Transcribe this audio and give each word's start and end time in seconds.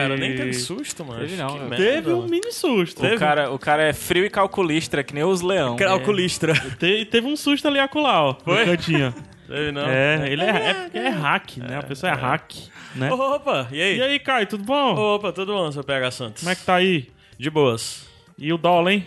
Cara, 0.00 0.16
nem 0.16 0.36
teve 0.36 0.54
susto, 0.54 1.04
mano. 1.04 1.20
Teve 1.20 1.36
não, 1.36 1.46
Que 1.48 1.58
velho. 1.58 1.68
merda, 1.70 1.84
Teve 1.84 2.12
um 2.12 2.22
mini 2.26 2.52
susto. 2.52 3.04
O 3.06 3.18
cara, 3.18 3.50
o 3.50 3.58
cara 3.58 3.82
é 3.82 3.92
frio 3.92 4.24
e 4.24 4.30
calculista, 4.30 5.02
que 5.02 5.14
nem 5.14 5.24
os 5.24 5.40
leão. 5.40 5.76
Calculistra. 5.76 6.54
Te- 6.78 7.04
teve 7.06 7.26
um 7.26 7.36
susto 7.36 7.66
ali 7.68 7.78
acolá, 7.78 8.22
ó. 8.22 8.34
Foi? 8.44 8.64
No 8.64 8.70
cantinho. 8.72 9.14
Teve 9.46 9.70
não. 9.70 9.82
É, 9.86 10.28
ele 10.28 10.42
é, 10.42 10.48
é, 10.70 10.74
porque 10.74 10.98
é 10.98 11.08
hack, 11.08 11.56
né? 11.58 11.78
A 11.78 11.82
pessoa 11.84 12.10
é 12.10 12.14
hack, 12.16 12.50
né? 12.96 13.12
Opa, 13.12 13.68
e 13.70 13.80
aí? 13.80 13.96
E 13.98 14.02
aí, 14.02 14.18
Caio, 14.18 14.44
tudo 14.48 14.64
bom? 14.64 14.94
Opa, 15.14 15.32
tudo 15.32 15.52
bom, 15.52 15.70
seu 15.70 15.84
PH 15.84 16.10
Santos? 16.10 16.42
Como 16.42 16.50
é 16.50 16.56
que 16.56 16.64
tá 16.64 16.74
aí? 16.74 17.08
De 17.38 17.48
boas. 17.48 18.08
E 18.36 18.52
o 18.52 18.58
dólar, 18.58 18.90
hein? 18.90 19.06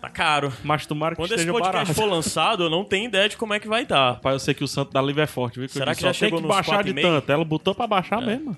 Tá 0.00 0.10
caro. 0.10 0.52
Mas 0.62 0.84
tomara 0.86 1.14
que 1.14 1.20
Quando 1.22 1.32
esse 1.32 1.40
esteja 1.40 1.52
podcast 1.52 1.72
barato. 1.72 1.94
for 1.94 2.04
lançado, 2.06 2.64
eu 2.64 2.70
não 2.70 2.84
tenho 2.84 3.06
ideia 3.06 3.28
de 3.30 3.36
como 3.38 3.54
é 3.54 3.58
que 3.60 3.66
vai 3.68 3.82
estar. 3.84 4.12
Rapaz, 4.12 4.34
eu 4.34 4.40
sei 4.40 4.52
que 4.54 4.62
o 4.64 4.68
santo 4.68 4.92
da 4.92 5.00
Live 5.00 5.20
é 5.20 5.26
forte, 5.26 5.58
viu? 5.58 5.68
Será 5.68 5.86
que 5.86 5.92
disse, 5.92 6.02
já 6.06 6.12
chegou 6.12 6.38
Tem 6.40 6.48
que 6.48 6.54
nos 6.54 6.56
baixar 6.66 6.84
de 6.84 6.92
4,5? 6.92 7.02
tanto. 7.02 7.32
Ela 7.32 7.44
botou 7.44 7.74
pra 7.74 7.86
baixar 7.86 8.20
mesmo. 8.20 8.56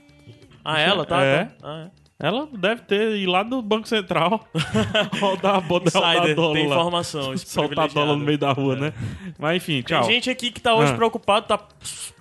Ah, 0.65 0.79
ela? 0.81 1.05
Tá? 1.05 1.23
É. 1.23 1.45
tá. 1.45 1.55
Ah, 1.63 1.91
Ela 2.25 2.49
deve 2.57 2.83
ter 2.83 3.17
ido 3.17 3.33
lá 3.33 3.43
do 3.43 3.61
Banco 3.61 3.89
Central 3.89 4.47
rodar 5.21 5.57
a 5.57 5.59
Insider, 5.59 6.35
dólar 6.37 6.55
tem 6.55 6.69
lá. 6.69 6.77
informação. 6.77 7.37
Soltar 7.37 7.89
dólar 7.89 8.17
no 8.17 8.25
meio 8.25 8.39
da 8.39 8.53
rua, 8.53 8.77
né? 8.77 8.93
Mas 9.39 9.57
enfim, 9.57 9.83
Tem 9.83 9.97
tchau. 9.99 10.05
gente 10.05 10.31
aqui 10.31 10.53
que 10.53 10.61
tá 10.61 10.73
hoje 10.75 10.93
Ah. 10.93 10.97
preocupado, 10.97 11.47
tá 11.49 11.59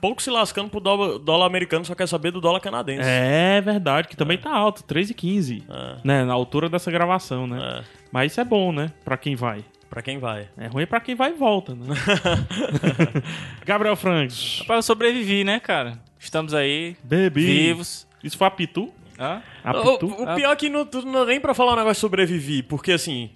pouco 0.02 0.20
se 0.20 0.32
lascando 0.32 0.70
pro 0.70 0.80
dólar, 0.80 1.20
dólar 1.20 1.46
americano, 1.46 1.86
só 1.86 1.94
quer 1.94 2.08
saber 2.08 2.32
do 2.32 2.42
dólar 2.42 2.60
canadense. 2.62 3.04
É 3.08 3.62
verdade, 3.62 4.08
que 4.08 4.16
também 4.18 4.40
tá 4.40 4.50
alto, 4.52 4.84
3,15. 4.84 5.64
É. 5.70 5.96
Né? 6.04 6.26
Na 6.26 6.34
altura 6.34 6.68
dessa 6.68 6.90
gravação, 6.90 7.46
né? 7.46 7.60
É, 7.62 7.84
Mas 8.12 8.32
isso 8.32 8.42
é 8.42 8.44
bom, 8.44 8.72
né? 8.72 8.92
Pra 9.06 9.18
quem 9.18 9.36
vai. 9.36 9.64
pra 9.88 10.02
quem 10.02 10.18
vai. 10.18 10.48
É 10.58 10.66
ruim 10.68 10.88
pra 10.88 11.00
quem 11.00 11.14
vai 11.14 11.30
e 11.32 11.36
volta, 11.36 11.76
né? 11.76 11.86
Gabriel 13.66 13.96
Franks. 13.96 14.60
Rapaz, 14.62 14.78
eu 14.78 14.84
sobrevivi, 14.84 15.44
né, 15.44 15.60
cara? 15.60 16.00
Estamos 16.20 16.54
aí, 16.54 16.96
Bebi. 17.04 17.46
vivos. 17.46 18.08
Isso 18.24 18.38
foi 18.38 18.48
a 18.48 18.52
Pitu? 18.52 18.92
Hã? 19.20 19.42
A 19.64 19.72
O, 19.80 19.98
Pitu? 19.98 20.08
o 20.08 20.36
pior 20.36 20.52
é 20.52 20.56
que 20.56 20.70
não, 20.70 20.86
tu 20.86 21.02
não 21.06 21.24
é 21.24 21.26
nem 21.26 21.40
pra 21.40 21.54
falar 21.54 21.74
um 21.74 21.76
negócio 21.76 21.96
de 21.96 22.00
sobreviver, 22.02 22.64
porque 22.66 22.92
assim, 22.92 23.30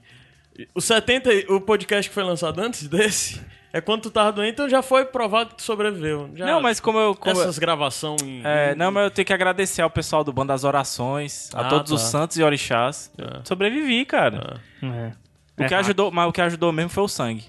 o 0.73 0.81
70, 0.81 1.30
o 1.53 1.61
podcast 1.61 2.09
que 2.09 2.14
foi 2.14 2.23
lançado 2.23 2.59
antes 2.59 2.88
desse, 2.88 3.42
é 3.73 3.81
quando 3.81 4.03
tu 4.03 4.11
tava 4.11 4.31
doente, 4.31 4.53
então 4.53 4.69
já 4.69 4.81
foi 4.81 5.03
provado 5.05 5.50
que 5.50 5.55
tu 5.58 5.61
sobreviveu. 5.64 6.30
Já, 6.33 6.45
Não, 6.45 6.61
mas 6.61 6.80
como 6.80 6.97
eu... 6.97 7.14
Como 7.14 7.39
Essas 7.42 7.59
gravações 7.59 8.22
em... 8.22 8.42
é, 8.44 8.73
não, 8.73 8.89
mas 8.92 9.03
eu 9.03 9.11
tenho 9.11 9.25
que 9.25 9.33
agradecer 9.33 9.81
ao 9.81 9.89
pessoal 9.89 10.23
do 10.23 10.31
Bando 10.31 10.47
das 10.47 10.64
Orações, 10.64 11.49
a 11.53 11.59
Ah, 11.61 11.66
todos 11.70 11.92
os 11.92 12.02
tá. 12.03 12.08
santos 12.08 12.38
e 12.38 12.44
orixás. 12.44 13.11
É. 13.17 13.42
Sobrevivi, 13.44 14.05
cara. 14.05 14.61
É. 14.81 15.11
O 15.58 15.64
É 15.64 15.67
que 15.67 15.73
ajudou, 15.73 16.09
mas 16.11 16.27
o 16.27 16.31
que 16.31 16.42
ajudou 16.42 16.72
mesmo 16.72 16.89
foi 16.89 17.03
o 17.03 17.08
sangue. 17.08 17.44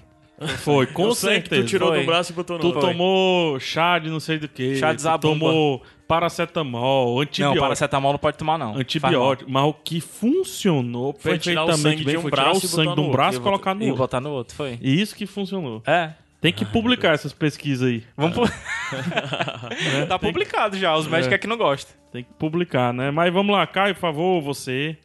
Foi, 0.59 0.85
com 0.85 1.05
Eu 1.05 1.15
sei 1.15 1.41
que 1.41 1.49
certeza. 1.49 1.61
tu 1.63 1.67
tirou 1.67 1.89
Foi. 1.89 2.01
do 2.01 2.05
braço 2.05 2.31
e 2.31 2.35
botou 2.35 2.57
no 2.57 2.61
Tu 2.61 2.67
outro. 2.67 2.81
tomou 2.81 3.59
chá 3.59 3.97
de 3.97 4.07
não 4.09 4.19
sei 4.19 4.37
do 4.37 4.47
que. 4.47 4.75
Chá 4.75 4.91
de 4.91 4.97
tu 4.97 5.01
zabumba. 5.01 5.39
tomou 5.47 5.83
paracetamol, 6.07 7.15
Não, 7.15 7.21
antibiótico. 7.21 7.61
paracetamol 7.61 8.11
não 8.13 8.19
pode 8.19 8.37
tomar, 8.37 8.57
não. 8.57 8.75
Antibiótico, 8.77 9.49
mas 9.51 9.63
o 9.65 9.73
que 9.73 9.99
funcionou 9.99 11.13
Foi 11.19 11.37
tirar 11.37 11.63
o 11.63 11.67
perfeitamente 11.67 11.97
sangue 11.97 12.05
bem 12.05 12.13
de 12.13 12.17
um 12.17 12.21
foi 12.21 12.31
tirar 12.31 12.43
braço 12.43 12.61
o 12.61 12.65
e 12.65 12.69
sangue 12.69 12.95
de 12.95 13.01
um 13.01 13.11
braço 13.11 13.37
e 13.37 13.41
colocar 13.41 13.73
no 13.75 13.81
E 13.83 13.85
outro. 13.87 13.97
botar 13.97 14.21
no 14.21 14.29
outro, 14.31 14.55
foi. 14.55 14.77
E 14.81 15.01
Isso 15.01 15.15
que 15.15 15.25
funcionou. 15.25 15.81
É. 15.85 16.11
Tem 16.39 16.53
que 16.53 16.63
publicar 16.65 17.13
essas 17.13 17.33
pesquisas 17.33 17.87
aí. 17.89 18.03
Vamos 18.15 18.35
pu- 18.37 18.45
Tá 20.07 20.19
publicado 20.19 20.77
já, 20.77 20.95
os 20.95 21.07
médicos 21.07 21.33
é 21.33 21.37
que 21.37 21.47
não 21.47 21.57
gostam. 21.57 21.95
Tem 22.11 22.23
que 22.23 22.29
publicar, 22.37 22.93
né? 22.93 23.09
Mas 23.11 23.33
vamos 23.33 23.55
lá, 23.55 23.65
Caio, 23.65 23.95
por 23.95 24.01
favor, 24.01 24.41
você 24.41 24.95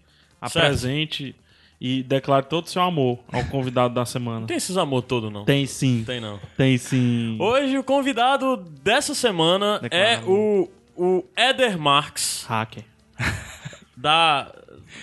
apresente 0.41 1.35
e 1.81 2.03
declare 2.03 2.45
todo 2.47 2.67
o 2.67 2.69
seu 2.69 2.83
amor 2.83 3.19
ao 3.33 3.45
convidado 3.47 3.93
da 3.95 4.05
semana. 4.05 4.41
Não 4.41 4.47
tem 4.47 4.57
esses 4.57 4.77
amor 4.77 5.03
todo, 5.03 5.31
não. 5.31 5.45
Tem 5.45 5.67
sim. 5.67 6.05
Tem, 6.07 6.21
não. 6.21 6.39
Tem 6.57 6.77
sim. 6.79 7.37
Hoje 7.41 7.77
o 7.79 7.83
convidado 7.83 8.57
dessa 8.83 9.15
semana 9.15 9.79
Declara 9.81 10.05
é 10.11 10.15
amor. 10.17 10.29
o, 10.31 10.71
o 11.05 11.25
Eder 11.37 11.77
Marx, 11.79 12.45
Hacker. 12.49 12.85
da... 13.97 14.53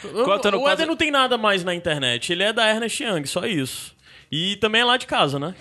No 0.04 0.22
o 0.22 0.26
quase- 0.26 0.74
Eder 0.74 0.88
não 0.88 0.96
tem 0.96 1.12
nada 1.12 1.38
mais 1.38 1.64
na 1.64 1.74
internet, 1.76 2.32
ele 2.32 2.44
é 2.44 2.54
da 2.54 2.68
Ernest 2.70 3.04
Young, 3.04 3.26
só 3.26 3.46
isso. 3.46 3.96
E 4.32 4.56
também 4.58 4.82
é 4.82 4.86
lá 4.86 4.98
de 4.98 5.06
casa, 5.08 5.38
né? 5.40 5.54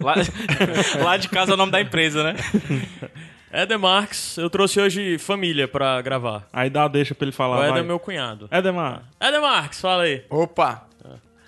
Lá, 0.00 0.14
lá 1.02 1.16
de 1.16 1.28
casa 1.28 1.50
é 1.52 1.54
o 1.54 1.56
nome 1.56 1.72
da 1.72 1.80
empresa, 1.80 2.22
né? 2.22 2.34
Eder 3.52 3.78
Marx, 3.78 4.36
eu 4.38 4.50
trouxe 4.50 4.80
hoje 4.80 5.18
família 5.18 5.66
pra 5.66 6.00
gravar. 6.02 6.46
Aí 6.52 6.68
dá 6.68 6.86
deixa 6.88 7.14
pra 7.14 7.24
ele 7.24 7.32
falar. 7.32 7.56
o 7.56 7.60
Eder 7.60 7.70
vai. 7.72 7.80
é 7.80 7.82
meu 7.84 7.98
cunhado. 7.98 8.48
Edemar. 8.52 9.02
Eder 9.20 9.40
Marx, 9.40 9.80
fala 9.80 10.02
aí. 10.04 10.24
Opa! 10.28 10.86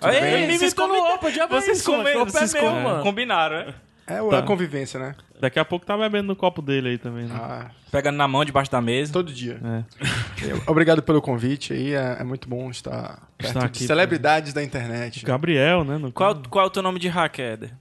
Aí, 0.01 0.15
Ele 0.43 0.57
me 0.57 0.65
no 0.65 0.75
combina- 0.75 1.13
opa, 1.13 1.29
diabo 1.29 1.55
é 1.55 1.61
Vocês, 1.61 1.79
isso, 1.79 1.91
mano, 1.91 2.03
come- 2.03 2.15
que 2.15 2.21
o 2.21 2.25
pé 2.25 2.31
vocês 2.31 2.53
meu, 2.53 2.63
com- 2.63 2.79
mano. 2.81 3.03
combinaram, 3.03 3.57
né? 3.65 3.73
É 4.07 4.21
o- 4.21 4.29
Tá. 4.29 4.39
a 4.39 4.41
convivência, 4.43 4.99
né? 4.99 5.13
Daqui 5.39 5.57
a 5.57 5.63
pouco 5.63 5.85
tá 5.85 5.97
bebendo 5.97 6.27
no 6.27 6.35
copo 6.35 6.61
dele 6.61 6.89
aí 6.89 6.97
também, 6.97 7.25
né? 7.25 7.35
Ah, 7.35 7.71
Pegando 7.91 8.17
na 8.17 8.27
mão 8.27 8.43
debaixo 8.43 8.69
da 8.69 8.81
mesa. 8.81 9.13
todo 9.13 9.31
dia. 9.31 9.59
É. 9.63 10.69
Obrigado 10.69 11.01
pelo 11.01 11.21
convite 11.21 11.73
aí, 11.73 11.93
é, 11.93 12.17
é 12.19 12.23
muito 12.23 12.49
bom 12.49 12.69
estar 12.69 13.27
perto 13.37 13.47
Estar 13.47 13.59
de 13.61 13.65
aqui, 13.65 13.83
celebridades 13.85 14.53
da 14.53 14.61
internet. 14.63 15.25
Gabriel, 15.25 15.83
né? 15.83 15.97
No... 15.97 16.11
Qual, 16.11 16.35
qual 16.49 16.65
é 16.65 16.67
o 16.67 16.71
teu 16.71 16.83
nome 16.83 16.99
de 16.99 17.07
hacker? 17.07 17.71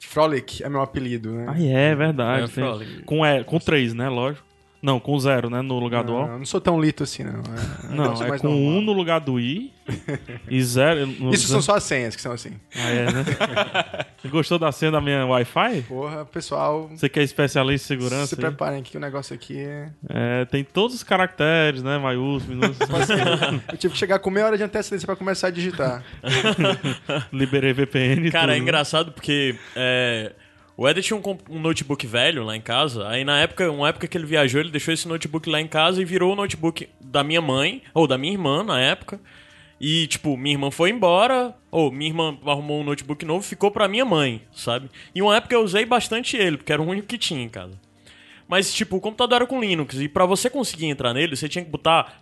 Frolic 0.00 0.62
é 0.64 0.68
meu 0.68 0.80
apelido, 0.80 1.32
né? 1.32 1.46
Ah, 1.48 1.62
é, 1.62 1.94
verdade. 1.94 2.52
É. 2.60 3.02
Com, 3.04 3.24
é, 3.24 3.44
com 3.44 3.58
três, 3.58 3.94
né? 3.94 4.08
Lógico. 4.08 4.47
Não, 4.80 5.00
com 5.00 5.18
zero, 5.18 5.50
né? 5.50 5.60
No 5.60 5.78
lugar 5.80 6.04
do 6.04 6.12
não, 6.12 6.24
O. 6.24 6.26
eu 6.34 6.38
não 6.38 6.46
sou 6.46 6.60
tão 6.60 6.80
lito 6.80 7.02
assim, 7.02 7.24
não. 7.24 7.40
É, 7.40 7.94
Não, 7.96 8.12
é 8.22 8.38
com 8.38 8.46
normal. 8.48 8.52
um 8.52 8.80
no 8.80 8.92
lugar 8.92 9.18
do 9.20 9.40
I 9.40 9.72
e 10.48 10.62
zero. 10.62 11.04
no- 11.06 11.34
Isso 11.34 11.48
são 11.48 11.60
só 11.60 11.74
as 11.76 11.82
senhas 11.82 12.14
que 12.14 12.22
são 12.22 12.30
assim. 12.32 12.52
Ah, 12.76 12.88
é, 12.90 13.04
né? 13.12 13.24
Você 14.22 14.28
gostou 14.28 14.56
da 14.58 14.70
senha 14.70 14.92
da 14.92 15.00
minha 15.00 15.26
Wi-Fi? 15.26 15.82
Porra, 15.82 16.24
pessoal, 16.24 16.88
Você 16.94 17.08
que 17.08 17.18
é 17.18 17.22
especialista 17.24 17.92
em 17.92 17.98
segurança? 17.98 18.26
se 18.28 18.34
aí? 18.36 18.40
preparem 18.40 18.80
aqui 18.80 18.92
que 18.92 18.96
o 18.96 19.00
negócio 19.00 19.34
aqui 19.34 19.58
é... 19.58 19.88
É, 20.08 20.44
tem 20.44 20.62
todos 20.62 20.94
os 20.96 21.02
caracteres, 21.02 21.82
né? 21.82 21.98
Maiúsculos, 21.98 22.44
minúsculos. 22.46 23.08
Eu 23.72 23.76
tive 23.76 23.92
que 23.94 23.98
chegar 23.98 24.18
com 24.20 24.30
meia 24.30 24.46
hora 24.46 24.56
de 24.56 24.62
antecedência 24.62 25.06
pra 25.06 25.16
começar 25.16 25.48
a 25.48 25.50
digitar. 25.50 26.04
Liberei 27.32 27.72
VPN 27.72 28.28
e 28.28 28.30
Cara, 28.30 28.52
é 28.52 28.54
tudo. 28.56 28.62
engraçado 28.62 29.12
porque 29.12 29.56
é, 29.74 30.32
o 30.78 30.88
Eder 30.88 31.02
tinha 31.02 31.18
um, 31.18 31.38
um 31.50 31.58
notebook 31.58 32.06
velho 32.06 32.44
lá 32.44 32.56
em 32.56 32.60
casa. 32.60 33.08
Aí 33.08 33.24
na 33.24 33.40
época, 33.40 33.68
uma 33.68 33.88
época 33.88 34.06
que 34.06 34.16
ele 34.16 34.24
viajou, 34.24 34.60
ele 34.60 34.70
deixou 34.70 34.94
esse 34.94 35.08
notebook 35.08 35.50
lá 35.50 35.60
em 35.60 35.66
casa 35.66 36.00
e 36.00 36.04
virou 36.04 36.32
o 36.32 36.36
notebook 36.36 36.88
da 37.00 37.24
minha 37.24 37.42
mãe, 37.42 37.82
ou 37.92 38.06
da 38.06 38.16
minha 38.16 38.32
irmã 38.32 38.62
na 38.62 38.80
época. 38.80 39.20
E, 39.80 40.06
tipo, 40.06 40.36
minha 40.36 40.54
irmã 40.54 40.70
foi 40.70 40.90
embora, 40.90 41.52
ou 41.68 41.90
minha 41.90 42.08
irmã 42.08 42.38
arrumou 42.46 42.80
um 42.80 42.84
notebook 42.84 43.24
novo, 43.24 43.44
ficou 43.44 43.72
pra 43.72 43.88
minha 43.88 44.04
mãe, 44.04 44.40
sabe? 44.52 44.88
E 45.12 45.20
uma 45.20 45.36
época 45.36 45.52
eu 45.52 45.62
usei 45.62 45.84
bastante 45.84 46.36
ele, 46.36 46.56
porque 46.56 46.72
era 46.72 46.80
o 46.80 46.86
único 46.86 47.08
que 47.08 47.18
tinha 47.18 47.42
em 47.42 47.48
casa. 47.48 47.74
Mas, 48.46 48.72
tipo, 48.72 48.96
o 48.96 49.00
computador 49.00 49.36
era 49.36 49.46
com 49.48 49.60
Linux, 49.60 50.00
e 50.00 50.08
pra 50.08 50.26
você 50.26 50.48
conseguir 50.48 50.86
entrar 50.86 51.12
nele, 51.12 51.34
você 51.34 51.48
tinha 51.48 51.64
que 51.64 51.70
botar 51.70 52.20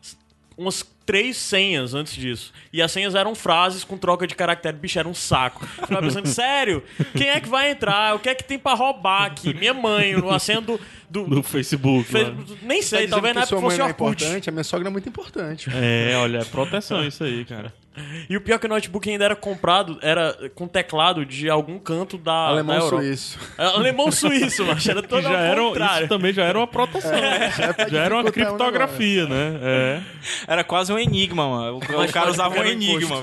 umas 0.56 0.82
três 1.06 1.36
senhas 1.36 1.94
antes 1.94 2.14
disso. 2.14 2.52
E 2.72 2.82
as 2.82 2.90
senhas 2.92 3.14
eram 3.14 3.34
frases 3.34 3.84
com 3.84 3.96
troca 3.96 4.26
de 4.26 4.34
caractere. 4.34 4.76
Bicho, 4.76 4.98
era 4.98 5.08
um 5.08 5.14
saco. 5.14 5.64
Eu 5.78 5.86
ficava 5.86 6.02
pensando, 6.02 6.26
sério? 6.28 6.82
Quem 7.16 7.28
é 7.30 7.40
que 7.40 7.48
vai 7.48 7.70
entrar? 7.70 8.14
O 8.16 8.18
que 8.18 8.28
é 8.28 8.34
que 8.34 8.42
tem 8.44 8.58
pra 8.58 8.74
roubar 8.74 9.24
aqui? 9.26 9.54
Minha 9.54 9.72
mãe, 9.72 10.12
a 10.30 10.38
senha 10.38 10.60
do... 10.60 10.78
do, 11.08 11.26
No 11.28 11.42
Facebook. 11.42 12.10
fe- 12.10 12.24
lá. 12.24 12.34
nem 12.62 12.80
Tá 12.80 12.86
sei, 12.86 12.98
dizendo 12.98 13.10
talvez 13.10 13.34
na 13.34 13.42
época 13.42 13.60
fosse 13.60 13.78
não 13.78 13.86
é 13.86 13.90
importante, 13.90 14.48
a 14.48 14.52
minha 14.52 14.64
sogra 14.64 14.88
é 14.88 14.90
muito 14.90 15.08
importante. 15.08 15.70
É, 15.72 16.16
olha, 16.16 16.38
é 16.38 16.44
proteção 16.44 17.06
isso 17.06 17.22
aí, 17.22 17.44
cara. 17.44 17.72
E 18.28 18.36
o 18.36 18.40
pior 18.40 18.56
é 18.56 18.58
que 18.58 18.66
o 18.66 18.68
notebook 18.68 19.08
ainda 19.08 19.24
era 19.24 19.36
comprado, 19.36 19.98
era 20.02 20.50
com 20.54 20.66
teclado 20.66 21.24
de 21.24 21.48
algum 21.48 21.78
canto 21.78 22.18
da, 22.18 22.32
da 22.32 22.48
Alemão 22.48 22.76
Europa. 22.76 23.02
suíço. 23.02 23.38
É, 23.56 23.64
Alemão 23.64 24.10
suíço, 24.10 24.64
mas 24.64 24.86
era 24.86 25.02
Que 25.06 25.08
todo 25.08 25.22
já 25.22 25.30
ao 25.30 25.36
era, 25.36 25.60
contrário. 25.60 25.98
isso 26.00 26.08
também 26.08 26.32
já 26.32 26.44
era 26.44 26.58
uma 26.58 26.66
proteção. 26.66 27.12
já 27.90 28.00
era 28.02 28.14
uma 28.14 28.24
dificultar 28.24 28.24
o 28.24 28.32
criptografia, 28.32 29.26
né? 29.26 29.58
É. 29.62 30.00
Era 30.46 30.64
quase 30.64 30.92
um 30.92 30.98
enigma, 30.98 31.48
mano. 31.48 31.78
O, 31.78 32.12
cara 32.12 32.30
usava 32.30 32.54
um 32.54 32.58
era 32.58 32.70
enigma. 32.70 33.22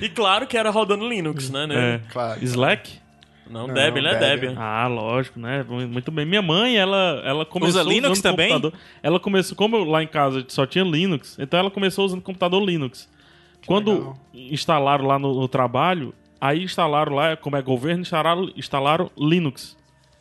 E 0.00 0.08
claro 0.08 0.46
que 0.46 0.56
era 0.56 0.70
rodando 0.70 1.08
Linux, 1.08 1.48
né? 1.50 1.66
né? 1.66 1.94
é. 1.94 2.12
Claro. 2.12 2.44
Slack? 2.44 3.02
Não, 3.48 3.66
Não, 3.66 3.74
Debian, 3.74 3.98
ele 3.98 4.08
é 4.08 4.18
Debian. 4.18 4.50
Debian. 4.50 4.54
Ah, 4.58 4.86
lógico, 4.86 5.38
né? 5.38 5.64
Muito 5.68 6.10
bem. 6.10 6.24
Minha 6.24 6.40
mãe, 6.40 6.76
ela, 6.76 7.22
ela 7.24 7.44
começou 7.44 7.80
Usa 7.80 7.88
Linux 7.88 8.18
usando 8.18 8.22
também? 8.22 8.48
computador. 8.48 8.80
Ela 9.02 9.20
começou, 9.20 9.56
como 9.56 9.76
eu, 9.76 9.84
lá 9.84 10.02
em 10.02 10.06
casa 10.06 10.44
só 10.48 10.64
tinha 10.64 10.82
Linux, 10.84 11.36
então 11.38 11.60
ela 11.60 11.70
começou 11.70 12.06
usando 12.06 12.22
computador 12.22 12.64
Linux. 12.64 13.08
Quando 13.66 13.92
legal. 13.92 14.16
instalaram 14.34 15.06
lá 15.06 15.18
no, 15.18 15.34
no 15.40 15.48
trabalho, 15.48 16.14
aí 16.40 16.62
instalaram 16.64 17.14
lá, 17.14 17.36
como 17.36 17.56
é 17.56 17.62
governo, 17.62 18.02
instalaram, 18.02 18.50
instalaram 18.56 19.10
Linux. 19.16 19.76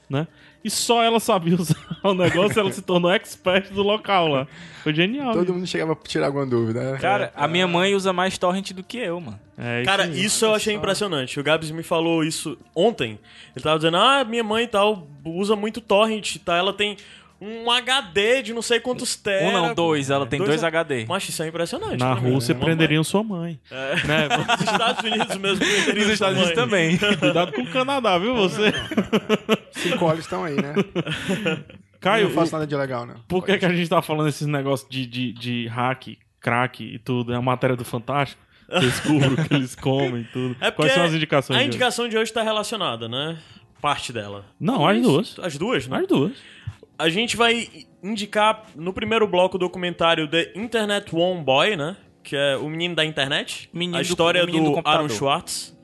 né? 0.09 0.27
E 0.63 0.69
só 0.69 1.01
ela 1.01 1.19
sabia 1.19 1.55
usar 1.59 1.75
o 2.03 2.13
negócio, 2.13 2.59
ela 2.59 2.71
se 2.71 2.83
tornou 2.83 3.09
expert 3.11 3.71
do 3.73 3.81
local 3.81 4.27
lá. 4.27 4.47
Foi 4.83 4.93
genial. 4.93 5.33
Todo 5.33 5.53
mundo 5.53 5.65
chegava 5.65 5.95
pra 5.95 6.07
tirar 6.07 6.27
alguma 6.27 6.45
dúvida, 6.45 6.91
né? 6.91 6.97
Cara, 6.99 7.31
a 7.35 7.47
minha 7.47 7.67
mãe 7.67 7.95
usa 7.95 8.13
mais 8.13 8.37
torrent 8.37 8.71
do 8.71 8.83
que 8.83 8.97
eu, 8.99 9.19
mano. 9.19 9.39
É, 9.57 9.83
Cara, 9.83 10.03
aí. 10.03 10.23
isso 10.23 10.45
eu 10.45 10.53
achei 10.53 10.75
impressionante. 10.75 11.39
O 11.39 11.43
Gabs 11.43 11.71
me 11.71 11.81
falou 11.81 12.23
isso 12.23 12.57
ontem. 12.75 13.19
Ele 13.55 13.63
tava 13.63 13.77
dizendo, 13.77 13.97
ah, 13.97 14.23
minha 14.23 14.43
mãe 14.43 14.65
e 14.65 14.67
tal 14.67 15.07
usa 15.25 15.55
muito 15.55 15.81
torrent, 15.81 16.37
tá? 16.45 16.55
Ela 16.57 16.73
tem 16.73 16.95
um 17.41 17.71
HD 17.71 18.43
de 18.43 18.53
não 18.53 18.61
sei 18.61 18.79
quantos 18.79 19.15
tera. 19.15 19.47
Um 19.47 19.51
não, 19.51 19.73
dois. 19.73 20.11
Ela 20.11 20.27
tem 20.27 20.39
dois, 20.39 20.63
HD. 20.63 21.05
Mas 21.07 21.27
isso 21.27 21.41
é 21.41 21.47
impressionante. 21.47 21.99
Na 21.99 22.13
né? 22.13 22.21
Rússia 22.21 22.53
prenderiam 22.53 23.03
sua 23.03 23.23
mãe. 23.23 23.59
É. 23.71 23.95
Né? 24.05 24.27
Nos 24.59 24.61
Estados 24.61 25.03
Unidos 25.03 25.37
mesmo. 25.37 25.65
E 25.65 25.93
nos 25.93 26.09
Estados 26.09 26.37
Unidos 26.37 26.53
também. 26.53 26.99
Cuidado 27.17 27.51
com 27.51 27.61
o 27.61 27.71
Canadá, 27.71 28.17
viu 28.19 28.35
você? 28.35 28.71
Cinco 29.71 30.05
olhos 30.05 30.25
estão 30.25 30.43
aí, 30.43 30.55
né? 30.55 30.75
Caio, 31.99 32.25
eu 32.25 32.29
não 32.29 32.35
faço 32.35 32.51
nada 32.51 32.67
de 32.67 32.75
legal, 32.75 33.05
né? 33.05 33.15
por 33.27 33.45
que, 33.45 33.57
que 33.57 33.65
a 33.65 33.73
gente 33.73 33.89
tá 33.89 34.01
falando 34.01 34.27
esses 34.27 34.47
negócios 34.47 34.89
de, 34.89 35.05
de, 35.05 35.33
de 35.33 35.67
hack, 35.67 36.17
crack 36.39 36.83
e 36.83 36.99
tudo? 36.99 37.33
É 37.33 37.35
a 37.35 37.41
matéria 37.41 37.75
do 37.75 37.85
Fantástico. 37.85 38.41
Descubro 38.79 39.33
o 39.33 39.47
que 39.47 39.53
eles 39.53 39.75
comem 39.75 40.21
e 40.21 40.25
tudo. 40.25 40.55
É 40.61 40.71
Quais 40.71 40.93
são 40.93 41.03
as 41.03 41.13
indicações? 41.13 41.59
A 41.59 41.63
indicação 41.63 42.07
de 42.07 42.17
hoje 42.17 42.31
tá 42.31 42.41
relacionada, 42.41 43.09
né? 43.09 43.37
Parte 43.81 44.13
dela. 44.13 44.45
Não, 44.59 44.87
as 44.87 45.01
duas. 45.01 45.39
As 45.39 45.57
duas, 45.57 45.87
né? 45.87 45.97
As 45.97 46.07
duas. 46.07 46.33
A 47.01 47.09
gente 47.09 47.35
vai 47.37 47.67
indicar 48.03 48.63
no 48.75 48.93
primeiro 48.93 49.27
bloco 49.27 49.55
o 49.57 49.59
documentário 49.59 50.27
The 50.27 50.51
Internet 50.55 51.15
One 51.15 51.43
Boy, 51.43 51.75
né? 51.75 51.95
Que 52.23 52.35
é 52.35 52.55
o 52.57 52.69
menino 52.69 52.95
da 52.95 53.03
internet. 53.05 53.69
Menino 53.73 53.97
a 53.97 54.01
do- 54.01 54.05
história 54.05 54.45
do, 54.45 54.51
do 54.51 54.57
computador. 54.59 54.99
Aaron 55.01 55.09
Schwartz. 55.09 55.75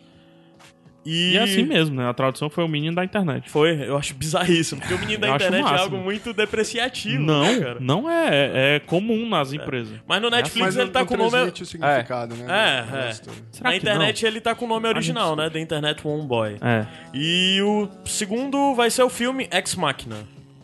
E, 1.10 1.32
E 1.34 1.38
é 1.38 1.44
assim 1.44 1.64
mesmo, 1.64 1.96
né? 1.96 2.10
A 2.10 2.14
tradução 2.14 2.50
foi 2.50 2.66
o 2.66 2.68
menino 2.68 2.94
da 2.94 3.04
internet. 3.06 3.50
Foi, 3.50 3.82
eu 3.88 3.96
acho 3.98 4.14
bizarríssimo. 4.14 4.82
Porque 4.82 4.94
o 4.94 5.00
menino 5.00 5.22
da 5.22 5.28
Eu 5.30 5.36
internet 5.36 5.66
é 5.66 5.78
algo 5.78 5.96
muito 5.98 6.34
depreciativo, 6.34 7.24
Não, 7.24 7.44
né, 7.44 7.60
cara? 7.62 7.78
não 7.80 8.12
é, 8.12 8.28
é. 8.30 8.76
é 8.76 8.80
comum 8.82 9.28
nas 9.30 9.54
empresas. 9.54 9.98
Mas 10.06 10.22
no 10.22 10.30
Netflix 10.30 10.66
Mas 10.66 10.76
ele 10.76 10.86
não- 10.86 10.92
tá 10.92 11.00
não 11.00 11.08
com 11.08 11.14
o 11.14 11.18
nome... 11.18 11.50
o 11.50 11.66
significado, 11.66 12.36
né? 12.36 12.44
É, 12.44 12.82
do 12.92 12.98
é. 12.98 13.14
Será 13.14 13.32
Na 13.64 13.72
que 13.72 13.78
internet 13.78 14.26
ele 14.26 14.42
tá 14.42 14.54
com 14.54 14.66
o 14.66 14.68
nome 14.68 14.86
original, 14.88 15.34
né? 15.38 15.50
The 15.50 15.60
Internet 15.62 16.06
One 16.06 16.28
Boy. 16.28 16.58
não? 16.60 16.68
É, 16.68 16.86
E 17.14 17.62
o 17.62 17.88
segundo 18.04 18.76
vai 18.76 18.92
ser 18.92 19.04
o 19.04 19.10
filme 19.10 19.48
Ex 19.50 19.76
Machina. 19.76 20.18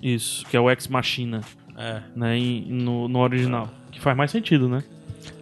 Isso, 0.03 0.45
que 0.47 0.57
é 0.57 0.59
o 0.59 0.69
Ex 0.69 0.88
Machina, 0.88 1.41
É. 1.77 2.01
né? 2.15 2.38
em- 2.38 2.65
no, 2.69 3.07
no 3.07 3.19
original. 3.19 3.69
Que 3.91 4.00
faz 4.01 4.15
mais 4.17 4.29
sentido, 4.31 4.67
né? 4.67 4.83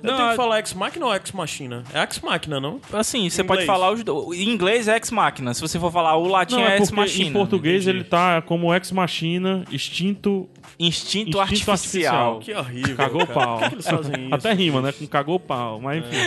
Eu 0.04 0.12
Não, 0.12 0.16
tenho 0.18 0.28
que 0.30 0.34
a- 0.34 0.36
falar 0.36 0.60
Ex 0.60 0.74
Machina 0.76 1.06
ou 1.08 1.16
Ex 1.16 1.32
Machina? 1.32 1.84
É 1.94 2.04
Ex 2.04 2.20
Machina, 2.20 2.60
não? 2.60 2.80
Assim, 2.94 3.28
você 3.30 3.44
pode 3.44 3.64
inglês. 3.64 3.66
falar 3.80 3.92
os 3.92 4.04
dois. 4.04 4.40
Em 4.40 4.50
inglês 4.50 4.88
é 4.88 4.96
ex 4.96 5.10
machina. 5.12 5.54
Se 5.56 5.62
você 5.62 5.80
for 5.80 5.92
falar 5.92 6.16
o 6.18 6.28
latim 6.28 6.56
Não, 6.56 6.62
é 6.68 6.74
é 6.74 6.78
ex 6.78 6.90
porque 6.90 7.02
machina. 7.02 7.30
em 7.30 7.34
português 7.34 7.88
ele 7.88 8.04
tá 8.04 8.42
como 8.44 8.74
Ex 8.74 8.92
Machina, 8.92 9.64
extinto, 9.72 10.48
Instinto, 10.80 11.30
Instinto 11.30 11.40
artificial. 11.40 11.74
artificial. 11.74 12.40
Que 12.40 12.54
horrível. 12.54 12.96
cagou 12.96 13.26
cara. 13.28 13.40
pau. 13.40 13.58
Por 13.58 13.64
que, 13.64 13.70
que 13.70 13.76
eles 13.76 13.88
fazem 13.88 14.26
isso? 14.26 14.36
Até 14.36 14.54
rima, 14.54 14.82
né? 14.82 14.92
Com 14.92 15.08
cagou 15.08 15.40
pau, 15.40 15.80
mas 15.80 16.04
enfim. 16.04 16.18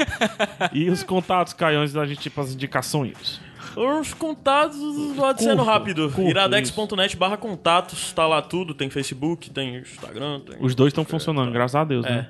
E 0.72 0.88
os 0.90 1.02
contatos 1.02 1.52
caiões 1.52 1.92
da 1.92 2.04
gente, 2.06 2.20
tipo 2.20 2.40
as 2.40 2.52
indicações. 2.52 3.40
Os 3.76 4.14
contatos, 4.14 4.78
pode 5.16 5.42
sendo 5.42 5.62
rápido. 5.62 6.12
iradex.net 6.18 7.16
barra 7.16 7.36
contatos, 7.36 8.12
tá 8.12 8.26
lá 8.26 8.40
tudo. 8.42 8.74
Tem 8.74 8.88
Facebook, 8.90 9.50
tem 9.50 9.76
Instagram, 9.78 10.40
tem... 10.40 10.56
Os 10.60 10.74
dois 10.74 10.90
estão 10.90 11.04
funcionando, 11.04 11.50
graças 11.50 11.74
a 11.74 11.84
Deus, 11.84 12.04
né? 12.04 12.28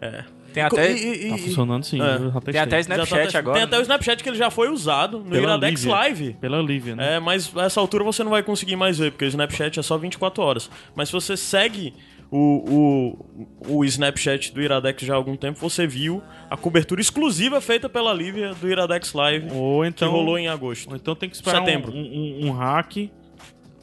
É. 0.00 0.24
Tem 0.52 0.62
até, 0.62 0.92
E- 0.92 1.26
e- 1.26 1.30
Tá 1.30 1.38
funcionando 1.38 1.84
sim. 1.84 1.98
É. 2.00 2.50
tem 2.50 2.60
até 2.60 2.70
tá 2.76 2.80
Snapchat 2.80 3.36
agora. 3.36 3.54
Tem 3.54 3.62
até 3.64 3.78
o 3.78 3.82
Snapchat 3.82 4.22
que 4.22 4.28
ele 4.28 4.36
já 4.36 4.50
foi 4.50 4.68
usado 4.68 5.18
no 5.20 5.30
Pela 5.30 5.42
Iradex 5.42 5.80
Lívia. 5.82 5.96
Live. 5.96 6.36
Pela 6.40 6.60
Lívia, 6.60 6.96
né? 6.96 7.16
É, 7.16 7.20
mas 7.20 7.56
a 7.56 7.62
essa 7.62 7.80
altura 7.80 8.04
você 8.04 8.22
não 8.22 8.30
vai 8.30 8.42
conseguir 8.42 8.76
mais 8.76 8.98
ver, 8.98 9.12
porque 9.12 9.24
o 9.24 9.28
Snapchat 9.28 9.78
é 9.80 9.82
só 9.82 9.96
24 9.96 10.42
horas. 10.42 10.70
Mas 10.94 11.08
se 11.08 11.12
você 11.14 11.36
segue 11.36 11.94
o, 12.34 13.16
o, 13.68 13.76
o 13.78 13.84
Snapchat 13.84 14.52
do 14.54 14.62
Iradex 14.62 15.02
já 15.04 15.12
há 15.12 15.16
algum 15.16 15.36
tempo, 15.36 15.58
você 15.60 15.86
viu 15.86 16.22
a 16.48 16.56
cobertura 16.56 17.00
exclusiva 17.00 17.60
feita 17.60 17.88
pela 17.90 18.12
Lívia 18.12 18.54
do 18.54 18.66
Iradex 18.68 19.12
Live, 19.12 19.48
Ou 19.52 19.84
então, 19.84 20.08
que 20.08 20.14
rolou 20.14 20.38
em 20.38 20.48
agosto. 20.48 20.88
ou 20.88 20.96
então 20.96 21.14
tem 21.14 21.28
que 21.28 21.36
esperar 21.36 21.60
um, 21.60 21.64
Setembro. 21.66 21.92
um, 21.92 21.98
um, 22.00 22.46
um 22.46 22.52
hack 22.52 23.10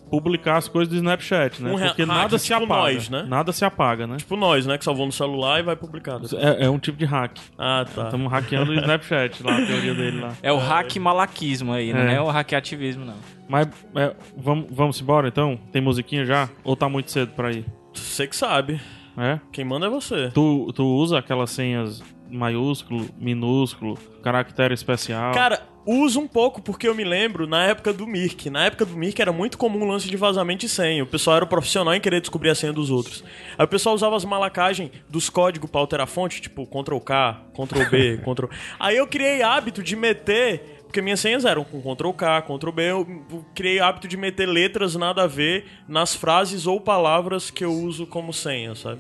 publicar 0.10 0.58
as 0.58 0.68
coisas 0.68 0.92
do 0.92 0.96
Snapchat, 0.96 1.62
né? 1.62 1.70
Um 1.72 1.78
Porque 1.78 2.02
hack, 2.02 2.08
nada 2.08 2.40
se 2.40 2.46
tipo 2.48 2.64
apaga. 2.64 2.82
nós, 2.82 3.10
né? 3.10 3.26
Nada 3.28 3.52
se 3.54 3.64
apaga, 3.64 4.08
né? 4.08 4.18
Tipo 4.18 4.36
nós, 4.36 4.66
né, 4.66 4.76
que 4.76 4.84
salvou 4.84 5.06
no 5.06 5.12
celular 5.12 5.60
e 5.60 5.64
vai 5.64 5.76
publicado. 5.76 6.28
É, 6.36 6.66
é 6.66 6.70
um 6.72 6.80
tipo 6.80 6.98
de 6.98 7.06
hack. 7.06 7.38
Ah, 7.56 7.86
tá. 7.94 8.06
Estamos 8.06 8.32
hackeando 8.32 8.72
o 8.72 8.74
Snapchat 8.74 9.44
lá, 9.44 9.54
a 9.60 9.66
teoria 9.68 9.94
dele 9.94 10.20
lá. 10.22 10.34
É 10.42 10.52
o 10.52 10.58
hack 10.58 10.96
malaquismo 10.98 11.72
aí, 11.72 11.94
não 11.94 12.00
É. 12.02 12.16
é 12.16 12.22
o 12.22 12.26
hackeativismo, 12.26 13.06
não. 13.06 13.14
Mas 13.48 13.68
é, 13.96 14.16
vamos, 14.36 14.66
vamos 14.72 15.00
embora 15.00 15.28
então? 15.28 15.60
Tem 15.72 15.80
musiquinha 15.82 16.26
já? 16.26 16.50
Ou 16.64 16.76
tá 16.76 16.90
muito 16.90 17.12
cedo 17.12 17.32
pra 17.36 17.52
ir? 17.52 17.64
Você 18.00 18.28
que 18.28 18.36
sabe. 18.36 18.82
É? 19.18 19.40
Quem 19.52 19.66
manda 19.66 19.88
é 19.88 19.90
você. 19.90 20.32
Tu, 20.34 20.72
tu 20.74 20.84
usa 20.84 21.20
aquelas 21.20 21.52
senhas 21.52 22.02
maiúsculo, 22.30 23.10
minúsculo, 23.18 23.98
caractere 24.22 24.74
especial? 24.74 25.34
Cara, 25.34 25.62
uso 25.86 26.20
um 26.20 26.28
pouco 26.28 26.62
porque 26.62 26.88
eu 26.88 26.94
me 26.94 27.04
lembro 27.04 27.48
na 27.48 27.66
época 27.66 27.92
do 27.92 28.06
Mirk. 28.06 28.50
Na 28.50 28.66
época 28.66 28.86
do 28.86 28.96
Mirk 28.96 29.22
era 29.22 29.32
muito 29.32 29.58
comum 29.58 29.82
o 29.84 29.88
lance 29.88 30.08
de 30.08 30.16
vazamento 30.16 30.62
de 30.62 30.70
senha. 30.70 31.04
O 31.04 31.08
pessoal 31.08 31.38
era 31.38 31.46
profissional 31.46 31.94
em 31.94 32.00
querer 32.00 32.22
descobrir 32.22 32.50
a 32.50 32.56
senha 32.56 32.72
dos 32.72 32.90
outros. 32.92 33.24
Aí 33.58 33.66
o 33.66 33.68
pessoal 33.68 33.96
usava 33.96 34.16
as 34.16 34.24
malacagens 34.24 34.92
dos 35.10 35.30
códigos 35.30 35.70
pra 35.70 35.82
alterar 35.82 36.04
a 36.04 36.08
fonte, 36.08 36.42
tipo 36.42 36.66
Ctrl 36.66 37.00
K, 37.00 37.42
Ctrl 37.54 37.90
B, 37.90 38.18
Ctrl. 38.24 38.48
Aí 38.80 38.98
eu 38.98 39.08
criei 39.08 39.42
hábito 39.42 39.82
de 39.82 39.96
meter. 39.96 40.79
Porque 40.90 41.04
minhas 41.04 41.20
senhas 41.20 41.46
eram 41.46 41.64
com 41.64 41.80
Ctrl 41.84 42.10
K, 42.14 42.42
Ctrl 42.42 42.72
B, 42.72 42.82
eu 42.90 43.46
criei 43.54 43.80
hábito 43.80 44.08
de 44.08 44.18
meter 44.18 44.48
letras 44.48 44.96
nada 44.96 45.22
a 45.22 45.28
ver 45.28 45.66
nas 45.88 46.16
frases 46.16 46.66
ou 46.66 46.82
palavras 46.82 47.52
que 47.52 47.64
eu 47.64 47.72
uso 47.72 48.08
como 48.08 48.34
senha, 48.34 48.74
sabe? 48.74 49.00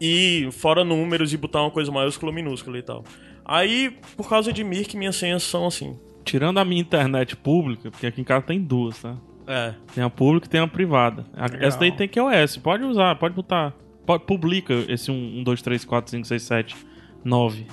E 0.00 0.48
fora 0.50 0.82
números 0.82 1.30
e 1.30 1.36
botar 1.36 1.60
uma 1.60 1.70
coisa 1.70 1.92
maiúscula 1.92 2.30
ou 2.30 2.34
minúscula 2.34 2.78
e 2.78 2.82
tal. 2.82 3.04
Aí, 3.44 3.98
por 4.16 4.26
causa 4.30 4.50
de 4.50 4.64
Mirk, 4.64 4.96
minhas 4.96 5.16
senhas 5.16 5.42
são 5.42 5.66
assim. 5.66 5.94
Tirando 6.24 6.56
a 6.56 6.64
minha 6.64 6.80
internet 6.80 7.36
pública, 7.36 7.90
porque 7.90 8.06
aqui 8.06 8.22
em 8.22 8.24
casa 8.24 8.46
tem 8.46 8.58
duas, 8.58 8.98
tá? 9.02 9.14
É. 9.46 9.74
Tem 9.94 10.02
a 10.02 10.08
pública 10.08 10.46
e 10.46 10.48
tem 10.50 10.60
a 10.62 10.66
privada. 10.66 11.26
A- 11.36 11.50
Essa 11.60 11.78
daí 11.80 11.92
tem 11.92 12.08
QoS, 12.08 12.56
pode 12.56 12.82
usar, 12.84 13.14
pode 13.16 13.34
botar. 13.34 13.74
Pode, 14.06 14.24
publica 14.24 14.72
esse 14.88 15.10
1, 15.10 15.42
2, 15.44 15.60
3, 15.60 15.84
4, 15.84 16.10
5, 16.12 16.26
6, 16.26 16.42
7, 16.42 16.76
9. 17.22 17.66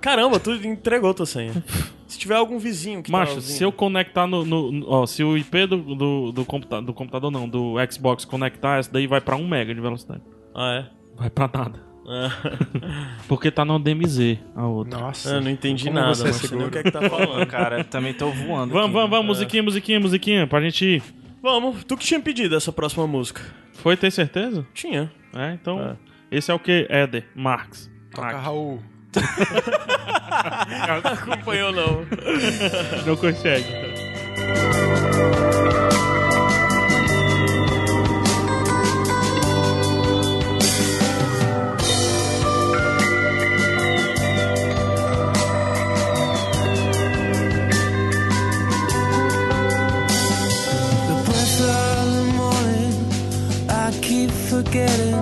Caramba, 0.00 0.40
tu 0.40 0.52
entregou 0.52 1.12
tua 1.12 1.26
senha. 1.26 1.52
Se 2.06 2.18
tiver 2.18 2.36
algum 2.36 2.58
vizinho 2.58 3.02
que 3.02 3.10
Macho, 3.10 3.36
tá 3.36 3.40
se 3.40 3.62
eu 3.64 3.72
conectar 3.72 4.26
no. 4.26 4.44
no- 4.44 4.70
no- 4.72 4.86
ó, 4.88 5.06
se 5.06 5.24
o 5.24 5.36
IP 5.36 5.66
do, 5.66 5.76
do, 5.78 6.32
do, 6.32 6.44
computa 6.44 6.80
do 6.80 6.92
computador 6.94 7.30
não, 7.30 7.48
do 7.48 7.74
Xbox 7.90 8.24
conectar, 8.24 8.78
essa 8.78 8.92
daí 8.92 9.06
vai 9.06 9.20
pra 9.20 9.34
1 9.36 9.46
mega 9.46 9.74
de 9.74 9.80
velocidade. 9.80 10.22
Ah, 10.54 10.86
Vai 11.16 11.28
pra 11.30 11.50
nada. 11.52 11.80
é? 12.08 12.30
Porque 13.26 13.50
tá 13.50 13.64
no 13.64 13.78
DMZ 13.78 14.38
a 14.54 14.66
outra. 14.66 14.98
Nossa. 15.00 15.30
eu 15.30 15.40
não 15.40 15.50
entendi 15.50 15.90
nada, 15.90 16.14
você 16.14 16.22
é 16.22 16.26
não 16.26 16.32
sei 16.32 16.40
nem 16.40 16.48
seguro. 16.48 16.66
o 16.68 16.70
que 16.70 16.78
é 16.78 16.82
que 16.84 16.90
tá 16.90 17.00
falando. 17.10 17.46
Cara, 17.46 17.82
também 17.84 18.14
tô 18.14 18.30
voando. 18.30 18.72
Vamos, 18.72 18.86
aqui. 18.86 18.92
vamos, 18.94 19.10
vamos, 19.10 19.26
musiquinha, 19.26 19.62
musiquinha, 19.62 20.00
musiquinha, 20.00 20.46
pra 20.46 20.60
gente 20.60 20.84
ir. 20.84 21.02
Vamos, 21.42 21.84
tu 21.84 21.96
que 21.96 22.04
tinha 22.04 22.20
pedido 22.20 22.54
essa 22.56 22.72
próxima 22.72 23.06
música? 23.06 23.42
Foi, 23.74 23.96
tem 23.96 24.10
certeza? 24.10 24.66
Tinha. 24.72 25.10
É, 25.34 25.52
então. 25.54 25.96
Esse 26.30 26.50
é 26.50 26.54
o 26.54 26.58
que? 26.58 26.86
Éder, 26.88 27.26
Marx. 27.34 27.90
Toca 28.14 28.36
Raul. 28.38 28.80
Acompanhou 31.04 31.72
não. 31.72 32.06
Não 33.06 33.16
consegue. 33.16 33.66
The 51.08 51.14
breath 51.24 51.60
of 51.60 52.08
the 52.16 52.24
morning, 52.36 52.94
I 53.70 53.90
keep 54.02 54.30
forgetting 54.30 55.16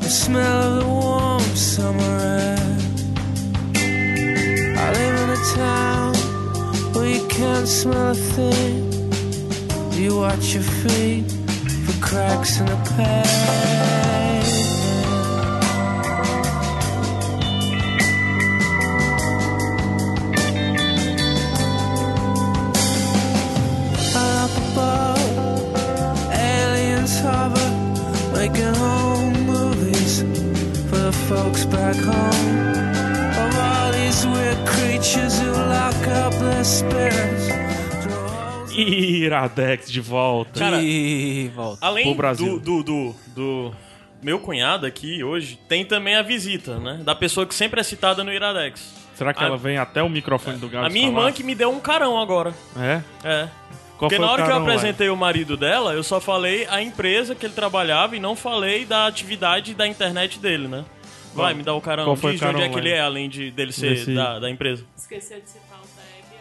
the 0.00 0.08
smell 0.08 0.62
of 0.62 0.80
the 0.80 0.88
warm 0.88 1.40
summer 1.54 2.18
air. 2.20 2.59
Town 5.54 6.14
where 6.94 7.08
you 7.08 7.26
can't 7.26 7.66
smell 7.66 8.10
a 8.10 8.14
thing. 8.14 8.92
You 9.92 10.18
watch 10.18 10.54
your 10.54 10.62
feet 10.62 11.30
for 11.84 12.06
cracks 12.06 12.60
in 12.60 12.66
the 12.66 12.76
pavement. 12.96 13.30
up 24.14 24.50
above, 24.72 25.74
aliens 26.32 27.18
hover, 27.20 27.70
making 28.34 28.74
home 28.74 29.32
movies 29.46 30.20
for 30.88 30.98
the 30.98 31.12
folks 31.28 31.64
back 31.64 31.96
home. 31.96 32.79
Iradex 38.76 39.90
de 39.90 40.00
volta. 40.00 40.58
Cara, 40.60 40.80
E 40.82 41.48
volta. 41.54 41.84
Além 41.86 42.04
Pro 42.04 42.14
Brasil. 42.14 42.58
do, 42.60 42.82
do, 42.82 42.82
do, 42.82 43.14
do 43.34 43.74
meu 44.22 44.38
cunhado 44.38 44.86
aqui 44.86 45.22
hoje, 45.24 45.58
tem 45.68 45.84
também 45.84 46.16
a 46.16 46.22
visita, 46.22 46.78
né? 46.78 47.00
Da 47.02 47.14
pessoa 47.14 47.46
que 47.46 47.54
sempre 47.54 47.80
é 47.80 47.82
citada 47.82 48.22
no 48.22 48.32
Iradex. 48.32 48.94
Será 49.14 49.34
que 49.34 49.42
a- 49.42 49.46
ela 49.46 49.56
vem 49.56 49.76
até 49.78 50.02
o 50.02 50.08
microfone 50.08 50.56
do 50.58 50.68
Gabs 50.68 50.86
A 50.86 50.92
minha 50.92 51.06
irmã 51.06 51.20
falar? 51.22 51.32
que 51.32 51.42
me 51.42 51.54
deu 51.54 51.70
um 51.70 51.80
carão 51.80 52.18
agora. 52.18 52.54
É? 52.78 53.00
É. 53.24 53.48
Qual 53.98 54.08
Porque 54.08 54.18
na 54.18 54.30
hora 54.30 54.42
que 54.42 54.48
eu 54.48 54.52
carão, 54.54 54.64
ué? 54.66 54.72
apresentei 54.74 55.10
o 55.10 55.16
marido 55.16 55.58
dela, 55.58 55.92
eu 55.92 56.02
só 56.02 56.18
falei 56.20 56.66
a 56.70 56.80
empresa 56.80 57.34
que 57.34 57.44
ele 57.44 57.52
trabalhava 57.52 58.16
e 58.16 58.20
não 58.20 58.34
falei 58.34 58.86
da 58.86 59.06
atividade 59.06 59.74
da 59.74 59.86
internet 59.86 60.38
dele, 60.38 60.68
né? 60.68 60.84
Vai, 61.34 61.54
me 61.54 61.62
dá 61.62 61.74
o 61.74 61.80
carão. 61.80 62.04
qual 62.04 62.16
foi 62.16 62.32
Diz 62.32 62.42
o 62.42 62.44
de 62.44 62.50
onde 62.54 62.62
é 62.64 62.68
que 62.68 62.78
ele 62.78 62.88
é, 62.90 63.00
além 63.00 63.28
de, 63.28 63.50
dele 63.50 63.72
ser 63.72 63.90
Desse- 63.90 64.14
da, 64.14 64.38
da 64.38 64.50
empresa. 64.50 64.84
Esqueceu 64.96 65.40
de 65.40 65.48
citar 65.48 65.78
o 65.78 65.82
Debian, 65.82 66.40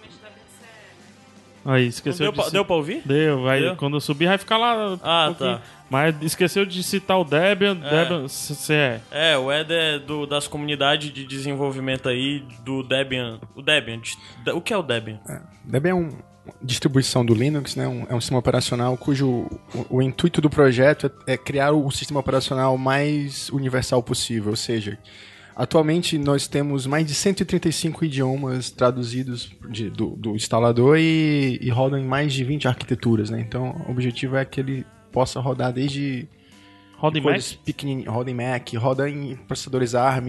principalmente 0.00 0.22
da 0.22 0.28
BCE. 0.28 1.64
Aí, 1.64 1.82
Não 1.82 1.88
esqueceu 1.88 2.24
Deu 2.26 2.32
de 2.32 2.36
pra, 2.36 2.44
ci- 2.46 2.52
deu 2.52 2.64
pra 2.64 2.76
ouvir? 2.76 3.02
Deu, 3.04 3.48
aí 3.48 3.60
Deu? 3.62 3.76
quando 3.76 3.96
eu 3.96 4.00
subir 4.00 4.26
vai 4.26 4.38
ficar 4.38 4.56
lá. 4.58 4.92
um 4.94 4.98
Ah, 5.02 5.24
pouquinho. 5.28 5.56
tá. 5.58 5.62
Mas 5.90 6.14
esqueceu 6.22 6.64
de 6.64 6.82
citar 6.82 7.18
o 7.20 7.24
Debian. 7.24 7.78
É. 7.84 7.90
Debian, 8.04 8.22
você 8.26 8.72
é. 8.74 9.00
É, 9.10 9.36
o 9.36 9.52
Ed 9.52 9.70
é 9.72 9.98
do, 9.98 10.26
das 10.26 10.46
comunidades 10.48 11.12
de 11.12 11.24
desenvolvimento 11.26 12.08
aí 12.08 12.40
do 12.64 12.82
Debian. 12.82 13.38
O 13.54 13.60
Debian. 13.60 13.98
de- 14.00 14.50
O 14.52 14.60
que 14.62 14.72
é 14.72 14.76
o 14.76 14.82
Debian? 14.82 15.20
Debian 15.64 15.90
é 15.90 15.94
uma 15.94 16.31
distribuição 16.62 17.24
do 17.24 17.34
Linux, 17.34 17.76
né? 17.76 17.86
Um- 17.86 18.06
é 18.08 18.14
um 18.14 18.20
sistema 18.20 18.38
operacional 18.40 18.96
cujo 18.96 19.28
o, 19.28 19.60
o 19.98 20.02
intuito 20.02 20.40
do 20.40 20.50
projeto 20.50 21.10
é, 21.26 21.34
é 21.34 21.36
criar 21.36 21.72
o 21.72 21.90
sistema 21.90 22.20
operacional 22.20 22.76
mais 22.76 23.48
universal 23.50 24.02
possível. 24.02 24.50
Ou 24.50 24.56
seja, 24.56 24.98
atualmente 25.54 26.18
nós 26.18 26.48
temos 26.48 26.86
mais 26.86 27.06
de 27.06 27.14
135 27.14 28.04
idiomas 28.04 28.70
traduzidos 28.70 29.52
de- 29.70 29.90
do, 29.90 30.10
do 30.16 30.34
instalador 30.34 30.96
e, 30.98 31.58
e 31.60 31.70
rodam 31.70 31.98
em 31.98 32.04
mais 32.04 32.32
de 32.32 32.42
20 32.44 32.66
arquiteturas, 32.68 33.30
né? 33.30 33.40
Então, 33.40 33.82
o 33.86 33.90
objetivo 33.92 34.36
é 34.36 34.44
que 34.44 34.60
ele 34.60 34.84
possa 35.12 35.38
rodar 35.40 35.72
desde 35.72 36.26
Roda 37.02 37.18
em 37.18 37.20
Mac? 37.20 37.42
roda 38.06 38.30
em 38.30 38.34
Mac, 38.34 38.74
roda 38.76 39.10
em 39.10 39.34
processadores 39.34 39.92
ARM, 39.96 40.28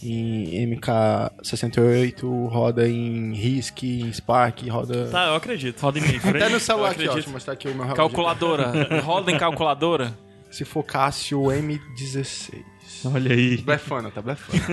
em 0.00 0.76
MK68, 0.76 2.22
roda 2.48 2.88
em 2.88 3.32
RISC, 3.32 3.82
em 3.82 4.12
Spark, 4.12 4.62
roda... 4.68 5.08
Tá, 5.10 5.26
eu 5.26 5.34
acredito. 5.34 5.80
Roda 5.80 5.98
em 5.98 6.02
mainframe. 6.02 6.36
Até 6.36 6.48
no 6.48 6.60
celular 6.60 6.90
Eu 6.90 6.92
aqui, 6.92 7.00
ó. 7.00 7.02
acredito. 7.02 7.14
Deixa 7.14 7.28
eu 7.28 7.32
mostrar 7.32 7.52
aqui 7.54 7.66
o 7.66 7.74
meu. 7.74 7.94
Calculadora. 7.96 9.00
Roda 9.02 9.32
em 9.32 9.36
calculadora. 9.38 10.16
Se 10.52 10.64
for 10.64 10.84
Cássio 10.84 11.40
M16. 11.46 12.62
Olha 13.06 13.34
aí. 13.34 13.58
Blefando, 13.58 14.10
tá 14.10 14.22
blefando. 14.22 14.62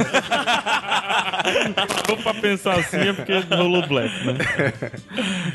Vou 2.08 2.18
pra 2.18 2.34
pensar 2.36 2.80
assim 2.80 2.98
é 2.98 3.13
porque 3.13 3.34
rolou 3.56 3.86
black, 3.88 4.13
né? 4.25 4.34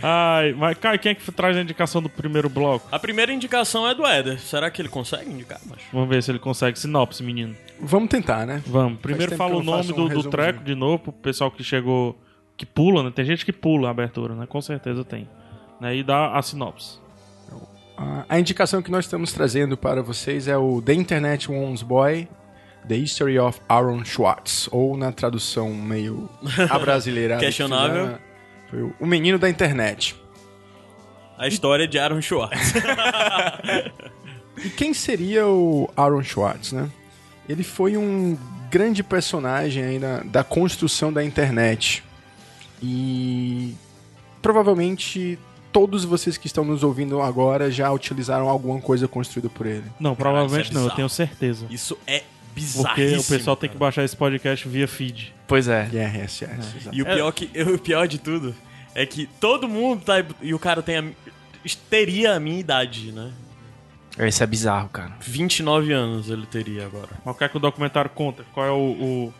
Ai, 0.02 0.52
mas 0.52 0.76
Caio, 0.78 0.98
quem 0.98 1.12
é 1.12 1.14
que 1.14 1.30
traz 1.32 1.56
a 1.56 1.60
indicação 1.60 2.02
do 2.02 2.08
primeiro 2.08 2.48
bloco? 2.48 2.86
A 2.90 2.98
primeira 2.98 3.32
indicação 3.32 3.86
é 3.88 3.94
do 3.94 4.06
Eder. 4.06 4.38
Será 4.40 4.70
que 4.70 4.80
ele 4.82 4.88
consegue 4.88 5.30
indicar, 5.30 5.60
macho? 5.66 5.84
Vamos 5.92 6.08
ver 6.08 6.22
se 6.22 6.30
ele 6.30 6.38
consegue. 6.38 6.78
Sinopse, 6.78 7.22
menino. 7.22 7.54
Vamos 7.80 8.08
tentar, 8.08 8.46
né? 8.46 8.62
Vamos. 8.66 9.00
Primeiro 9.00 9.36
fala 9.36 9.56
o 9.56 9.62
nome 9.62 9.82
faço 9.88 10.00
um 10.00 10.08
do, 10.08 10.22
do 10.22 10.30
treco 10.30 10.62
de 10.64 10.74
novo 10.74 10.98
pro 11.04 11.12
pessoal 11.12 11.50
que 11.50 11.62
chegou. 11.64 12.18
Que 12.56 12.64
pula, 12.64 13.02
né? 13.02 13.12
Tem 13.14 13.24
gente 13.24 13.44
que 13.44 13.52
pula 13.52 13.88
a 13.88 13.90
abertura, 13.90 14.34
né? 14.34 14.46
Com 14.46 14.60
certeza 14.62 15.04
tem. 15.04 15.28
Né? 15.80 15.96
E 15.96 16.02
dá 16.02 16.32
a 16.36 16.42
sinopse. 16.42 16.98
A- 17.96 18.24
A 18.28 18.38
indicação 18.40 18.82
que 18.82 18.90
nós 18.90 19.04
estamos 19.04 19.32
trazendo 19.32 19.76
para 19.76 20.02
vocês 20.02 20.48
é 20.48 20.56
o 20.56 20.80
The 20.82 20.94
Internet 20.94 21.50
One's 21.50 21.82
Boy, 21.82 22.28
The 22.88 22.96
History 22.96 23.38
of 23.38 23.60
Aaron 23.68 24.04
Schwartz. 24.04 24.68
Ou 24.72 24.96
na 24.96 25.12
tradução 25.12 25.72
meio 25.74 26.28
abrasileirada. 26.70 27.40
que 27.40 27.46
Questionável. 27.46 28.18
Foi 28.70 28.82
o- 28.82 28.94
o 29.00 29.06
menino 29.06 29.38
da 29.38 29.48
internet. 29.48 30.16
A 31.38 31.46
história 31.48 31.86
de 31.86 31.98
Aaron 31.98 32.20
Schwartz. 32.22 32.72
E 34.64 34.70
quem 34.70 34.94
seria 34.94 35.46
o 35.46 35.86
Aaron 35.94 36.22
Schwartz, 36.22 36.72
né? 36.72 36.88
Ele 37.46 37.62
foi 37.62 37.96
um 37.98 38.38
grande 38.70 39.02
personagem 39.02 39.84
aí 39.84 39.98
na- 39.98 40.20
da 40.20 40.42
construção 40.42 41.12
da 41.12 41.22
internet. 41.22 42.02
E 42.82 43.74
provavelmente 44.40 45.38
todos 45.70 46.04
vocês 46.04 46.38
que 46.38 46.46
estão 46.46 46.64
nos 46.64 46.82
ouvindo 46.82 47.20
agora 47.20 47.70
já 47.70 47.90
utilizaram 47.92 48.48
alguma 48.48 48.80
coisa 48.80 49.06
construída 49.06 49.50
por 49.50 49.66
ele. 49.66 49.84
Não, 50.00 50.16
provavelmente 50.16 50.70
isso 50.70 50.78
é 50.78 50.80
não, 50.80 50.88
eu 50.88 50.94
tenho 50.94 51.08
certeza. 51.10 51.66
Isso 51.68 51.98
é. 52.06 52.22
Porque 52.82 53.16
o 53.16 53.24
pessoal 53.24 53.56
tem 53.56 53.68
que 53.70 53.76
baixar 53.76 54.04
esse 54.04 54.16
podcast 54.16 54.66
via 54.68 54.88
feed. 54.88 55.34
Pois 55.46 55.68
é. 55.68 55.88
E 55.92 55.98
RSS, 55.98 56.76
exato. 56.76 56.96
E 56.96 57.02
o 57.02 57.04
pior, 57.06 57.32
que, 57.32 57.50
o 57.62 57.78
pior 57.78 58.08
de 58.08 58.18
tudo 58.18 58.54
é 58.94 59.04
que 59.06 59.26
todo 59.40 59.68
mundo 59.68 60.02
tá. 60.04 60.14
E 60.40 60.52
o 60.54 60.58
cara 60.58 60.82
tem 60.82 60.96
a, 60.98 61.04
teria 61.90 62.34
a 62.34 62.40
minha 62.40 62.58
idade, 62.58 63.12
né? 63.12 63.32
Isso 64.18 64.42
é 64.42 64.46
bizarro, 64.46 64.88
cara. 64.88 65.12
29 65.20 65.92
anos 65.92 66.30
ele 66.30 66.46
teria 66.46 66.86
agora. 66.86 67.10
Mas 67.24 67.34
o 67.34 67.38
que 67.38 67.44
é 67.44 67.48
que 67.48 67.56
o 67.56 67.60
documentário 67.60 68.10
conta? 68.10 68.44
Qual 68.54 68.64
é 68.66 68.70
o. 68.70 68.76
o- 69.28 69.34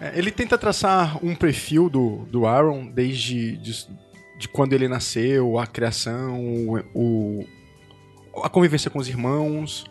É, 0.00 0.12
ele 0.16 0.30
tenta 0.30 0.56
traçar 0.56 1.18
um 1.24 1.34
perfil 1.34 1.90
do, 1.90 2.24
do 2.30 2.46
Aaron 2.46 2.86
desde 2.86 3.56
de, 3.58 3.86
de 4.38 4.48
quando 4.48 4.72
ele 4.72 4.86
nasceu, 4.88 5.58
a 5.58 5.66
criação, 5.66 6.40
o, 6.94 7.44
a 8.42 8.48
convivência 8.48 8.88
com 8.90 8.98
os 8.98 9.08
irmãos, 9.08 9.84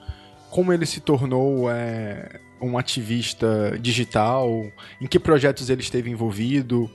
como 0.50 0.72
ele 0.74 0.86
se 0.86 1.00
tornou 1.02 1.70
é, 1.70 2.40
um 2.62 2.78
ativista 2.78 3.78
digital, 3.82 4.66
em 5.02 5.08
que 5.08 5.20
projetos 5.20 5.70
ele 5.70 5.82
esteve 5.82 6.10
envolvido. 6.10 6.90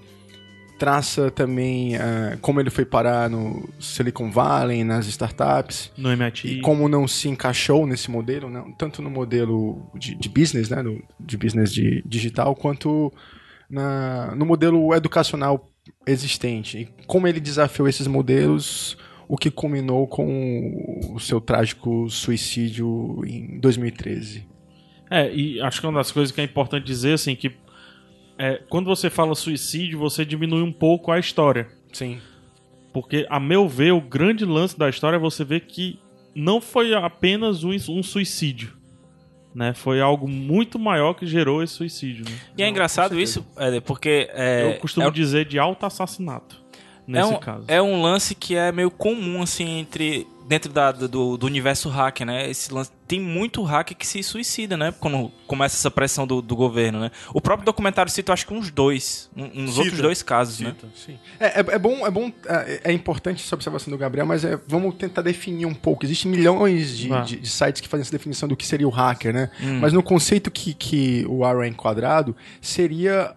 Traça 0.78 1.30
também 1.30 1.94
é, 1.94 2.36
como 2.40 2.60
ele 2.60 2.68
foi 2.68 2.84
parar 2.84 3.30
no 3.30 3.68
Silicon 3.78 4.30
Valley, 4.30 4.82
nas 4.82 5.06
startups. 5.06 5.92
no 5.96 6.10
MIT? 6.10 6.48
E 6.48 6.60
como 6.60 6.88
não 6.88 7.06
se 7.06 7.28
encaixou 7.28 7.86
nesse 7.86 8.10
modelo, 8.10 8.50
não, 8.50 8.72
tanto 8.72 9.00
no 9.00 9.08
modelo 9.08 9.88
de, 9.94 10.16
de 10.16 10.28
business, 10.28 10.68
né, 10.68 10.82
do- 10.82 11.00
de 11.20 11.36
business 11.36 11.72
de 11.72 12.02
digital, 12.04 12.56
quanto 12.56 13.12
na, 13.70 14.34
no 14.34 14.44
modelo 14.44 14.92
educacional 14.92 15.70
existente. 16.06 16.78
E 16.78 17.04
como 17.06 17.28
ele 17.28 17.38
desafiou 17.40 17.86
esses 17.88 18.08
modelos, 18.08 18.98
o 19.28 19.36
que 19.36 19.52
culminou 19.52 20.08
com 20.08 21.08
o 21.14 21.20
seu 21.20 21.40
trágico 21.40 22.10
suicídio 22.10 23.22
em 23.24 23.60
2013. 23.60 24.44
É, 25.10 25.32
e 25.32 25.60
acho 25.60 25.80
que 25.80 25.86
uma 25.86 25.98
das 25.98 26.10
coisas 26.10 26.34
que 26.34 26.40
é 26.40 26.44
importante 26.44 26.84
dizer, 26.84 27.14
assim, 27.14 27.36
que 27.36 27.52
é, 28.38 28.60
quando 28.68 28.86
você 28.86 29.08
fala 29.10 29.34
suicídio, 29.34 29.98
você 29.98 30.24
diminui 30.24 30.62
um 30.62 30.72
pouco 30.72 31.12
a 31.12 31.18
história. 31.18 31.68
Sim. 31.92 32.20
Porque, 32.92 33.26
a 33.28 33.38
meu 33.40 33.68
ver, 33.68 33.92
o 33.92 34.00
grande 34.00 34.44
lance 34.44 34.78
da 34.78 34.88
história 34.88 35.16
é 35.16 35.20
você 35.20 35.44
ver 35.44 35.60
que 35.60 35.98
não 36.34 36.60
foi 36.60 36.94
apenas 36.94 37.64
um, 37.64 37.70
um 37.70 38.02
suicídio. 38.02 38.72
Né? 39.54 39.72
Foi 39.72 40.00
algo 40.00 40.26
muito 40.26 40.78
maior 40.78 41.14
que 41.14 41.26
gerou 41.26 41.62
esse 41.62 41.74
suicídio. 41.74 42.24
Né? 42.24 42.36
E 42.58 42.62
é 42.62 42.68
engraçado 42.68 43.18
isso, 43.20 43.46
Éder, 43.56 43.82
porque 43.82 44.28
é, 44.32 44.74
Eu 44.74 44.80
costumo 44.80 45.06
é, 45.06 45.10
dizer 45.10 45.44
de 45.44 45.58
alto 45.58 45.86
assassinato. 45.86 46.60
é 47.06 47.12
Nesse 47.12 47.32
um, 47.32 47.38
caso. 47.38 47.64
é 47.68 47.80
um 47.80 48.02
lance 48.02 48.34
que 48.34 48.56
é 48.56 48.72
meio 48.72 48.90
comum, 48.90 49.42
assim, 49.42 49.78
entre 49.78 50.26
dentro 50.46 50.72
da- 50.72 50.92
do, 50.92 51.36
do 51.36 51.46
universo 51.46 51.88
hacker, 51.88 52.26
né? 52.26 52.48
Esse 52.50 52.72
lance, 52.72 52.90
tem 53.08 53.20
muito 53.20 53.62
hacker 53.62 53.96
que 53.96 54.06
se 54.06 54.22
suicida, 54.22 54.76
né? 54.76 54.92
Quando 55.00 55.30
começa 55.46 55.76
essa 55.76 55.90
pressão 55.90 56.26
do, 56.26 56.40
do 56.42 56.54
governo, 56.56 57.00
né? 57.00 57.10
O 57.32 57.40
próprio 57.40 57.64
documentário 57.66 58.10
cita, 58.10 58.32
acho 58.32 58.46
que 58.46 58.52
uns 58.54 58.70
dois, 58.70 59.30
uns 59.36 59.70
Cita. 59.70 59.80
outros 59.80 60.00
dois 60.00 60.22
casos, 60.22 60.60
né? 60.60 60.74
Sim. 60.94 61.18
É, 61.40 61.60
é, 61.60 61.64
é 61.74 61.78
bom, 61.78 62.06
é 62.06 62.10
bom, 62.10 62.30
é, 62.46 62.80
é 62.84 62.92
importante 62.92 63.42
essa 63.44 63.54
observação 63.54 63.90
do 63.90 63.98
Gabriel, 63.98 64.26
mas 64.26 64.44
é, 64.44 64.58
vamos 64.68 64.94
tentar 64.96 65.22
definir 65.22 65.66
um 65.66 65.74
pouco. 65.74 66.04
Existem 66.04 66.30
milhões 66.30 66.96
de, 66.96 67.08
Vá. 67.08 67.20
de- 67.22 67.36
de 67.36 67.48
sites 67.48 67.80
que 67.80 67.88
fazem 67.88 68.02
essa 68.02 68.12
definição 68.12 68.48
do 68.48 68.56
que 68.56 68.66
seria 68.66 68.86
o 68.86 68.90
hacker, 68.90 69.32
né? 69.34 69.50
Mas 69.80 69.92
no 69.92 70.02
conceito 70.02 70.50
que, 70.50 70.72
que 70.74 71.24
o 71.28 71.44
Aaron 71.44 71.62
é 71.62 71.68
enquadrado, 71.68 72.34
seria 72.60 73.34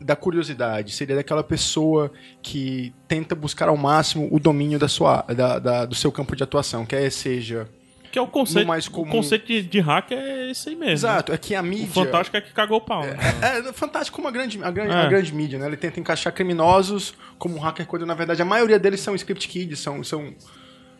da 0.00 0.14
curiosidade, 0.16 0.92
seria 0.92 1.16
daquela 1.16 1.42
pessoa 1.42 2.12
que 2.42 2.92
tenta 3.08 3.34
buscar 3.34 3.68
ao 3.68 3.76
máximo 3.76 4.28
o 4.30 4.38
domínio 4.38 4.78
da 4.78 4.88
sua, 4.88 5.22
da, 5.22 5.58
da- 5.58 5.84
do 5.84 5.94
seu 5.94 6.12
campo 6.12 6.36
de 6.36 6.42
atuação, 6.42 6.86
quer 6.86 7.10
seja... 7.10 7.68
Que 8.10 8.18
é 8.18 8.22
o 8.22 8.26
conceito, 8.26 8.66
mais 8.66 8.88
comum. 8.88 9.06
o 9.08 9.12
conceito 9.12 9.46
de, 9.46 9.60
de 9.60 9.80
hacker 9.80 10.16
é 10.16 10.50
esse 10.50 10.70
aí 10.70 10.74
mesmo. 10.74 10.92
Exato, 10.92 11.30
é 11.30 11.36
que 11.36 11.54
a 11.54 11.60
né? 11.62 11.68
mídia... 11.68 11.88
O 11.90 11.92
fantástico 12.06 12.36
é 12.38 12.40
que 12.40 12.52
cagou 12.54 12.78
o 12.78 12.80
pau. 12.80 13.02
né? 13.02 13.16
É, 13.42 13.68
é 13.68 13.72
fantástico 13.74 14.16
como 14.16 14.26
a 14.28 14.30
grande, 14.30 14.58
a 14.64 14.70
grande, 14.70 14.92
É. 14.92 14.96
a 14.96 15.06
grande 15.08 15.34
mídia, 15.34 15.58
né? 15.58 15.66
Ele 15.66 15.76
tenta 15.76 16.00
encaixar 16.00 16.32
criminosos 16.32 17.12
como 17.38 17.56
um 17.56 17.58
hacker, 17.60 17.86
quando 17.86 18.06
na 18.06 18.14
verdade 18.14 18.40
a 18.40 18.46
maioria 18.46 18.78
deles 18.78 19.00
são 19.00 19.14
script 19.14 19.46
kids, 19.46 19.78
são, 19.80 20.02
são 20.02 20.32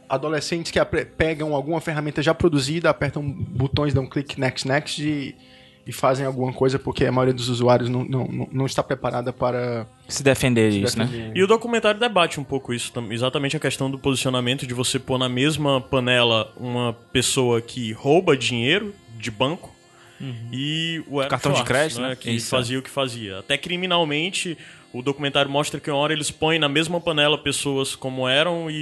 adolescentes 0.06 0.70
que 0.70 0.78
pegam 1.16 1.54
alguma 1.54 1.80
ferramenta 1.80 2.22
já 2.22 2.34
produzida, 2.34 2.90
apertam 2.90 3.22
botões, 3.26 3.94
dão 3.94 4.06
clique 4.06 4.38
next, 4.38 4.66
next 4.68 5.02
e, 5.02 5.34
e 5.88 5.92
fazem 5.92 6.26
alguma 6.26 6.52
coisa 6.52 6.78
porque 6.78 7.06
a 7.06 7.10
maioria 7.10 7.32
dos 7.32 7.48
usuários 7.48 7.88
não, 7.88 8.04
não, 8.04 8.48
não- 8.52 8.66
está 8.66 8.82
preparada 8.82 9.32
para 9.32 9.86
Se 10.06 10.22
defender 10.22 10.70
disso, 10.70 10.98
né? 10.98 11.06
defender. 11.06 11.32
E 11.34 11.42
o 11.42 11.46
documentário 11.46 11.98
debate 11.98 12.38
um 12.38 12.44
pouco 12.44 12.74
isso, 12.74 12.92
tam- 12.92 13.10
exatamente 13.10 13.56
a 13.56 13.60
questão 13.60 13.90
do 13.90 13.98
posicionamento 13.98 14.66
de 14.66 14.74
você 14.74 14.98
pôr 14.98 15.18
na 15.18 15.28
mesma 15.30 15.80
panela 15.80 16.52
uma 16.58 16.92
pessoa 17.10 17.62
que 17.62 17.90
rouba 17.92 18.36
dinheiro 18.36 18.94
de 19.18 19.30
banco 19.30 19.74
e 20.52 21.02
o 21.06 21.18
Aaron 21.20 21.30
Cartão 21.30 21.52
de 21.52 21.58
Schwartz, 21.58 21.72
crédito, 21.78 22.00
né, 22.00 22.08
né? 22.10 22.16
que 22.16 22.30
Isso, 22.30 22.48
fazia 22.50 22.78
o 22.78 22.82
que 22.82 22.90
fazia. 22.90 23.38
Até 23.38 23.56
criminalmente, 23.58 24.56
o 24.92 25.02
documentário 25.02 25.50
mostra 25.50 25.78
que 25.78 25.90
uma 25.90 25.98
hora 25.98 26.12
eles 26.12 26.30
põem 26.30 26.58
na 26.58 26.68
mesma 26.68 27.00
panela 27.00 27.36
pessoas 27.38 27.94
como 27.94 28.26
eram 28.28 28.70
e, 28.70 28.74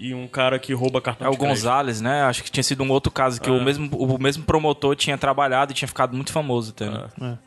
e- 0.00 0.06
e 0.08 0.14
um 0.14 0.26
cara 0.26 0.58
que 0.58 0.72
rouba 0.72 1.00
cartão 1.00 1.26
É 1.26 1.28
o 1.28 1.32
de 1.32 1.38
crédito. 1.38 1.56
Gonzalez, 1.56 2.00
né? 2.00 2.22
Acho 2.22 2.42
que 2.42 2.50
tinha 2.50 2.64
sido 2.64 2.82
um 2.82 2.90
outro 2.90 3.12
caso 3.12 3.40
que 3.40 3.50
o, 3.50 3.62
mesmo, 3.62 3.88
o 3.96 4.20
mesmo 4.20 4.42
promotor 4.44 4.96
tinha 4.96 5.16
trabalhado 5.18 5.72
e 5.72 5.74
tinha 5.74 5.88
ficado 5.88 6.14
muito 6.16 6.32
famoso 6.32 6.70
até. 6.70 6.88
né? 7.18 7.38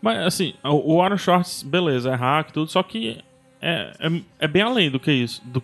Mas, 0.00 0.18
assim, 0.26 0.54
o 0.62 0.94
o 0.96 1.02
Aaron 1.02 1.16
Shorts, 1.16 1.62
beleza, 1.62 2.10
é 2.10 2.14
hack 2.14 2.50
tudo, 2.52 2.70
só 2.70 2.82
que 2.82 3.18
é, 3.60 3.92
é, 3.98 4.20
é 4.40 4.48
bem 4.48 4.62
além 4.62 4.90
do 4.90 5.00
que 5.00 5.10
isso. 5.12 5.40
Do, 5.44 5.62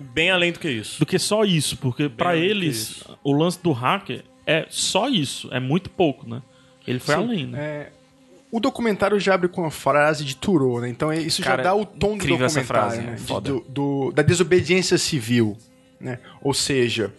Bem 0.00 0.30
além 0.30 0.52
do 0.52 0.58
que 0.58 0.70
isso. 0.70 0.98
do 0.98 1.04
que 1.04 1.18
só 1.18 1.44
isso, 1.44 1.76
porque 1.76 2.08
do 2.08 2.16
que 2.16 2.24
eles, 2.36 3.04
o 3.22 3.32
lance 3.32 3.62
do 3.62 3.72
hacker 3.72 4.24
é 4.46 4.66
só 4.70 5.08
isso, 5.08 5.48
é 5.52 5.60
muito 5.60 5.90
pouco, 5.90 6.26
né? 6.28 6.40
Ele 6.86 6.98
foi 6.98 7.14
Sim, 7.14 7.20
além, 7.22 7.46
né? 7.46 7.58
é, 7.60 7.92
o 8.50 8.58
documentário 8.60 9.18
já 9.20 9.34
abre 9.34 9.48
com 9.48 9.64
a 9.64 9.70
frase 9.70 10.24
de 10.24 10.36
Thoreau, 10.36 10.80
né? 10.80 10.88
Então 10.88 11.12
isso 11.12 11.42
Cara, 11.42 11.62
já 11.62 11.70
dá 11.70 11.74
o 11.74 11.84
tom 11.86 12.08
do 12.10 12.14
incrível 12.16 12.44
essa 12.46 12.60
documentário, 12.60 13.02
frase, 13.02 13.06
né? 13.06 13.36
é 13.36 13.40
De- 13.40 13.48
do- 13.48 13.64
do- 13.68 14.12
da 14.12 14.22
desobediência 14.22 14.98
civil, 14.98 15.56
né? 16.00 16.18
Ou 16.42 16.52
seja, 16.52 17.12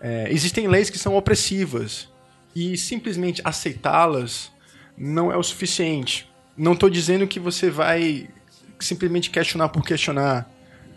é, 0.00 0.26
existem 0.30 0.66
leis 0.68 0.90
que 0.90 0.98
são 0.98 1.14
opressivas 1.16 2.08
e 2.54 2.76
simplesmente 2.76 3.40
aceitá-las 3.44 4.52
não 4.96 5.32
é 5.32 5.36
o 5.36 5.42
suficiente. 5.42 6.28
Não 6.56 6.72
estou 6.74 6.88
dizendo 6.90 7.26
que 7.26 7.40
você 7.40 7.70
vai 7.70 8.28
simplesmente 8.78 9.30
questionar 9.30 9.68
por 9.70 9.84
questionar, 9.84 10.48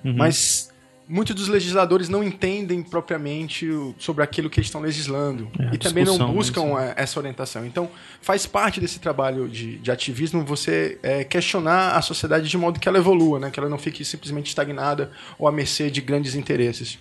mas 0.03 0.66
muitos 1.08 1.34
dos 1.34 1.48
legisladores 1.48 2.10
não 2.10 2.24
entendem 2.24 2.84
propriamente 2.84 3.68
sobre 3.98 4.24
aquilo 4.24 4.50
que 4.50 4.60
eles 4.60 4.68
estão 4.68 4.82
legislando 4.82 5.50
É, 5.60 5.76
e 5.76 5.78
também 5.78 6.04
não 6.04 6.18
né, 6.18 6.26
buscam 6.26 6.66
isso. 6.66 6.78
é, 6.80 6.94
essa 6.98 7.20
orientação. 7.20 7.66
Então, 7.66 7.90
faz 8.22 8.46
parte 8.46 8.80
desse 8.80 9.00
trabalho 9.00 9.48
de, 9.48 9.78
de 9.78 9.92
ativismo 9.92 10.44
você 10.44 11.00
é, 11.02 11.24
questionar 11.24 11.96
a 11.96 12.02
sociedade 12.02 12.50
de 12.50 12.58
modo 12.58 12.80
que 12.80 12.88
ela 12.88 12.98
evolua, 12.98 13.40
né? 13.40 13.50
que 13.50 13.60
ela 13.60 13.70
não 13.70 13.78
fique 13.78 14.04
simplesmente 14.04 14.48
estagnada 14.48 15.12
ou 15.40 15.48
à 15.48 15.52
mercê 15.52 15.90
de 15.90 16.02
grandes 16.02 16.36
interesses. 16.36 17.00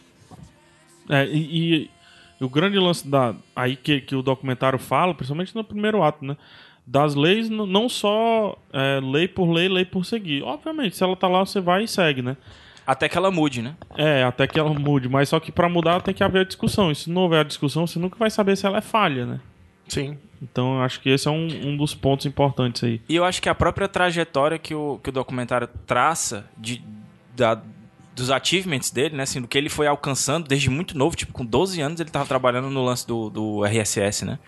É, 1.09 1.27
e, 1.27 1.91
e 2.41 2.45
o 2.45 2.49
grande 2.49 2.79
lance 2.79 3.07
da, 3.07 3.35
aí 3.55 3.77
que, 3.77 4.01
que 4.01 4.15
o 4.15 4.23
documentário 4.23 4.79
fala, 4.79 5.15
principalmente 5.15 5.55
no 5.55 5.65
primeiro 5.65 6.03
ato, 6.03 6.25
né? 6.25 6.37
Das 6.87 7.17
leis, 7.17 7.51
não 7.51 7.89
só 7.89 8.57
é, 8.73 9.01
lei 9.03 9.27
por 9.27 9.51
lei, 9.51 9.69
lei 9.69 9.85
por 9.85 10.05
seguir. 10.05 10.45
Obviamente, 10.45 10.97
se 10.97 11.03
ela 11.03 11.17
tá 11.17 11.27
lá, 11.27 11.45
você 11.45 11.61
vai 11.61 11.83
e 11.83 11.89
segue, 11.89 12.23
né? 12.23 12.37
Até 12.87 13.09
que 13.09 13.19
ela 13.19 13.31
mude, 13.31 13.62
né? 13.62 13.75
É, 13.97 14.23
até 14.23 14.47
que 14.47 14.59
ela 14.59 14.73
mude, 14.73 15.09
mas 15.09 15.28
só 15.28 15.40
que 15.40 15.50
pra 15.50 15.69
mudar 15.69 16.00
tem 16.02 16.14
que 16.14 16.23
haver 16.23 16.43
a 16.43 16.45
discussão. 16.45 16.90
E 16.90 16.95
se 16.95 17.11
não 17.11 17.23
houver 17.23 17.40
a 17.40 17.45
discussão, 17.45 17.87
você 17.87 17.99
nunca 17.99 18.16
vai 18.16 18.31
saber 18.31 18.57
se 18.57 18.64
ela 18.66 18.78
é 18.78 18.83
falha, 18.83 19.26
né? 19.26 19.40
Sim. 19.88 20.16
Então 20.43 20.76
eu 20.76 20.83
acho 20.83 21.00
que 21.00 21.09
esse 21.11 21.26
é 21.26 21.31
um, 21.31 21.47
um 21.71 21.76
dos 21.76 21.95
pontos 21.95 22.26
importantes 22.26 22.85
aí. 22.85 23.00
E 23.09 23.16
eu 23.16 23.25
acho 23.25 23.40
que 23.43 23.49
a 23.49 23.55
própria 23.55 23.88
trajetória 23.88 24.59
que 24.59 24.75
o, 24.75 24.99
que 25.02 25.11
o 25.11 25.12
documentário 25.12 25.69
traça 25.87 26.45
de, 26.57 26.83
da- 27.37 27.61
dos 28.14 28.31
achievements 28.31 28.90
dele, 28.90 29.16
né? 29.16 29.23
Assim, 29.25 29.40
do 29.40 29.49
que 29.49 29.57
ele 29.59 29.69
foi 29.69 29.87
alcançando 29.87 30.47
desde 30.49 30.71
muito 30.71 30.97
novo, 30.97 31.14
tipo, 31.16 31.33
com 31.33 31.45
12 31.45 31.81
anos 31.81 32.00
ele 32.00 32.11
tava 32.11 32.25
trabalhando 32.26 32.71
no 32.71 32.85
lance 32.85 33.07
do, 33.07 33.28
do 33.31 33.64
RSS, 33.64 34.25
né? 34.25 34.38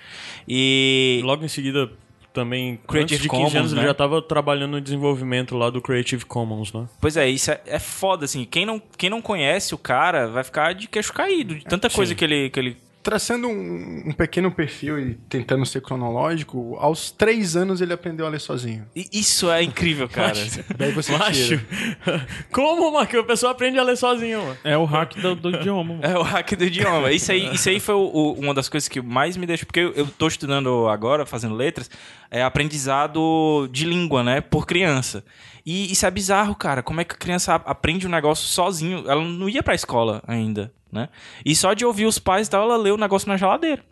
E. 0.47 1.21
Logo 1.25 1.45
em 1.45 1.49
seguida, 1.49 1.91
também, 2.39 2.79
Creative 2.87 3.15
antes 3.15 3.23
de 3.23 3.29
15 3.29 3.29
Commons, 3.29 3.55
anos, 3.55 3.73
né? 3.73 3.79
ele 3.81 3.87
já 3.87 3.93
estava 3.93 4.23
trabalhando 4.23 4.73
no 4.73 4.81
desenvolvimento 4.81 5.57
lá 5.57 5.71
do 5.71 5.83
Creative 5.83 6.25
Commons, 6.25 6.73
né? 6.73 6.87
Pois 7.01 7.17
é, 7.17 7.29
isso 7.29 7.51
é, 7.51 7.61
é 7.67 7.79
foda, 7.81 8.25
assim. 8.25 8.45
Quem 8.45 8.65
não, 8.65 8.81
quem 8.97 9.11
não 9.11 9.21
conhece 9.21 9.75
o 9.75 9.79
cara 9.79 10.29
vai 10.29 10.45
ficar 10.45 10.73
de 10.73 10.87
queixo 10.87 11.13
caído, 11.13 11.57
de 11.57 11.65
tanta 11.65 11.91
coisa 11.91 12.15
que 12.15 12.25
ele, 12.25 12.49
que 12.51 12.61
ele. 12.61 12.77
Traçando 13.09 13.49
um, 13.49 14.03
um 14.09 14.13
pequeno 14.13 14.51
perfil 14.53 14.99
e 14.99 15.15
tentando 15.31 15.65
ser 15.65 15.81
cronológico, 15.81 16.77
aos 16.79 17.11
três 17.11 17.57
anos 17.57 17.81
ele 17.81 17.95
aprendeu 17.95 18.27
a 18.27 18.29
ler 18.29 18.39
sozinho. 18.39 18.85
E 18.95 19.09
Isso 19.11 19.51
é 19.51 19.63
incrível, 19.63 20.07
cara. 20.07 20.35
Daí 20.77 20.93
você 20.93 21.17
Macho, 21.17 21.59
como, 22.53 22.93
Marco? 22.93 23.17
A 23.17 23.25
pessoa 23.25 23.53
aprende 23.53 23.79
a 23.79 23.83
ler 23.83 23.97
sozinho, 23.97 24.43
mano. 24.43 24.59
É 24.63 24.77
o 24.77 24.85
hack 24.85 25.15
do, 25.17 25.35
do 25.35 25.51
idioma. 25.57 25.95
mano. 25.95 26.05
É 26.05 26.19
o 26.19 26.23
hack 26.23 26.53
do 26.55 26.65
idioma. 26.65 27.11
Isso 27.11 27.33
aí, 27.33 27.55
isso 27.55 27.69
aí 27.71 27.81
foi 27.81 27.95
o- 27.95 28.11
o- 28.13 28.33
uma 28.35 28.53
das 28.53 28.69
coisas 28.69 28.89
que 28.89 29.01
mais 29.01 29.39
me 29.39 29.47
deixou. 29.47 29.65
Porque 29.67 29.81
eu, 29.81 29.93
eu 29.93 30.07
tô 30.07 30.27
estudando 30.29 30.87
agora, 30.89 31.25
fazendo 31.25 31.55
letras, 31.55 31.91
é 32.31 32.43
aprendizado 32.43 33.69
de 33.73 33.87
língua, 33.87 34.23
né? 34.23 34.41
Por 34.43 34.67
criança. 34.67 35.25
E 35.65 35.91
isso 35.93 36.07
é 36.07 36.11
bizarro, 36.11 36.55
cara. 36.55 36.83
Como 36.83 37.01
é 37.01 37.05
que 37.05 37.15
a 37.15 37.19
criança 37.19 37.55
aprende 37.55 38.07
um 38.07 38.11
negócio 38.11 38.47
sozinho? 38.47 39.05
Ela 39.07 39.23
não 39.23 39.49
ia 39.49 39.63
pra 39.63 39.75
escola 39.75 40.23
ainda, 40.27 40.73
né? 40.93 41.09
E 41.45 41.55
só 41.55 41.75
de 41.75 41.85
ouvir 41.85 42.07
os 42.07 42.19
pais 42.19 42.47
e 42.47 42.51
tal, 42.51 42.63
ela 42.63 42.77
lê 42.77 42.91
o 42.91 42.97
negócio 42.97 43.29
na 43.29 43.37
geladeira. 43.37 43.83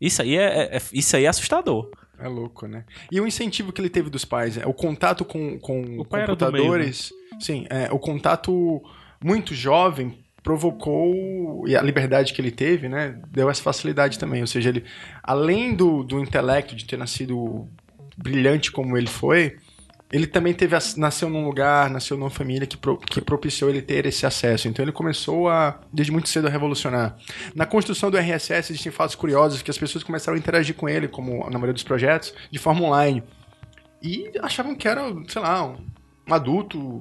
Isso 0.00 0.22
aí 0.22 0.36
é, 0.36 0.44
é- 0.44 0.76
é- 0.76 0.82
isso 0.92 1.16
aí 1.16 1.24
é 1.24 1.28
assustador. 1.28 1.90
É 2.18 2.28
louco, 2.28 2.66
né? 2.66 2.84
E 3.12 3.20
o 3.20 3.26
incentivo 3.26 3.72
que 3.72 3.80
ele 3.80 3.90
teve 3.90 4.08
dos 4.08 4.24
pais, 4.24 4.56
é 4.56 4.66
o 4.66 4.72
contato 4.72 5.24
com, 5.24 5.58
com 5.58 5.80
O 5.80 5.84
do 5.84 5.92
meio, 5.94 6.26
computadores. 6.26 7.12
Sim, 7.38 7.66
é, 7.68 7.92
o 7.92 7.98
contato 7.98 8.82
muito 9.22 9.54
jovem 9.54 10.18
provocou, 10.42 11.66
e 11.66 11.76
a 11.76 11.82
liberdade 11.82 12.32
que 12.32 12.40
ele 12.40 12.50
teve, 12.52 12.88
né, 12.88 13.20
deu 13.28 13.50
essa 13.50 13.62
facilidade 13.62 14.18
também. 14.18 14.40
Ou 14.40 14.46
seja, 14.46 14.68
ele, 14.68 14.84
além 15.22 15.74
do, 15.74 16.02
do 16.04 16.20
intelecto, 16.20 16.74
de 16.76 16.84
ter 16.84 16.96
nascido 16.96 17.68
brilhante 18.16 18.70
como 18.72 18.96
ele 18.96 19.08
foi, 19.08 19.56
ele 20.12 20.26
também 20.26 20.54
teve 20.54 20.76
as- 20.76 20.94
nasceu 20.96 21.28
num 21.28 21.44
lugar, 21.44 21.90
nasceu 21.90 22.16
numa 22.16 22.30
família 22.30 22.66
que, 22.66 22.76
pro- 22.76 22.96
que 22.98 23.20
propiciou 23.20 23.68
ele 23.70 23.82
ter 23.82 24.06
esse 24.06 24.24
acesso. 24.24 24.68
Então 24.68 24.84
ele 24.84 24.92
começou 24.92 25.48
a, 25.48 25.80
desde 25.92 26.12
muito 26.12 26.28
cedo, 26.28 26.46
a 26.46 26.50
revolucionar. 26.50 27.16
Na 27.54 27.66
construção 27.66 28.10
do 28.10 28.16
RSS 28.16 28.70
existem 28.72 28.92
fatos 28.92 29.14
curiosos 29.16 29.62
que 29.62 29.70
as 29.70 29.78
pessoas 29.78 30.04
começaram 30.04 30.36
a 30.36 30.38
interagir 30.38 30.74
com 30.76 30.88
ele, 30.88 31.08
como 31.08 31.38
na 31.44 31.52
maioria 31.58 31.72
dos 31.74 31.82
projetos, 31.82 32.32
de 32.50 32.58
forma 32.58 32.82
online. 32.82 33.22
E 34.02 34.30
achavam 34.42 34.74
que 34.76 34.86
era, 34.86 35.02
sei 35.26 35.42
lá, 35.42 35.64
um, 35.66 35.76
um 36.28 36.34
adulto, 36.34 37.00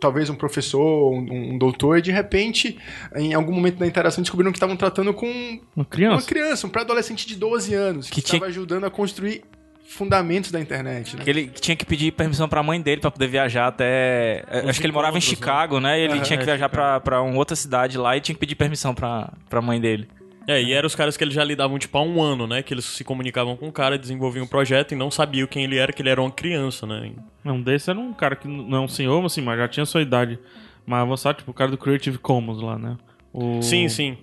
talvez 0.00 0.28
um 0.28 0.34
professor, 0.34 1.12
um, 1.12 1.54
um 1.54 1.58
doutor, 1.58 1.98
e 1.98 2.02
de 2.02 2.10
repente, 2.10 2.76
em 3.14 3.32
algum 3.32 3.52
momento 3.52 3.76
da 3.78 3.86
interação, 3.86 4.20
descobriram 4.22 4.52
que 4.52 4.56
estavam 4.58 4.76
tratando 4.76 5.14
com 5.14 5.26
Uma 5.26 5.60
uma 5.76 5.84
criança. 5.84 6.26
criança, 6.26 6.66
um 6.66 6.70
pré-adolescente 6.70 7.26
de 7.26 7.36
12 7.36 7.72
anos, 7.74 8.08
que, 8.08 8.16
Que 8.16 8.22
tinha- 8.22 8.36
estava 8.38 8.50
ajudando 8.50 8.84
a 8.84 8.90
construir 8.90 9.44
fundamentos 9.84 10.50
da 10.50 10.60
internet. 10.60 11.16
Né? 11.16 11.22
Que 11.24 11.30
ele 11.30 11.46
tinha 11.48 11.76
que 11.76 11.84
pedir 11.84 12.10
permissão 12.12 12.48
pra 12.48 12.62
mãe 12.62 12.80
dele 12.80 13.00
pra 13.00 13.10
poder 13.10 13.28
viajar 13.28 13.66
até. 13.68 14.44
é, 14.48 14.64
Acho 14.68 14.80
que 14.80 14.86
ele 14.86 14.92
morava 14.92 15.16
em 15.16 15.20
né? 15.20 15.26
Chicago, 15.26 15.78
né? 15.80 15.98
E 16.00 16.02
ele 16.04 16.14
Aham, 16.14 16.22
tinha 16.22 16.36
que 16.36 16.42
é, 16.42 16.46
viajar 16.46 16.68
pra, 16.68 16.98
pra 17.00 17.22
uma 17.22 17.36
outra 17.36 17.54
cidade 17.54 17.96
lá 17.98 18.16
e 18.16 18.20
tinha 18.20 18.34
que 18.34 18.40
pedir 18.40 18.54
permissão 18.54 18.94
pra, 18.94 19.32
pra 19.48 19.60
mãe 19.62 19.80
dele. 19.80 20.08
É, 20.46 20.62
e 20.62 20.72
eram 20.74 20.86
os 20.86 20.94
caras 20.94 21.16
que 21.16 21.24
eles 21.24 21.32
já 21.32 21.42
lidavam, 21.42 21.78
tipo, 21.78 21.96
há 21.96 22.02
um 22.02 22.20
ano, 22.20 22.46
né? 22.46 22.62
Que 22.62 22.74
eles 22.74 22.84
se 22.84 23.02
comunicavam 23.02 23.56
com 23.56 23.66
o 23.68 23.72
cara, 23.72 23.96
desenvolviam 23.96 24.44
um 24.44 24.48
projeto 24.48 24.92
e 24.92 24.94
não 24.96 25.10
sabiam 25.10 25.46
quem 25.46 25.64
ele 25.64 25.78
era, 25.78 25.90
que 25.92 26.02
ele 26.02 26.10
era 26.10 26.20
uma 26.20 26.30
criança, 26.30 26.86
né? 26.86 27.12
Um 27.44 27.62
desses 27.62 27.88
era 27.88 27.98
um 27.98 28.12
cara 28.12 28.36
que 28.36 28.46
não 28.46 28.76
é 28.76 28.80
um 28.80 28.88
senhor, 28.88 29.24
assim, 29.24 29.40
mas 29.40 29.58
já 29.58 29.68
tinha 29.68 29.86
sua 29.86 30.02
idade 30.02 30.38
mais 30.86 31.02
avançada, 31.02 31.38
tipo 31.38 31.50
o 31.50 31.54
cara 31.54 31.70
do 31.70 31.78
Creative 31.78 32.18
Commons 32.18 32.60
lá, 32.60 32.78
né? 32.78 32.96
O... 33.32 33.62
Sim, 33.62 33.88
sim. 33.88 34.18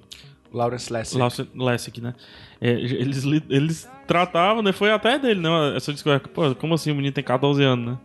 Lawrence 0.54 0.91
Lessig. 0.93 1.17
Lawson- 1.17 1.47
Lessig, 1.56 2.02
né? 2.02 2.13
É, 2.62 2.69
eles, 2.69 3.24
eles 3.50 3.89
tratavam, 4.06 4.62
né? 4.62 4.71
Foi 4.71 4.91
até 4.91 5.17
dele, 5.17 5.39
né? 5.41 5.76
Essa 5.76 5.91
discussão. 5.91 6.19
Pô, 6.19 6.54
como 6.56 6.76
assim 6.76 6.91
o 6.91 6.95
menino 6.95 7.12
tem 7.13 7.24
14 7.24 7.63
anos, 7.63 7.93
né? 7.93 7.97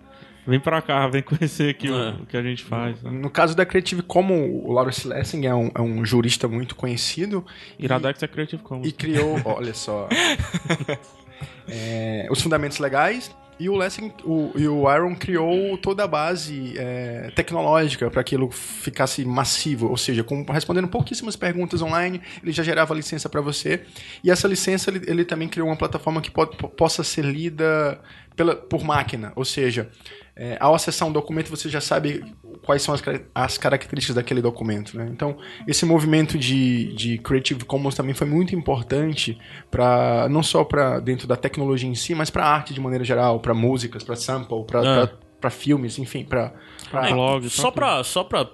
Vem 0.47 0.61
pra 0.61 0.81
cá, 0.81 1.07
vem 1.09 1.23
conhecer 1.23 1.71
aqui 1.71 1.91
o- 1.91 1.95
É. 1.95 2.11
o, 2.11 2.25
que 2.27 2.37
a 2.37 2.43
gente 2.43 2.63
faz. 2.63 3.03
Né? 3.03 3.11
No 3.11 3.29
caso 3.29 3.57
da 3.57 3.67
Creative 3.67 4.01
Commons, 4.03 4.49
o 4.65 4.73
Lawrence 4.73 5.07
Lessig 5.07 5.45
é 5.47 5.53
um, 5.55 5.71
é 5.75 5.81
um 5.83 6.05
jurista 6.07 6.47
muito 6.47 6.77
conhecido 6.77 7.45
Iradex 7.79 8.23
é 8.23 8.29
Creative 8.29 8.63
Commons. 8.63 8.87
e 8.87 8.93
criou, 8.93 9.41
olha 9.45 9.75
só, 9.75 10.09
é, 11.69 12.27
os 12.31 12.41
fundamentos 12.41 12.79
legais. 12.79 13.35
E 13.59 13.71
o 13.71 13.75
Lessig 13.75 14.13
o, 14.23 14.53
e 14.55 14.69
o 14.69 14.87
Aaron 14.87 15.15
criou 15.15 15.79
toda 15.79 16.05
a 16.05 16.07
base 16.07 16.75
é, 16.77 17.31
tecnológica 17.35 18.11
para 18.11 18.21
aquilo 18.21 18.51
ficasse 18.51 19.25
massivo, 19.25 19.89
ou 19.89 19.97
seja, 19.97 20.23
com, 20.23 20.45
respondendo 20.45 20.89
pouquíssimas 20.89 21.37
perguntas 21.37 21.81
online, 21.81 22.21
ele 22.43 22.53
já 22.53 22.63
gerava 22.63 22.95
licença 22.95 23.29
para 23.31 23.41
você. 23.41 23.83
E 24.23 24.31
essa 24.31 24.47
licença 24.47 24.91
ele, 24.91 25.03
ele 25.07 25.25
também 25.25 25.49
criou 25.49 25.69
uma 25.69 25.77
plataforma 25.77 26.21
que 26.21 26.31
pode, 26.31 26.57
po- 26.57 26.69
possa 26.69 27.03
ser 27.03 27.25
lida 27.25 27.99
pela, 28.37 28.55
por 28.55 28.85
máquina, 28.85 29.33
ou 29.35 29.45
seja, 29.47 29.89
é, 30.37 30.59
ao 30.61 30.75
acessar 30.75 31.09
um 31.09 31.13
documento 31.13 31.49
você 31.49 31.71
já 31.71 31.81
sabe 31.81 32.23
quais 32.67 32.83
são 32.83 32.93
as, 32.95 33.03
as 33.35 33.57
características 33.57 34.17
daquele 34.17 34.43
documento. 34.43 34.97
Né? 34.99 35.09
Então, 35.11 35.39
esse 35.67 35.87
movimento 35.87 36.37
de, 36.37 36.93
de 36.95 37.17
Creative 37.19 37.65
Commons 37.65 37.95
também 37.95 38.13
foi 38.13 38.27
muito 38.27 38.55
importante 38.55 39.39
para 39.71 40.29
não 40.29 40.43
só 40.43 40.65
para 40.65 40.99
dentro 41.01 41.27
da 41.27 41.37
tecnologia 41.37 41.89
em 41.89 41.95
si, 41.95 42.15
mas 42.15 42.29
para 42.29 42.45
arte 42.45 42.75
de 42.75 42.81
maneira 42.81 43.05
geral, 43.05 43.39
para 43.41 43.55
músicas, 43.55 44.03
para 44.03 44.17
sample, 44.17 44.65
para 44.67 45.05
Ah. 45.05 45.09
para 45.41 45.51
filmes, 45.51 45.99
enfim, 45.99 46.25
para 46.25 46.53
É, 46.93 47.13
blog, 47.13 47.49
só 47.51 47.71
pra, 47.71 48.03
só 48.03 48.25
pra. 48.25 48.47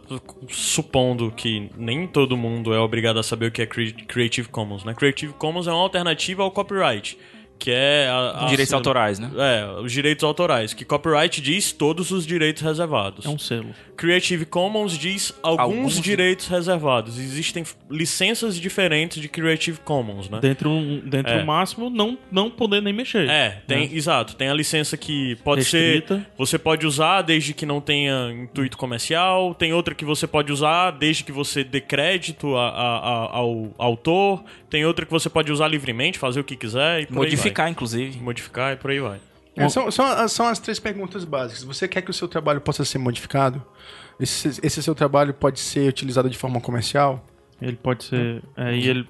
Supondo 0.49 1.31
que 1.31 1.71
nem 1.77 2.07
todo 2.07 2.37
mundo 2.37 2.75
é 2.75 2.79
obrigado 2.79 3.19
a 3.19 3.23
saber 3.23 3.47
o 3.47 3.51
que 3.53 3.63
é 3.63 3.67
Cre- 3.67 3.93
Creative 4.07 4.49
Commons, 4.49 4.85
né? 4.85 4.95
Creative 4.95 5.33
Commons 5.35 5.67
é 5.67 5.71
uma 5.73 5.81
alternativa 5.83 6.43
ao 6.43 6.51
copyright. 6.51 7.17
Que 7.63 7.71
é 7.71 8.09
a, 8.09 8.45
a- 8.45 8.49
Direitos 8.49 8.75
autorais, 8.75 9.19
né? 9.19 9.31
É, 9.37 9.81
os 9.81 9.93
direitos 9.93 10.25
autorais, 10.25 10.75
que 10.75 10.85
copyright 10.85 11.41
diz 11.41 11.71
todos 11.73 12.11
os 12.11 12.27
direitos 12.27 12.63
reservados. 12.63 13.25
É 13.25 13.29
um 13.29 13.39
selo. 13.39 13.69
Creative 13.97 14.45
Commons 14.47 14.99
diz 14.99 15.33
alguns, 15.43 15.61
Alguns- 15.77 16.01
direitos 16.01 16.49
reservados. 16.49 17.19
Existem 17.19 17.63
licenças 17.89 18.57
diferentes 18.59 19.21
de 19.23 19.29
Creative 19.29 19.79
Commons, 19.85 20.29
né? 20.29 20.41
Dentro, 20.41 20.71
um, 20.71 20.99
dentro 21.05 21.33
É. 21.33 21.39
do 21.41 21.47
máximo, 21.47 21.89
não, 21.89 22.19
não 22.31 22.51
poder 22.51 22.83
nem 22.83 22.93
mexer. 22.93 23.29
É, 23.29 23.63
tem, 23.67 23.95
exato. 23.95 24.35
Tem 24.35 24.49
a 24.49 24.55
licença 24.55 24.97
que 24.97 25.37
pode 25.45 25.61
Restrita. 25.61 26.17
ser. 26.17 26.27
Você 26.37 26.59
pode 26.59 26.87
usar 26.87 27.23
desde 27.23 27.55
que 27.55 27.65
não 27.65 27.81
tenha 27.81 28.33
intuito 28.33 28.77
comercial. 28.77 29.55
Tem 29.55 29.73
outra 29.73 29.95
que 29.95 30.05
você 30.05 30.27
pode 30.27 30.51
usar 30.51 30.91
desde 30.93 31.23
que 31.23 31.31
você 31.31 31.63
dê 31.63 31.81
crédito 31.81 32.57
a- 32.57 32.69
a- 32.71 32.99
a- 32.99 33.37
ao 33.37 33.71
autor. 33.79 34.43
Tem 34.69 34.85
outra 34.87 35.05
que 35.05 35.13
você 35.13 35.29
pode 35.29 35.53
usar 35.53 35.69
livremente, 35.69 36.19
fazer 36.19 36.41
o 36.41 36.45
que 36.45 36.57
quiser 36.57 37.03
e 37.03 37.07
por 37.07 37.25
aí 37.27 37.37
Modificar, 37.53 37.69
inclusive. 37.71 38.19
Modificar 38.21 38.73
e 38.73 38.77
por 38.77 38.91
aí 38.91 39.01
vai. 39.01 39.21
É, 39.57 39.69
são, 39.69 39.91
são, 39.91 40.05
as- 40.07 40.33
são 40.33 40.47
as 40.47 40.59
três 40.59 40.79
perguntas 40.79 41.25
básicas. 41.25 41.63
Você 41.65 41.87
quer 41.87 42.01
que 42.03 42.11
o 42.11 42.15
seu 42.15 42.27
trabalho 42.27 42.61
possa 42.61 42.85
ser 42.85 42.99
modificado? 42.99 43.63
Esse, 44.19 44.49
esse 44.63 44.83
seu 44.83 44.95
trabalho 44.95 45.35
pode 45.35 45.61
ser 45.61 45.89
utilizado 45.89 46.31
de 46.31 46.39
forma 46.39 46.61
comercial? 46.61 47.25
Ele 47.61 47.77
pode 47.77 48.05
ser. 48.05 48.43
É, 48.57 48.75
e 48.75 48.89
ele. 48.89 49.09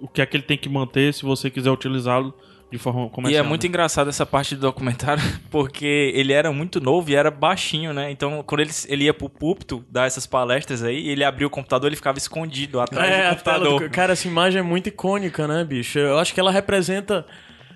O 0.00 0.08
que 0.08 0.20
é 0.20 0.26
que 0.26 0.36
ele 0.36 0.42
tem 0.44 0.58
que 0.58 0.68
manter 0.68 1.14
se 1.14 1.22
você 1.22 1.48
quiser 1.50 1.70
utilizá-lo 1.70 2.34
de 2.70 2.76
forma 2.78 3.06
E 3.06 3.10
comercial? 3.10 3.44
é 3.44 3.48
muito 3.48 3.62
né? 3.62 3.68
engraçado 3.68 4.08
essa 4.10 4.26
parte 4.26 4.54
do 4.56 4.60
documentário, 4.60 5.22
porque 5.50 6.12
ele 6.14 6.32
era 6.32 6.52
muito 6.52 6.80
novo 6.80 7.08
e 7.10 7.14
era 7.14 7.30
baixinho, 7.30 7.92
né? 7.94 8.10
Então, 8.10 8.42
quando 8.46 8.60
ele, 8.60 8.70
ele 8.88 9.04
ia 9.04 9.14
pro 9.14 9.28
púlpito 9.30 9.84
dar 9.90 10.06
essas 10.06 10.26
palestras 10.26 10.82
aí, 10.82 11.08
ele 11.08 11.24
abria 11.24 11.46
o 11.46 11.50
computador, 11.50 11.86
ele 11.88 11.96
ficava 11.96 12.18
escondido 12.18 12.80
atrás 12.80 13.10
É, 13.10 13.22
do 13.24 13.30
computador. 13.30 13.80
do... 13.84 13.90
Cara, 13.90 14.12
essa 14.12 14.26
imagem 14.28 14.58
é 14.58 14.62
muito 14.62 14.88
icônica, 14.88 15.46
né, 15.48 15.64
bicho? 15.64 15.98
Eu 15.98 16.18
acho 16.18 16.34
que 16.34 16.40
ela 16.40 16.50
representa. 16.50 17.24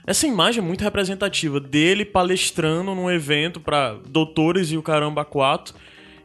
Essa 0.07 0.27
imagem 0.27 0.63
é 0.63 0.67
muito 0.67 0.83
representativa 0.83 1.61
dele 1.61 2.05
palestrando 2.05 2.95
num 2.95 3.11
evento 3.11 3.61
pra 3.61 3.95
doutores 4.09 4.71
e 4.73 4.77
o 4.77 4.83
caramba 4.83 5.25
4. 5.25 5.75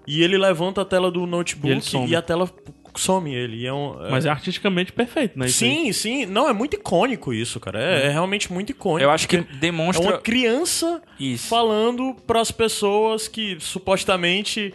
E 0.07 0.23
ele 0.23 0.37
levanta 0.37 0.81
a 0.81 0.85
tela 0.85 1.11
do 1.11 1.19
E 1.19 1.23
ele 1.23 1.31
notebook 1.31 1.81
some. 1.81 2.09
e, 2.09 2.15
a 2.15 2.21
tela 2.21 2.49
some 2.95 3.31
ele. 3.33 3.57
E 3.57 3.67
é 3.67 3.73
um, 3.73 4.03
é- 4.05 4.09
Mas 4.09 4.25
é 4.25 4.29
artisticamente 4.29 4.91
perfeito, 4.91 5.37
né? 5.37 5.45
isso 5.47 5.63
aí. 5.63 5.69
Sim, 5.69 5.91
sim. 5.93 6.25
Não, 6.25 6.49
é 6.49 6.53
muito 6.53 6.75
icônico 6.75 7.33
isso, 7.33 7.59
cara. 7.59 7.79
É, 7.79 8.05
é 8.07 8.09
realmente 8.09 8.51
muito 8.51 8.69
icônico. 8.71 9.03
Eu 9.03 9.11
acho 9.11 9.27
que 9.27 9.37
porque 9.37 9.53
É 9.55 9.59
demonstra... 9.59 10.07
uma 10.07 10.17
criança 10.17 11.01
Isso. 11.19 11.47
falando 11.47 12.15
pras 12.25 12.49
pessoas 12.51 13.27
que 13.27 13.57
supostamente 13.59 14.73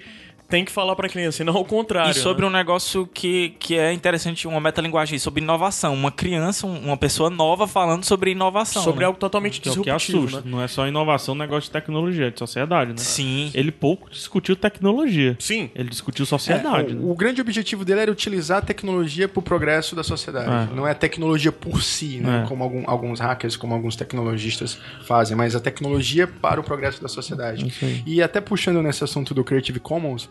tem 0.53 0.67
que 0.67 0.71
falar 0.71 0.95
pra 0.95 1.09
criança, 1.09 1.43
e 1.43 1.47
não 1.47 1.57
ao 1.57 1.65
contrário. 1.65 2.11
E 2.11 2.15
sobre 2.15 2.43
né? 2.43 2.49
um 2.49 2.51
negócio 2.51 3.07
que, 3.07 3.55
que 3.59 3.79
é 3.79 3.91
interessante, 3.91 4.47
uma 4.47 4.61
metalinguagem, 4.61 5.19
sobre 5.19 5.43
inovação. 5.43 5.95
Uma 5.95 6.13
criança, 6.13 6.67
um- 6.67 6.79
uma 6.89 6.97
pessoa 6.99 7.31
nova 7.31 7.67
falando 7.67 8.05
sobre 8.05 8.33
inovação. 8.33 8.83
Sobre 8.83 9.01
né? 9.01 9.07
algo 9.07 9.19
totalmente 9.19 9.63
Que 9.63 9.71
é 9.71 9.73
o 9.73 9.77
que 9.77 9.81
disruptivo, 9.91 10.19
assusta. 10.27 10.41
né? 10.43 10.43
Não 10.47 10.61
é 10.63 10.69
só 10.69 10.87
inovação, 10.87 11.35
negócio 11.35 11.63
de 11.63 11.71
tecnologia, 11.71 12.27
é 12.27 12.31
de 12.31 12.39
sociedade, 12.39 12.91
né? 12.91 12.99
Sim. 12.99 13.51
Ele 13.55 13.73
pouco 13.73 14.11
discutiu 14.11 14.55
tecnologia. 14.55 15.35
Sim. 15.41 15.71
Ele 15.75 15.89
discutiu 15.89 16.27
sociedade. 16.27 16.91
É, 16.93 16.95
né? 16.97 17.01
o, 17.03 17.13
o 17.13 17.15
grande 17.15 17.41
objetivo 17.41 17.83
dele 17.83 18.01
era 18.01 18.13
utilizar 18.13 18.59
a 18.59 18.61
tecnologia 18.63 19.27
para 19.27 19.41
o 19.41 19.43
progresso 19.43 19.97
da 19.97 20.05
sociedade. 20.05 20.71
É. 20.71 20.75
Não 20.77 20.87
é 20.87 20.91
a 20.91 20.95
tecnologia 20.95 21.51
por 21.51 21.83
si, 21.83 22.19
né? 22.19 22.43
É. 22.45 22.47
como 22.47 22.63
algum- 22.63 22.85
alguns 22.87 23.21
hackers, 23.21 23.57
como 23.57 23.73
alguns 23.73 23.97
tecnologistas 23.97 24.79
fazem, 25.07 25.35
mas 25.35 25.57
a 25.57 25.61
tecnologia 25.61 26.27
para 26.27 26.61
o 26.61 26.63
progresso 26.63 27.01
da 27.01 27.09
sociedade. 27.09 27.73
E 28.07 28.23
até 28.23 28.39
puxando 28.39 28.83
nesse 28.83 29.03
assunto 29.03 29.33
do 29.33 29.43
Creative 29.43 29.81
Commons, 29.81 30.29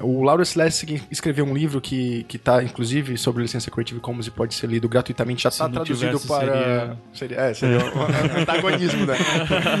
o 0.00 0.22
Lawrence 0.22 0.56
Lessig 0.56 1.02
escreveu 1.10 1.44
um 1.44 1.52
livro 1.52 1.80
que, 1.80 2.24
que 2.24 2.38
tá, 2.38 2.62
inclusive, 2.62 3.18
sobre 3.18 3.42
licença 3.42 3.70
Creative 3.70 3.98
Commons 4.00 4.26
e 4.26 4.30
pode 4.30 4.54
ser 4.54 4.68
lido 4.68 4.88
gratuitamente. 4.88 5.42
Já 5.42 5.48
está 5.48 5.68
traduzido 5.68 6.18
tivesse, 6.18 6.26
para... 6.28 6.96
Seria, 7.12 7.36
é, 7.36 7.54
seria 7.54 7.78
um 7.78 8.38
antagonismo, 8.40 9.06
né? 9.06 9.16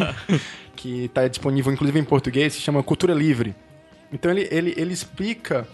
que 0.74 1.04
está 1.04 1.26
disponível, 1.28 1.72
inclusive, 1.72 1.98
em 1.98 2.04
português, 2.04 2.54
se 2.54 2.60
chama 2.60 2.82
Cultura 2.82 3.14
Livre. 3.14 3.54
Então 4.12 4.30
ele, 4.30 4.48
ele, 4.50 4.74
ele 4.76 4.92
explica 4.92 5.66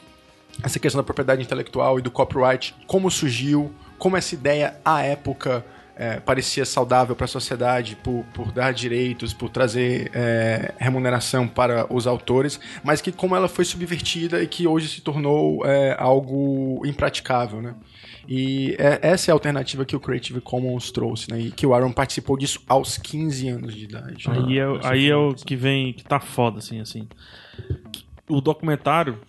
essa 0.62 0.78
questão 0.78 1.00
da 1.00 1.04
propriedade 1.04 1.42
intelectual 1.42 1.98
e 1.98 2.02
do 2.02 2.10
copyright, 2.10 2.74
como 2.86 3.10
surgiu, 3.10 3.72
como 3.98 4.16
essa 4.16 4.34
ideia, 4.34 4.76
à 4.84 5.02
época, 5.02 5.64
é, 5.96 6.18
parecia 6.20 6.64
saudável 6.64 7.14
para 7.14 7.24
a 7.24 7.28
sociedade 7.28 7.96
por, 7.96 8.24
por 8.34 8.50
dar 8.52 8.72
direitos, 8.72 9.32
por 9.32 9.48
trazer 9.48 10.10
é, 10.14 10.74
remuneração 10.78 11.46
para 11.46 11.86
os 11.92 12.06
autores, 12.06 12.58
mas 12.82 13.00
que 13.00 13.12
como 13.12 13.36
ela 13.36 13.48
foi 13.48 13.64
subvertida 13.64 14.42
e 14.42 14.46
que 14.46 14.66
hoje 14.66 14.88
se 14.88 15.00
tornou 15.00 15.64
é, 15.64 15.96
algo 15.98 16.82
impraticável, 16.84 17.62
né? 17.62 17.74
E 18.26 18.74
é- 18.78 19.00
essa 19.02 19.30
é 19.30 19.32
a 19.32 19.34
alternativa 19.34 19.84
que 19.84 19.94
o 19.94 20.00
Creative 20.00 20.40
Commons 20.40 20.90
trouxe, 20.90 21.30
né? 21.30 21.38
E 21.40 21.50
que 21.50 21.66
o 21.66 21.74
Aaron 21.74 21.92
participou 21.92 22.38
disso 22.38 22.60
aos 22.66 22.96
15 22.96 23.48
anos 23.48 23.74
de 23.74 23.84
idade. 23.84 24.28
né? 24.28 24.36
Aí 24.46 24.58
é, 24.58 24.66
o- 24.66 24.80
aí 24.82 25.08
é 25.10 25.16
o 25.16 25.34
que 25.34 25.54
vem, 25.54 25.92
que 25.92 26.02
tá 26.02 26.18
foda, 26.18 26.58
assim, 26.58 26.80
assim. 26.80 27.06
O 28.28 28.40
documentário, 28.40 29.20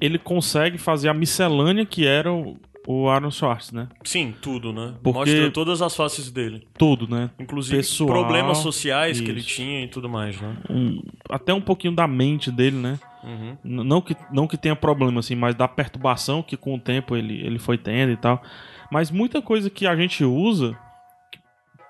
ele 0.00 0.18
consegue 0.18 0.78
fazer 0.78 1.08
a 1.08 1.14
miscelânea 1.14 1.84
que 1.84 2.06
era 2.06 2.32
o, 2.32 2.56
o 2.90 3.06
Aaron 3.10 3.30
Schwartz, 3.30 3.70
né? 3.70 3.86
Sim, 4.02 4.34
tudo, 4.40 4.72
né? 4.72 4.94
Porque- 5.02 5.18
Mostra 5.18 5.50
todas 5.50 5.82
as 5.82 5.94
faces 5.94 6.30
dele. 6.30 6.66
Tudo, 6.78 7.06
né? 7.06 7.28
Inclusive 7.38 7.76
Pessoal, 7.76 8.08
problemas 8.08 8.58
sociais 8.58 9.20
que 9.20 9.28
ele 9.30 9.40
isso. 9.40 9.48
tinha 9.50 9.84
e 9.84 9.88
tudo 9.88 10.08
mais, 10.08 10.40
né? 10.40 10.56
Um- 10.70 11.02
até 11.28 11.52
um 11.52 11.60
pouquinho 11.60 11.94
da 11.94 12.08
mente 12.08 12.50
dele, 12.50 12.76
né? 12.76 12.98
Uhum. 13.22 13.58
Não 13.62 14.00
que, 14.00 14.16
não 14.32 14.46
que 14.46 14.56
tenha 14.56 14.74
problema, 14.74 15.20
assim, 15.20 15.34
mas 15.34 15.54
da 15.54 15.68
perturbação 15.68 16.42
que 16.42 16.56
com 16.56 16.76
o 16.76 16.80
tempo 16.80 17.14
ele, 17.14 17.34
ele 17.46 17.58
foi 17.58 17.76
tendo 17.76 18.10
e 18.12 18.16
tal. 18.16 18.42
Mas 18.90 19.10
muita 19.10 19.42
coisa 19.42 19.68
que 19.68 19.86
a 19.86 19.94
gente 19.94 20.24
usa, 20.24 20.74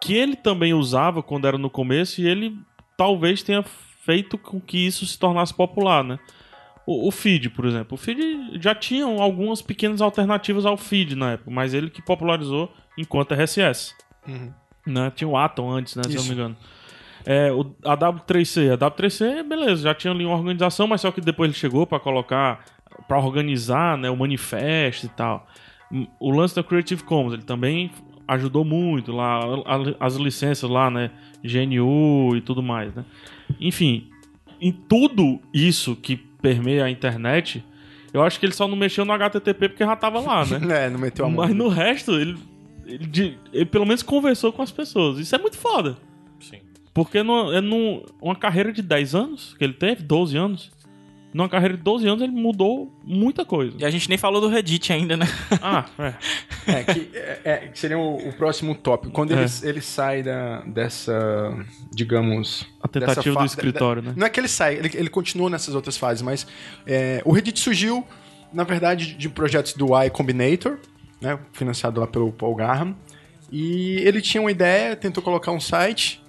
que 0.02 0.14
ele 0.14 0.34
também 0.34 0.74
usava 0.74 1.22
quando 1.22 1.46
era 1.46 1.56
no 1.56 1.70
começo, 1.70 2.20
e 2.20 2.26
ele 2.26 2.56
talvez 2.96 3.40
tenha 3.44 3.62
feito 3.62 4.36
com 4.36 4.60
que 4.60 4.78
isso 4.84 5.06
se 5.06 5.16
tornasse 5.16 5.54
popular, 5.54 6.02
né? 6.02 6.18
O, 6.88 7.08
o 7.08 7.10
feed, 7.10 7.50
por 7.50 7.66
exemplo. 7.66 7.96
O 7.96 7.98
feed 7.98 8.58
já 8.62 8.74
tinha 8.74 9.04
algumas 9.04 9.60
pequenas 9.60 10.00
alternativas 10.00 10.64
ao 10.64 10.78
feed 10.78 11.14
na 11.14 11.32
época, 11.32 11.50
mas 11.50 11.74
ele 11.74 11.90
que 11.90 12.00
popularizou 12.00 12.72
enquanto 12.96 13.34
RSS. 13.34 13.94
Uhum. 14.26 14.50
Né? 14.86 15.12
Tinha 15.14 15.28
o 15.28 15.36
Atom 15.36 15.70
antes, 15.70 15.96
né? 15.96 16.02
Se 16.04 16.14
eu 16.14 16.22
não 16.22 16.28
me 16.28 16.32
engano. 16.32 16.56
É, 17.26 17.52
o, 17.52 17.60
a 17.84 17.94
W3C. 17.94 18.72
A 18.72 18.78
W3C, 18.78 19.42
beleza, 19.46 19.82
já 19.82 19.94
tinha 19.94 20.14
ali 20.14 20.24
uma 20.24 20.34
organização, 20.34 20.86
mas 20.86 21.02
só 21.02 21.10
que 21.10 21.20
depois 21.20 21.50
ele 21.50 21.58
chegou 21.58 21.86
pra 21.86 22.00
colocar, 22.00 22.64
pra 23.06 23.18
organizar 23.18 23.98
né, 23.98 24.08
o 24.08 24.16
manifesto 24.16 25.04
e 25.04 25.10
tal. 25.10 25.46
Hum, 25.92 26.06
O 26.18 26.30
lance 26.30 26.56
da 26.56 26.62
Creative 26.62 27.04
Commons, 27.04 27.34
ele 27.34 27.42
também 27.42 27.90
ajudou 28.26 28.64
muito 28.64 29.12
lá, 29.12 29.40
as 30.00 30.14
licenças 30.16 30.70
lá, 30.70 30.90
né? 30.90 31.10
GNU 31.44 32.34
e 32.34 32.40
tudo 32.40 32.62
mais, 32.62 32.94
né? 32.94 33.04
Enfim, 33.60 34.08
em 34.58 34.72
tudo 34.72 35.38
isso 35.52 35.94
que 35.94 36.27
permeia 36.40 36.84
a 36.84 36.90
internet, 36.90 37.64
eu 38.12 38.22
acho 38.22 38.38
que 38.38 38.46
ele 38.46 38.54
só 38.54 38.66
não 38.66 38.76
mexeu 38.76 39.04
no 39.04 39.12
HTTP 39.12 39.68
porque 39.68 39.84
já 39.84 39.96
tava 39.96 40.20
lá, 40.20 40.44
né? 40.44 40.60
É, 40.86 40.90
não 40.90 40.98
meteu 40.98 41.26
a 41.26 41.28
mão. 41.28 41.46
Mas 41.46 41.54
no 41.54 41.68
resto, 41.68 42.12
ele, 42.12 42.38
ele, 42.86 43.38
ele 43.52 43.66
pelo 43.66 43.84
menos 43.84 44.02
conversou 44.02 44.52
com 44.52 44.62
as 44.62 44.70
pessoas. 44.70 45.18
Isso 45.18 45.34
é 45.34 45.38
muito 45.38 45.58
foda. 45.58 45.96
Sim. 46.40 46.60
Porque 46.94 47.22
no, 47.22 47.52
é 47.52 47.60
num, 47.60 48.04
uma 48.20 48.34
carreira 48.34 48.72
de 48.72 48.82
10 48.82 49.14
anos 49.14 49.54
que 49.58 49.64
ele 49.64 49.74
teve, 49.74 50.02
12 50.02 50.36
anos. 50.36 50.70
Numa 51.32 51.48
carreira 51.48 51.76
de 51.76 51.82
12 51.82 52.08
anos 52.08 52.22
ele 52.22 52.32
mudou 52.32 52.90
muita 53.04 53.44
coisa. 53.44 53.76
E 53.78 53.84
a 53.84 53.90
gente 53.90 54.08
nem 54.08 54.16
falou 54.16 54.40
do 54.40 54.48
Reddit 54.48 54.90
ainda, 54.92 55.14
né? 55.16 55.26
Ah, 55.60 55.84
é. 56.66 56.72
É, 56.72 56.84
que, 56.84 57.10
é, 57.14 57.40
é, 57.44 57.56
que 57.68 57.78
seria 57.78 57.98
o, 57.98 58.16
o 58.28 58.32
próximo 58.32 58.74
tópico. 58.74 59.12
Quando 59.12 59.32
É. 59.34 59.42
ele, 59.42 59.50
ele 59.62 59.80
sai 59.82 60.22
da, 60.22 60.60
dessa, 60.62 61.54
digamos... 61.92 62.66
A 62.82 62.88
tentativa 62.88 63.22
dessa 63.22 63.38
do 63.40 63.44
escritório, 63.46 64.00
da- 64.02 64.08
né? 64.10 64.14
Não 64.16 64.26
é 64.26 64.30
que 64.30 64.40
ele 64.40 64.48
sai, 64.48 64.76
ele, 64.76 64.90
ele 64.94 65.10
continua 65.10 65.50
nessas 65.50 65.74
outras 65.74 65.96
fases, 65.98 66.22
mas 66.22 66.46
é, 66.86 67.20
o 67.26 67.32
Reddit 67.32 67.58
surgiu, 67.60 68.06
na 68.52 68.64
verdade, 68.64 69.14
de 69.14 69.28
projetos 69.28 69.74
do 69.74 69.88
Y 69.94 70.10
Combinator, 70.10 70.78
né, 71.20 71.38
financiado 71.52 72.00
lá 72.00 72.06
pelo 72.06 72.32
Paul 72.32 72.54
Graham, 72.54 72.96
e 73.52 73.96
ele 73.98 74.22
tinha 74.22 74.40
uma 74.40 74.50
ideia, 74.50 74.96
tentou 74.96 75.22
colocar 75.22 75.52
um 75.52 75.60
site, 75.60 76.22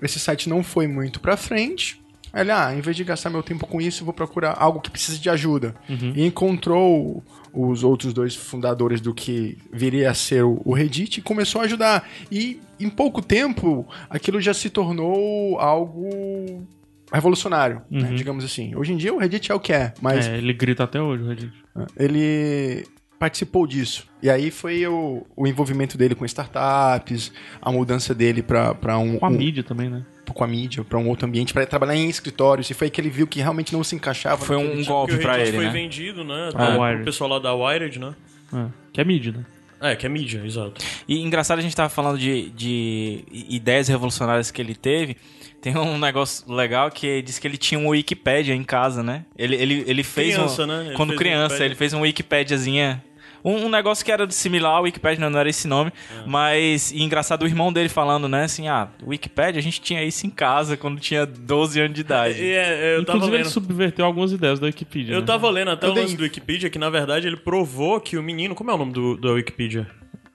esse 0.00 0.18
site 0.18 0.48
não 0.48 0.62
foi 0.62 0.86
muito 0.86 1.20
pra 1.20 1.36
frente, 1.36 1.99
ele, 2.34 2.50
ah, 2.50 2.74
em 2.74 2.80
vez 2.80 2.96
de 2.96 3.04
gastar 3.04 3.30
meu 3.30 3.42
tempo 3.42 3.66
com 3.66 3.80
isso, 3.80 4.02
eu 4.02 4.04
vou 4.04 4.14
procurar 4.14 4.56
algo 4.58 4.80
que 4.80 4.90
precise 4.90 5.18
de 5.18 5.28
ajuda. 5.30 5.74
E 5.88 6.24
encontrou 6.26 7.22
os 7.52 7.82
outros 7.82 8.12
dois 8.12 8.34
fundadores 8.36 9.00
do 9.00 9.12
que 9.12 9.58
viria 9.72 10.10
a 10.10 10.14
ser 10.14 10.44
o, 10.44 10.72
Reddit 10.72 11.18
e 11.18 11.22
começou 11.22 11.60
a 11.60 11.64
ajudar. 11.64 12.08
E 12.30 12.60
em 12.78 12.88
pouco 12.88 13.20
tempo, 13.20 13.86
aquilo 14.08 14.40
já 14.40 14.54
se 14.54 14.70
tornou 14.70 15.58
algo 15.58 16.66
revolucionário, 17.12 17.82
né, 17.90 18.12
digamos 18.14 18.44
assim. 18.44 18.74
Hoje 18.76 18.92
em 18.92 18.96
dia 18.96 19.12
o 19.12 19.18
Reddit 19.18 19.50
é 19.50 19.54
o 19.54 19.58
que 19.60 19.72
é, 19.72 19.92
mas 20.00 20.28
É, 20.28 20.38
ele 20.38 20.52
grita 20.52 20.84
até 20.84 21.00
hoje, 21.00 21.22
o 21.24 21.28
Reddit. 21.28 21.52
ele 21.96 22.86
participou 23.18 23.66
disso. 23.66 24.06
E 24.22 24.30
aí 24.30 24.50
foi 24.50 24.86
o, 24.86 25.26
o 25.36 25.46
envolvimento 25.46 25.98
dele 25.98 26.14
com 26.14 26.24
startups, 26.24 27.32
a 27.60 27.70
mudança 27.72 28.14
dele 28.14 28.42
para 28.42 28.96
um, 28.98 29.18
Com 29.18 29.26
a 29.26 29.28
um- 29.28 29.32
mídia 29.32 29.62
também, 29.62 29.90
né? 29.90 30.04
Com 30.32 30.44
a 30.44 30.46
mídia, 30.46 30.84
para 30.84 30.98
um 30.98 31.08
outro 31.08 31.26
ambiente, 31.26 31.52
para 31.52 31.64
trabalhar 31.66 31.96
em 31.96 32.08
escritórios. 32.08 32.68
E 32.70 32.74
foi 32.74 32.90
que 32.90 33.00
ele 33.00 33.10
viu 33.10 33.26
que 33.26 33.40
realmente 33.40 33.72
não 33.72 33.82
se 33.84 33.94
encaixava. 33.94 34.44
Foi 34.44 34.56
um 34.56 34.76
tipo. 34.76 34.86
golpe 34.86 35.14
o 35.14 35.16
Reddit 35.16 35.40
ele, 35.40 35.56
foi 35.56 35.66
né? 35.66 35.70
vendido, 35.70 36.24
né? 36.24 36.50
Ah, 36.54 36.66
pro 36.66 36.80
Wired. 36.82 37.04
pessoal 37.04 37.30
lá 37.30 37.38
da 37.38 37.54
Wired, 37.54 37.98
né? 37.98 38.14
É, 38.52 38.66
que 38.92 39.00
é 39.00 39.04
mídia, 39.04 39.32
né? 39.32 39.44
É, 39.80 39.96
que 39.96 40.04
é 40.04 40.08
mídia, 40.08 40.42
exato. 40.44 40.84
E 41.08 41.20
engraçado, 41.22 41.58
a 41.58 41.62
gente 41.62 41.74
tava 41.74 41.88
falando 41.88 42.18
de, 42.18 42.50
de 42.50 43.24
ideias 43.30 43.88
revolucionárias 43.88 44.50
que 44.50 44.60
ele 44.60 44.74
teve. 44.74 45.16
Tem 45.60 45.76
um 45.76 45.98
negócio 45.98 46.52
legal 46.52 46.90
que 46.90 47.22
diz 47.22 47.38
que 47.38 47.46
ele 47.46 47.56
tinha 47.56 47.78
um 47.78 47.88
Wikipédia 47.88 48.54
em 48.54 48.64
casa, 48.64 49.02
né? 49.02 49.24
Ele, 49.36 49.56
ele, 49.56 49.84
ele 49.86 50.02
fez 50.02 50.34
Criança, 50.34 50.64
um, 50.64 50.66
né? 50.66 50.86
Ele 50.86 50.94
Quando 50.94 51.10
fez 51.10 51.18
criança, 51.18 51.44
Wikipédia. 51.44 51.66
ele 51.66 51.74
fez 51.74 51.92
um 51.94 52.00
Wikipédiazinha. 52.00 53.04
Um, 53.44 53.66
um 53.66 53.68
negócio 53.68 54.04
que 54.04 54.12
era 54.12 54.28
similar 54.30 54.76
ao 54.76 54.82
Wikipedia, 54.82 55.20
não, 55.20 55.30
não 55.30 55.38
era 55.40 55.48
esse 55.48 55.66
nome. 55.66 55.92
É. 56.18 56.26
Mas, 56.26 56.90
e 56.92 57.02
engraçado, 57.02 57.42
o 57.42 57.46
irmão 57.46 57.72
dele 57.72 57.88
falando, 57.88 58.28
né? 58.28 58.44
Assim, 58.44 58.68
ah, 58.68 58.88
Wikipédia, 59.06 59.58
a 59.58 59.62
gente 59.62 59.80
tinha 59.80 60.02
isso 60.04 60.26
em 60.26 60.30
casa 60.30 60.76
quando 60.76 61.00
tinha 61.00 61.24
12 61.24 61.80
anos 61.80 61.94
de 61.94 62.00
idade. 62.02 62.42
E, 62.42 62.50
é, 62.52 62.96
eu 62.96 63.04
tava 63.04 63.18
Inclusive, 63.18 63.42
ele 63.42 63.48
subverteu 63.48 64.04
algumas 64.04 64.32
ideias 64.32 64.58
da 64.60 64.66
Wikipedia. 64.66 65.14
Eu 65.14 65.20
né? 65.20 65.26
tava 65.26 65.48
lendo 65.50 65.70
até 65.70 65.86
Eu 65.86 65.92
o 65.92 65.94
lance 65.94 66.08
dei- 66.08 66.16
do 66.16 66.22
Wikipedia 66.22 66.70
que, 66.70 66.78
na 66.78 66.90
verdade, 66.90 67.26
ele 67.26 67.36
provou 67.36 68.00
que 68.00 68.16
o 68.16 68.22
menino. 68.22 68.54
Como 68.54 68.70
é 68.70 68.74
o 68.74 68.78
nome 68.78 68.92
do, 68.92 69.16
da 69.16 69.30
Wikipedia? 69.32 69.86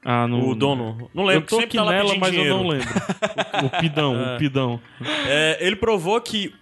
Ah, 0.04 0.28
no, 0.28 0.50
O 0.50 0.56
dono. 0.56 1.10
Não 1.16 1.24
Eu 1.24 1.28
lembro, 1.30 1.48
tô 1.48 1.56
sempre 1.60 1.66
aqui 1.66 1.78
tá 1.78 1.92
nela, 1.92 2.16
mas 2.20 2.32
dinheiro. 2.32 2.54
eu 2.54 2.58
não 2.58 2.68
lembro. 2.68 2.88
O, 3.64 3.66
o 3.66 3.70
pidão, 3.82 4.14
o 4.36 4.38
pidão. 4.38 4.80
É, 5.28 5.58
ele 5.60 5.76
provou 5.76 6.22
que 6.22 6.54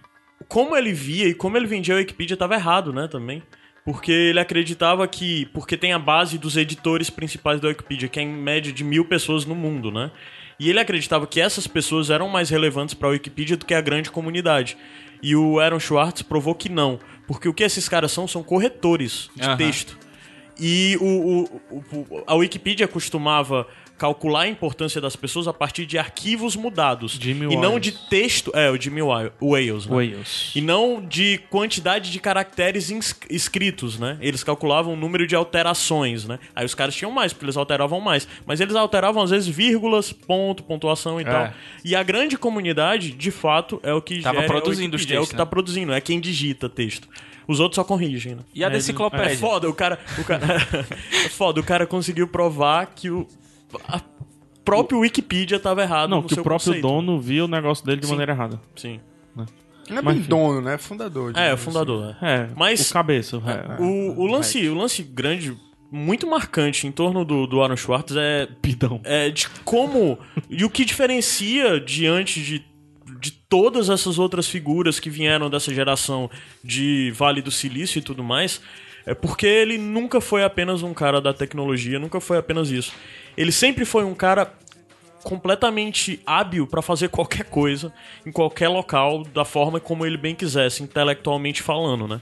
como 0.48 0.74
ele 0.74 0.92
via 0.94 1.28
e 1.28 1.34
como 1.34 1.56
ele 1.56 1.66
vendia 1.66 1.94
a 1.94 1.98
Wikipedia 1.98 2.34
estava 2.34 2.54
errado, 2.54 2.90
né, 2.92 3.06
também. 3.06 3.42
Porque 3.84 4.10
ele 4.10 4.40
acreditava 4.40 5.06
que... 5.06 5.46
Porque 5.46 5.76
tem 5.76 5.92
a 5.92 5.98
base 5.98 6.38
dos 6.38 6.56
editores 6.56 7.10
principais 7.10 7.60
da 7.60 7.68
Wikipedia, 7.68 8.08
que 8.08 8.18
é 8.18 8.22
em 8.22 8.28
média 8.32 8.72
de 8.72 8.82
mil 8.82 9.04
pessoas 9.04 9.44
no 9.44 9.54
mundo, 9.54 9.90
né? 9.90 10.10
E 10.58 10.70
ele 10.70 10.80
acreditava 10.80 11.26
que 11.26 11.40
essas 11.40 11.66
pessoas 11.66 12.08
eram 12.10 12.28
mais 12.28 12.48
relevantes 12.48 12.94
para 12.94 13.08
a 13.08 13.10
Wikipedia 13.10 13.56
do 13.56 13.66
que 13.66 13.74
a 13.74 13.80
grande 13.80 14.10
comunidade. 14.10 14.76
E 15.22 15.36
o 15.36 15.58
Aaron 15.60 15.80
Schwartz 15.80 16.22
provou 16.22 16.54
que 16.54 16.68
não. 16.68 16.98
Porque 17.26 17.48
o 17.48 17.52
que 17.52 17.62
esses 17.64 17.88
caras 17.88 18.10
são, 18.12 18.26
são 18.26 18.42
corretores 18.42 19.28
de 19.36 19.42
texto. 19.56 19.98
E 20.58 20.96
o, 21.00 21.04
o- 21.70 21.86
o- 21.90 22.24
a 22.26 22.34
Wikipedia 22.36 22.86
costumava 22.86 23.66
calcular 23.96 24.40
a 24.42 24.48
importância 24.48 25.00
das 25.00 25.14
pessoas 25.14 25.46
a 25.46 25.52
partir 25.52 25.86
de 25.86 25.96
arquivos 25.98 26.56
mudados. 26.56 27.12
Jimmy 27.12 27.46
e 27.52 27.56
não 27.56 27.72
Wales. 27.74 27.82
de 27.82 27.92
texto. 28.08 28.50
É, 28.54 28.70
o 28.70 28.80
Jimmy 28.80 29.02
Wa- 29.02 29.30
Wales. 29.40 29.86
Né? 29.86 29.94
Wales. 29.94 30.50
E 30.54 30.60
não 30.60 31.00
de 31.04 31.38
quantidade 31.48 32.10
de 32.10 32.18
caracteres 32.18 32.90
escritos, 33.30 33.98
né? 33.98 34.18
Eles 34.20 34.42
calculavam 34.42 34.92
o 34.94 34.96
número 34.96 35.26
de 35.26 35.34
alterações, 35.34 36.24
né? 36.26 36.38
Aí 36.54 36.66
os 36.66 36.74
caras 36.74 36.94
tinham 36.94 37.10
mais, 37.12 37.32
porque 37.32 37.44
eles 37.46 37.56
alteravam 37.56 38.00
mais. 38.00 38.26
Mas 38.46 38.60
eles 38.60 38.74
alteravam, 38.74 39.22
às 39.22 39.30
vezes, 39.30 39.48
vírgulas, 39.48 40.12
ponto, 40.12 40.62
pontuação 40.62 41.20
e 41.20 41.24
É. 41.24 41.26
tal. 41.26 41.52
E 41.84 41.94
a 41.94 42.02
grande 42.02 42.36
comunidade, 42.36 43.10
de 43.12 43.30
fato, 43.30 43.80
é 43.82 43.92
o 43.92 44.02
que 44.02 44.20
Tava 44.20 44.40
gera 44.40 44.46
a 44.46 44.50
produzindo 44.50 44.96
É 44.96 44.98
o 44.98 45.06
textos, 45.06 45.28
que 45.28 45.34
né? 45.34 45.38
tá 45.38 45.46
produzindo, 45.46 45.92
é 45.92 46.00
quem 46.00 46.20
digita 46.20 46.68
texto. 46.68 47.08
Os 47.46 47.60
outros 47.60 47.76
só 47.76 47.84
corrigem, 47.84 48.34
né? 48.36 48.42
E 48.54 48.64
a 48.64 48.70
É, 48.70 48.76
enciclopédia? 48.76 49.32
É 49.34 49.36
foda, 49.36 49.68
o 49.68 49.74
cara. 49.74 49.98
O 50.18 50.24
cara 50.24 50.44
é 51.26 51.28
foda, 51.28 51.60
o 51.60 51.64
cara 51.64 51.86
conseguiu 51.86 52.26
provar 52.26 52.86
que 52.94 53.10
o. 53.10 53.26
A 53.88 54.00
próprio 54.64 55.00
Wikipedia 55.00 55.58
tava 55.60 55.82
errado. 55.82 56.10
Não, 56.10 56.22
no 56.22 56.28
que 56.28 56.34
o 56.34 56.42
próprio 56.42 56.66
conceito. 56.68 56.82
dono 56.82 57.20
via 57.20 57.44
o 57.44 57.48
negócio 57.48 57.84
dele 57.84 58.00
de 58.00 58.06
Sim. 58.06 58.12
maneira 58.12 58.32
errada. 58.32 58.60
Sim. 58.76 59.00
Não 59.36 59.98
é 59.98 60.00
Mas, 60.02 60.14
bem 60.14 60.20
enfim. 60.20 60.28
dono, 60.30 60.60
né? 60.62 60.74
É 60.74 60.78
fundador. 60.78 61.32
É, 61.36 61.52
o 61.52 61.58
fundador. 61.58 62.16
é. 62.22 62.34
É, 62.34 62.48
Mas- 62.56 62.88
o 62.88 62.92
cabeça. 62.94 63.36
é, 63.46 63.82
O, 63.82 64.22
o, 64.22 64.26
lance, 64.26 64.66
o 64.66 64.74
lance 64.74 65.02
grande, 65.02 65.54
muito 65.92 66.26
marcante 66.26 66.86
em 66.86 66.90
torno 66.90 67.22
do, 67.22 67.46
do 67.46 67.60
Aaron 67.62 67.76
Schwartz 67.76 68.16
é, 68.16 68.48
pidão. 68.62 69.00
é 69.04 69.28
de 69.28 69.46
como. 69.62 70.18
e 70.48 70.64
o 70.64 70.70
que 70.70 70.86
diferencia 70.86 71.78
diante 71.78 72.40
de, 72.42 72.64
de 73.20 73.30
todas 73.30 73.90
essas 73.90 74.18
outras 74.18 74.48
figuras 74.48 74.98
que 74.98 75.10
vieram 75.10 75.50
dessa 75.50 75.72
geração 75.74 76.30
de 76.64 77.10
Vale 77.14 77.42
do 77.42 77.50
Silício 77.50 77.98
e 77.98 78.02
tudo 78.02 78.24
mais. 78.24 78.62
É 79.04 79.12
porque 79.14 79.46
ele 79.46 79.76
nunca 79.76 80.18
foi 80.18 80.42
apenas 80.44 80.82
um 80.82 80.94
cara 80.94 81.20
da 81.20 81.34
tecnologia, 81.34 81.98
nunca 81.98 82.20
foi 82.22 82.38
apenas 82.38 82.70
isso. 82.70 82.90
Ele 83.36 83.52
sempre 83.52 83.84
foi 83.84 84.04
um 84.04 84.14
cara 84.14 84.52
completamente 85.24 86.20
hábil 86.26 86.66
para 86.66 86.82
fazer 86.82 87.08
qualquer 87.08 87.44
coisa 87.44 87.92
em 88.24 88.30
qualquer 88.30 88.68
local 88.68 89.24
da 89.24 89.44
forma 89.44 89.80
como 89.80 90.04
ele 90.04 90.18
bem 90.18 90.34
quisesse, 90.34 90.82
intelectualmente 90.82 91.62
falando, 91.62 92.06
né? 92.06 92.20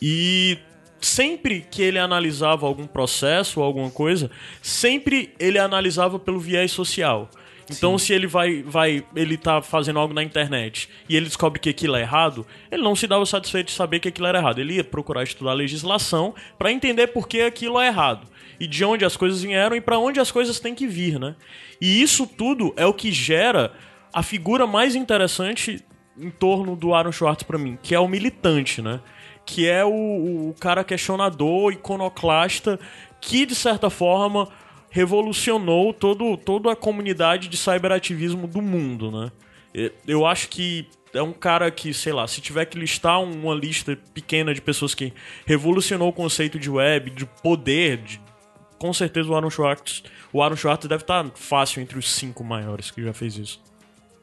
E 0.00 0.58
sempre 1.00 1.66
que 1.68 1.82
ele 1.82 1.98
analisava 1.98 2.66
algum 2.66 2.86
processo 2.86 3.60
ou 3.60 3.66
alguma 3.66 3.90
coisa, 3.90 4.30
sempre 4.62 5.34
ele 5.38 5.58
analisava 5.58 6.18
pelo 6.18 6.38
viés 6.38 6.70
social. 6.70 7.28
Então, 7.70 7.96
se 7.96 8.12
ele 8.12 8.26
vai, 8.26 8.62
vai, 8.64 9.04
ele 9.14 9.36
tá 9.36 9.62
fazendo 9.62 10.00
algo 10.00 10.12
na 10.12 10.24
internet 10.24 10.88
e 11.08 11.16
ele 11.16 11.26
descobre 11.26 11.60
que 11.60 11.68
aquilo 11.68 11.94
é 11.94 12.00
errado, 12.00 12.44
ele 12.70 12.82
não 12.82 12.96
se 12.96 13.06
dava 13.06 13.24
satisfeito 13.24 13.68
de 13.68 13.72
saber 13.74 14.00
que 14.00 14.08
aquilo 14.08 14.26
era 14.26 14.38
errado. 14.38 14.60
Ele 14.60 14.74
ia 14.74 14.84
procurar 14.84 15.22
estudar 15.22 15.52
legislação 15.52 16.34
para 16.58 16.72
entender 16.72 17.06
por 17.08 17.28
que 17.28 17.42
aquilo 17.42 17.80
é 17.80 17.86
errado 17.86 18.26
e 18.60 18.66
de 18.66 18.84
onde 18.84 19.04
as 19.04 19.16
coisas 19.16 19.42
vieram 19.42 19.74
e 19.74 19.80
para 19.80 19.98
onde 19.98 20.20
as 20.20 20.30
coisas 20.30 20.60
têm 20.60 20.74
que 20.74 20.86
vir, 20.86 21.18
né? 21.18 21.34
E 21.80 22.02
isso 22.02 22.26
tudo 22.26 22.72
é 22.76 22.84
o 22.86 22.92
que 22.94 23.10
gera 23.10 23.72
a 24.12 24.22
figura 24.22 24.66
mais 24.66 24.94
interessante 24.94 25.82
em 26.18 26.30
torno 26.30 26.76
do 26.76 26.94
Aaron 26.94 27.10
Schwartz 27.12 27.42
pra 27.44 27.56
mim, 27.58 27.78
que 27.82 27.94
é 27.94 27.98
o 27.98 28.06
militante, 28.06 28.82
né? 28.82 29.00
Que 29.46 29.66
é 29.66 29.84
o, 29.84 30.50
o 30.50 30.54
cara 30.60 30.84
questionador, 30.84 31.72
iconoclasta, 31.72 32.78
que 33.20 33.46
de 33.46 33.54
certa 33.54 33.88
forma 33.88 34.46
revolucionou 34.90 35.92
todo, 35.94 36.36
toda 36.36 36.72
a 36.72 36.76
comunidade 36.76 37.48
de 37.48 37.56
cyberativismo 37.56 38.46
do 38.46 38.60
mundo, 38.60 39.10
né? 39.10 39.32
Eu 40.06 40.26
acho 40.26 40.48
que 40.48 40.86
é 41.14 41.22
um 41.22 41.32
cara 41.32 41.70
que, 41.70 41.94
sei 41.94 42.12
lá, 42.12 42.26
se 42.26 42.40
tiver 42.40 42.64
que 42.66 42.78
listar 42.78 43.22
uma 43.22 43.54
lista 43.54 43.96
pequena 44.12 44.52
de 44.52 44.60
pessoas 44.60 44.94
que 44.94 45.12
revolucionou 45.46 46.08
o 46.08 46.12
conceito 46.12 46.58
de 46.58 46.68
web, 46.70 47.10
de 47.10 47.24
poder, 47.24 47.98
de- 47.98 48.20
com 48.80 48.94
certeza 48.94 49.28
o 49.28 49.36
Aaron 49.36 49.50
Schwartz, 49.50 50.02
o 50.32 50.42
Aaron 50.42 50.56
Schwartz 50.56 50.88
deve 50.88 51.02
estar 51.02 51.30
fácil 51.34 51.82
entre 51.82 51.98
os 51.98 52.10
cinco 52.10 52.42
maiores 52.42 52.90
que 52.90 53.02
já 53.02 53.12
fez 53.12 53.36
isso. 53.36 53.60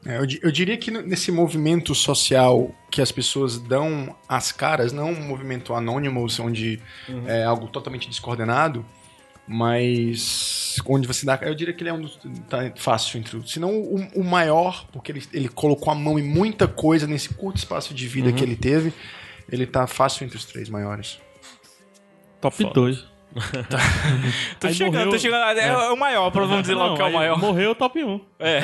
É, 0.04 0.18
eu, 0.18 0.26
eu 0.42 0.50
diria 0.50 0.76
que 0.76 0.90
nesse 0.90 1.30
movimento 1.30 1.94
social 1.94 2.74
que 2.90 3.00
as 3.00 3.12
pessoas 3.12 3.58
dão 3.58 4.16
as 4.28 4.50
caras, 4.50 4.92
não 4.92 5.12
um 5.12 5.22
movimento 5.22 5.72
anonymous, 5.74 6.40
onde 6.40 6.80
é 7.26 7.44
algo 7.44 7.68
totalmente 7.68 8.08
descoordenado, 8.08 8.84
mas 9.46 10.76
onde 10.84 11.06
você 11.06 11.24
dá. 11.24 11.38
Eu 11.42 11.54
diria 11.54 11.72
que 11.72 11.82
ele 11.82 11.90
é 11.90 11.92
um 11.92 12.00
dos. 12.00 12.18
Tá 12.48 12.72
fácil 12.76 13.18
entre 13.20 13.36
os. 13.36 13.52
Se 13.52 13.60
não 13.60 13.70
o, 13.78 13.96
o 14.16 14.24
maior, 14.24 14.86
porque 14.92 15.12
ele, 15.12 15.22
ele 15.32 15.48
colocou 15.48 15.92
a 15.92 15.94
mão 15.94 16.18
em 16.18 16.22
muita 16.22 16.66
coisa 16.66 17.06
nesse 17.06 17.32
curto 17.32 17.58
espaço 17.58 17.94
de 17.94 18.08
vida 18.08 18.32
que 18.32 18.42
ele 18.42 18.56
teve. 18.56 18.92
Ele 19.50 19.66
tá 19.66 19.86
fácil 19.86 20.24
entre 20.24 20.36
os 20.36 20.44
três 20.44 20.68
maiores. 20.68 21.18
Top 22.40 22.56
2. 22.72 23.17
Tô 24.58 24.66
Aí 24.66 24.74
chegando, 24.74 24.94
morreu- 24.94 25.10
tô 25.10 25.18
chegando. 25.18 25.58
É, 25.58 25.68
é 25.68 25.76
o 25.90 25.96
maior, 25.96 26.30
pra 26.30 26.42
vamos 26.44 26.62
dizer 26.62 26.74
logo 26.74 26.96
que 26.96 27.02
é 27.02 27.04
o 27.04 27.12
maior. 27.12 27.38
Morreu 27.38 27.70
o 27.72 27.74
top 27.74 28.02
1. 28.02 28.20
É. 28.38 28.60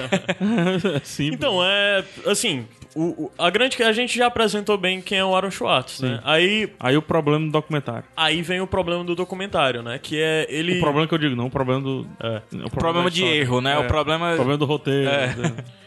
Sim. 1.04 1.28
Então, 1.32 1.58
é. 1.62 2.02
Assim, 2.26 2.66
o, 2.94 3.24
o- 3.26 3.32
a 3.38 3.50
grande 3.50 3.76
que 3.76 3.82
a 3.82 3.92
gente 3.92 4.16
já 4.16 4.26
apresentou 4.26 4.76
bem 4.78 5.00
quem 5.00 5.18
é 5.18 5.24
o 5.24 5.34
Aaron 5.34 5.50
Schwartz, 5.50 6.00
né? 6.00 6.20
Aí, 6.24 6.72
Aí 6.80 6.96
o 6.96 7.02
problema 7.02 7.44
do 7.46 7.52
documentário. 7.52 8.04
aí 8.16 8.42
vem 8.42 8.60
o 8.60 8.66
problema 8.66 9.04
do 9.04 9.14
documentário, 9.14 9.82
né? 9.82 9.98
Que 10.02 10.20
é 10.20 10.46
ele. 10.48 10.78
O 10.78 10.80
problema 10.80 11.06
que 11.06 11.14
eu 11.14 11.18
digo, 11.18 11.36
não 11.36 11.46
o 11.46 11.50
problema 11.50 11.80
do. 11.80 12.06
É, 12.20 12.40
o 12.64 12.70
Problema 12.70 13.04
da 13.04 13.10
de 13.10 13.20
história. 13.22 13.40
erro, 13.40 13.60
né? 13.60 13.74
É, 13.74 13.78
O 13.78 13.84
problema. 13.86 14.32
o 14.32 14.36
problema 14.36 14.58
do 14.58 14.64
roteiro. 14.64 15.08
É. 15.10 15.34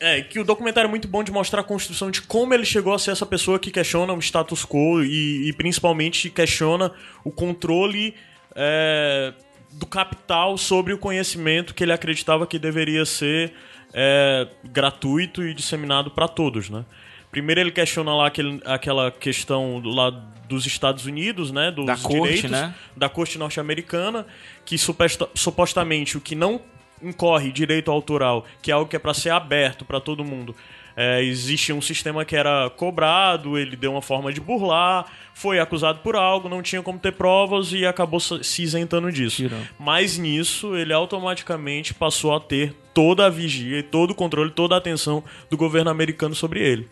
É, 0.00 0.20
que 0.20 0.38
o 0.40 0.44
documentário 0.44 0.88
é 0.88 0.90
muito 0.90 1.06
bom 1.08 1.22
de 1.22 1.30
mostrar 1.30 1.60
a 1.60 1.64
construção 1.64 2.10
de 2.10 2.20
como 2.20 2.52
ele 2.52 2.64
chegou 2.64 2.92
a 2.92 2.98
ser 2.98 3.12
essa 3.12 3.24
pessoa 3.24 3.58
que 3.58 3.70
questiona 3.70 4.12
o 4.12 4.18
status 4.18 4.64
quo 4.64 5.02
e, 5.02 5.48
e 5.48 5.52
principalmente 5.52 6.28
questiona 6.30 6.92
o 7.22 7.30
controle 7.30 8.14
é, 8.56 9.32
do 9.72 9.86
capital 9.86 10.58
sobre 10.58 10.92
o 10.92 10.98
conhecimento 10.98 11.74
que 11.74 11.82
ele 11.84 11.92
acreditava 11.92 12.46
que 12.46 12.58
deveria 12.58 13.04
ser 13.06 13.52
é, 13.92 14.48
gratuito 14.64 15.42
e 15.44 15.54
disseminado 15.54 16.10
para 16.10 16.26
todos, 16.28 16.68
né? 16.68 16.84
Primeiro 17.30 17.60
ele 17.60 17.72
questiona 17.72 18.14
lá 18.14 18.26
aquele, 18.26 18.60
aquela 18.64 19.10
questão 19.10 19.80
do, 19.80 19.88
lá 19.90 20.10
dos 20.48 20.66
Estados 20.66 21.06
Unidos, 21.06 21.50
né? 21.50 21.70
Dos 21.70 21.86
Da 21.86 21.96
corte, 21.96 22.12
direitos, 22.12 22.50
né? 22.50 22.74
da 22.96 23.08
corte 23.08 23.38
norte-americana, 23.38 24.26
que 24.64 24.76
supesta- 24.76 25.28
supostamente 25.34 26.16
o 26.16 26.20
que 26.20 26.34
não 26.34 26.60
incorre 27.04 27.52
direito 27.52 27.90
autoral, 27.90 28.44
que 28.62 28.70
é 28.70 28.74
algo 28.74 28.88
que 28.88 28.96
é 28.96 28.98
para 28.98 29.14
ser 29.14 29.30
aberto 29.30 29.84
para 29.84 30.00
todo 30.00 30.24
mundo. 30.24 30.54
É, 30.96 31.22
existia 31.22 31.74
um 31.74 31.82
sistema 31.82 32.24
que 32.24 32.36
era 32.36 32.70
cobrado, 32.70 33.58
ele 33.58 33.74
deu 33.74 33.90
uma 33.90 34.02
forma 34.02 34.32
de 34.32 34.40
burlar, 34.40 35.06
foi 35.34 35.58
acusado 35.58 35.98
por 35.98 36.14
algo, 36.14 36.48
não 36.48 36.62
tinha 36.62 36.82
como 36.82 37.00
ter 37.00 37.12
provas 37.12 37.72
e 37.72 37.84
acabou 37.84 38.20
se 38.20 38.44
se 38.44 38.62
isentando 38.62 39.10
disso. 39.10 39.42
Mas 39.78 40.16
nisso, 40.16 40.76
ele 40.76 40.92
automaticamente 40.92 41.92
passou 41.92 42.34
a 42.34 42.38
ter 42.40 42.74
toda 42.94 43.26
a 43.26 43.30
vigia, 43.30 43.80
e 43.80 43.82
todo 43.82 44.12
o 44.12 44.14
controle, 44.14 44.52
toda 44.52 44.76
a 44.76 44.78
atenção 44.78 45.24
do 45.50 45.56
governo 45.56 45.90
americano 45.90 46.34
sobre 46.34 46.60
ele. 46.60 46.88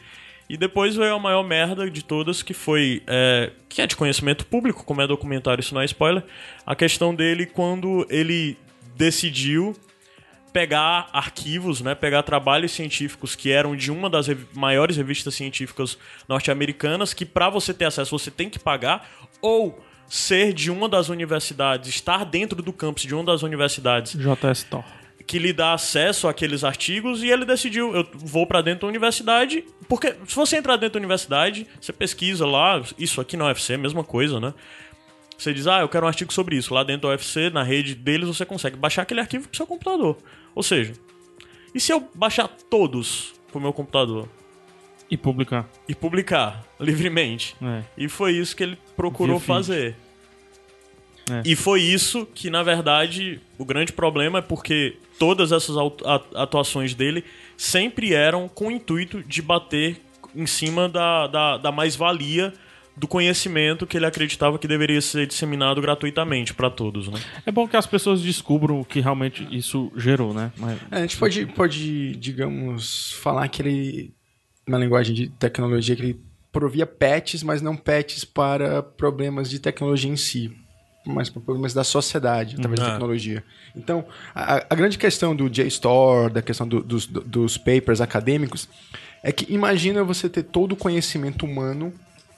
E 0.49 0.57
depois 0.57 0.97
veio 0.97 1.15
a 1.15 1.19
maior 1.19 1.45
merda 1.45 1.89
de 1.89 2.05
todas, 2.05 2.43
que 2.43 2.53
foi. 2.53 3.03
é, 3.07 3.53
que 3.69 3.81
é 3.81 3.87
de 3.87 3.97
conhecimento 3.97 4.45
público, 4.45 4.85
como 4.85 5.01
é 5.01 5.07
documentário, 5.07 5.63
isso 5.63 5.75
não 5.75 5.81
é 5.81 5.85
spoiler. 5.85 6.25
A 6.67 6.75
questão 6.75 7.15
dele 7.15 7.47
quando 7.47 8.05
ele 8.11 8.59
decidiu 8.97 9.75
pegar 10.53 11.09
arquivos, 11.13 11.81
né, 11.81 11.95
pegar 11.95 12.23
trabalhos 12.23 12.73
científicos 12.73 13.35
que 13.35 13.51
eram 13.51 13.75
de 13.75 13.91
uma 13.91 14.11
das 14.11 14.27
revi- 14.27 14.47
maiores 14.55 14.97
revistas 14.97 15.35
científicas 15.35 15.97
norte-americanas, 16.29 17.15
que 17.15 17.25
para 17.25 17.49
você 17.49 17.73
ter 17.73 17.85
acesso 17.87 18.17
você 18.19 18.31
tem 18.31 18.51
que 18.51 18.59
pagar, 18.59 19.09
ou 19.41 19.83
ser 20.09 20.53
de 20.53 20.71
uma 20.71 20.89
das 20.89 21.09
universidades, 21.09 21.89
estar 21.89 22.25
dentro 22.25 22.63
do 22.63 22.73
campus 22.73 23.05
de 23.05 23.15
uma 23.15 23.25
das 23.25 23.43
universidades 23.43 24.13
JS 24.13 24.65
Tor. 24.65 24.85
que 25.27 25.39
lhe 25.39 25.53
dá 25.55 25.73
acesso 25.73 26.29
àqueles 26.29 26.65
artigos 26.65 27.23
e 27.23 27.29
ele 27.31 27.45
decidiu, 27.47 27.95
eu 27.95 28.07
vou 28.13 28.47
pra 28.47 28.61
dentro 28.61 28.83
da 28.83 28.89
universidade, 28.89 29.65
porque 29.89 30.15
se 30.27 30.35
você 30.37 30.57
entrar 30.57 30.77
dentro 30.77 30.95
da 30.95 30.99
universidade, 30.99 31.67
você 31.81 31.93
pesquisa 31.95 32.45
lá, 32.45 32.83
isso 32.99 33.21
aqui 33.23 33.37
na 33.39 33.47
UFC 33.47 33.73
é 33.73 33.77
a 33.77 33.79
mesma 33.79 34.05
coisa, 34.05 34.39
né? 34.39 34.53
Você 35.39 35.53
diz, 35.53 35.67
ah, 35.67 35.81
eu 35.81 35.89
quero 35.89 36.05
um 36.05 36.09
artigo 36.09 36.33
sobre 36.33 36.55
isso. 36.55 36.73
Lá 36.73 36.85
dentro 36.85 37.03
da 37.03 37.09
UFC, 37.09 37.51
na 37.51 37.65
rede 37.65 37.97
deles, 37.97 38.29
você 38.29 38.45
consegue 38.47 38.77
baixar 38.77 39.03
aquele 39.03 39.19
arquivo 39.21 39.49
pro 39.49 39.57
seu 39.57 39.67
computador. 39.67 40.17
Ou 40.55 40.63
seja, 40.63 40.93
e 41.75 41.81
se 41.81 41.93
eu 41.93 42.09
baixar 42.15 42.49
todos 42.49 43.33
pro 43.51 43.61
meu 43.61 43.73
computador 43.73 44.29
E 45.11 45.17
publicar. 45.17 45.69
e 45.89 45.95
publicar 45.95 46.65
livremente? 46.81 47.57
É. 47.63 47.83
E 47.97 48.09
foi 48.09 48.33
isso 48.33 48.55
que 48.57 48.63
ele 48.63 48.79
procurou 48.97 49.39
fazer. 49.41 49.97
É. 51.31 51.43
E 51.45 51.55
foi 51.55 51.81
isso 51.81 52.27
que, 52.35 52.51
na 52.51 52.63
verdade, 52.63 53.41
o 53.57 53.65
grande 53.65 53.93
problema 53.93 54.41
é 54.41 54.43
porque 54.43 54.97
todas 55.19 55.53
essas 55.53 55.77
atuações 56.35 56.95
dele 56.95 57.25
sempre 57.57 58.13
eram 58.13 58.49
com 58.49 58.67
o 58.67 58.71
intuito 58.71 59.23
de 59.23 59.41
bater 59.41 60.01
em 60.35 60.47
cima 60.47 60.89
da, 60.89 61.27
da, 61.29 61.57
da 61.59 61.73
mais-valia 61.73 62.53
do 62.97 63.09
conhecimento 63.09 63.87
que 63.87 63.97
ele 63.97 64.05
acreditava 64.07 64.59
que 64.59 64.69
deveria 64.69 65.01
ser 65.01 65.27
disseminado 65.27 65.81
gratuitamente 65.81 66.53
para 66.53 66.69
todos, 66.71 67.09
né? 67.09 67.19
É 67.47 67.51
bom 67.51 67.67
que 67.67 67.77
as 67.77 67.87
pessoas 67.87 68.21
descubram 68.21 68.81
o 68.81 68.85
que 68.85 69.01
realmente 69.01 69.47
isso 69.51 69.91
gerou, 69.97 70.35
né? 70.35 70.53
Mas, 70.59 70.79
É, 70.91 70.97
a 70.99 71.01
gente 71.01 71.17
pode, 71.17 71.47
pode, 71.47 72.15
digamos, 72.17 73.13
falar 73.13 73.49
que 73.49 73.63
ele, 73.63 74.15
na 74.69 74.79
linguagem 74.79 75.15
de 75.15 75.29
tecnologia, 75.29 75.97
que 75.97 76.03
ele 76.03 76.21
provia 76.53 76.87
patches, 76.87 77.43
mas 77.43 77.63
não 77.63 77.77
patches 77.77 78.25
para 78.25 78.83
problemas 78.83 79.49
de 79.49 79.59
tecnologia 79.59 80.11
em 80.11 80.17
si, 80.17 80.53
mas 81.07 81.31
para 81.31 81.41
problemas 81.41 81.73
da 81.73 81.83
sociedade, 81.83 82.57
através 82.57 82.79
da 82.79 82.87
Ah. 82.89 82.91
tecnologia. 82.93 83.43
Então, 83.75 84.05
a, 84.35 84.67
a 84.69 84.75
grande 84.75 84.99
questão 84.99 85.35
do 85.35 85.49
JSTOR, 85.49 86.31
da 86.31 86.43
questão 86.43 86.69
do- 86.69 86.83
dos, 86.83 87.07
dos 87.07 87.57
papers 87.57 88.03
acadêmicos, 88.03 88.69
é 89.23 89.33
que 89.33 89.51
imagina 89.53 90.05
você 90.05 90.29
ter 90.29 90.43
todo 90.43 90.73
o 90.73 90.77
conhecimento 90.77 91.47
humano, 91.47 91.93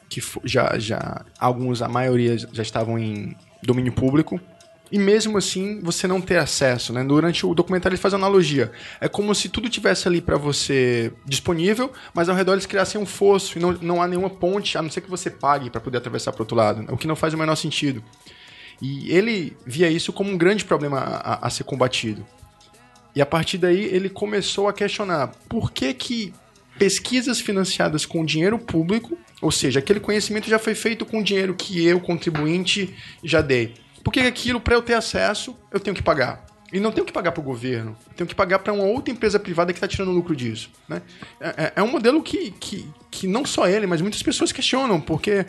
que 0.08 0.22
já, 0.44 0.78
já 0.78 1.24
alguns, 1.38 1.82
a 1.82 1.88
maioria 1.88 2.36
já 2.38 2.62
estavam 2.62 2.98
em 2.98 3.36
domínio 3.62 3.92
público, 3.92 4.40
e 4.92 4.98
mesmo 4.98 5.38
assim 5.38 5.80
você 5.82 6.06
não 6.06 6.20
ter 6.20 6.36
acesso, 6.36 6.92
né? 6.92 7.02
Durante 7.02 7.44
o 7.44 7.54
documentário 7.54 7.94
ele 7.96 8.00
faz 8.02 8.14
analogia. 8.14 8.70
É 9.00 9.08
como 9.08 9.34
se 9.34 9.48
tudo 9.48 9.68
tivesse 9.68 10.06
ali 10.06 10.20
para 10.20 10.36
você 10.36 11.12
disponível, 11.26 11.90
mas 12.12 12.28
ao 12.28 12.36
redor 12.36 12.52
eles 12.52 12.66
criassem 12.66 13.00
um 13.00 13.06
fosso 13.06 13.58
e 13.58 13.60
não, 13.60 13.72
não 13.72 14.02
há 14.02 14.06
nenhuma 14.06 14.30
ponte, 14.30 14.78
a 14.78 14.82
não 14.82 14.90
ser 14.90 15.00
que 15.00 15.10
você 15.10 15.30
pague 15.30 15.70
para 15.70 15.80
poder 15.80 15.98
atravessar 15.98 16.32
para 16.32 16.42
outro 16.42 16.56
lado, 16.56 16.84
o 16.92 16.96
que 16.96 17.08
não 17.08 17.16
faz 17.16 17.34
o 17.34 17.38
menor 17.38 17.56
sentido. 17.56 18.04
E 18.80 19.10
ele 19.10 19.56
via 19.66 19.88
isso 19.88 20.12
como 20.12 20.30
um 20.30 20.36
grande 20.36 20.64
problema 20.64 20.98
a, 20.98 21.32
a- 21.34 21.46
a 21.46 21.50
ser 21.50 21.64
combatido. 21.64 22.24
E 23.16 23.22
a 23.22 23.26
partir 23.26 23.58
daí 23.58 23.84
ele 23.84 24.10
começou 24.10 24.68
a 24.68 24.72
questionar 24.72 25.28
por 25.48 25.72
que 25.72 25.94
que 25.94 26.34
pesquisas 26.78 27.40
financiadas 27.40 28.04
com 28.04 28.24
dinheiro 28.24 28.58
público, 28.58 29.16
ou 29.40 29.50
seja, 29.50 29.78
aquele 29.78 30.00
conhecimento 30.00 30.48
já 30.48 30.58
foi 30.58 30.74
feito 30.74 31.04
com 31.04 31.22
dinheiro 31.22 31.54
que 31.54 31.84
eu, 31.84 32.00
contribuinte, 32.00 32.94
já 33.22 33.40
dei. 33.40 33.74
Por 34.02 34.12
que 34.12 34.20
aquilo, 34.20 34.60
para 34.60 34.74
eu 34.74 34.82
ter 34.82 34.94
acesso, 34.94 35.56
eu 35.72 35.80
tenho 35.80 35.94
que 35.96 36.02
pagar? 36.02 36.44
E 36.72 36.80
não 36.80 36.90
tenho 36.90 37.06
que 37.06 37.12
pagar 37.12 37.30
para 37.30 37.40
o 37.40 37.44
governo, 37.44 37.96
tenho 38.16 38.26
que 38.26 38.34
pagar 38.34 38.58
para 38.58 38.72
uma 38.72 38.82
outra 38.84 39.12
empresa 39.12 39.38
privada 39.38 39.72
que 39.72 39.76
está 39.76 39.86
tirando 39.86 40.10
lucro 40.10 40.34
disso. 40.34 40.70
Né? 40.88 41.02
É, 41.40 41.48
é- 41.48 41.72
é 41.76 41.82
um 41.82 41.90
modelo 41.90 42.20
que, 42.22 42.50
que, 42.52 42.88
que 43.10 43.26
não 43.28 43.44
só 43.44 43.68
ele, 43.68 43.86
mas 43.86 44.00
muitas 44.00 44.22
pessoas 44.22 44.50
questionam, 44.50 45.00
porque 45.00 45.46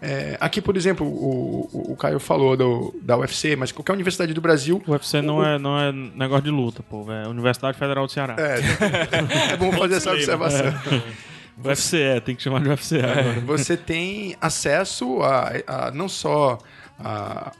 é, 0.00 0.36
aqui, 0.40 0.60
por 0.62 0.76
exemplo, 0.76 1.06
o, 1.06 1.68
o, 1.72 1.92
o 1.92 1.96
Caio 1.96 2.20
falou 2.20 2.56
do, 2.56 2.94
da 3.02 3.16
UFC, 3.18 3.56
mas 3.56 3.72
qualquer 3.72 3.92
universidade 3.92 4.32
do 4.32 4.40
Brasil. 4.40 4.80
o 4.86 4.92
UFC 4.92 5.20
não, 5.20 5.44
é, 5.44 5.58
não 5.58 5.78
é 5.78 5.90
negócio 5.92 6.44
de 6.44 6.50
luta, 6.50 6.82
pô. 6.88 7.10
É 7.12 7.26
Universidade 7.26 7.76
Federal 7.78 8.06
do 8.06 8.12
Ceará. 8.12 8.36
É, 8.38 9.52
é 9.54 9.56
bom 9.56 9.72
fazer 9.72 9.96
essa 9.96 10.12
observação. 10.12 10.66
UFC 11.64 12.00
é, 12.00 12.20
tem 12.20 12.36
que 12.36 12.42
chamar 12.42 12.60
de 12.62 12.68
UFC 12.68 13.00
agora. 13.00 13.40
você 13.40 13.76
tem 13.76 14.36
acesso 14.40 15.20
a, 15.22 15.50
a 15.66 15.90
não 15.90 16.08
só 16.08 16.58
a, 17.00 17.50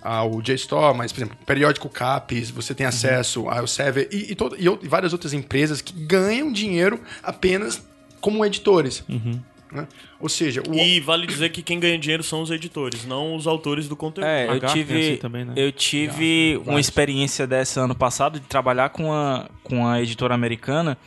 ao 0.00 0.40
JSTOR, 0.40 0.94
mas, 0.94 1.10
por 1.12 1.18
exemplo, 1.20 1.36
periódico 1.44 1.88
CAPES, 1.88 2.50
você 2.50 2.72
tem 2.74 2.86
acesso 2.86 3.48
ao 3.48 3.66
Sever 3.66 4.08
e, 4.12 4.30
e, 4.32 4.34
todo- 4.36 4.54
e 4.56 4.64
e 4.84 4.88
várias 4.88 5.12
outras 5.12 5.32
empresas 5.32 5.80
que 5.80 5.92
ganham 5.92 6.52
dinheiro 6.52 7.00
apenas 7.22 7.82
como 8.20 8.44
editores. 8.44 9.02
Né? 9.72 9.86
Ou 10.18 10.28
seja, 10.28 10.62
o, 10.68 10.74
E 10.74 11.00
vale 11.00 11.26
dizer 11.26 11.50
que 11.50 11.62
quem 11.62 11.78
ganha 11.78 11.98
dinheiro 11.98 12.22
são 12.22 12.42
os 12.42 12.50
editores, 12.50 13.04
não 13.04 13.34
os 13.36 13.46
autores 13.46 13.88
do 13.88 13.96
conteúdo. 13.96 14.26
É, 14.26 14.48
eu 14.48 14.60
tem 14.60 14.68
tive, 14.70 14.98
assim 14.98 15.16
também, 15.16 15.44
né? 15.44 15.52
eu 15.56 15.70
tive 15.72 16.60
uma 16.66 16.80
experiência 16.80 17.46
dessa 17.46 17.80
ano 17.80 17.94
passado 17.94 18.40
de 18.40 18.46
trabalhar 18.46 18.90
com 18.90 19.12
a, 19.12 19.48
com 19.62 19.86
a 19.86 20.02
editora 20.02 20.34
americana 20.34 20.98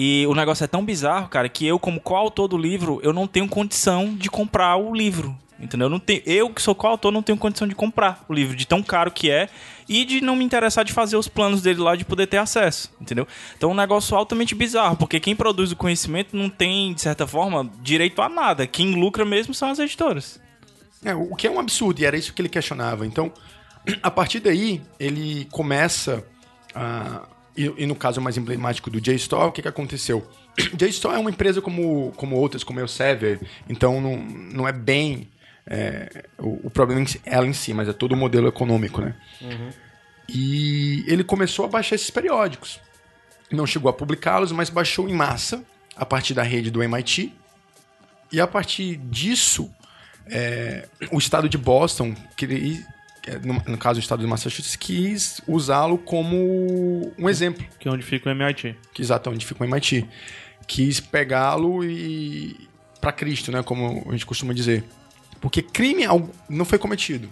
e 0.00 0.24
o 0.26 0.34
negócio 0.34 0.62
é 0.62 0.66
tão 0.66 0.84
bizarro, 0.84 1.28
cara, 1.28 1.48
que 1.48 1.66
eu, 1.66 1.78
como 1.78 2.00
coautor 2.00 2.46
do 2.46 2.56
livro, 2.56 3.00
eu 3.02 3.12
não 3.12 3.26
tenho 3.26 3.48
condição 3.48 4.14
de 4.14 4.30
comprar 4.30 4.76
o 4.76 4.94
livro. 4.94 5.36
Entendeu? 5.60 5.86
Eu, 5.86 5.90
não 5.90 5.98
tenho, 5.98 6.22
eu 6.24 6.50
que 6.50 6.62
sou 6.62 6.72
coautor, 6.72 7.10
não 7.10 7.20
tenho 7.20 7.36
condição 7.36 7.66
de 7.66 7.74
comprar 7.74 8.24
o 8.28 8.32
livro, 8.32 8.54
de 8.54 8.64
tão 8.64 8.80
caro 8.80 9.10
que 9.10 9.28
é, 9.28 9.48
e 9.88 10.04
de 10.04 10.20
não 10.20 10.36
me 10.36 10.44
interessar 10.44 10.84
de 10.84 10.92
fazer 10.92 11.16
os 11.16 11.28
planos 11.28 11.62
dele 11.62 11.80
lá 11.80 11.96
de 11.96 12.04
poder 12.04 12.26
ter 12.26 12.36
acesso. 12.36 12.92
Entendeu? 13.00 13.26
Então 13.56 13.70
é 13.70 13.72
um 13.72 13.76
negócio 13.76 14.16
altamente 14.16 14.54
bizarro, 14.54 14.96
porque 14.96 15.18
quem 15.18 15.34
produz 15.34 15.72
o 15.72 15.76
conhecimento 15.76 16.36
não 16.36 16.50
tem, 16.50 16.92
de 16.92 17.00
certa 17.00 17.26
forma, 17.26 17.70
direito 17.80 18.20
a 18.20 18.28
nada. 18.28 18.66
Quem 18.66 18.94
lucra 18.94 19.24
mesmo 19.24 19.54
são 19.54 19.70
as 19.70 19.78
editoras. 19.78 20.40
É, 21.04 21.14
o 21.14 21.34
que 21.34 21.46
é 21.46 21.50
um 21.50 21.60
absurdo, 21.60 22.00
e 22.00 22.04
era 22.04 22.16
isso 22.16 22.34
que 22.34 22.42
ele 22.42 22.48
questionava. 22.48 23.06
Então, 23.06 23.32
a 24.02 24.10
partir 24.10 24.40
daí, 24.40 24.82
ele 24.98 25.46
começa 25.50 26.24
a. 26.74 27.26
E, 27.56 27.72
e 27.78 27.86
no 27.86 27.96
caso 27.96 28.20
mais 28.20 28.36
emblemático 28.36 28.88
do 28.88 29.00
JSTOR, 29.00 29.48
o 29.48 29.52
que, 29.52 29.62
que 29.62 29.68
aconteceu? 29.68 30.24
JSTOR 30.74 31.14
é 31.14 31.18
uma 31.18 31.30
empresa 31.30 31.60
como, 31.60 32.12
como 32.16 32.36
outras, 32.36 32.62
como 32.62 32.78
a 32.78 32.82
Elsevier, 32.82 33.40
então 33.68 34.00
não, 34.00 34.16
não 34.16 34.68
é 34.68 34.72
bem 34.72 35.28
é, 35.70 36.24
o, 36.38 36.66
o 36.66 36.70
problema 36.70 37.02
em 37.02 37.06
si- 37.06 37.20
ela 37.24 37.46
em 37.46 37.52
si, 37.52 37.72
mas 37.74 37.88
é 37.88 37.92
todo 37.92 38.12
o 38.12 38.16
modelo 38.16 38.48
econômico, 38.48 39.00
né? 39.00 39.14
E 40.28 41.04
ele 41.06 41.24
começou 41.24 41.64
a 41.64 41.68
baixar 41.68 41.94
esses 41.94 42.10
periódicos. 42.10 42.80
Não 43.50 43.66
chegou 43.66 43.88
a 43.88 43.92
publicá-los, 43.92 44.52
mas 44.52 44.68
baixou 44.68 45.08
em 45.08 45.14
massa, 45.14 45.64
a 45.96 46.04
partir 46.04 46.34
da 46.34 46.42
rede 46.42 46.70
do 46.70 46.82
MIT. 46.82 47.32
E 48.30 48.40
a 48.40 48.46
partir 48.46 48.96
disso, 48.96 49.70
é, 50.26 50.86
o 51.10 51.18
estado 51.18 51.48
de 51.48 51.56
Boston, 51.56 52.14
que 52.36 52.84
é, 53.26 53.38
no, 53.38 53.54
no 53.66 53.78
caso 53.78 53.98
o 53.98 54.02
estado 54.02 54.20
de 54.20 54.26
Massachusetts, 54.26 54.76
quis 54.76 55.40
usá-lo 55.46 55.96
como 55.96 57.10
um 57.18 57.28
exemplo, 57.28 57.64
Que 57.78 57.88
é 57.88 57.90
onde 57.90 58.02
fica 58.04 58.28
o 58.28 58.32
MIT. 58.34 58.76
que 58.92 59.00
exatamente 59.00 59.46
fica 59.46 59.64
o 59.64 59.66
MIT. 59.66 60.06
Quis 60.66 61.00
pegá-lo 61.00 61.82
e 61.82 62.68
para 63.00 63.12
Cristo, 63.12 63.50
né, 63.50 63.62
como 63.62 64.04
a 64.08 64.12
gente 64.12 64.26
costuma 64.26 64.52
dizer. 64.52 64.84
Porque 65.40 65.62
crime 65.62 66.04
algum 66.04 66.28
não 66.48 66.64
foi 66.64 66.78
cometido. 66.78 67.28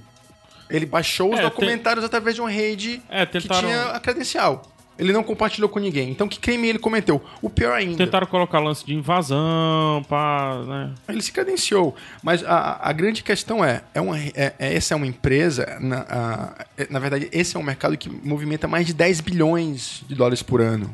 Ele 0.68 0.86
baixou 0.86 1.32
os 1.32 1.38
É, 1.38 1.42
documentários 1.42 2.04
através 2.04 2.34
de 2.34 2.40
uma 2.40 2.50
rede 2.50 3.00
É, 3.08 3.24
que 3.26 3.32
tentaram- 3.40 3.68
tinha 3.68 3.82
a 3.92 4.00
credencial. 4.00 4.62
Ele 4.98 5.12
não 5.12 5.22
compartilhou 5.22 5.68
com 5.68 5.78
ninguém. 5.78 6.10
Então, 6.10 6.26
que 6.26 6.40
crime 6.40 6.68
ele 6.68 6.78
cometeu? 6.78 7.22
O 7.42 7.50
pior 7.50 7.74
ainda. 7.74 7.98
Tentaram 7.98 8.26
colocar 8.26 8.58
lance 8.60 8.84
de 8.84 8.94
invasão, 8.94 10.02
pá, 10.08 10.58
né? 10.66 10.94
Ele 11.06 11.20
se 11.20 11.30
credenciou. 11.30 11.94
Mas 12.22 12.42
a, 12.42 12.80
a 12.88 12.92
grande 12.94 13.22
questão 13.22 13.62
é, 13.62 13.82
é, 13.92 14.00
uma, 14.00 14.18
é, 14.18 14.32
é- 14.58 14.74
essa 14.74 14.94
é 14.94 14.96
uma 14.96 15.06
empresa, 15.06 15.76
na, 15.80 15.98
a- 16.08 16.64
é- 16.78 16.86
na 16.88 16.98
verdade, 16.98 17.28
esse 17.30 17.54
é 17.56 17.60
um 17.60 17.62
mercado 17.62 17.96
que 17.98 18.08
movimenta 18.08 18.66
mais 18.66 18.86
de 18.86 18.94
10 18.94 19.20
bilhões 19.20 20.02
de 20.08 20.14
dólares 20.14 20.42
por 20.42 20.62
ano. 20.62 20.92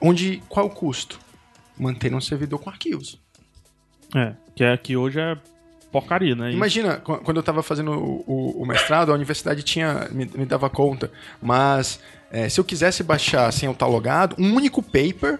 Onde, 0.00 0.42
qual 0.48 0.66
é 0.66 0.68
o 0.68 0.72
custo? 0.72 1.18
Manter 1.78 2.14
um 2.14 2.20
servidor 2.20 2.58
com 2.58 2.70
arquivos. 2.70 3.18
É, 4.14 4.34
que 4.54 4.64
é 4.64 4.76
que 4.76 4.96
hoje 4.96 5.18
é 5.20 5.36
porcaria, 5.92 6.34
né? 6.34 6.52
Imagina, 6.52 6.96
qu- 6.98 7.18
quando 7.18 7.36
eu 7.38 7.40
estava 7.40 7.62
fazendo 7.62 7.92
o, 7.92 8.24
o- 8.26 8.62
o 8.62 8.66
mestrado, 8.66 9.10
a 9.10 9.14
universidade 9.14 9.62
tinha 9.62 10.08
me, 10.10 10.30
me 10.34 10.46
dava 10.46 10.68
conta. 10.70 11.10
Mas 11.42 12.00
é, 12.30 12.48
se 12.48 12.60
eu 12.60 12.64
quisesse 12.64 13.02
baixar 13.02 13.52
sem 13.52 13.66
eu 13.66 13.72
estar 13.72 13.86
logado, 13.86 14.36
um 14.38 14.54
único 14.54 14.82
paper 14.82 15.38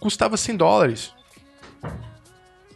custava 0.00 0.36
100 0.36 0.56
dólares. 0.56 1.12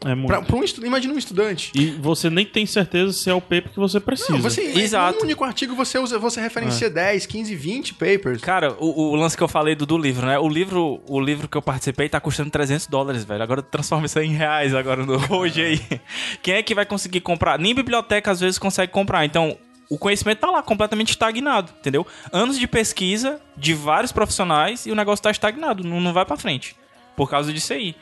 É 0.05 0.15
muito. 0.15 0.29
Pra, 0.29 0.41
pra 0.43 0.57
um 0.57 0.63
estu- 0.63 0.85
imagina 0.87 1.13
um 1.13 1.19
estudante. 1.19 1.73
E 1.75 1.87
você 1.91 2.31
nem 2.31 2.47
tem 2.47 2.65
certeza 2.67 3.13
se 3.13 3.29
é 3.29 3.35
o 3.35 3.41
paper 3.41 3.71
que 3.71 3.79
você 3.79 3.99
precisa. 3.99 4.33
Não, 4.33 4.41
você, 4.41 4.63
Exato. 4.63 5.19
Um 5.19 5.23
único 5.23 5.43
artigo 5.45 5.75
você 5.75 5.99
usa, 5.99 6.19
você 6.19 6.41
referencia 6.41 6.89
10, 6.89 7.27
15, 7.27 7.55
20 7.55 7.95
papers. 7.95 8.41
Cara, 8.41 8.75
o, 8.79 9.11
o 9.13 9.17
lance 9.17 9.37
que 9.37 9.43
eu 9.43 9.49
falei 9.49 9.75
do, 9.75 9.85
do 9.85 9.99
livro, 9.99 10.27
né? 10.27 10.39
O 10.39 10.49
livro, 10.49 11.01
o 11.09 11.21
livro 11.21 11.49
que 11.49 11.57
eu 11.57 11.63
participei 11.63 12.09
tá 12.09 12.21
custando 12.21 12.51
300 12.51 12.87
dólares, 12.87 13.25
velho. 13.25 13.43
Agora 13.43 13.61
transforma 13.63 14.07
isso 14.07 14.19
aí 14.19 14.27
em 14.29 14.35
reais 14.35 14.75
agora 14.75 15.05
no, 15.05 15.19
hoje 15.37 15.63
aí. 15.63 16.01
Quem 16.43 16.55
é 16.55 16.63
que 16.63 16.75
vai 16.75 16.87
conseguir 16.87 17.21
comprar? 17.21 17.59
Nem 17.59 17.75
biblioteca 17.75 18.31
às 18.31 18.39
vezes 18.41 18.59
consegue 18.59 18.93
comprar. 18.93 19.25
Então, 19.25 19.57
o 19.91 19.99
conhecimento 19.99 20.39
tá 20.39 20.51
lá 20.51 20.63
completamente 20.63 21.11
estagnado, 21.11 21.73
entendeu? 21.81 22.07
Anos 22.33 22.59
de 22.59 22.69
pesquisa 22.69 23.41
de 23.57 23.75
vários 23.75 24.13
profissionais 24.13 24.87
e 24.87 24.91
o 24.93 24.95
negócio 24.95 25.23
tá 25.23 25.31
estagnado, 25.31 25.83
não, 25.83 26.01
não 26.01 26.13
vai 26.13 26.25
pra 26.25 26.37
frente. 26.37 26.77
Por 27.17 27.29
causa 27.29 27.53
disso 27.53 27.73
aí. 27.73 27.97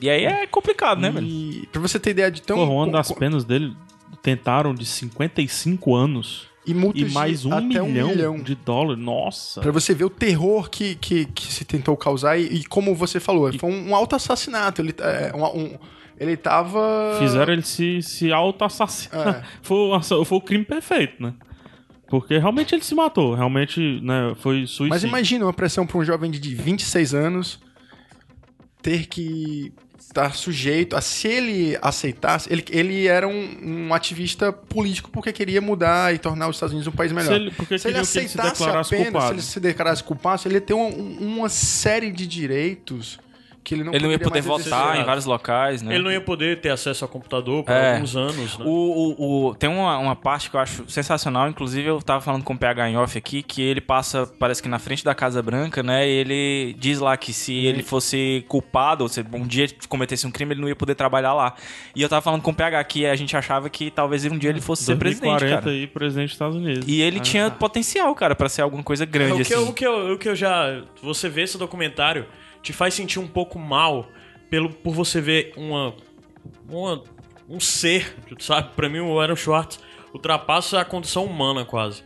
E 0.00 0.08
aí 0.08 0.24
é 0.24 0.46
complicado, 0.46 1.00
né, 1.00 1.10
velho? 1.10 1.26
E 1.26 1.68
pra 1.72 1.80
você 1.80 1.98
ter 2.00 2.10
ideia 2.10 2.30
de 2.30 2.40
tão. 2.42 2.56
Porra, 2.56 2.70
uma 2.70 2.86
com- 2.86 2.92
das 2.92 3.08
com- 3.08 3.14
penas 3.14 3.44
dele 3.44 3.76
tentaram 4.22 4.74
de 4.74 4.84
55 4.86 5.94
anos 5.94 6.46
E 6.66 6.72
e 6.72 7.04
mais 7.10 7.44
um 7.44 7.52
até 7.52 7.60
milhão, 7.64 7.86
um 7.86 7.90
milhão. 8.10 8.38
de 8.38 8.54
dólares. 8.54 9.02
Nossa. 9.02 9.60
Pra 9.60 9.72
você 9.72 9.94
ver 9.94 10.04
o 10.04 10.10
terror 10.10 10.68
que, 10.70 10.94
que, 10.96 11.24
que 11.26 11.52
se 11.52 11.64
tentou 11.64 11.96
causar 11.96 12.38
e, 12.38 12.44
e 12.46 12.64
como 12.64 12.94
você 12.94 13.18
falou, 13.20 13.52
foi 13.58 13.70
um, 13.70 13.90
um 13.90 13.94
auto-assassinato. 13.94 14.82
Ele, 14.82 14.94
é, 15.00 15.32
um, 15.34 15.44
um- 15.58 15.78
ele 16.18 16.36
tava... 16.36 17.16
Fizeram 17.18 17.52
ele 17.52 17.62
se, 17.62 18.02
se 18.02 18.30
auto-assassinar. 18.30 19.36
É. 19.36 19.42
Foi, 19.62 20.02
foi 20.24 20.38
o 20.38 20.40
crime 20.40 20.64
perfeito, 20.64 21.22
né? 21.22 21.32
Porque 22.08 22.36
realmente 22.38 22.74
ele 22.74 22.82
se 22.82 22.94
matou. 22.94 23.34
Realmente, 23.34 23.80
né, 24.02 24.34
foi 24.36 24.66
suicídio. 24.66 24.88
Mas 24.88 25.04
imagina 25.04 25.46
uma 25.46 25.52
pressão 25.52 25.86
pra 25.86 25.96
um 25.96 26.04
jovem 26.04 26.30
de 26.30 26.54
26 26.54 27.14
anos 27.14 27.58
ter 28.82 29.06
que 29.06 29.72
estar 30.10 30.34
sujeito 30.34 30.96
a 30.96 31.00
se 31.00 31.28
ele 31.28 31.78
aceitasse, 31.80 32.52
ele, 32.52 32.64
ele 32.70 33.06
era 33.06 33.26
um, 33.28 33.58
um 33.88 33.94
ativista 33.94 34.52
político 34.52 35.08
porque 35.10 35.32
queria 35.32 35.60
mudar 35.60 36.12
e 36.14 36.18
tornar 36.18 36.48
os 36.48 36.56
Estados 36.56 36.72
Unidos 36.74 36.92
um 36.92 36.96
país 36.96 37.12
melhor. 37.12 37.28
Se 37.28 37.34
ele- 37.34 37.50
porque 37.52 37.78
se 37.78 37.86
ele 37.88 37.94
que 37.94 37.98
ele 38.00 38.06
se 38.06 38.18
aceitasse 38.18 38.62
apenas, 38.64 39.04
culpado. 39.12 39.26
se 39.28 39.32
ele 39.34 39.42
se 39.42 39.60
declarasse 39.60 40.04
culpado, 40.04 40.42
ele 40.46 40.54
ia 40.56 40.60
ter 40.60 40.74
um- 40.74 41.18
uma 41.20 41.48
série 41.48 42.10
de 42.10 42.26
direitos 42.26 43.18
que 43.62 43.74
ele 43.74 43.84
não 43.84 43.92
Ele 43.94 44.04
não 44.04 44.10
ia 44.10 44.18
poder 44.18 44.40
votar 44.40 44.98
em 44.98 45.04
vários 45.04 45.26
locais, 45.26 45.82
né? 45.82 45.94
Ele 45.94 46.02
não 46.02 46.10
ia 46.10 46.20
poder 46.20 46.60
ter 46.60 46.70
acesso 46.70 47.04
a 47.04 47.08
computador 47.08 47.62
por 47.62 47.72
É. 47.72 47.94
alguns 47.94 48.16
anos, 48.16 48.58
né? 48.58 48.64
O, 48.66 48.70
o, 48.70 49.48
o- 49.48 49.54
tem 49.54 49.68
uma, 49.68 49.98
uma 49.98 50.16
parte 50.16 50.48
que 50.50 50.56
eu 50.56 50.60
acho 50.60 50.84
sensacional, 50.88 51.48
inclusive 51.48 51.86
eu 51.88 52.00
tava 52.00 52.20
falando 52.20 52.42
com 52.42 52.54
o 52.54 52.58
PH 52.58 52.88
em 52.90 52.96
off 52.96 53.16
aqui, 53.18 53.42
que 53.42 53.60
ele 53.62 53.80
passa, 53.80 54.26
parece 54.38 54.62
que 54.62 54.68
na 54.68 54.78
frente 54.78 55.04
da 55.04 55.14
Casa 55.14 55.42
Branca, 55.42 55.82
né? 55.82 56.08
E 56.08 56.10
ele 56.10 56.76
diz 56.78 56.98
lá 57.00 57.16
que 57.16 57.32
se 57.32 57.52
ele 57.66 57.82
fosse 57.82 58.44
culpado, 58.48 59.02
ou 59.04 59.08
se 59.08 59.24
um 59.32 59.46
dia 59.46 59.66
cometesse 59.88 60.26
um 60.26 60.30
crime, 60.30 60.54
ele 60.54 60.60
não 60.62 60.68
ia 60.68 60.76
poder 60.76 60.94
trabalhar 60.94 61.34
lá. 61.34 61.54
E 61.94 62.00
eu 62.02 62.08
tava 62.08 62.22
falando 62.22 62.40
com 62.42 62.50
o 62.50 62.54
PH 62.54 62.82
que 62.84 63.04
a 63.06 63.14
gente 63.14 63.36
achava 63.36 63.68
que 63.68 63.90
talvez 63.90 64.24
um 64.24 64.38
dia 64.38 64.50
ele 64.50 64.60
fosse 64.60 64.84
ser 64.84 64.96
presidente, 64.96 65.30
2040 65.40 65.62
cara. 65.62 65.70
aí, 65.76 65.86
presidente 65.86 66.26
dos 66.28 66.32
Estados 66.34 66.56
Unidos. 66.56 66.88
E 66.88 67.00
ele 67.02 67.18
Ah, 67.18 67.22
tinha 67.22 67.50
potencial, 67.50 68.14
cara, 68.14 68.34
pra 68.34 68.48
ser 68.48 68.62
alguma 68.62 68.82
coisa 68.82 69.04
grande, 69.04 69.32
o, 69.42 69.44
que 69.44 69.52
assim. 69.52 69.54
eu, 69.54 69.68
o, 69.68 69.72
que 69.74 69.86
eu, 69.86 70.12
o 70.14 70.18
que 70.18 70.28
eu 70.28 70.34
já. 70.34 70.82
Você 71.02 71.28
vê 71.28 71.42
esse 71.42 71.58
documentário, 71.58 72.24
te 72.62 72.72
faz 72.72 72.94
sentir 72.94 73.18
um 73.18 73.26
pouco 73.28 73.58
mal 73.58 74.08
pelo, 74.48 74.70
por 74.70 74.94
você 74.94 75.20
ver 75.20 75.52
uma. 75.56 75.94
uma 76.68 77.02
um 77.48 77.58
ser, 77.58 78.14
sabe? 78.38 78.70
Pra 78.76 78.88
mim, 78.88 79.00
o 79.00 79.18
Aaron 79.18 79.34
Schwartz 79.34 79.80
ultrapassa 80.14 80.80
a 80.80 80.84
condição 80.84 81.24
humana 81.24 81.64
quase. 81.64 82.04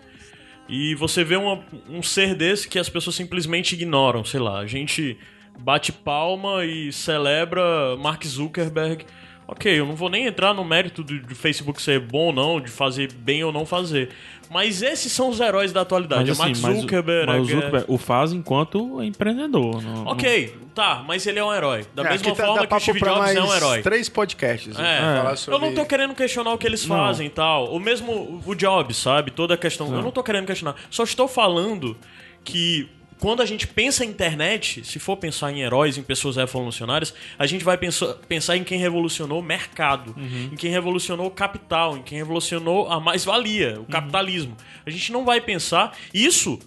E 0.67 0.95
você 0.95 1.23
vê 1.23 1.37
uma- 1.37 1.63
um 1.91 2.03
ser 2.03 2.35
desse 2.35 2.67
que 2.67 2.79
as 2.79 2.89
pessoas 2.89 3.15
simplesmente 3.15 3.75
ignoram, 3.75 4.25
sei 4.25 4.41
lá. 4.41 4.61
A 4.61 4.67
gente 4.67 5.19
bate 5.59 5.93
palma 5.93 6.65
e 6.65 6.91
celebra 6.93 7.95
Mark 7.99 8.25
Zuckerberg. 8.25 9.05
Ok, 9.47 9.79
eu 9.79 9.85
não 9.85 9.95
vou 9.95 10.09
nem 10.09 10.27
entrar 10.27 10.55
no 10.55 10.65
mérito 10.65 11.03
do, 11.05 11.21
do 11.21 11.35
Facebook 11.35 11.81
ser 11.83 12.01
bom 12.01 12.27
ou 12.29 12.33
não, 12.33 12.61
de 12.61 12.71
fazer 12.71 13.13
bem 13.13 13.45
ou 13.45 13.53
não 13.53 13.67
fazer. 13.67 14.09
Mas 14.51 14.83
esses 14.83 15.11
são 15.13 15.29
os 15.31 15.41
heróis 15.41 15.73
da 15.73 15.83
atualidade. 15.83 16.29
Mas, 16.31 16.39
é 16.39 16.43
Mark 16.43 16.53
assim, 16.53 16.63
mas 16.63 16.79
o- 16.79 16.81
Zuckerberg. 16.83 17.27
mas 17.27 17.41
o 17.47 17.51
é- 17.51 17.55
Zuckerberg 17.55 17.85
o 17.89 17.99
faz 17.99 18.33
enquanto 18.33 19.03
empreendedor. 19.03 19.83
não- 19.83 20.07
Ok, 20.07 20.55
tá, 20.75 21.03
mas 21.07 21.27
ele 21.27 21.39
é 21.39 21.45
um 21.45 21.53
herói. 21.53 21.85
Da 21.95 22.05
É, 22.05 22.11
mesma 22.11 22.35
tá- 22.35 22.47
forma 22.47 22.67
que 22.67 22.75
o 22.75 22.81
Steve 22.81 23.01
Jobs 23.01 23.35
é 23.35 23.43
um 23.43 23.55
herói. 23.55 23.83
Três 23.83 24.09
podcasts. 24.09 24.77
né, 24.77 24.97
É. 24.99 25.17
falar 25.19 25.31
Eu 25.33 25.37
sobre- 25.37 25.61
não 25.61 25.75
tô 25.75 25.85
querendo 25.85 26.15
questionar 26.15 26.53
o 26.53 26.59
que 26.59 26.67
eles 26.67 26.87
Não. 26.87 26.97
fazem 26.97 27.27
e 27.27 27.31
tal. 27.31 27.67
O 27.75 27.79
mesmo 27.81 28.43
o 28.47 28.55
Jobs, 28.55 28.97
sabe? 28.97 29.31
Toda 29.31 29.55
a 29.55 29.59
questão. 29.59 29.93
Eu 29.95 30.03
não 30.03 30.11
tô 30.11 30.23
querendo 30.23 30.47
questionar. 30.47 30.75
Só 30.91 31.03
estou 31.05 31.27
falando 31.29 31.97
que 32.45 32.89
quando 33.19 33.43
a 33.43 33.47
gente 33.47 33.67
pensa 33.67 34.05
em 34.05 34.09
internet, 34.09 34.85
se 34.85 34.99
for 34.99 35.17
pensar 35.17 35.53
em 35.53 35.63
heróis, 35.63 35.97
em 35.97 36.03
pessoas 36.03 36.37
revolucionárias, 36.37 37.15
a 37.39 37.47
gente 37.47 37.65
vai 37.65 37.79
pensar, 37.79 38.15
pensar 38.29 38.57
em 38.57 38.65
quem 38.65 38.79
revolucionou 38.79 39.41
o 39.41 39.43
mercado, 39.43 40.15
em 40.53 40.57
quem 40.57 40.71
revolucionou 40.71 41.27
o 41.27 41.31
capital, 41.31 41.97
em 41.97 42.03
quem 42.03 42.19
revolucionou 42.19 42.91
a 42.91 43.01
mais-valia, 43.01 43.81
o 43.81 43.85
capitalismo. 43.85 44.57
A 44.85 44.91
gente 44.91 45.13
não 45.13 45.25
vai 45.25 45.41
pensar 45.41 45.97
isso 46.13 46.59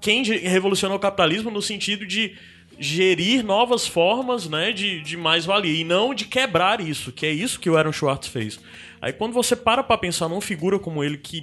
quem 0.00 0.22
revolucionou 0.22 0.98
o 0.98 1.00
capitalismo 1.00 1.50
no 1.50 1.60
sentido 1.60 2.06
de 2.06 2.36
gerir 2.78 3.44
novas 3.44 3.86
formas 3.86 4.48
né, 4.48 4.70
de, 4.70 5.00
de 5.00 5.16
mais-valia 5.16 5.80
e 5.80 5.84
não 5.84 6.14
de 6.14 6.26
quebrar 6.26 6.80
isso, 6.80 7.10
que 7.10 7.26
é 7.26 7.32
isso 7.32 7.58
que 7.58 7.70
o 7.70 7.76
Aaron 7.76 7.92
Schwartz 7.92 8.28
fez. 8.28 8.60
Aí 9.00 9.12
quando 9.12 9.32
você 9.32 9.56
para 9.56 9.82
pra 9.82 9.96
pensar 9.98 10.28
numa 10.28 10.40
figura 10.40 10.78
como 10.78 11.02
ele 11.02 11.16
que 11.16 11.42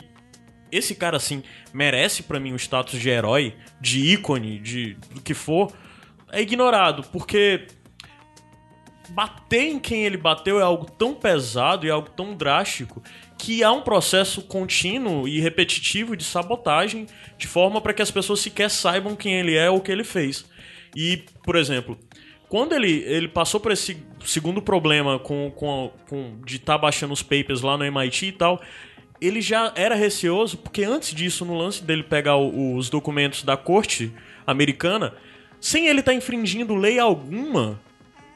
esse 0.76 0.96
cara 0.96 1.18
assim 1.18 1.44
merece 1.74 2.24
pra 2.24 2.40
mim 2.40 2.54
o 2.54 2.56
status 2.56 3.00
de 3.00 3.10
herói, 3.10 3.56
de 3.80 4.00
ícone, 4.14 4.60
de 4.60 4.96
do 5.14 5.22
que 5.22 5.34
for, 5.34 5.72
é 6.32 6.42
ignorado, 6.42 7.04
porque 7.12 7.68
bater 9.10 9.64
em 9.64 9.80
quem 9.80 10.06
ele 10.06 10.18
bateu 10.18 10.60
é 10.60 10.64
algo 10.64 10.86
tão 10.86 11.14
pesado 11.14 11.86
e 11.86 11.90
algo 11.90 12.10
tão 12.10 12.36
drástico 12.36 13.02
que 13.38 13.64
há 13.64 13.72
um 13.72 13.82
processo 13.82 14.42
contínuo 14.42 15.28
e 15.28 15.40
repetitivo 15.40 16.16
de 16.16 16.24
sabotagem 16.24 17.08
de 17.38 17.48
forma 17.48 17.82
para 17.82 17.94
que 17.94 18.02
as 18.02 18.10
pessoas 18.10 18.40
sequer 18.40 18.70
saibam 18.70 19.16
quem 19.16 19.36
ele 19.36 19.56
é 19.56 19.70
ou 19.70 19.78
o 19.78 19.82
que 19.82 19.92
ele 19.92 20.04
fez. 20.04 20.46
E, 20.96 21.26
por 21.44 21.56
exemplo, 21.56 22.00
quando 22.48 22.74
ele, 22.74 23.04
ele 23.06 23.28
passou 23.28 23.60
por 23.60 23.72
esse 23.72 23.98
segundo 24.24 24.62
problema 24.62 25.20
com, 25.20 25.52
com, 25.52 25.92
com 26.08 26.40
de 26.46 26.58
estar 26.58 26.78
baixando 26.78 27.14
os 27.14 27.22
papers 27.22 27.62
lá 27.62 27.78
no 27.78 27.84
MIT 27.84 28.28
e 28.28 28.32
tal, 28.32 28.62
ele 29.26 29.42
já 29.42 29.72
era 29.76 29.96
receoso, 29.96 30.58
porque 30.58 30.84
antes 30.84 31.14
disso, 31.14 31.46
no 31.46 31.56
lance 31.58 31.84
dele 31.84 32.04
pegar 32.04 32.36
o- 32.38 32.76
os 32.76 32.90
documentos 32.90 33.44
da 33.44 33.56
corte 33.58 34.12
americana, 34.46 35.14
sem 35.60 35.88
ele 35.88 36.00
estar 36.02 36.14
infringindo 36.14 36.76
lei 36.76 37.00
alguma, 37.00 37.80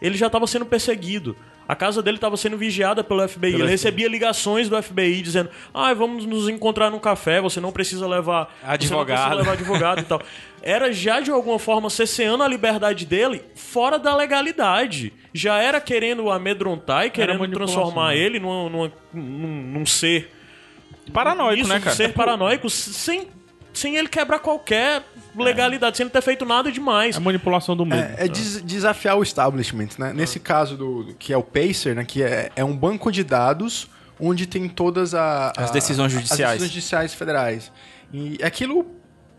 ele 0.02 0.18
já 0.18 0.28
estava 0.28 0.48
sendo 0.48 0.66
perseguido. 0.66 1.36
A 1.68 1.76
casa 1.76 2.02
dele 2.02 2.16
estava 2.16 2.38
sendo 2.38 2.58
vigiada 2.58 3.04
pelo 3.04 3.28
FBI. 3.28 3.54
ele 3.56 3.68
recebia 3.68 4.08
ligações 4.08 4.70
do 4.70 4.82
FBI 4.82 5.22
dizendo: 5.22 5.50
Ah, 5.74 5.94
vamos 5.94 6.26
nos 6.26 6.48
encontrar 6.48 6.90
num 6.90 6.98
café, 7.00 7.42
você 7.42 7.60
não 7.60 7.74
precisa 7.74 8.08
levar 8.08 8.56
Advogado. 8.64 9.08
precisa 9.18 9.36
levar 9.36 9.52
advogado 9.52 10.00
e 10.00 10.06
tal. 10.06 10.22
Era 10.62 10.94
já 10.94 11.20
de 11.20 11.30
alguma 11.30 11.60
forma 11.60 11.90
cesseando 11.90 12.42
a 12.42 12.48
liberdade 12.48 13.06
dele 13.06 13.42
fora 13.54 14.00
da 14.00 14.16
legalidade. 14.16 15.12
Já 15.34 15.58
era 15.62 15.82
querendo 15.82 16.32
amedrontar 16.32 17.06
e 17.06 17.10
querendo 17.10 17.46
transformar 17.50 18.10
né? 18.12 18.18
ele 18.18 18.40
numa- 18.40 18.70
numa- 18.70 18.92
num, 19.14 19.72
num 19.80 19.86
ser 19.86 20.32
Paranoico, 21.12 21.62
isso, 21.62 21.70
né, 21.70 21.80
cara? 21.80 21.96
ser 21.96 22.14
paranoico 22.14 22.70
sem, 22.70 23.28
sem 23.74 23.96
ele 23.96 24.08
quebrar 24.08 24.40
qualquer 24.40 25.04
legalidade, 25.36 25.98
sem 25.98 26.04
ele 26.06 26.12
ter 26.12 26.22
feito 26.22 26.46
nada 26.46 26.72
demais. 26.72 27.16
É 27.16 27.20
manipulação 27.20 27.76
do 27.76 27.86
medo. 27.86 28.02
É, 28.18 28.26
é 28.26 28.28
des- 28.28 28.62
desafiar 28.62 29.18
o 29.18 29.24
establishment, 29.24 29.90
né? 30.00 30.12
Nesse 30.14 30.40
caso 30.40 30.76
do 30.76 31.16
que 31.20 31.32
é 31.32 31.38
o 31.38 31.44
Pacer, 31.44 31.96
né? 31.96 32.04
Que 32.04 32.24
é, 32.24 32.52
é 32.56 32.64
um 32.64 32.76
banco 32.76 33.12
de 33.12 33.24
dados 33.24 33.88
onde 34.20 34.48
tem 34.48 34.68
todas 34.68 35.14
a- 35.14 35.54
As 35.56 35.70
a- 35.70 35.74
decisões 35.74 36.12
judiciais. 36.12 36.42
As 36.42 36.50
decisões 36.60 36.72
judiciais 36.74 37.14
federais. 37.14 37.72
E 38.12 38.40
aquilo, 38.44 38.86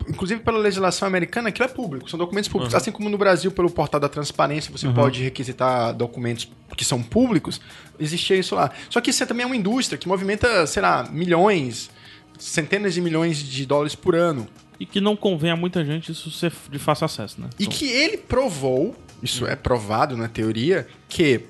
inclusive 0.09 0.41
pela 0.41 0.57
legislação 0.57 1.07
americana, 1.07 1.49
aquilo 1.49 1.65
é 1.65 1.67
público, 1.67 2.09
são 2.09 2.17
documentos 2.17 2.49
públicos. 2.49 2.73
Assim 2.73 2.91
como 2.91 3.07
no 3.09 3.17
Brasil, 3.17 3.51
pelo 3.51 3.69
portal 3.69 3.99
da 3.99 4.09
transparência, 4.09 4.71
você 4.71 4.89
pode 4.89 5.21
requisitar 5.21 5.93
documentos 5.93 6.51
que 6.75 6.83
são 6.83 7.01
públicos, 7.01 7.61
existia 7.99 8.35
isso 8.35 8.55
lá. 8.55 8.71
Só 8.89 8.99
que 8.99 9.11
isso 9.11 9.23
é 9.23 9.25
também 9.25 9.43
é 9.43 9.45
uma 9.45 9.55
indústria 9.55 9.97
que 9.97 10.07
movimenta, 10.07 10.65
sei 10.65 10.81
lá, 10.81 11.07
milhões, 11.11 11.91
centenas 12.37 12.93
de 12.93 13.01
milhões 13.01 13.37
de 13.37 13.65
dólares 13.65 13.93
por 13.93 14.15
ano. 14.15 14.47
E 14.79 14.85
que 14.85 14.99
não 14.99 15.15
convém 15.15 15.51
a 15.51 15.55
muita 15.55 15.85
gente 15.85 16.11
isso 16.11 16.31
ser 16.31 16.51
de 16.71 16.79
fácil 16.79 17.05
acesso, 17.05 17.39
né? 17.39 17.49
E 17.59 17.67
que 17.67 17.85
ele 17.85 18.17
provou, 18.17 18.95
isso 19.21 19.45
é 19.45 19.55
provado 19.55 20.17
na 20.17 20.27
teoria, 20.27 20.87
que 21.07 21.41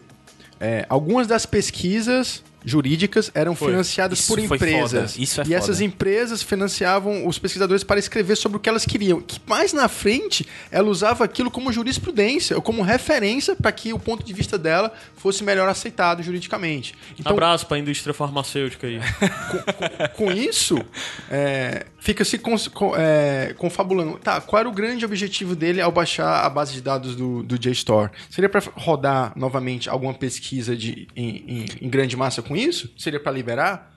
é, 0.60 0.86
algumas 0.90 1.28
das 1.28 1.46
pesquisas 1.46 2.44
jurídicas 2.64 3.32
eram 3.34 3.56
financiadas 3.56 4.20
Isso 4.20 4.28
por 4.28 4.42
foi 4.48 4.58
empresas. 4.58 5.18
Isso 5.18 5.42
é 5.42 5.46
e 5.48 5.54
essas 5.54 5.78
foda. 5.78 5.84
empresas 5.86 6.42
financiavam 6.44 7.26
os 7.28 7.40
pesquisadores 7.40 7.84
para 7.84 8.00
escrever 8.00 8.36
sobre 8.36 8.58
o 8.58 8.60
que 8.60 8.68
elas 8.70 8.86
queriam. 8.86 9.22
Que 9.22 9.40
mais 9.48 9.74
na 9.74 9.88
frente 9.88 10.46
ela 10.72 10.90
usava 10.90 11.24
aquilo 11.24 11.50
como 11.50 11.72
jurisprudência 11.72 12.56
ou 12.56 12.62
como 12.62 12.82
referência 12.82 13.56
para 13.56 13.72
que 13.72 13.94
o 13.94 14.00
ponto 14.00 14.24
de 14.26 14.34
vista 14.34 14.58
dela 14.58 14.94
fosse 15.16 15.44
melhor 15.44 15.68
aceitado 15.70 16.22
juridicamente. 16.24 16.94
Então, 17.20 17.32
Abraço 17.32 17.66
pra 17.66 17.78
indústria 17.80 18.14
farmacêutica 18.14 18.88
aí. 18.88 19.00
com 20.16 20.32
isso, 20.32 20.78
é, 21.30 21.86
fica 22.00 22.24
se 22.26 22.38
com- 22.38 22.56
é, 22.96 23.54
confabulando. 23.58 24.18
Tá, 24.18 24.42
qual 24.42 24.60
era 24.60 24.70
o 24.70 24.72
grande 24.72 25.06
objetivo 25.06 25.56
dele 25.56 25.82
ao 25.82 25.92
baixar 25.92 26.46
a 26.46 26.50
base 26.50 26.74
de 26.74 26.82
dados 26.82 27.16
do, 27.16 27.44
do 27.44 27.58
JSTOR? 27.58 28.10
Seria 28.30 28.50
para 28.50 28.62
rodar 28.76 29.34
novamente 29.36 29.90
alguma 29.90 30.14
pesquisa 30.14 30.76
de, 30.76 31.08
em, 31.16 31.44
em- 31.48 31.66
em 31.82 31.90
grande 31.90 32.16
massa 32.16 32.42
com 32.50 32.58
isso? 32.58 32.92
Seria 32.98 33.20
para 33.20 33.32
liberar? 33.32 33.88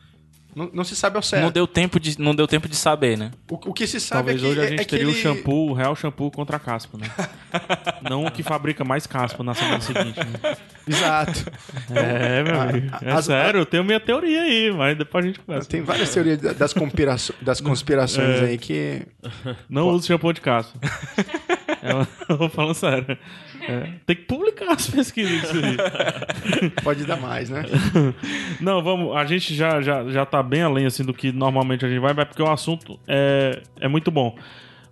Não, 0.54 0.70
não 0.70 0.84
se 0.84 0.94
sabe 0.94 1.16
ao 1.16 1.22
certo. 1.22 1.44
Não 1.44 1.50
deu 1.50 1.66
tempo 1.66 1.98
de, 1.98 2.20
não 2.20 2.34
deu 2.34 2.46
tempo 2.46 2.68
de 2.68 2.76
saber, 2.76 3.16
né? 3.16 3.30
O, 3.50 3.54
o 3.70 3.72
que 3.72 3.86
se 3.86 3.98
sabe 3.98 4.36
Talvez 4.36 4.36
é 4.36 4.44
que, 4.44 4.50
hoje 4.50 4.60
a 4.60 4.64
é- 4.64 4.68
gente 4.68 4.80
é 4.82 4.84
teria 4.84 5.06
o 5.06 5.10
ele- 5.10 5.18
shampoo, 5.18 5.70
o 5.70 5.72
real 5.72 5.96
shampoo 5.96 6.30
contra 6.30 6.58
caspa, 6.58 6.98
né? 6.98 7.06
não 8.08 8.26
o 8.26 8.30
que 8.30 8.42
fabrica 8.42 8.84
mais 8.84 9.06
caspa 9.06 9.42
na 9.42 9.54
semana 9.54 9.80
seguinte, 9.80 10.18
né? 10.20 10.56
Exato. 10.86 11.50
É, 11.90 12.42
meu 12.42 12.60
a- 12.60 12.64
amigo. 12.64 12.86
É 13.00 13.12
as- 13.12 13.24
sério, 13.24 13.60
eu 13.60 13.64
tenho 13.66 13.82
minha 13.82 13.98
teoria 13.98 14.42
aí, 14.42 14.70
mas 14.70 14.98
depois 14.98 15.24
a 15.24 15.28
gente 15.28 15.40
conversa. 15.40 15.66
Tem 15.70 15.80
várias 15.80 16.12
teorias 16.12 16.38
da- 16.38 16.52
das, 16.52 16.74
conspirações, 16.74 17.38
das 17.40 17.60
conspirações 17.62 18.42
aí 18.42 18.58
que. 18.58 19.06
Não 19.70 19.88
use 19.88 20.06
shampoo 20.06 20.34
de 20.34 20.42
caspa. 20.42 20.78
É 21.82 21.92
uma- 21.94 22.08
eu 22.28 22.36
vou 22.36 22.48
falando 22.48 22.74
sério. 22.74 23.18
É, 23.60 23.88
tem 24.06 24.16
que 24.16 24.22
publicar 24.22 24.72
as 24.72 24.88
pesquisas 24.88 25.40
disso 25.40 25.54
aí. 25.56 26.70
Pode 26.82 27.04
dar 27.04 27.16
mais, 27.16 27.50
né? 27.50 27.64
Não, 28.60 28.82
vamos. 28.82 29.16
A 29.16 29.24
gente 29.24 29.54
já, 29.54 29.80
já, 29.82 30.04
já 30.08 30.24
tá 30.24 30.42
bem 30.42 30.62
além 30.62 30.86
assim 30.86 31.04
do 31.04 31.12
que 31.12 31.32
normalmente 31.32 31.84
a 31.84 31.88
gente 31.88 32.00
vai, 32.00 32.12
mas 32.14 32.26
porque 32.26 32.42
o 32.42 32.50
assunto 32.50 32.98
é, 33.06 33.60
é 33.80 33.88
muito 33.88 34.10
bom. 34.10 34.36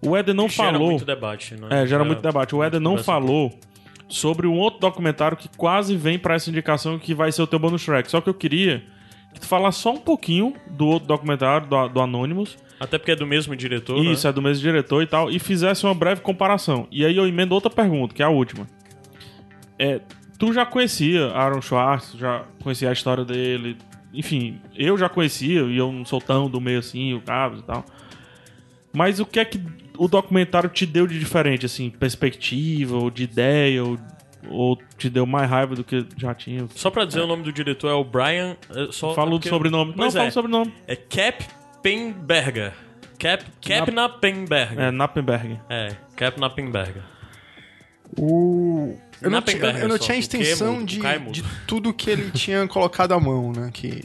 O 0.03 0.17
Éder 0.17 0.35
não 0.35 0.49
Gera 0.49 0.73
falou. 0.73 0.91
muito 0.91 1.05
debate, 1.05 1.55
né? 1.55 1.69
É, 1.83 1.87
gera 1.87 2.05
muito 2.05 2.23
debate. 2.23 2.55
O 2.55 2.63
Éder 2.65 2.81
não 2.81 2.97
falou 2.97 3.53
sobre 4.09 4.47
um 4.47 4.57
outro 4.57 4.81
documentário 4.81 5.37
que 5.37 5.49
quase 5.57 5.95
vem 5.95 6.19
pra 6.19 6.35
essa 6.35 6.49
indicação 6.49 6.99
que 6.99 7.15
vai 7.15 7.31
ser 7.31 7.43
o 7.43 7.47
teu 7.47 7.59
bonus 7.59 7.85
track. 7.85 8.11
Só 8.11 8.21
que 8.21 8.29
eu 8.29 8.35
queria 8.35 8.83
que 9.35 9.41
tu 9.41 9.47
falasse 9.47 9.79
só 9.81 9.93
um 9.93 9.99
pouquinho 10.01 10.55
do 10.71 10.87
outro 10.87 11.07
documentário, 11.07 11.67
do, 11.67 11.89
do 11.89 12.01
Anonymous. 12.01 12.57
Até 12.81 12.97
porque 12.97 13.13
é 13.13 13.17
do 13.17 13.27
mesmo 13.27 13.55
diretor, 13.55 14.03
Isso, 14.03 14.27
né? 14.27 14.31
é 14.31 14.33
do 14.33 14.41
mesmo 14.41 14.63
diretor 14.63 15.03
e 15.03 15.07
tal. 15.07 15.31
E 15.31 15.39
fizesse 15.39 15.85
uma 15.85 15.95
breve 15.95 16.23
comparação. 16.23 16.89
E 16.91 17.05
aí 17.05 17.15
eu 17.15 17.27
emendo 17.29 17.55
outra 17.55 17.69
pergunta, 17.69 18.15
que 18.15 18.23
é 18.23 18.25
a 18.25 18.31
última. 18.31 18.67
É, 19.79 20.01
tu 20.39 20.51
já 20.51 20.65
conhecia 20.65 21.27
Aaron 21.27 21.61
Schwartz, 21.61 22.15
já 22.19 22.45
conhecia 22.63 22.89
a 22.89 22.93
história 22.93 23.23
dele. 23.23 23.77
Enfim, 24.15 24.59
eu 24.75 24.97
já 24.97 25.11
conhecia, 25.11 25.61
e 25.63 25.77
eu 25.77 25.93
não 25.93 26.07
sou 26.07 26.23
tão 26.23 26.49
do 26.49 26.59
meio 26.59 26.79
assim, 26.79 27.13
o 27.13 27.21
Cabos 27.21 27.61
e 27.61 27.63
tal. 27.65 27.85
Mas 28.95 29.21
o 29.21 29.27
que 29.27 29.39
é 29.39 29.45
que 29.45 29.61
o 29.99 30.09
documentário 30.09 30.71
te 30.71 30.87
deu 30.87 31.07
de 31.07 31.19
diferente, 31.19 31.67
assim, 31.67 31.91
perspectiva, 31.91 32.97
ou 32.97 33.11
de 33.11 33.25
ideia, 33.25 33.85
ou, 33.85 33.99
ou 34.49 34.79
te 34.97 35.11
deu 35.11 35.27
mais 35.27 35.49
raiva 35.49 35.77
do 35.77 35.85
que 35.85 36.05
já 36.17 36.35
tinha? 36.35 36.67
Só 36.75 36.91
pra 36.91 37.05
dizer 37.05 37.21
o 37.21 37.27
nome 37.27 37.43
do 37.43 37.53
diretor 37.53 37.91
é 37.91 37.95
o 37.95 38.03
Brian... 38.03 38.57
é, 38.75 38.91
Só, 38.91 39.13
Fala 39.15 39.35
é 39.35 39.39
do 39.39 39.47
sobrenome. 39.49 39.91
Não, 39.91 39.99
Pois 39.99 40.15
fala 40.15 40.25
é. 40.25 40.29
do 40.29 40.33
sobrenome. 40.33 40.75
É 40.89 40.97
Cap 40.97 41.60
Penberger. 41.83 42.73
Cap, 43.19 43.45
Cap 43.61 43.91
Nappenberger. 43.91 44.79
É, 44.81 44.91
Nappenberg. 44.91 45.61
É, 45.69 45.95
Cap 46.17 46.41
Nappenberger. 46.41 47.03
O... 48.19 48.97
Eu 49.21 49.31
não, 49.31 49.41
tinha, 49.43 49.55
Nappenberger 49.59 49.83
eu 49.83 49.89
não 49.89 49.97
só, 49.99 50.05
tinha 50.05 50.17
o 50.17 50.21
extensão 50.21 50.85
de, 50.85 51.01
de 51.31 51.45
tudo 51.67 51.93
que 51.93 52.11
ele 52.11 52.31
tinha 52.33 52.67
colocado 52.67 53.13
à 53.13 53.21
mão, 53.21 53.53
né? 53.53 53.71
Que, 53.73 54.05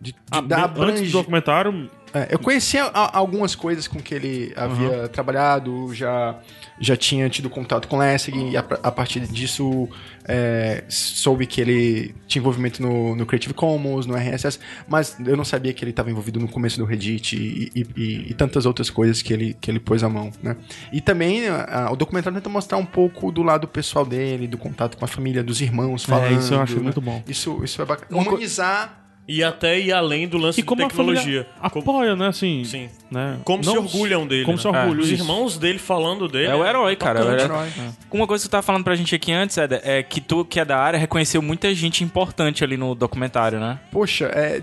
de, 0.00 0.12
de 0.12 0.14
Ah, 0.30 0.42
bem- 0.42 0.58
antes 0.58 0.70
abrange- 0.76 1.06
do 1.06 1.12
documentário, 1.12 1.90
É, 2.12 2.28
eu 2.30 2.38
conhecia 2.38 2.84
a- 2.84 3.16
algumas 3.18 3.54
coisas 3.54 3.86
com 3.86 4.00
que 4.00 4.14
ele 4.14 4.52
havia 4.56 5.08
trabalhado, 5.08 5.94
já, 5.94 6.38
já 6.80 6.96
tinha 6.96 7.28
tido 7.30 7.48
contato 7.48 7.86
com 7.86 7.98
Lessig, 7.98 8.36
e 8.50 8.56
a, 8.56 8.60
a 8.82 8.90
partir 8.90 9.20
disso 9.28 9.88
é, 10.26 10.84
soube 10.88 11.46
que 11.46 11.60
ele 11.60 12.14
tinha 12.26 12.40
envolvimento 12.40 12.82
no, 12.82 13.14
no 13.16 13.24
Creative 13.26 13.54
Commons, 13.54 14.06
no 14.06 14.14
RSS, 14.16 14.58
mas 14.88 15.16
eu 15.24 15.36
não 15.36 15.44
sabia 15.44 15.72
que 15.72 15.84
ele 15.84 15.90
estava 15.92 16.10
envolvido 16.10 16.38
no 16.40 16.48
começo 16.48 16.78
do 16.78 16.84
Reddit 16.84 17.36
e, 17.36 17.70
e- 17.74 17.86
e- 17.96 18.30
e 18.30 18.34
tantas 18.34 18.66
outras 18.66 18.90
coisas 18.90 19.22
que 19.22 19.32
ele, 19.32 19.56
que 19.60 19.70
ele 19.70 19.78
pôs 19.80 20.02
à 20.02 20.08
mão, 20.08 20.30
né? 20.42 20.56
E 20.92 21.00
também 21.00 21.48
a- 21.48 21.90
o 21.92 21.96
documentário 21.96 22.36
tenta 22.38 22.48
mostrar 22.50 22.76
um 22.78 22.86
pouco 22.86 23.30
do 23.32 23.42
lado 23.42 23.66
pessoal 23.68 24.04
dele, 24.04 24.46
do 24.46 24.58
contato 24.58 24.96
com 24.96 25.04
a 25.04 25.08
família, 25.08 25.42
dos 25.42 25.60
irmãos 25.60 26.04
falando. 26.04 26.32
É, 26.34 26.38
isso 26.38 26.54
eu 26.54 26.60
acho 26.60 26.76
né? 26.76 26.82
muito 26.82 27.00
bom. 27.00 27.22
Isso, 27.28 27.60
isso 27.64 27.80
é 27.82 27.84
bacana. 27.84 28.20
Humanizar 28.20 28.99
E 29.32 29.44
até 29.44 29.78
ir 29.78 29.92
além 29.92 30.26
do 30.26 30.36
lance 30.36 30.58
E 30.58 30.62
como 30.64 30.78
de 30.80 30.86
a 30.86 30.88
tecnologia. 30.88 31.22
família 31.22 31.46
apoia, 31.60 32.16
né, 32.16 32.26
assim... 32.26 32.64
Sim. 32.64 32.88
Né? 33.08 33.38
Como 33.44 33.62
Não 33.64 33.72
se 33.72 33.78
orgulham 33.78 34.26
dele. 34.26 34.44
Como 34.44 34.56
né? 34.56 34.60
se 34.62 34.66
orgulham, 34.68 35.00
Os 35.02 35.08
isso. 35.08 35.22
irmãos 35.22 35.56
dele 35.58 35.78
falando 35.78 36.26
dele. 36.28 36.46
É 36.48 36.54
o 36.54 36.64
herói, 36.66 36.96
cara. 36.96 37.20
É 37.20 37.24
o 37.24 37.30
herói. 37.40 37.68
Uma 38.10 38.26
coisa 38.26 38.42
que 38.42 38.48
tu 38.48 38.50
tava 38.52 38.62
falando 38.62 38.82
pra 38.84 38.94
gente 38.96 39.14
aqui 39.14 39.30
antes, 39.32 39.56
Eder, 39.56 39.80
é 39.84 40.02
que 40.02 40.20
tu, 40.20 40.44
que 40.44 40.58
é 40.58 40.64
da 40.64 40.76
área, 40.78 40.98
reconheceu 40.98 41.40
muita 41.40 41.72
gente 41.74 42.02
importante 42.02 42.64
ali 42.64 42.76
no 42.76 42.94
documentário, 42.94 43.60
né? 43.60 43.78
Poxa, 43.92 44.26
é, 44.34 44.62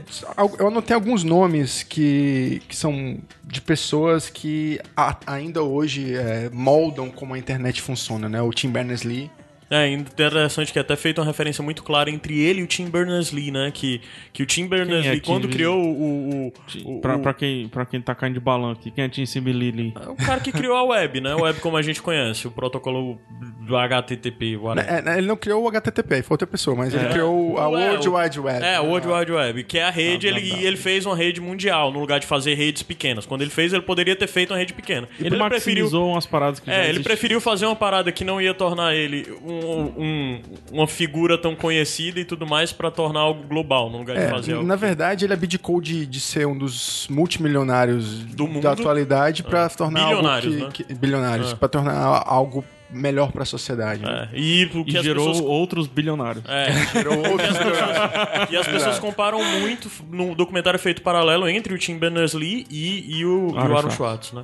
eu 0.60 0.68
anotei 0.68 0.94
alguns 0.96 1.24
nomes 1.24 1.84
que, 1.84 2.62
que 2.68 2.76
são 2.76 3.18
de 3.44 3.62
pessoas 3.62 4.30
que 4.30 4.80
a- 4.96 5.16
ainda 5.28 5.64
hoje 5.64 6.14
é, 6.16 6.50
moldam 6.52 7.10
como 7.10 7.34
a 7.34 7.38
internet 7.40 7.82
funciona, 7.82 8.28
né? 8.30 8.42
O 8.42 8.52
Tim 8.52 8.70
Berners-Lee. 8.70 9.30
É 9.70 9.88
interessante 9.90 10.72
que 10.72 10.80
é 10.80 10.82
até 10.82 10.96
feita 10.96 11.20
uma 11.22 11.28
referência 11.28 11.62
muito 11.64 11.84
clara 11.84 12.10
entre 12.10 12.40
ele 12.40 12.62
e 12.62 12.64
o 12.64 12.68
Tim 12.68 12.86
Berners-Lee, 12.90 13.52
né? 13.52 13.70
Que, 13.74 14.02
que 14.32 14.42
o 14.42 14.46
Tim 14.46 14.66
Berners-Lee, 14.68 15.18
é 15.18 15.20
quando 15.20 15.48
Tim- 15.48 15.54
criou 15.54 15.78
o... 15.78 16.48
o, 16.48 16.54
o, 16.86 17.02
Pra, 17.02 17.18
o- 17.18 17.20
pra, 17.20 17.34
quem, 17.34 17.68
pra 17.68 17.86
quem 17.86 18.00
tá 18.02 18.16
caindo 18.16 18.36
de 18.36 18.40
balão 18.40 18.72
aqui, 18.72 18.90
quem 18.92 19.04
é 19.04 19.10
Tim 19.10 19.26
Sibilili? 19.26 19.94
o 20.08 20.16
cara 20.16 20.40
que 20.40 20.52
criou 20.52 20.76
a 20.78 20.84
web, 20.84 21.20
né? 21.22 21.34
A 21.34 21.38
web 21.38 21.60
como 21.60 21.76
a 21.78 21.82
gente 21.82 22.02
conhece, 22.02 22.48
o 22.48 22.52
protocolo 22.52 23.20
do 23.62 23.76
HTTP, 23.76 24.56
whatever. 24.58 24.94
É, 24.94 25.02
né, 25.02 25.18
ele 25.18 25.28
não 25.28 25.36
criou 25.36 25.64
o 25.64 25.68
HTTP, 25.68 26.22
foi 26.22 26.36
outra 26.36 26.48
pessoa, 26.48 26.76
mas 26.76 26.94
ele 26.94 27.06
criou 27.10 27.58
a 27.58 27.64
É, 27.64 27.66
World 27.68 28.10
Wide 28.10 28.40
Web. 28.40 28.66
É, 28.66 28.80
World 28.80 29.08
Wide 29.08 29.32
Web, 29.32 29.64
que 29.66 29.78
é 29.78 29.84
a 29.84 29.90
rede, 29.90 30.30
Tá, 30.32 30.38
ele, 30.38 30.50
tá, 30.50 30.58
ele 30.60 30.78
fez 30.78 31.06
uma 31.06 31.16
rede 31.16 31.42
mundial, 31.42 31.92
no 31.92 32.00
lugar 32.00 32.20
de 32.20 32.26
fazer 32.26 32.54
redes 32.54 32.84
pequenas. 32.84 33.26
Quando 33.26 33.42
ele 33.42 33.52
fez, 33.52 33.74
ele 33.74 33.82
poderia 33.82 34.16
ter 34.16 34.28
feito 34.28 34.52
uma 34.54 34.58
rede 34.60 34.74
pequena. 34.74 35.08
Ele, 35.20 35.36
maximizou 35.36 36.12
umas 36.12 36.26
paradas 36.26 36.60
que 36.62 36.68
já 36.68 36.74
É, 36.78 36.90
ele 36.90 37.02
preferiu 37.02 37.42
fazer 37.42 37.66
uma 37.66 37.76
parada 37.76 38.12
que 38.12 38.24
não 38.24 38.42
ia 38.42 38.54
tornar 38.54 38.96
ele 38.96 39.28
um- 39.44 39.57
um- 39.66 40.42
uma 40.72 40.88
figura 40.88 41.38
tão 41.38 41.56
conhecida 41.56 42.20
e 42.20 42.26
tudo 42.26 42.46
mais 42.48 42.72
pra 42.72 42.90
tornar 42.92 43.22
algo 43.22 43.44
global, 43.48 43.90
no 43.90 44.00
lugar 44.00 44.16
de 44.18 44.24
É, 44.24 44.30
fazer 44.30 44.54
algo. 44.54 44.66
na 44.68 44.76
verdade, 44.76 45.26
ele 45.26 45.34
abdicou 45.34 45.80
de, 45.82 46.06
de 46.06 46.20
ser 46.20 46.46
um 46.48 46.58
dos 46.58 47.08
multimilionários 47.10 48.20
Do 48.26 48.48
mundo. 48.48 48.62
da 48.62 48.72
atualidade 48.72 49.44
para 49.44 49.70
tornar 49.70 50.06
Bilionários, 50.08 50.54
algo 50.54 50.66
né? 50.66 50.72
que, 50.74 50.84
que- 50.84 50.94
bilionários, 50.94 51.54
Ah. 51.54 51.56
para 51.56 51.68
tornar 51.68 52.24
algo 52.26 52.64
melhor 52.90 53.32
para 53.32 53.44
a 53.44 53.46
sociedade. 53.46 54.02
né? 54.02 54.30
É, 54.34 54.40
e 54.40 54.66
o 54.74 54.84
que 54.86 54.98
E 54.98 55.04
gerou 55.04 55.28
pessoas 55.28 55.46
outros 55.46 55.88
bilionários. 55.88 56.44
É, 56.48 56.70
e 56.70 56.72
as 56.72 56.92
pessoas, 56.92 58.50
e 58.52 58.58
as 58.58 58.68
pessoas 58.68 59.00
comparam 59.00 59.44
muito 59.60 59.90
no 60.10 60.34
documentário 60.36 60.80
feito 60.80 61.02
paralelo 61.02 61.48
entre 61.50 61.74
o 61.74 61.78
Tim 61.78 61.98
Berners-Lee 61.98 62.66
e, 62.70 63.20
e 63.20 63.26
o, 63.26 63.50
e 63.50 63.54
o 63.54 63.58
Aaron 63.58 63.76
Aaron 63.78 63.90
Schwartz, 63.92 64.32
né? 64.34 64.44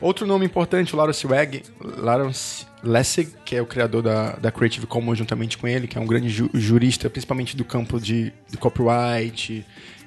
Outro 0.00 0.26
nome 0.26 0.44
importante, 0.46 0.94
o 0.94 0.96
Lawrence 0.98 1.26
Wegg, 1.26 1.62
Lawrence 1.98 2.66
Lessig, 2.82 3.32
que 3.44 3.56
é 3.56 3.62
o 3.62 3.66
criador 3.66 4.02
da, 4.02 4.32
da 4.36 4.50
Creative 4.50 4.86
Commons 4.86 5.18
juntamente 5.18 5.56
com 5.58 5.66
ele, 5.68 5.86
que 5.86 5.96
é 5.98 6.00
um 6.00 6.06
grande 6.06 6.28
ju- 6.28 6.50
jurista, 6.54 7.08
principalmente 7.10 7.56
do 7.56 7.64
campo 7.64 8.00
de, 8.00 8.32
de 8.48 8.56
copyright, 8.56 9.64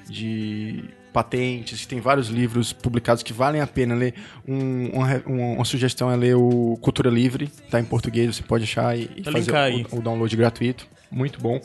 de 0.10 0.84
patentes, 1.14 1.86
tem 1.86 2.02
vários 2.02 2.28
livros 2.28 2.74
publicados 2.74 3.22
que 3.24 3.32
valem 3.32 3.62
a 3.62 3.68
pena 3.68 3.94
ler. 3.96 4.16
Um- 4.48 4.90
uma, 4.90 5.24
uma- 5.26 5.54
uma 5.56 5.66
sugestão 5.66 6.12
é 6.12 6.16
ler 6.16 6.36
o 6.36 6.78
Cultura 6.82 7.10
Livre, 7.10 7.48
tá 7.70 7.80
em 7.80 7.86
português, 7.86 8.36
você 8.36 8.44
pode 8.44 8.64
achar 8.64 8.98
e, 8.98 9.04
e 9.16 9.22
Vou 9.22 9.32
fazer 9.34 9.52
o, 9.94 10.00
o 10.00 10.02
download 10.02 10.36
gratuito. 10.36 10.88
Muito 11.12 11.40
bom. 11.40 11.62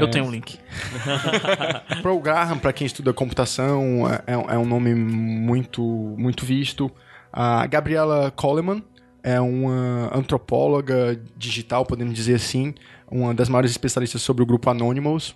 Eu 0.00 0.10
tenho 0.10 0.24
um 0.24 0.30
link. 0.30 0.58
Pro 2.02 2.18
Graham, 2.18 2.58
para 2.58 2.72
quem 2.72 2.86
estuda 2.86 3.12
computação, 3.12 4.08
é, 4.26 4.32
é 4.32 4.36
um- 4.36 4.50
é 4.50 4.58
um 4.58 4.64
nome 4.66 4.94
muito, 4.94 5.82
muito 6.18 6.44
visto. 6.44 6.90
A 7.32 7.66
Gabriela 7.66 8.30
Coleman 8.34 8.82
é 9.22 9.40
uma 9.40 10.10
antropóloga 10.16 11.20
digital, 11.36 11.84
podemos 11.84 12.14
dizer 12.14 12.34
assim, 12.34 12.74
uma 13.10 13.34
das 13.34 13.48
maiores 13.48 13.70
especialistas 13.70 14.22
sobre 14.22 14.42
o 14.42 14.46
grupo 14.46 14.68
Anonymous. 14.70 15.34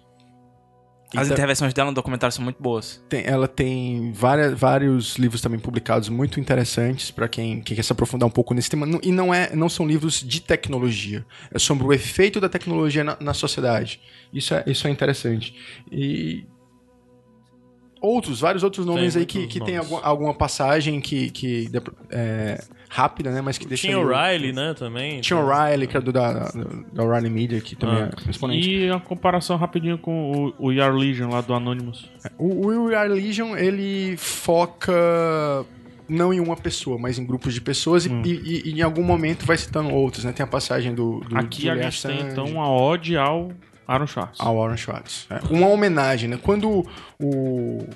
As 1.16 1.26
Então- 1.26 1.34
intervenções 1.36 1.74
dela 1.74 1.90
no 1.90 1.94
documentário 1.94 2.32
são 2.32 2.44
muito 2.44 2.62
boas. 2.62 3.02
Tem- 3.08 3.24
ela 3.26 3.48
tem 3.48 4.12
várias, 4.12 4.56
vários 4.58 5.16
livros 5.16 5.40
também 5.40 5.58
publicados 5.58 6.08
muito 6.08 6.38
interessantes 6.38 7.10
para 7.10 7.28
quem, 7.28 7.60
quem 7.62 7.74
quer 7.74 7.82
se 7.82 7.90
aprofundar 7.92 8.28
um 8.28 8.30
pouco 8.30 8.54
nesse 8.54 8.70
tema. 8.70 8.86
E 9.02 9.10
não, 9.10 9.34
é, 9.34 9.54
não 9.54 9.68
são 9.68 9.86
livros 9.86 10.22
de 10.24 10.40
tecnologia. 10.40 11.26
É 11.52 11.58
sobre 11.58 11.84
o 11.84 11.92
efeito 11.92 12.40
da 12.40 12.48
tecnologia 12.48 13.02
na, 13.02 13.16
na 13.20 13.34
sociedade. 13.34 14.00
Isso 14.32 14.54
é, 14.54 14.62
isso 14.68 14.86
é 14.86 14.90
interessante. 14.90 15.54
E 15.90 16.44
outros, 18.00 18.40
vários 18.40 18.62
outros 18.62 18.86
nomes 18.86 19.16
aí 19.16 19.26
que, 19.26 19.46
que 19.46 19.60
tem 19.60 19.74
nomes. 19.76 19.90
alguma, 19.92 20.00
alguma 20.08 20.34
passagem 20.34 21.00
que, 21.00 21.30
que 21.30 21.68
é, 22.10 22.62
rápida, 22.88 23.30
né? 23.30 23.40
Mas 23.40 23.58
que 23.58 23.66
deixa 23.66 23.86
Tinha 23.86 23.98
o 23.98 24.04
o- 24.04 24.08
Riley, 24.08 24.52
né, 24.52 24.74
também. 24.74 25.20
Tinha 25.20 25.38
o 25.38 25.46
Riley, 25.48 25.86
criador 25.86 26.12
da, 26.12 26.32
da, 26.32 26.50
da 26.92 27.14
Riley 27.16 27.30
Media, 27.30 27.60
que 27.60 27.76
também 27.76 28.02
Ah. 28.04 28.10
é 28.26 28.30
exponente. 28.30 28.70
E 28.70 28.90
a 28.90 28.98
comparação 28.98 29.56
rapidinho 29.56 29.98
com 29.98 30.52
o, 30.58 30.66
o 30.68 30.72
Yar 30.72 30.92
Legion 30.94 31.30
lá 31.30 31.40
do 31.40 31.52
Anonymous. 31.54 32.06
O 32.38 32.66
o 32.70 32.84
We 32.86 32.94
Are 32.96 33.08
Legion, 33.08 33.56
ele 33.56 34.16
foca 34.16 34.92
não 36.08 36.32
em 36.34 36.40
uma 36.40 36.56
pessoa, 36.56 36.98
mas 36.98 37.18
em 37.18 37.24
grupos 37.26 37.54
de 37.54 37.60
pessoas 37.60 38.04
e- 38.06 38.10
e, 38.24 38.62
e 38.70 38.72
em 38.80 38.82
algum 38.82 39.02
momento 39.04 39.46
vai 39.46 39.56
citando 39.56 39.90
outros, 39.90 40.24
né? 40.24 40.32
Tem 40.32 40.42
a 40.42 40.46
passagem 40.46 40.94
do, 40.94 41.20
do 41.20 41.38
Aqui 41.38 41.68
a 41.68 41.74
Julian 41.74 41.90
gente 41.90 42.02
tem 42.06 42.20
então 42.32 42.44
uma 42.46 42.68
ode 42.70 43.16
ao 43.16 43.52
Aaron 43.92 44.06
Schwartz. 44.06 44.38
ao 44.40 44.56
Warren 44.56 44.76
Schwartz. 44.76 45.26
É, 45.30 45.40
Uma 45.50 45.66
homenagem, 45.68 46.28
né? 46.28 46.38
Quando 46.42 46.86
o, 47.20 47.86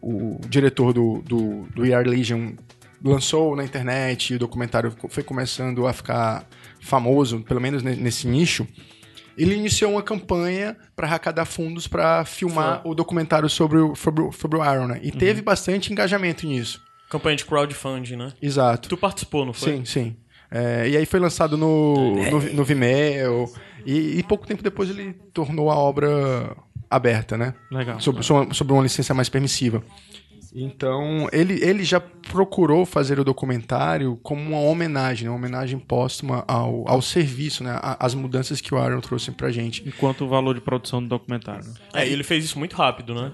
o 0.00 0.38
diretor 0.48 0.92
do, 0.92 1.22
do, 1.22 1.62
do 1.74 1.94
Are 1.94 2.08
Legion 2.08 2.52
lançou 3.04 3.54
na 3.56 3.64
internet 3.64 4.32
e 4.32 4.36
o 4.36 4.38
documentário 4.38 4.94
foi 5.08 5.22
começando 5.22 5.86
a 5.86 5.92
ficar 5.92 6.46
famoso, 6.80 7.40
pelo 7.40 7.60
menos 7.60 7.82
ne- 7.82 7.96
nesse 7.96 8.26
nicho, 8.26 8.66
ele 9.36 9.54
iniciou 9.54 9.92
uma 9.92 10.02
campanha 10.02 10.76
para 10.94 11.06
arrecadar 11.06 11.44
fundos 11.44 11.86
para 11.86 12.24
filmar 12.24 12.80
o 12.86 12.94
documentário 12.94 13.48
sobre 13.48 13.78
o, 13.78 13.94
sobre, 13.94 14.22
o- 14.22 14.32
sobre 14.32 14.58
o 14.58 14.62
Aaron, 14.62 14.86
né? 14.88 15.00
E 15.02 15.10
teve 15.12 15.42
bastante 15.42 15.92
engajamento 15.92 16.46
nisso. 16.46 16.80
Campanha 17.10 17.36
de 17.36 17.44
crowdfunding, 17.44 18.16
né? 18.16 18.32
Exato. 18.40 18.88
Tu 18.88 18.96
participou, 18.96 19.44
não 19.44 19.52
foi? 19.52 19.76
Sim, 19.76 19.84
sim. 19.84 20.16
É, 20.50 20.88
e 20.88 20.96
aí 20.96 21.04
foi 21.06 21.20
lançado 21.20 21.56
no, 21.56 22.14
no, 22.30 22.40
no 22.54 22.64
Vimeo. 22.64 23.52
E, 23.86 24.18
e 24.18 24.22
pouco 24.24 24.46
tempo 24.46 24.62
depois 24.62 24.90
ele 24.90 25.12
tornou 25.32 25.70
a 25.70 25.76
obra 25.76 26.56
aberta, 26.90 27.36
né? 27.38 27.54
Legal. 27.70 28.00
Sobre, 28.00 28.22
sobre 28.22 28.54
sobre 28.54 28.72
uma 28.72 28.82
licença 28.82 29.14
mais 29.14 29.28
permissiva. 29.28 29.82
Então, 30.58 31.28
ele, 31.32 31.62
ele 31.62 31.84
já, 31.84 32.00
procurou 32.00 32.86
fazer 32.86 33.20
o 33.20 33.24
documentário 33.24 34.18
como 34.22 34.40
uma 34.40 34.60
homenagem, 34.60 35.24
né? 35.24 35.30
uma 35.30 35.36
homenagem 35.36 35.78
póstuma 35.78 36.44
ao, 36.48 36.88
ao 36.88 37.02
serviço, 37.02 37.62
né? 37.62 37.78
As 37.82 38.14
mudanças 38.14 38.60
que 38.62 38.74
o 38.74 38.78
Aaron 38.78 39.00
trouxe 39.00 39.30
pra 39.32 39.50
gente. 39.50 39.86
Enquanto 39.86 40.24
o 40.24 40.28
valor 40.28 40.54
de 40.54 40.62
produção 40.62 41.02
do 41.02 41.08
documentário. 41.10 41.66
É, 41.92 42.08
e 42.08 42.12
ele 42.12 42.24
fez 42.24 42.42
isso 42.42 42.58
muito 42.58 42.74
rápido, 42.74 43.14
né? 43.14 43.32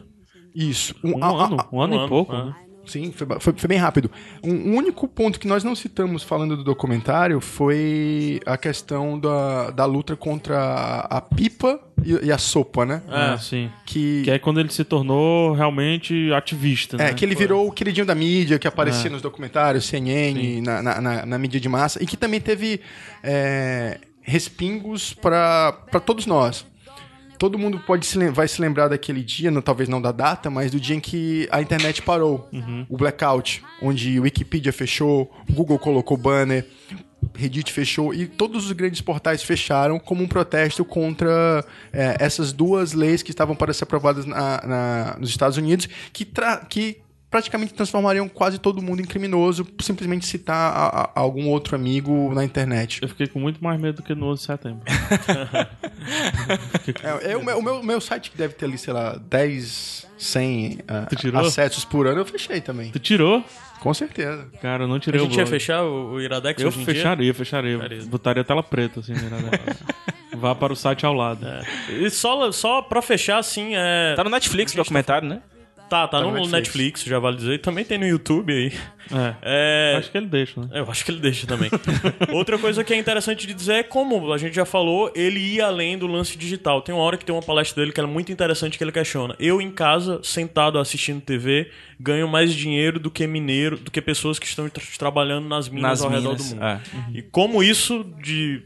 Isso. 0.53 0.95
Um 1.05 1.23
a- 1.23 1.29
a- 1.29 1.47
ano, 1.47 1.69
um 1.73 1.81
ano 1.81 1.93
um 1.93 1.97
e 1.97 1.99
ano, 2.01 2.09
pouco. 2.09 2.35
é. 2.35 2.45
né? 2.45 2.55
Sim, 2.87 3.13
foi, 3.13 3.27
foi- 3.39 3.53
foi 3.57 3.69
bem 3.69 3.79
rápido. 3.79 4.11
Um, 4.43 4.73
um 4.73 4.77
único 4.77 5.07
ponto 5.07 5.39
que 5.39 5.47
nós 5.47 5.63
não 5.63 5.75
citamos 5.75 6.23
falando 6.23 6.57
do 6.57 6.65
documentário 6.65 7.41
foi 7.41 8.41
a 8.45 8.57
questão 8.57 9.19
da, 9.19 9.71
da 9.71 9.85
luta 9.85 10.17
contra 10.17 10.59
a, 10.59 11.19
a 11.19 11.21
pipa 11.21 11.81
e, 12.05 12.27
e 12.27 12.33
a 12.33 12.39
sopa, 12.39 12.85
né? 12.85 13.01
Ah, 13.09 13.39
sim. 13.39 13.71
Que, 13.87 14.23
Que 14.25 14.31
é 14.33 14.39
quando 14.39 14.59
ele 14.59 14.69
se 14.71 14.83
tornou 14.85 15.53
realmente 15.53 16.33
ativista, 16.33 16.97
né? 16.97 17.11
é, 17.11 17.15
que 17.15 17.25
ele 17.25 17.37
virou 17.37 17.69
o 17.69 17.73
queridinho 17.73 18.05
da 18.05 18.15
mídia, 18.17 18.59
que 18.59 18.67
aparecia 18.67 19.09
É. 19.09 19.13
nos 19.13 19.23
documentários, 19.23 19.85
CNN, 19.87 20.61
na, 20.61 20.83
na, 20.83 21.01
na- 21.01 21.27
na 21.27 21.39
mídia 21.39 21.61
de 21.61 21.69
massa, 21.69 22.03
e 22.03 22.07
que 22.07 22.17
também 22.17 22.41
teve 22.41 22.81
é, 23.23 23.99
respingos 24.21 25.15
para 25.15 25.73
todos 26.05 26.27
nós. 26.27 26.67
Todo 27.43 27.59
mundo 27.59 27.81
pode 27.85 28.07
se, 28.07 28.29
vai 28.31 28.47
se 28.47 28.61
lembrar 28.61 28.87
daquele 28.87 29.21
dia, 29.21 29.51
não- 29.51 29.61
talvez 29.61 29.89
não 29.89 30.01
da 30.01 30.13
data, 30.13 30.49
mas 30.49 30.71
do 30.71 30.79
dia 30.79 30.95
em 30.95 31.01
que 31.01 31.49
a 31.51 31.61
internet 31.61 32.01
parou. 32.01 32.49
O 32.89 32.97
blackout, 32.97 33.65
onde 33.83 34.21
Wikipedia 34.21 34.73
fechou, 34.73 35.29
o 35.51 35.53
Google 35.53 35.77
colocou 35.77 36.17
banner, 36.17 36.65
Reddit 37.35 37.73
fechou 37.73 38.15
e 38.15 38.29
todos 38.29 38.67
os 38.67 38.71
grandes 38.71 39.01
portais 39.01 39.43
fecharam 39.43 39.99
como 39.99 40.23
um 40.23 40.29
protesto 40.29 40.85
contra 40.85 41.65
é, 41.93 42.17
essas 42.21 42.53
duas 42.53 42.93
leis 42.93 43.25
que 43.25 43.31
estavam 43.33 43.57
para 43.57 43.73
ser 43.73 43.83
aprovadas 43.85 44.25
na- 44.25 44.61
na- 44.65 45.17
nos 45.19 45.29
Estados 45.31 45.57
Unidos, 45.57 45.89
que, 46.13 46.25
que 46.71 46.99
praticamente 47.33 47.75
transformariam 47.75 48.29
quase 48.29 48.59
todo 48.59 48.81
mundo 48.81 49.01
em 49.01 49.05
criminoso 49.05 49.65
por 49.65 49.83
simplesmente 49.83 50.25
citar 50.27 50.55
a- 50.73 50.87
a- 51.05 51.11
algum 51.17 51.49
outro 51.49 51.75
amigo 51.75 52.33
na 52.35 52.45
internet. 52.45 53.01
Eu 53.03 53.09
fiquei 53.09 53.27
com 53.27 53.41
muito 53.41 53.63
mais 53.65 53.81
medo 53.81 53.97
do 53.97 54.03
que 54.05 54.15
no 54.15 54.27
11 54.27 54.41
de 54.43 54.47
setembro. 54.47 54.83
É, 57.03 57.33
é 57.33 57.37
o, 57.37 57.45
meu, 57.45 57.59
o 57.59 57.63
meu- 57.63 57.81
o 57.81 57.85
meu 57.85 58.01
site 58.01 58.31
que 58.31 58.37
deve 58.37 58.55
ter 58.55 58.65
ali, 58.67 58.77
sei 58.77 58.93
lá, 58.93 59.17
10, 59.31 60.07
100 60.19 60.81
ah, 60.89 61.07
Tu 61.09 61.17
tirou? 61.17 61.41
acessos 61.41 61.85
por 61.85 62.07
ano, 62.07 62.21
eu 62.21 62.25
fechei 62.25 62.61
também. 62.61 62.91
Tu 62.91 62.99
tirou? 62.99 63.45
Com 63.81 63.93
certeza. 63.95 64.47
Cara, 64.61 64.85
eu 64.85 64.89
não 64.89 64.97
A 64.97 65.01
tirei 65.01 65.21
o 65.21 65.25
gente 65.25 65.33
ia 65.37 65.45
blog. 65.45 65.51
fechar 65.51 65.83
o, 65.83 66.13
o 66.15 66.21
Iradex 66.21 66.61
Eu 66.61 66.69
hoje 66.69 66.81
em 66.81 66.85
dia? 66.85 66.95
fecharia, 66.95 67.35
fecharia. 67.35 67.79
Fecharia. 67.79 68.05
Botaria 68.07 68.41
a 68.43 68.45
tela 68.45 68.63
preta, 68.63 69.01
assim, 69.01 69.13
né? 69.13 69.21
Vá 70.37 70.55
para 70.55 70.73
o 70.73 70.77
site 70.77 71.05
ao 71.07 71.13
lado. 71.15 71.47
E 71.89 72.09
só, 72.11 72.51
só 72.53 72.83
pra 72.83 73.01
fechar, 73.03 73.39
assim, 73.39 73.73
é... 73.75 74.15
Tá 74.17 74.25
no 74.25 74.31
Netflix 74.31 74.73
o 74.73 74.77
documentário, 74.77 75.29
né? 75.29 75.41
Tá, 75.93 76.09
tá, 76.09 76.21
no, 76.23 76.29
no 76.29 76.33
Netflix. 76.33 76.53
Netflix. 76.53 77.05
já 77.05 77.19
vale 77.19 77.37
dizer. 77.37 77.61
Também 77.61 77.85
tem 77.85 77.99
no 77.99 78.07
YouTube 78.07 78.51
aí. 78.51 78.73
É. 79.11 79.35
É... 79.43 79.97
Acho 79.99 80.11
que 80.11 80.17
ele 80.17 80.27
deixa, 80.27 80.59
né? 80.59 80.69
Eu 80.73 80.91
acho 80.91 81.05
que 81.05 81.11
ele 81.11 81.21
deixa 81.21 81.47
também. 81.47 81.69
Outra 82.33 82.57
coisa 82.57 82.83
que 82.83 82.95
é 82.95 82.97
interessante 82.97 83.47
de 83.47 83.53
dizer 83.53 83.73
é 83.75 83.83
como 83.83 84.33
a 84.33 84.39
gente 84.39 84.55
já 84.55 84.65
falou, 84.65 85.13
ele 85.15 85.39
ia 85.39 85.67
além 85.67 85.99
do 85.99 86.07
lance 86.07 86.39
digital. 86.39 86.81
Tem 86.81 86.95
uma 86.95 87.05
hora 87.05 87.19
que 87.19 87.27
tem 87.27 87.35
uma 87.35 87.43
palestra 87.43 87.83
dele 87.83 87.93
que 87.93 88.01
é 88.01 88.07
muito 88.07 88.33
interessante 88.33 88.79
que 88.79 88.85
ele 88.85 88.91
questiona. 88.93 89.37
Eu 89.39 89.61
em 89.61 89.71
casa, 89.71 90.19
sentado 90.23 90.79
assistindo 90.79 91.21
TV, 91.21 91.71
ganho 92.01 92.27
mais 92.27 92.55
dinheiro 92.55 92.99
do 92.99 93.11
que 93.11 93.27
mineiro, 93.27 93.77
do 93.77 93.91
que 93.91 94.01
pessoas 94.01 94.39
que 94.39 94.47
estão 94.47 94.67
tra- 94.71 94.83
trabalhando 94.99 95.47
nas 95.47 95.69
minas 95.69 96.01
Nas 96.01 96.03
ao 96.03 96.09
redor 96.11 96.31
minas, 96.31 96.49
do 96.49 96.55
mundo. 96.55 96.65
é. 96.65 96.81
E 97.13 97.21
como 97.21 97.63
isso 97.63 98.03
de 98.23 98.63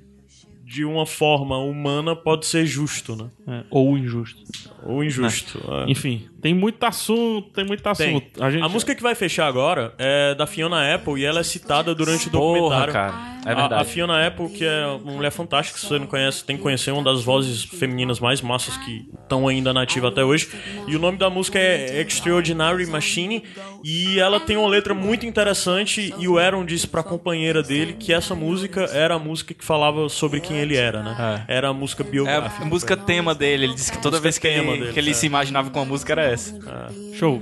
de 0.68 0.85
uma 0.85 1.07
forma 1.07 1.57
humana 1.59 2.16
pode 2.16 2.45
ser 2.45 2.66
justo, 2.66 3.14
né? 3.14 3.27
É, 3.47 3.64
Ou 3.70 3.97
injusto. 3.97 4.43
Ou 4.83 5.05
injusto. 5.05 5.61
é. 5.72 5.89
Enfim, 5.91 6.27
tem 6.47 6.55
muito 6.55 6.84
assunto, 6.84 7.51
tem 7.51 7.64
muito 7.64 7.82
Tem. 7.82 7.90
assunto. 7.90 8.40
A, 8.44 8.49
gente... 8.53 8.68
música 8.68 8.94
que 8.94 9.03
vai 9.03 9.16
fechar 9.16 9.49
agora 9.49 9.92
é 9.99 10.32
da 10.36 10.47
Fiona 10.47 10.94
Apple 10.94 11.20
e 11.20 11.24
ela 11.24 11.40
é 11.40 11.42
citada 11.42 11.92
durante 11.92 12.28
o 12.28 12.30
Porra, 12.30 12.86
documentário. 12.86 12.92
cara. 12.92 13.36
É 13.44 13.49
A- 13.51 13.53
A, 13.53 13.55
verdade. 13.62 13.88
Fiona 13.90 14.26
Apple, 14.26 14.49
que 14.51 14.64
é 14.64 14.86
uma 14.86 15.12
mulher 15.14 15.30
fantástica, 15.30 15.76
se 15.78 15.86
você 15.86 15.99
não 15.99 16.07
conhece, 16.07 16.44
tem 16.44 16.57
que 16.57 16.62
conhecer 16.62 16.92
uma 16.92 17.03
das 17.03 17.22
vozes 17.24 17.64
femininas 17.64 18.20
mais 18.20 18.40
massas 18.40 18.76
que 18.76 19.09
estão 19.22 19.47
ainda 19.49 19.72
nativa 19.72 20.07
até 20.09 20.24
hoje. 20.24 20.49
E 20.86 20.94
o 20.94 20.99
nome 21.01 21.18
da 21.18 21.28
música 21.30 21.59
é 21.59 22.01
Extraordinary 22.01 22.86
Machine. 22.86 23.42
E 23.84 24.18
ela 24.18 24.38
tem 24.40 24.57
uma 24.57 24.68
letra 24.68 24.94
muito 24.94 25.26
interessante. 25.26 26.12
E 26.18 26.26
o 26.28 26.38
Aaron 26.38 26.64
disse 26.64 26.86
pra 26.88 27.03
companheira 27.05 27.62
dele 27.62 27.92
que 27.94 28.12
essa 28.12 28.34
música 28.34 28.82
era 28.92 29.14
a 29.14 29.18
música 29.18 29.53
que 29.55 29.64
falava 29.64 30.09
sobre 30.09 30.40
quem 30.40 30.59
ele 30.59 30.76
era, 30.76 31.03
né? 31.03 31.44
Era 31.49 31.68
a 31.68 31.72
música 31.72 32.03
É 32.03 32.07
biográfica. 32.07 32.62
a 32.62 32.66
música 32.66 32.97
tema 32.97 33.34
dele. 33.34 33.64
Ele 33.66 33.74
disse 33.74 33.90
que 33.92 33.99
toda 33.99 34.18
vez 34.20 34.38
que 34.38 34.49
tema 34.49 34.72
ele, 34.72 34.80
dele, 34.80 34.92
que 34.92 34.99
ele 34.99 35.11
é. 35.11 35.14
se 35.14 35.24
imaginava 35.26 35.70
com 35.70 35.78
uma 35.78 35.84
música 35.86 36.12
era 36.12 36.24
essa. 36.24 36.36
Uh, 36.37 37.14
show. 37.14 37.41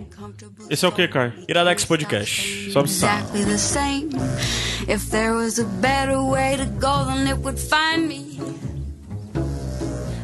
Esse 0.70 0.84
é 0.84 0.88
o 0.88 0.92
que, 0.92 1.08
Caio? 1.08 1.32
Iradex 1.48 1.84
Podcast. 1.84 2.70
Sobe 2.72 2.88
exactly 2.88 3.44
the 3.44 3.58
same. 3.58 4.10
If 4.88 5.10
there 5.10 5.32
was 5.32 5.58
a 5.58 5.64
better 5.80 6.22
way 6.22 6.56
to 6.56 6.66
go, 6.78 7.04
then 7.06 7.26
it 7.26 7.38
would 7.38 7.58
find 7.58 8.08
me. 8.08 8.40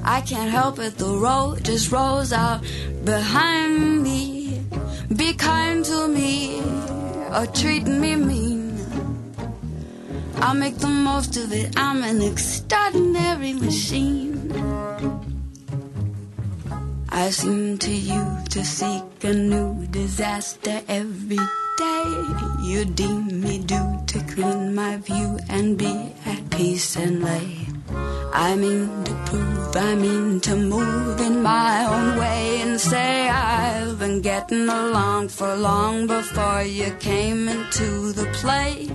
I 0.05 0.23
can't 0.23 0.51
help 0.51 0.79
it, 0.79 0.97
the 0.99 1.17
road 1.19 1.65
just 1.65 1.93
rolls 1.93 2.33
out 2.33 2.63
behind 3.05 4.03
me. 4.03 4.63
Be 5.15 5.35
kind 5.35 5.85
to 5.85 6.09
me 6.09 6.63
or 7.35 7.47
treat 7.47 7.87
me 7.87 8.17
mean. 8.17 8.71
I'll 10.37 10.55
make 10.55 10.79
the 10.79 10.89
most 10.89 11.37
of 11.37 11.53
it. 11.53 11.75
I'm 11.77 12.03
an 12.03 12.23
extraordinary 12.23 13.53
machine. 13.53 15.30
I 17.21 17.29
seem 17.29 17.77
to 17.77 17.93
you 17.93 18.25
to 18.49 18.65
seek 18.65 19.05
a 19.25 19.35
new 19.35 19.87
disaster 19.89 20.81
every 20.89 21.45
day. 21.77 22.05
You 22.63 22.87
deem 22.87 23.43
me 23.43 23.59
due 23.59 23.93
to 24.07 24.19
clean 24.33 24.75
my 24.75 24.97
view 24.97 25.39
and 25.51 25.77
be 25.77 26.15
at 26.25 26.49
peace 26.51 26.97
and 26.97 27.23
lay. 27.23 27.67
I 28.33 28.57
mean 28.57 29.05
to 29.05 29.13
prove, 29.27 29.77
I 29.77 29.95
mean 29.97 30.41
to 30.41 30.57
move 30.57 31.21
in 31.21 31.43
my 31.43 31.85
own 31.85 32.19
way 32.19 32.63
and 32.63 32.81
say 32.81 33.29
I've 33.29 33.99
been 33.99 34.23
getting 34.23 34.67
along 34.71 35.29
for 35.29 35.55
long 35.55 36.07
before 36.07 36.63
you 36.63 36.91
came 37.01 37.49
into 37.49 38.13
the 38.13 38.29
play. 38.41 38.89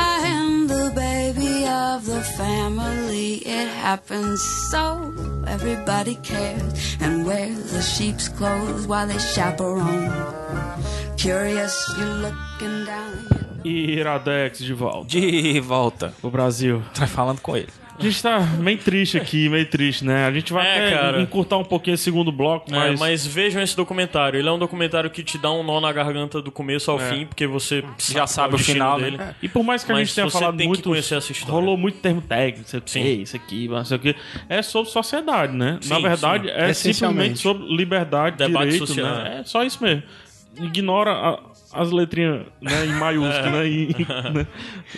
I 0.00 0.18
am 0.26 0.68
the 0.68 0.92
baby 0.94 1.66
of 1.66 2.06
the 2.06 2.22
family. 2.22 3.42
It 3.44 3.68
happens 3.68 4.40
so 4.70 5.12
everybody 5.46 6.14
cares 6.22 6.96
and 7.00 7.26
wears 7.26 7.72
the 7.72 7.82
sheep's 7.82 8.28
clothes 8.28 8.86
while 8.86 9.08
they 9.08 9.18
chaperone. 9.18 10.12
Curious, 11.16 11.74
you're 11.98 12.06
looking 12.06 12.84
down. 12.86 13.26
Iradex 13.64 14.58
de 14.58 14.72
volta. 14.72 15.08
De 15.08 15.58
volta. 15.60 16.14
O 16.22 16.30
Brasil. 16.30 16.80
Tá 16.94 17.06
falando 17.06 17.40
com 17.40 17.56
ele. 17.56 17.68
A 17.98 18.02
gente 18.02 18.22
tá 18.22 18.38
meio 18.40 18.78
triste 18.78 19.16
aqui, 19.16 19.48
meio 19.48 19.66
triste, 19.66 20.04
né? 20.04 20.26
A 20.26 20.32
gente 20.32 20.52
vai 20.52 20.64
É, 20.66 20.86
até 20.86 20.96
cara. 20.96 21.20
encurtar 21.20 21.56
um 21.58 21.64
pouquinho 21.64 21.94
esse 21.94 22.04
segundo 22.04 22.30
bloco, 22.30 22.72
É, 22.72 22.78
mas... 22.90 23.00
mas 23.00 23.26
vejam 23.26 23.60
esse 23.60 23.76
documentário. 23.76 24.38
Ele 24.38 24.48
é 24.48 24.52
um 24.52 24.58
documentário 24.58 25.10
que 25.10 25.24
te 25.24 25.36
dá 25.36 25.50
um 25.50 25.64
nó 25.64 25.80
na 25.80 25.92
garganta 25.92 26.40
do 26.40 26.52
começo 26.52 26.90
ao 26.90 27.00
É. 27.00 27.10
fim, 27.10 27.26
porque 27.26 27.46
você 27.46 27.82
Já 27.98 28.26
sabe 28.26 28.54
o 28.54 28.58
final, 28.58 29.00
dele. 29.00 29.16
né? 29.16 29.34
E 29.42 29.48
por 29.48 29.64
mais 29.64 29.82
que 29.82 29.90
a 29.90 29.94
Mas 29.96 30.06
gente 30.08 30.14
tenha 30.14 30.30
você 30.30 30.38
falado 30.38 30.56
tem 30.56 30.68
muito, 30.68 30.88
conhecer 30.88 31.16
essa 31.16 31.32
história. 31.32 31.52
rolou 31.52 31.76
muito 31.76 31.98
termo 31.98 32.20
técnico, 32.20 32.60
não 32.60 32.66
sei 32.68 32.78
o 32.78 32.82
que, 32.82 32.90
Sim. 32.90 33.22
isso 33.22 33.36
aqui, 33.36 33.68
não 33.68 33.84
sei 33.84 33.96
o 33.96 34.00
que, 34.00 34.14
é 34.48 34.62
sobre 34.62 34.90
sociedade, 34.92 35.52
né? 35.56 35.80
Na 35.88 35.96
Sim, 35.96 36.02
verdade, 36.02 36.48
sim. 36.48 36.54
é 36.54 36.72
simplesmente 36.74 37.38
sobre 37.40 37.66
liberdade, 37.66 38.36
Debate 38.36 38.64
direito, 38.70 38.86
social. 38.86 39.06
né? 39.16 39.38
É 39.40 39.44
só 39.44 39.64
isso 39.64 39.82
mesmo. 39.82 40.02
Ignora 40.60 41.12
a- 41.12 41.38
as 41.72 41.90
letrinhas 41.90 42.46
né, 42.60 42.86
em 42.86 42.92
maiúsculo, 42.92 43.50
né? 43.50 43.66
E, 43.68 43.88
né? 44.34 44.46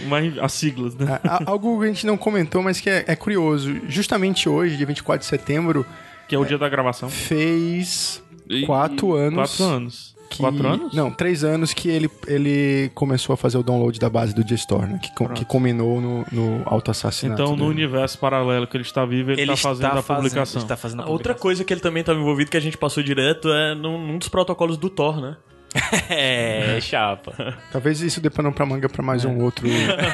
Mas 0.09 0.39
as 0.39 0.53
siglas, 0.53 0.95
né? 0.97 1.19
Algo 1.47 1.79
que 1.81 1.85
a 1.85 1.89
gente 1.89 2.07
não 2.07 2.17
comentou, 2.17 2.63
mas 2.63 2.81
que 2.81 2.89
é, 2.91 3.05
é 3.07 3.17
curioso. 3.17 3.75
Justamente 3.89 4.49
hoje, 4.49 4.77
dia 4.77 4.87
24 4.87 5.21
de 5.21 5.27
setembro, 5.27 5.85
Que 6.29 6.35
é 6.35 6.39
o 6.39 6.45
dia 6.45 6.59
da 6.59 6.69
gravação. 6.69 7.09
fez 7.11 8.23
E- 8.49 8.67
quatro 8.67 9.15
anos. 9.15 9.35
Quatro 9.35 9.65
anos. 9.65 10.11
que- 10.31 10.39
Quatro 10.39 10.69
anos? 10.69 10.95
Não, 10.95 11.11
três 11.11 11.43
anos 11.43 11.75
que 11.75 11.89
ele, 11.89 12.09
ele 12.29 12.89
começou 12.95 13.35
a 13.35 13.37
fazer 13.37 13.59
o 13.59 13.65
download 13.65 13.99
da 13.99 14.09
base 14.09 14.33
do 14.33 14.47
G-Store, 14.47 14.87
né? 14.87 15.01
Que, 15.03 15.11
que 15.35 15.45
culminou 15.45 16.01
no, 16.01 16.25
no 16.31 16.63
auto-assassinato. 16.67 17.43
Então, 17.43 17.57
no 17.57 17.65
dele. 17.69 17.85
universo 17.85 18.17
paralelo 18.17 18.65
que 18.69 18.77
ele 18.77 18.85
está 18.85 19.05
vivo, 19.05 19.33
ele, 19.33 19.43
está 19.43 19.57
fazendo 19.57 19.99
a 19.99 20.03
publicação. 20.05 20.61
Ele 20.63 20.69
tá 20.69 20.77
fazendo 20.77 21.01
a 21.01 21.07
Outra 21.07 21.15
publicação. 21.35 21.43
coisa 21.43 21.65
que 21.65 21.75
ele 21.75 21.81
também 21.81 22.03
estava 22.03 22.17
envolvido, 22.21 22.49
que 22.49 22.57
a 22.57 22.61
gente 22.61 22.79
passou 22.79 23.03
direto, 23.03 23.49
é 23.53 23.75
num, 23.75 24.07
num 24.07 24.19
dos 24.19 24.29
protocolos 24.29 24.77
do 24.77 24.89
Thor, 24.89 25.21
né? 25.21 25.37
É, 26.11 26.79
chapa. 26.81 27.57
Talvez 27.71 28.01
isso 28.01 28.21
dê 28.21 28.29
pano 28.31 28.53
pra 28.53 28.67
manga 28.67 28.89
pra 28.89 29.03
mais 29.03 29.25
um 29.25 29.39
outro 29.43 29.67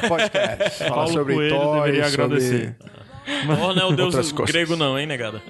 podcast. 0.07 0.79
Falar 0.83 0.91
Paulo 0.95 1.11
sobre 1.13 1.33
Coelho 1.33 1.55
toys, 1.57 1.73
deveria 1.83 2.09
sobre- 2.09 2.23
agradecer. 2.23 2.75
Thor 3.45 3.75
não 3.75 3.81
é 3.81 3.85
o 3.85 3.91
deus 3.91 4.31
grego 4.31 4.77
não, 4.77 4.97
hein, 4.97 5.05
negada? 5.05 5.41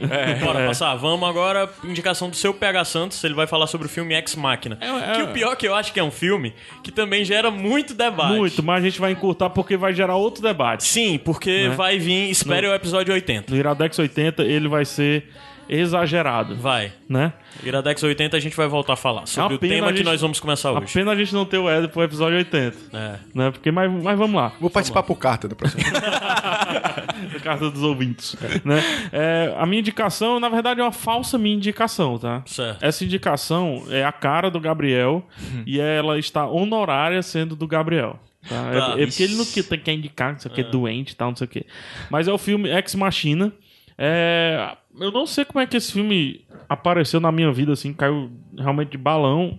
Bora 0.43 0.65
passar. 0.65 0.95
Vamos 0.95 1.29
agora, 1.29 1.69
indicação 1.83 2.27
do 2.27 2.35
seu 2.35 2.51
PH 2.51 2.85
Santos, 2.85 3.23
ele 3.23 3.35
vai 3.35 3.45
falar 3.45 3.67
sobre 3.67 3.85
o 3.85 3.89
filme 3.89 4.15
Ex 4.15 4.35
Machina. 4.35 4.79
é- 4.81 5.11
Que 5.17 5.21
o 5.21 5.27
pior 5.27 5.55
que 5.55 5.67
eu 5.67 5.75
acho 5.75 5.93
que 5.93 5.99
é 5.99 6.03
um 6.03 6.09
filme 6.09 6.55
que 6.83 6.91
também 6.91 7.23
gera 7.23 7.51
muito 7.51 7.93
debate. 7.93 8.33
Muito, 8.35 8.63
mas 8.63 8.81
a 8.83 8.87
gente 8.87 8.99
vai 8.99 9.11
encurtar 9.11 9.51
porque 9.51 9.77
vai 9.77 9.93
gerar 9.93 10.15
outro 10.15 10.41
debate. 10.41 10.85
Sim, 10.85 11.19
porque 11.23 11.67
Né? 11.67 11.75
vai 11.75 11.99
vir, 11.99 12.31
espere 12.31 12.65
o 12.67 12.73
episódio 12.73 13.13
80. 13.13 13.51
No 13.51 13.57
Iradex 13.57 13.99
80, 13.99 14.41
ele 14.43 14.67
vai 14.67 14.83
ser 14.83 15.29
exagerado, 15.69 16.55
Vai. 16.55 16.91
né? 17.09 17.33
Iradex 17.63 18.01
80 18.03 18.37
a 18.37 18.39
gente 18.39 18.55
vai 18.55 18.67
voltar 18.67 18.93
a 18.93 18.95
falar 18.95 19.25
sobre 19.25 19.53
A 19.53 19.55
o 19.55 19.59
tema 19.59 19.87
a 19.87 19.91
que 19.91 19.97
gente- 19.97 20.05
nós 20.05 20.21
vamos 20.21 20.39
começar 20.39 20.69
A 20.69 20.73
hoje. 20.79 20.93
pena 20.93 21.11
a 21.11 21.15
gente 21.15 21.33
não 21.33 21.45
ter 21.45 21.57
o 21.57 21.69
Ed 21.69 21.87
pro 21.89 22.03
episódio 22.03 22.37
80, 22.37 22.77
É. 22.93 23.15
né? 23.33 23.51
Porque, 23.51 23.71
mas, 23.71 23.91
mas 23.91 24.17
vamos 24.17 24.35
lá. 24.35 24.51
Vou 24.59 24.69
participar 24.69 25.03
por 25.03 25.15
carta 25.17 25.47
da 25.47 25.55
próxima. 25.55 25.81
carta 27.43 27.69
dos 27.69 27.81
ouvintes, 27.83 28.35
né? 28.63 28.81
É, 29.11 29.53
a 29.57 29.65
minha 29.65 29.79
indicação, 29.79 30.39
na 30.39 30.49
verdade, 30.49 30.79
é 30.81 30.83
uma 30.83 30.91
falsa 30.91 31.37
minha 31.37 31.55
indicação, 31.55 32.17
tá? 32.17 32.43
Certo. 32.45 32.83
Essa 32.83 33.03
indicação 33.05 33.83
é 33.89 34.03
a 34.03 34.11
cara 34.11 34.49
do 34.51 34.59
Gabriel 34.59 35.25
e 35.65 35.79
ela 35.79 36.17
está 36.19 36.45
honorária 36.47 37.21
sendo 37.21 37.55
do 37.55 37.67
Gabriel. 37.67 38.19
Tá? 38.47 38.55
É- 38.73 38.79
Tá. 38.79 38.93
É, 39.01 39.05
porque 39.05 39.23
ele 39.23 39.35
não 39.35 39.45
que- 39.45 39.63
tem- 39.63 39.79
quer 39.79 39.93
indicar, 39.93 40.33
não 40.33 40.39
sei 40.39 40.51
o 40.51 40.53
que, 40.53 40.63
doente 40.63 41.11
e 41.11 41.15
tal, 41.15 41.29
não 41.29 41.35
sei 41.35 41.45
o 41.45 41.49
que. 41.49 41.65
Mas 42.09 42.27
é 42.27 42.31
o 42.33 42.37
filme 42.37 42.69
Ex 42.69 42.95
Machina. 42.95 43.51
É, 43.97 44.75
eu 44.99 45.11
não 45.11 45.25
sei 45.25 45.43
como 45.45 45.59
é 45.59 45.65
que 45.67 45.75
esse 45.77 45.91
filme 45.91 46.45
apareceu 46.69 47.19
na 47.19 47.31
minha 47.31 47.51
vida, 47.51 47.73
assim, 47.73 47.93
caiu 47.93 48.29
realmente 48.57 48.91
de 48.91 48.97
balão, 48.97 49.57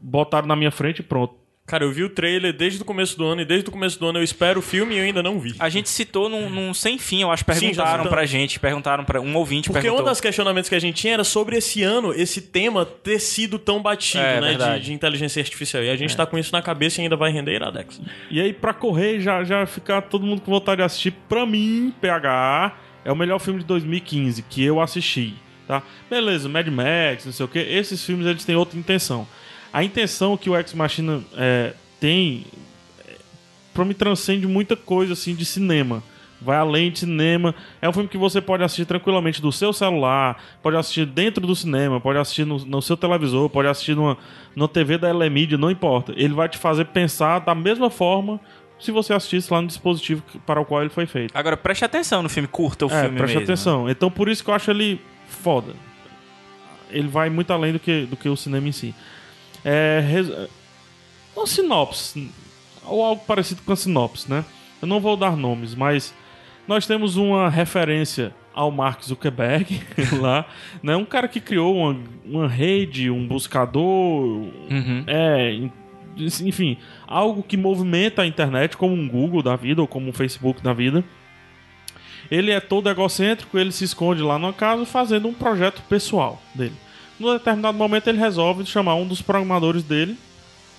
botaram 0.00 0.46
na 0.46 0.56
minha 0.56 0.70
frente 0.70 1.00
e 1.00 1.02
pronto. 1.02 1.34
Cara, 1.66 1.82
eu 1.82 1.90
vi 1.90 2.04
o 2.04 2.10
trailer 2.10 2.52
desde 2.54 2.82
o 2.82 2.84
começo 2.84 3.16
do 3.16 3.24
ano 3.24 3.40
e 3.40 3.44
desde 3.46 3.70
o 3.70 3.72
começo 3.72 3.98
do 3.98 4.06
ano 4.06 4.18
eu 4.18 4.22
espero 4.22 4.58
o 4.58 4.62
filme 4.62 4.94
e 4.96 4.98
eu 4.98 5.04
ainda 5.04 5.22
não 5.22 5.40
vi. 5.40 5.54
A 5.58 5.70
gente 5.70 5.88
citou 5.88 6.28
num, 6.28 6.50
num 6.50 6.74
sem 6.74 6.98
fim, 6.98 7.22
eu 7.22 7.30
acho. 7.30 7.42
Sim, 7.42 7.58
Perguntaram 7.58 7.90
citamos. 7.92 8.08
pra 8.10 8.26
gente, 8.26 8.60
perguntaram 8.60 9.02
pra 9.02 9.18
um 9.18 9.34
ouvinte 9.34 9.70
Porque 9.70 9.80
perguntou. 9.80 10.04
um 10.06 10.10
dos 10.10 10.20
questionamentos 10.20 10.68
que 10.68 10.74
a 10.74 10.78
gente 10.78 10.96
tinha 11.00 11.14
era 11.14 11.24
sobre 11.24 11.56
esse 11.56 11.82
ano, 11.82 12.12
esse 12.12 12.42
tema 12.42 12.84
ter 12.84 13.18
sido 13.18 13.58
tão 13.58 13.80
batido, 13.80 14.22
É, 14.22 14.40
né? 14.42 14.54
De, 14.78 14.84
de 14.84 14.92
inteligência 14.92 15.40
artificial. 15.40 15.82
E 15.82 15.88
a 15.88 15.96
gente 15.96 16.14
tá 16.14 16.26
com 16.26 16.38
isso 16.38 16.52
na 16.52 16.60
cabeça 16.60 17.00
e 17.00 17.04
ainda 17.04 17.16
vai 17.16 17.32
render 17.32 17.54
Iradex. 17.54 17.98
E 18.30 18.42
aí, 18.42 18.52
pra 18.52 18.74
correr, 18.74 19.20
já, 19.20 19.42
já 19.42 19.64
ficar 19.64 20.02
todo 20.02 20.26
mundo 20.26 20.42
com 20.42 20.50
vontade 20.52 20.80
de 20.80 20.82
assistir, 20.82 21.12
pra 21.26 21.46
mim, 21.46 21.94
PH, 21.98 22.76
é 23.04 23.12
o 23.12 23.16
melhor 23.16 23.38
filme 23.38 23.60
de 23.60 23.66
2015 23.66 24.42
que 24.42 24.64
eu 24.64 24.80
assisti, 24.80 25.34
tá? 25.66 25.82
Beleza, 26.08 26.48
Mad 26.48 26.66
Max, 26.68 27.26
não 27.26 27.32
sei 27.32 27.44
o 27.44 27.48
que, 27.48 27.58
esses 27.58 28.04
filmes 28.04 28.26
eles 28.26 28.44
têm 28.44 28.56
outra 28.56 28.78
intenção. 28.78 29.26
A 29.72 29.82
intenção 29.82 30.36
que 30.36 30.48
o 30.48 30.56
Ex 30.56 30.72
Machina 30.72 31.22
é, 31.36 31.74
tem, 31.98 32.46
é, 33.06 33.16
pra 33.74 33.84
mim, 33.84 33.92
transcende 33.92 34.46
muita 34.46 34.76
coisa, 34.76 35.14
assim, 35.14 35.34
de 35.34 35.44
cinema. 35.44 36.02
Vai 36.40 36.58
além 36.58 36.90
de 36.92 37.00
cinema. 37.00 37.54
É 37.82 37.88
um 37.88 37.92
filme 37.92 38.08
que 38.08 38.18
você 38.18 38.40
pode 38.40 38.62
assistir 38.62 38.84
tranquilamente 38.84 39.42
do 39.42 39.50
seu 39.50 39.72
celular, 39.72 40.40
pode 40.62 40.76
assistir 40.76 41.06
dentro 41.06 41.44
do 41.46 41.56
cinema, 41.56 42.00
pode 42.00 42.18
assistir 42.18 42.44
no, 42.44 42.58
no 42.64 42.82
seu 42.82 42.96
televisor, 42.96 43.48
pode 43.48 43.66
assistir 43.66 43.96
numa, 43.96 44.16
numa 44.54 44.68
TV 44.68 44.96
da 44.96 45.10
Elemídia, 45.10 45.58
não 45.58 45.70
importa. 45.70 46.12
Ele 46.16 46.34
vai 46.34 46.48
te 46.48 46.58
fazer 46.58 46.84
pensar 46.86 47.40
da 47.40 47.54
mesma 47.54 47.90
forma 47.90 48.38
se 48.78 48.90
você 48.90 49.12
assistisse 49.14 49.52
lá 49.52 49.60
no 49.62 49.68
dispositivo 49.68 50.22
para 50.46 50.60
o 50.60 50.64
qual 50.64 50.80
ele 50.82 50.90
foi 50.90 51.06
feito. 51.06 51.36
Agora, 51.36 51.56
preste 51.56 51.84
atenção 51.84 52.22
no 52.22 52.28
filme, 52.28 52.46
curta 52.48 52.86
o 52.86 52.90
É, 52.90 53.02
filme 53.02 53.16
preste 53.16 53.34
mesmo. 53.36 53.44
atenção. 53.52 53.88
Então 53.90 54.10
por 54.10 54.28
isso 54.28 54.42
que 54.44 54.50
eu 54.50 54.54
acho 54.54 54.70
ele 54.70 55.00
foda. 55.26 55.74
Ele 56.90 57.08
vai 57.08 57.28
muito 57.30 57.52
além 57.52 57.72
do 57.72 57.78
que, 57.78 58.06
do 58.06 58.16
que 58.16 58.28
o 58.28 58.36
cinema 58.36 58.68
em 58.68 58.72
si. 58.72 58.94
É. 59.64 60.00
res- 60.06 60.30
Uma 61.34 61.46
sinopse. 61.46 62.30
Ou 62.84 63.02
algo 63.02 63.24
parecido 63.26 63.62
com 63.62 63.72
a 63.72 63.76
sinopse, 63.76 64.30
né? 64.30 64.44
Eu 64.82 64.86
não 64.86 65.00
vou 65.00 65.16
dar 65.16 65.36
nomes, 65.36 65.74
mas 65.74 66.14
nós 66.68 66.86
temos 66.86 67.16
uma 67.16 67.48
referência 67.48 68.34
ao 68.54 68.70
Mark 68.70 69.02
Zuckerberg 69.02 69.80
lá, 70.20 70.44
né? 70.82 70.94
Um 70.94 71.04
cara 71.06 71.26
que 71.26 71.40
criou 71.40 71.74
uma, 71.76 71.98
uma 72.24 72.46
rede, 72.48 73.10
um 73.10 73.26
buscador, 73.26 73.82
Uhum. 74.70 75.04
é, 75.06 75.68
enfim, 76.16 76.78
algo 77.06 77.42
que 77.42 77.56
movimenta 77.56 78.22
a 78.22 78.26
internet, 78.26 78.76
como 78.76 78.94
um 78.94 79.08
Google 79.08 79.42
da 79.42 79.56
vida 79.56 79.80
ou 79.80 79.88
como 79.88 80.08
um 80.08 80.12
Facebook 80.12 80.62
da 80.62 80.72
vida. 80.72 81.04
Ele 82.30 82.50
é 82.50 82.60
todo 82.60 82.88
egocêntrico, 82.88 83.58
ele 83.58 83.70
se 83.70 83.84
esconde 83.84 84.22
lá 84.22 84.38
numa 84.38 84.52
casa 84.52 84.86
fazendo 84.86 85.28
um 85.28 85.34
projeto 85.34 85.82
pessoal 85.88 86.40
dele. 86.54 86.74
Num 87.18 87.32
determinado 87.32 87.76
momento 87.76 88.08
ele 88.08 88.18
resolve 88.18 88.64
chamar 88.66 88.94
um 88.96 89.06
dos 89.06 89.22
programadores 89.22 89.82
dele 89.82 90.16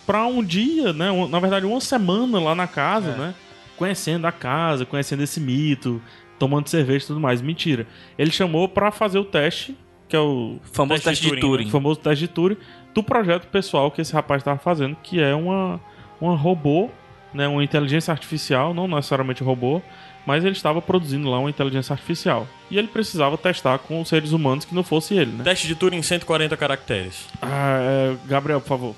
para 0.06 0.26
um 0.26 0.44
dia, 0.44 0.92
né, 0.94 1.10
na 1.30 1.40
verdade 1.40 1.66
uma 1.66 1.82
semana 1.82 2.40
lá 2.40 2.54
na 2.54 2.68
casa, 2.68 3.16
né, 3.16 3.36
conhecendo 3.78 4.26
a 4.28 4.32
casa, 4.32 4.86
conhecendo 4.86 5.24
esse 5.24 5.40
mito, 5.40 6.02
tomando 6.38 6.68
cerveja 6.68 7.06
e 7.06 7.08
tudo 7.08 7.20
mais. 7.20 7.42
Mentira. 7.42 7.88
Ele 8.18 8.32
chamou 8.32 8.68
para 8.68 8.92
fazer 8.92 9.20
o 9.20 9.26
teste, 9.26 9.76
que 10.08 10.16
é 10.16 10.20
o 10.20 10.60
Famoso 10.72 11.04
Teste 11.04 11.10
teste 11.10 11.24
de 11.24 11.30
Turing, 11.30 11.42
Turing. 11.42 11.68
o 11.68 11.72
famoso 11.72 12.00
teste 12.00 12.28
de 12.28 12.28
Turing 12.28 12.58
do 12.96 13.04
projeto 13.04 13.46
pessoal 13.48 13.91
que 13.91 14.02
esse 14.02 14.14
rapaz 14.14 14.39
estava 14.39 14.58
fazendo, 14.58 14.96
que 15.04 15.22
é 15.22 15.36
uma, 15.36 15.80
uma 16.20 16.36
robô, 16.36 16.89
né, 17.34 17.46
uma 17.46 17.62
inteligência 17.62 18.12
artificial, 18.12 18.74
não 18.74 18.88
necessariamente 18.88 19.43
robô, 19.43 19.82
mas 20.26 20.46
ele 20.46 20.54
estava 20.54 20.82
produzindo 20.82 21.30
lá 21.30 21.38
uma 21.38 21.50
inteligência 21.50 21.91
artificial. 21.91 22.48
E 22.72 22.78
ele 22.78 22.88
precisava 22.88 23.38
testar 23.38 23.78
com 23.80 24.02
os 24.02 24.08
seres 24.08 24.32
humanos 24.32 24.64
que 24.64 24.74
não 24.74 24.82
fosse 24.82 25.14
ele, 25.14 25.34
né? 25.34 25.43
Teste 25.43 25.68
de 25.68 25.76
Turing 25.76 25.98
em 25.98 26.02
140 26.02 26.56
caracteres. 26.56 27.28
Ah, 27.41 27.78
é, 27.82 28.16
Gabriel, 28.26 28.62
por 28.62 28.70
favor. 28.70 28.96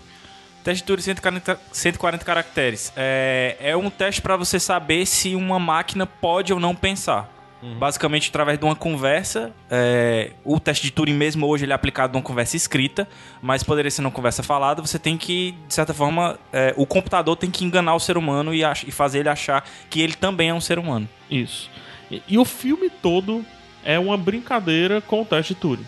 Teste 0.64 0.84
de 0.84 0.88
Turing 0.88 1.02
140, 1.02 1.60
140 1.72 2.24
caracteres. 2.24 2.94
É, 2.96 3.58
é 3.60 3.76
um 3.76 3.90
teste 3.90 4.22
pra 4.22 4.38
você 4.38 4.60
saber 4.60 5.06
se 5.08 5.36
uma 5.36 5.58
máquina 5.58 6.06
pode 6.06 6.54
ou 6.54 6.60
não 6.60 6.76
pensar. 6.76 7.37
Basicamente, 7.80 8.30
através 8.30 8.60
de 8.60 8.66
uma 8.66 8.76
conversa. 8.76 9.52
é, 9.70 10.32
o 10.44 10.60
teste 10.60 10.84
de 10.86 10.92
Turing 10.92 11.14
mesmo 11.14 11.48
hoje 11.48 11.66
ele 11.66 11.72
é 11.72 11.76
aplicado 11.76 12.14
numa 12.14 12.22
conversa 12.22 12.56
escrita, 12.56 13.08
mas 13.42 13.64
poderia 13.64 13.90
ser 13.90 14.02
numa 14.04 14.12
conversa 14.12 14.44
falada. 14.44 14.82
Você 14.82 15.00
tem 15.00 15.18
que, 15.18 15.56
de 15.68 15.74
certa 15.74 15.94
forma, 15.94 16.38
é, 16.54 16.74
o 16.78 16.86
computador 16.86 17.36
tem 17.36 17.50
que 17.50 17.66
enganar 17.66 17.96
o 17.96 18.00
ser 18.00 18.18
humano 18.18 18.54
e, 18.54 18.62
e 18.64 18.92
fazer 18.92 19.20
ele 19.20 19.30
achar 19.30 19.64
que 19.90 20.02
ele 20.02 20.14
também 20.14 20.50
é 20.50 20.54
um 20.54 20.62
ser 20.62 20.78
humano. 20.78 21.10
Isso. 21.30 21.70
E, 22.12 22.22
e 22.28 22.38
o 22.38 22.46
filme 22.46 22.90
todo 22.90 23.44
é 23.84 23.98
uma 23.98 24.18
brincadeira 24.18 25.02
com 25.02 25.22
o 25.22 25.26
teste 25.26 25.54
de 25.56 25.60
Turing. 25.60 25.86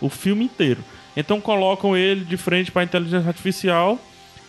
O 0.00 0.08
filme 0.08 0.44
inteiro. 0.44 0.84
Então 1.16 1.40
colocam 1.40 1.96
ele 1.96 2.24
de 2.24 2.36
frente 2.36 2.70
para 2.70 2.82
a 2.82 2.84
inteligência 2.84 3.26
artificial, 3.26 3.98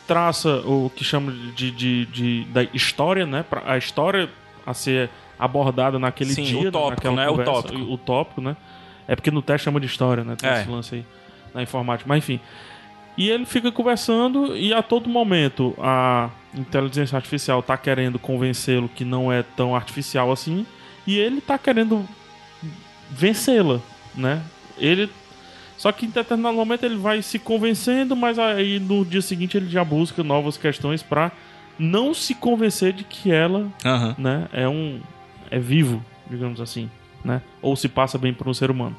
traça 0.07 0.59
o 0.65 0.91
que 0.95 1.03
chama 1.03 1.31
de, 1.55 1.71
de, 1.71 2.05
de- 2.05 2.43
da 2.45 2.63
história, 2.73 3.25
né? 3.25 3.43
A 3.65 3.75
história 3.77 4.29
a 4.65 4.73
ser 4.73 5.09
abordada 5.39 5.97
naquele 5.97 6.33
Sim, 6.33 6.43
dia, 6.43 6.69
o 6.69 6.71
tópico, 6.71 7.11
né? 7.11 7.27
O 7.27 7.31
conversa, 7.31 7.51
tópico. 7.53 7.77
O, 7.81 7.93
o 7.93 7.97
tópico, 7.97 8.41
né? 8.41 8.57
É 9.07 9.15
porque 9.15 9.31
no 9.31 9.41
teste 9.41 9.65
chama 9.65 9.79
de 9.79 9.85
história, 9.87 10.23
né? 10.23 10.35
Tem 10.35 10.49
É. 10.49 10.61
esse 10.61 10.69
lance 10.69 10.95
aí 10.95 11.05
na 11.53 11.63
informática. 11.63 12.07
Mas 12.07 12.19
enfim. 12.19 12.39
E 13.17 13.29
ele 13.29 13.45
fica 13.45 13.71
conversando 13.71 14.55
e 14.55 14.73
a 14.73 14.81
todo 14.81 15.09
momento 15.09 15.73
a 15.79 16.29
inteligência 16.55 17.15
artificial 17.15 17.61
tá 17.63 17.75
querendo 17.77 18.17
convencê-lo 18.19 18.87
que 18.89 19.03
não 19.03 19.31
é 19.31 19.43
tão 19.43 19.75
artificial 19.75 20.31
assim 20.31 20.65
e 21.07 21.17
ele 21.17 21.41
tá 21.41 21.57
querendo 21.57 22.05
vencê-la, 23.09 23.79
né? 24.15 24.41
Ele 24.77 25.09
só 25.77 25.91
que 25.91 26.05
em 26.05 26.09
determinado 26.09 26.55
momento 26.55 26.83
ele 26.83 26.97
vai 26.97 27.21
se 27.21 27.39
convencendo, 27.39 28.15
mas 28.15 28.37
aí 28.37 28.79
no 28.79 29.05
dia 29.05 29.21
seguinte 29.21 29.55
ele 29.57 29.69
já 29.69 29.83
busca 29.83 30.21
novas 30.23 30.57
questões 30.57 31.01
pra 31.01 31.31
não 31.77 32.13
se 32.13 32.35
convencer 32.35 32.91
de 32.91 33.05
que 33.05 33.31
ela, 33.31 33.67
Aham. 33.85 34.13
né, 34.17 34.47
é 34.51 34.67
um 34.67 34.99
é 35.49 35.59
vivo, 35.59 36.03
digamos 36.29 36.61
assim, 36.61 36.89
né? 37.23 37.41
Ou 37.61 37.75
se 37.75 37.87
passa 37.89 38.17
bem 38.17 38.33
por 38.33 38.47
um 38.47 38.53
ser 38.53 38.69
humano. 38.71 38.95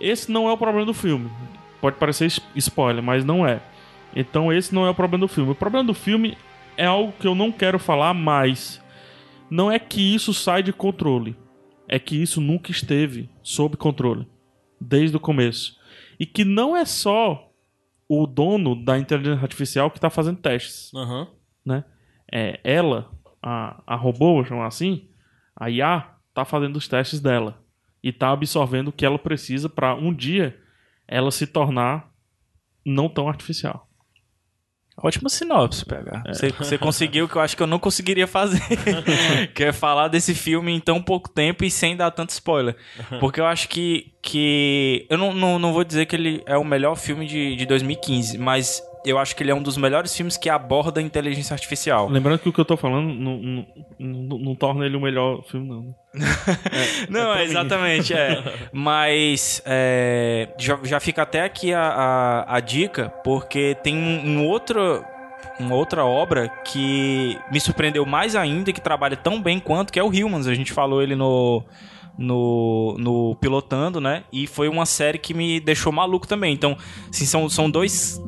Esse 0.00 0.30
não 0.30 0.48
é 0.48 0.52
o 0.52 0.56
problema 0.56 0.86
do 0.86 0.94
filme. 0.94 1.30
Pode 1.80 1.96
parecer 1.96 2.32
spoiler, 2.54 3.02
mas 3.02 3.24
não 3.24 3.46
é. 3.46 3.60
Então 4.14 4.52
esse 4.52 4.74
não 4.74 4.86
é 4.86 4.90
o 4.90 4.94
problema 4.94 5.26
do 5.26 5.28
filme. 5.28 5.52
O 5.52 5.54
problema 5.54 5.86
do 5.86 5.94
filme 5.94 6.36
é 6.76 6.86
algo 6.86 7.12
que 7.12 7.26
eu 7.26 7.34
não 7.34 7.52
quero 7.52 7.78
falar, 7.78 8.14
mas 8.14 8.82
não 9.50 9.70
é 9.70 9.78
que 9.78 10.14
isso 10.14 10.32
sai 10.32 10.62
de 10.62 10.72
controle. 10.72 11.36
É 11.88 11.98
que 11.98 12.20
isso 12.20 12.40
nunca 12.40 12.70
esteve 12.70 13.28
sob 13.42 13.76
controle 13.76 14.26
desde 14.80 15.16
o 15.16 15.20
começo. 15.20 15.76
E 16.18 16.24
que 16.24 16.44
não 16.44 16.76
é 16.76 16.84
só 16.84 17.50
o 18.08 18.26
dono 18.26 18.74
da 18.74 18.98
inteligência 18.98 19.42
artificial 19.42 19.90
que 19.90 19.98
está 19.98 20.10
fazendo 20.10 20.38
testes 20.38 20.92
Aham. 20.94 21.28
né? 21.64 21.84
É, 22.32 22.60
ela, 22.62 23.10
a, 23.42 23.82
a 23.86 23.96
robô, 23.96 24.34
vamos 24.34 24.48
chamar 24.48 24.66
assim, 24.66 25.08
a 25.60 25.68
IA, 25.68 26.08
tá 26.32 26.44
fazendo 26.44 26.76
os 26.76 26.88
testes 26.88 27.20
dela. 27.20 27.62
E 28.02 28.10
tá 28.10 28.30
absorvendo 28.30 28.88
o 28.88 28.92
que 28.92 29.04
ela 29.04 29.18
precisa 29.18 29.68
para 29.68 29.94
um 29.94 30.12
dia 30.12 30.58
ela 31.06 31.30
se 31.30 31.46
tornar 31.46 32.08
não 32.84 33.08
tão 33.08 33.28
artificial. 33.28 33.86
Ótima 35.02 35.28
sinopse, 35.28 35.84
PH. 35.84 36.24
Você, 36.28 36.50
você 36.50 36.78
conseguiu 36.78 37.24
o 37.24 37.28
que 37.28 37.36
eu 37.36 37.40
acho 37.40 37.56
que 37.56 37.62
eu 37.62 37.66
não 37.66 37.78
conseguiria 37.78 38.26
fazer. 38.26 38.60
que 39.54 39.64
é 39.64 39.72
falar 39.72 40.08
desse 40.08 40.34
filme 40.34 40.72
em 40.72 40.80
tão 40.80 41.02
pouco 41.02 41.28
tempo 41.28 41.64
e 41.64 41.70
sem 41.70 41.96
dar 41.96 42.10
tanto 42.10 42.30
spoiler. 42.30 42.76
Porque 43.18 43.40
eu 43.40 43.46
acho 43.46 43.68
que. 43.68 44.12
que 44.22 45.06
eu 45.08 45.16
não, 45.16 45.32
não, 45.32 45.58
não 45.58 45.72
vou 45.72 45.84
dizer 45.84 46.04
que 46.04 46.14
ele 46.14 46.42
é 46.44 46.56
o 46.56 46.64
melhor 46.64 46.96
filme 46.96 47.26
de, 47.26 47.56
de 47.56 47.64
2015, 47.64 48.36
mas 48.36 48.82
eu 49.04 49.18
acho 49.18 49.34
que 49.34 49.42
ele 49.42 49.50
é 49.50 49.54
um 49.54 49.62
dos 49.62 49.76
melhores 49.76 50.14
filmes 50.14 50.36
que 50.36 50.48
aborda 50.50 51.00
a 51.00 51.02
inteligência 51.02 51.54
artificial. 51.54 52.08
Lembrando 52.08 52.38
que 52.40 52.48
o 52.48 52.52
que 52.52 52.60
eu 52.60 52.64
tô 52.64 52.76
falando 52.76 53.12
não, 53.14 53.36
não, 53.38 53.66
não- 53.98 54.38
não 54.38 54.54
torna 54.54 54.84
ele 54.84 54.96
o 54.96 55.00
melhor 55.00 55.42
filme, 55.44 55.68
não. 55.68 55.82
né? 55.82 55.94
Não, 57.08 57.32
é 57.32 57.38
mim. 57.38 57.44
exatamente, 57.44 58.12
é. 58.12 58.42
Mas 58.72 59.62
é, 59.64 60.48
já, 60.58 60.78
já 60.82 60.98
fica 61.00 61.22
até 61.22 61.42
aqui 61.44 61.72
a, 61.72 61.80
a, 61.82 62.56
a 62.56 62.60
dica, 62.60 63.08
porque 63.24 63.76
tem 63.82 63.96
um, 63.96 64.26
um 64.40 64.46
outro. 64.48 65.04
uma 65.58 65.74
outra 65.76 66.04
obra 66.04 66.48
que 66.64 67.38
me 67.52 67.60
surpreendeu 67.60 68.04
mais 68.04 68.34
ainda, 68.34 68.70
e 68.70 68.72
que 68.72 68.80
trabalha 68.80 69.16
tão 69.16 69.40
bem 69.40 69.58
quanto, 69.60 69.92
que 69.92 69.98
é 70.00 70.02
o 70.02 70.08
Humans. 70.08 70.46
A 70.48 70.54
gente 70.54 70.72
falou 70.72 71.00
ele 71.02 71.14
no, 71.14 71.62
no, 72.18 72.96
no 72.98 73.36
Pilotando, 73.36 74.00
né? 74.00 74.24
E 74.32 74.46
foi 74.46 74.68
uma 74.68 74.84
série 74.86 75.16
que 75.18 75.32
me 75.32 75.60
deixou 75.60 75.92
maluco 75.92 76.26
também. 76.26 76.52
Então, 76.52 76.76
assim, 77.08 77.24
são, 77.24 77.48
são 77.48 77.70
dois 77.70 78.20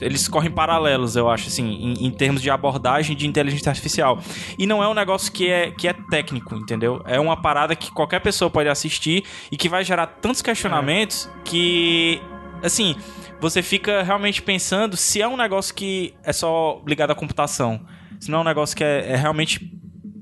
eles 0.00 0.28
correm 0.28 0.50
paralelos, 0.50 1.16
eu 1.16 1.28
acho, 1.28 1.48
assim, 1.48 1.64
em, 1.64 2.06
em, 2.06 2.10
termos 2.10 2.42
de 2.42 2.50
abordagem 2.50 3.16
de 3.16 3.26
inteligência 3.26 3.70
artificial. 3.70 4.18
E 4.58 4.66
não 4.66 4.82
é 4.82 4.88
um 4.88 4.94
negócio 4.94 5.30
que 5.32 5.48
é, 5.48 5.70
que 5.70 5.88
é 5.88 5.92
técnico, 5.92 6.54
entendeu? 6.54 7.02
É 7.04 7.18
uma 7.18 7.40
parada 7.40 7.74
que 7.74 7.90
qualquer 7.90 8.20
pessoa 8.20 8.50
pode 8.50 8.68
assistir 8.68 9.24
e 9.50 9.56
que 9.56 9.68
vai 9.68 9.84
gerar 9.84 10.06
tantos 10.06 10.42
questionamentos 10.42 11.26
é. 11.26 11.42
que, 11.44 12.20
assim, 12.62 12.96
você 13.40 13.62
fica 13.62 14.02
realmente 14.02 14.42
pensando 14.42 14.96
se 14.96 15.22
é 15.22 15.28
um 15.28 15.36
negócio 15.36 15.74
que 15.74 16.14
é 16.22 16.32
só 16.32 16.82
ligado 16.86 17.10
à 17.10 17.14
computação. 17.14 17.80
Se 18.20 18.30
não 18.30 18.38
é 18.38 18.40
um 18.42 18.44
negócio 18.44 18.76
que 18.76 18.84
é, 18.84 19.12
é 19.12 19.16
realmente. 19.16 19.72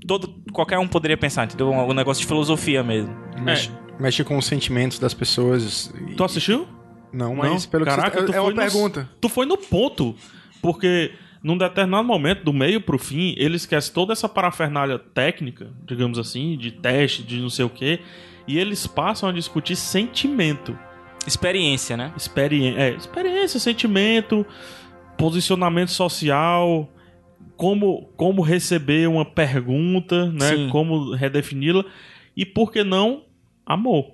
Todo, 0.06 0.40
qualquer 0.52 0.78
um 0.78 0.86
poderia 0.86 1.16
pensar, 1.16 1.46
entendeu? 1.46 1.68
Um, 1.68 1.90
um 1.90 1.92
negócio 1.92 2.20
de 2.20 2.28
filosofia 2.28 2.82
mesmo. 2.82 3.16
Mexe, 3.40 3.70
é. 3.70 4.02
mexe 4.02 4.22
com 4.22 4.38
os 4.38 4.46
sentimentos 4.46 4.98
das 4.98 5.12
pessoas. 5.12 5.92
Tu 6.16 6.22
assistiu? 6.24 6.75
Não, 7.16 7.34
mas 7.34 7.64
Não? 7.64 7.70
pelo 7.70 7.84
Caraca, 7.84 8.10
que 8.20 8.26
tu 8.26 8.32
você... 8.32 8.38
É 8.38 8.40
uma 8.40 8.46
foi 8.52 8.54
no- 8.54 8.60
pergunta. 8.70 9.10
Tu 9.20 9.28
foi 9.28 9.46
no 9.46 9.56
ponto. 9.56 10.14
Porque 10.60 11.12
num 11.42 11.56
determinado 11.56 12.04
momento, 12.06 12.44
do 12.44 12.52
meio 12.52 12.80
pro 12.80 12.98
fim, 12.98 13.34
ele 13.38 13.56
esquece 13.56 13.92
toda 13.92 14.12
essa 14.12 14.28
parafernália 14.28 14.98
técnica, 14.98 15.70
digamos 15.86 16.18
assim, 16.18 16.56
de 16.56 16.72
teste, 16.72 17.22
de 17.22 17.38
não 17.40 17.48
sei 17.50 17.64
o 17.64 17.70
quê, 17.70 18.00
e 18.48 18.58
eles 18.58 18.86
passam 18.86 19.28
a 19.28 19.32
discutir 19.32 19.76
sentimento. 19.76 20.76
Experiência, 21.26 21.96
né? 21.96 22.12
Experiência, 22.16 22.80
é, 22.80 22.90
experiência, 22.94 23.60
sentimento, 23.60 24.44
posicionamento 25.16 25.90
social, 25.90 26.88
como, 27.56 28.06
como 28.16 28.42
receber 28.42 29.08
uma 29.08 29.24
pergunta, 29.24 30.30
né? 30.32 30.56
Sim. 30.56 30.68
Como 30.68 31.12
redefini-la. 31.14 31.84
E 32.36 32.44
por 32.44 32.70
que 32.70 32.84
não 32.84 33.24
amor 33.64 34.12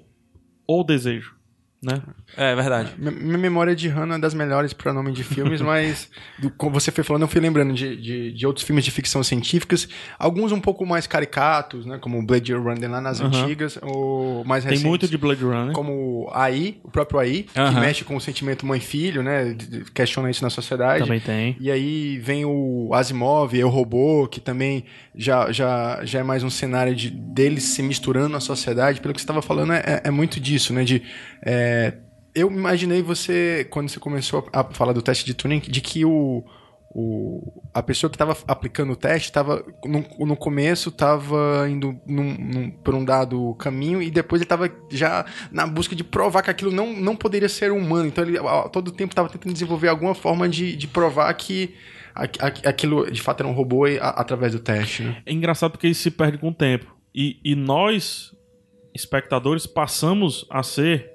ou 0.67 0.85
desejo, 0.85 1.35
né? 1.83 2.01
É 2.37 2.55
verdade. 2.55 2.95
Mi- 2.97 3.11
Minha 3.11 3.39
memória 3.39 3.75
de 3.75 3.89
Hannah 3.89 4.15
é 4.15 4.19
das 4.19 4.35
melhores 4.35 4.73
para 4.73 4.93
nome 4.93 5.13
de 5.13 5.25
filmes, 5.25 5.61
mas 5.63 6.09
do- 6.39 6.51
como 6.51 6.79
você 6.79 6.91
foi 6.93 7.03
falando, 7.03 7.23
eu 7.23 7.29
fui 7.29 7.41
lembrando 7.41 7.75
de, 7.75 7.97
de, 7.97 8.33
de 8.33 8.47
outros 8.47 8.65
filmes 8.65 8.85
de 8.85 8.91
ficção 8.91 9.23
científicas, 9.23 9.89
alguns 10.19 10.53
um 10.53 10.61
pouco 10.61 10.87
mais 10.87 11.07
caricatos, 11.07 11.85
né, 11.85 11.99
como 12.01 12.25
Blade 12.25 12.53
Runner 12.55 12.91
lá 12.91 13.01
nas 13.01 13.21
Aham. 13.21 13.29
antigas, 13.45 13.79
ou 13.83 14.45
mais 14.45 14.63
Tem 14.65 14.71
recentes, 14.71 14.89
muito 14.89 15.09
de 15.09 15.19
Blade 15.19 15.43
Runner. 15.43 15.73
como 15.73 16.31
AI, 16.33 16.77
o 16.85 16.91
próprio 16.91 17.19
AI, 17.19 17.43
que 17.53 17.59
Aham. 17.59 17.81
mexe 17.81 18.05
com 18.05 18.15
o 18.17 18.21
sentimento 18.21 18.65
mãe-filho, 18.65 19.23
né, 19.23 19.57
questiona 19.93 20.31
isso 20.31 20.43
na 20.45 20.51
sociedade. 20.51 21.01
Também 21.05 21.21
tem. 21.21 21.57
E 21.59 21.71
aí 21.71 22.19
vem 22.19 22.45
o 22.45 22.91
Asimov, 22.95 23.59
é 23.59 23.65
o 23.65 23.69
robô, 23.69 24.29
que 24.29 24.41
também 24.41 24.85
já, 25.15 25.51
já, 25.51 26.01
já 26.05 26.21
é 26.21 26.23
mais 26.23 26.43
um 26.45 26.51
cenário 26.51 26.95
de 26.95 27.11
deles 27.11 27.65
se 27.65 27.83
misturando 27.83 28.29
na 28.29 28.41
sociedade. 28.41 29.01
Pelo 29.01 29.13
que 29.13 29.21
você 29.21 29.25
estava 29.25 29.43
falando, 29.43 29.73
é, 29.73 30.01
é 30.05 30.11
muito 30.11 30.39
disso, 30.39 30.73
né? 30.73 30.85
De, 30.85 31.03
é, 31.45 31.72
eu 32.35 32.51
imaginei 32.51 33.03
você, 33.03 33.67
quando 33.71 33.89
você 33.89 34.01
começou 34.01 34.49
a 34.53 34.65
falar 34.65 34.93
do 34.93 35.03
teste 35.03 35.25
de 35.25 35.35
Turing, 35.35 35.61
de 35.61 35.81
que 35.81 36.05
o, 36.05 36.43
o, 36.95 37.63
a 37.75 37.83
pessoa 37.83 38.11
que 38.11 38.15
estava 38.17 38.37
aplicando 38.47 38.93
o 38.93 38.97
teste 38.97 39.29
estava 39.29 39.65
no, 39.85 40.27
no 40.27 40.37
começo 40.37 40.89
estava 40.91 41.67
indo 41.69 41.99
num, 42.07 42.35
num- 42.35 42.71
por 42.71 42.95
um 42.95 43.05
dado 43.05 43.55
caminho 43.55 44.01
e 44.03 44.11
depois 44.11 44.41
ele 44.41 44.45
estava 44.47 44.71
já 44.91 45.25
na 45.51 45.67
busca 45.67 45.95
de 45.97 46.05
provar 46.05 46.43
que 46.43 46.51
aquilo 46.51 46.71
não, 46.71 46.93
não 46.95 47.15
poderia 47.17 47.49
ser 47.49 47.71
humano. 47.73 48.07
Então 48.09 48.25
ele 48.25 48.39
a 48.39 48.69
todo 48.69 48.91
tempo 48.93 49.13
estava 49.13 49.29
tentando 49.29 49.53
desenvolver 49.53 49.89
alguma 49.89 50.15
forma 50.15 50.49
de, 50.49 50.75
de 50.77 50.87
provar 50.87 51.33
que 51.35 51.75
a- 52.15 52.25
a- 52.25 52.69
aquilo 52.71 53.11
de 53.11 53.21
fato 53.23 53.41
era 53.41 53.49
um 53.49 53.55
robô 53.55 53.87
e- 53.87 53.99
através 54.01 54.53
do 54.53 54.59
teste. 54.59 55.03
Né? 55.03 55.23
É 55.27 55.33
engraçado 55.33 55.73
porque 55.73 55.89
isso 55.89 56.03
se 56.03 56.11
perde 56.11 56.39
com 56.39 56.49
o 56.49 56.55
tempo. 56.55 56.95
E, 57.15 57.39
e 57.45 57.55
nós, 57.55 58.33
espectadores, 58.95 59.67
passamos 59.67 60.47
a 60.51 60.63
ser 60.63 61.11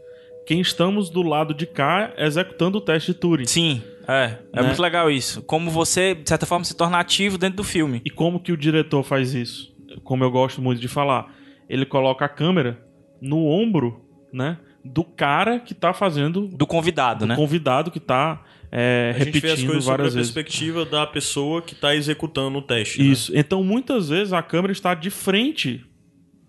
quem 0.48 0.62
estamos 0.62 1.10
do 1.10 1.22
lado 1.22 1.54
de 1.54 1.66
cá 1.68 2.14
executando 2.18 2.78
o 2.78 2.82
teste 2.82 3.12
de 3.12 3.20
Turing. 3.20 3.46
Sim, 3.46 3.82
é. 4.08 4.38
É 4.54 4.62
Né? 4.62 4.64
muito 4.64 4.82
legal 4.82 5.12
isso. 5.12 5.42
Como 5.44 5.70
você, 5.70 6.16
de 6.16 6.28
certa 6.28 6.46
forma, 6.46 6.64
se 6.64 6.76
torna 6.76 6.98
ativo 7.00 7.38
dentro 7.38 7.58
do 7.58 7.64
filme. 7.64 8.02
E 8.06 8.10
como 8.10 8.40
que 8.40 8.52
o 8.54 8.58
diretor 8.58 9.04
faz 9.04 9.34
isso? 9.34 9.76
Como 10.04 10.24
eu 10.24 10.32
gosto 10.32 10.62
muito 10.62 10.80
de 10.80 10.88
falar, 10.88 11.34
ele 11.70 11.86
coloca 11.86 12.24
a 12.26 12.30
câmera 12.30 12.82
no 13.22 13.46
ombro, 13.46 14.06
né, 14.32 14.58
do 14.86 15.04
cara 15.04 15.60
que 15.60 15.74
tá 15.74 15.94
fazendo, 15.94 16.48
Do 16.48 16.66
convidado, 16.66 17.20
do 17.26 17.26
né? 17.28 17.36
convidado 17.36 17.92
que 17.92 18.00
tá 18.00 18.42
é, 18.72 19.14
A 19.16 19.24
gente 19.24 19.40
vê 19.40 19.48
as 19.48 19.60
repetindo 19.60 19.68
coisas 19.68 19.84
sobre 19.84 19.94
a 19.94 19.98
várias 19.98 20.14
vezes. 20.16 20.32
perspectiva 20.32 20.86
da 20.86 21.06
pessoa 21.08 21.62
que 21.62 21.74
tá 21.76 21.94
executando 21.96 22.58
o 22.58 22.62
teste. 22.62 23.00
né? 23.02 23.06
Isso. 23.10 23.32
Então, 23.36 23.62
muitas 23.64 24.08
vezes 24.10 24.32
a 24.34 24.42
câmera 24.42 24.72
está 24.72 24.94
de 24.94 25.10
frente 25.10 25.84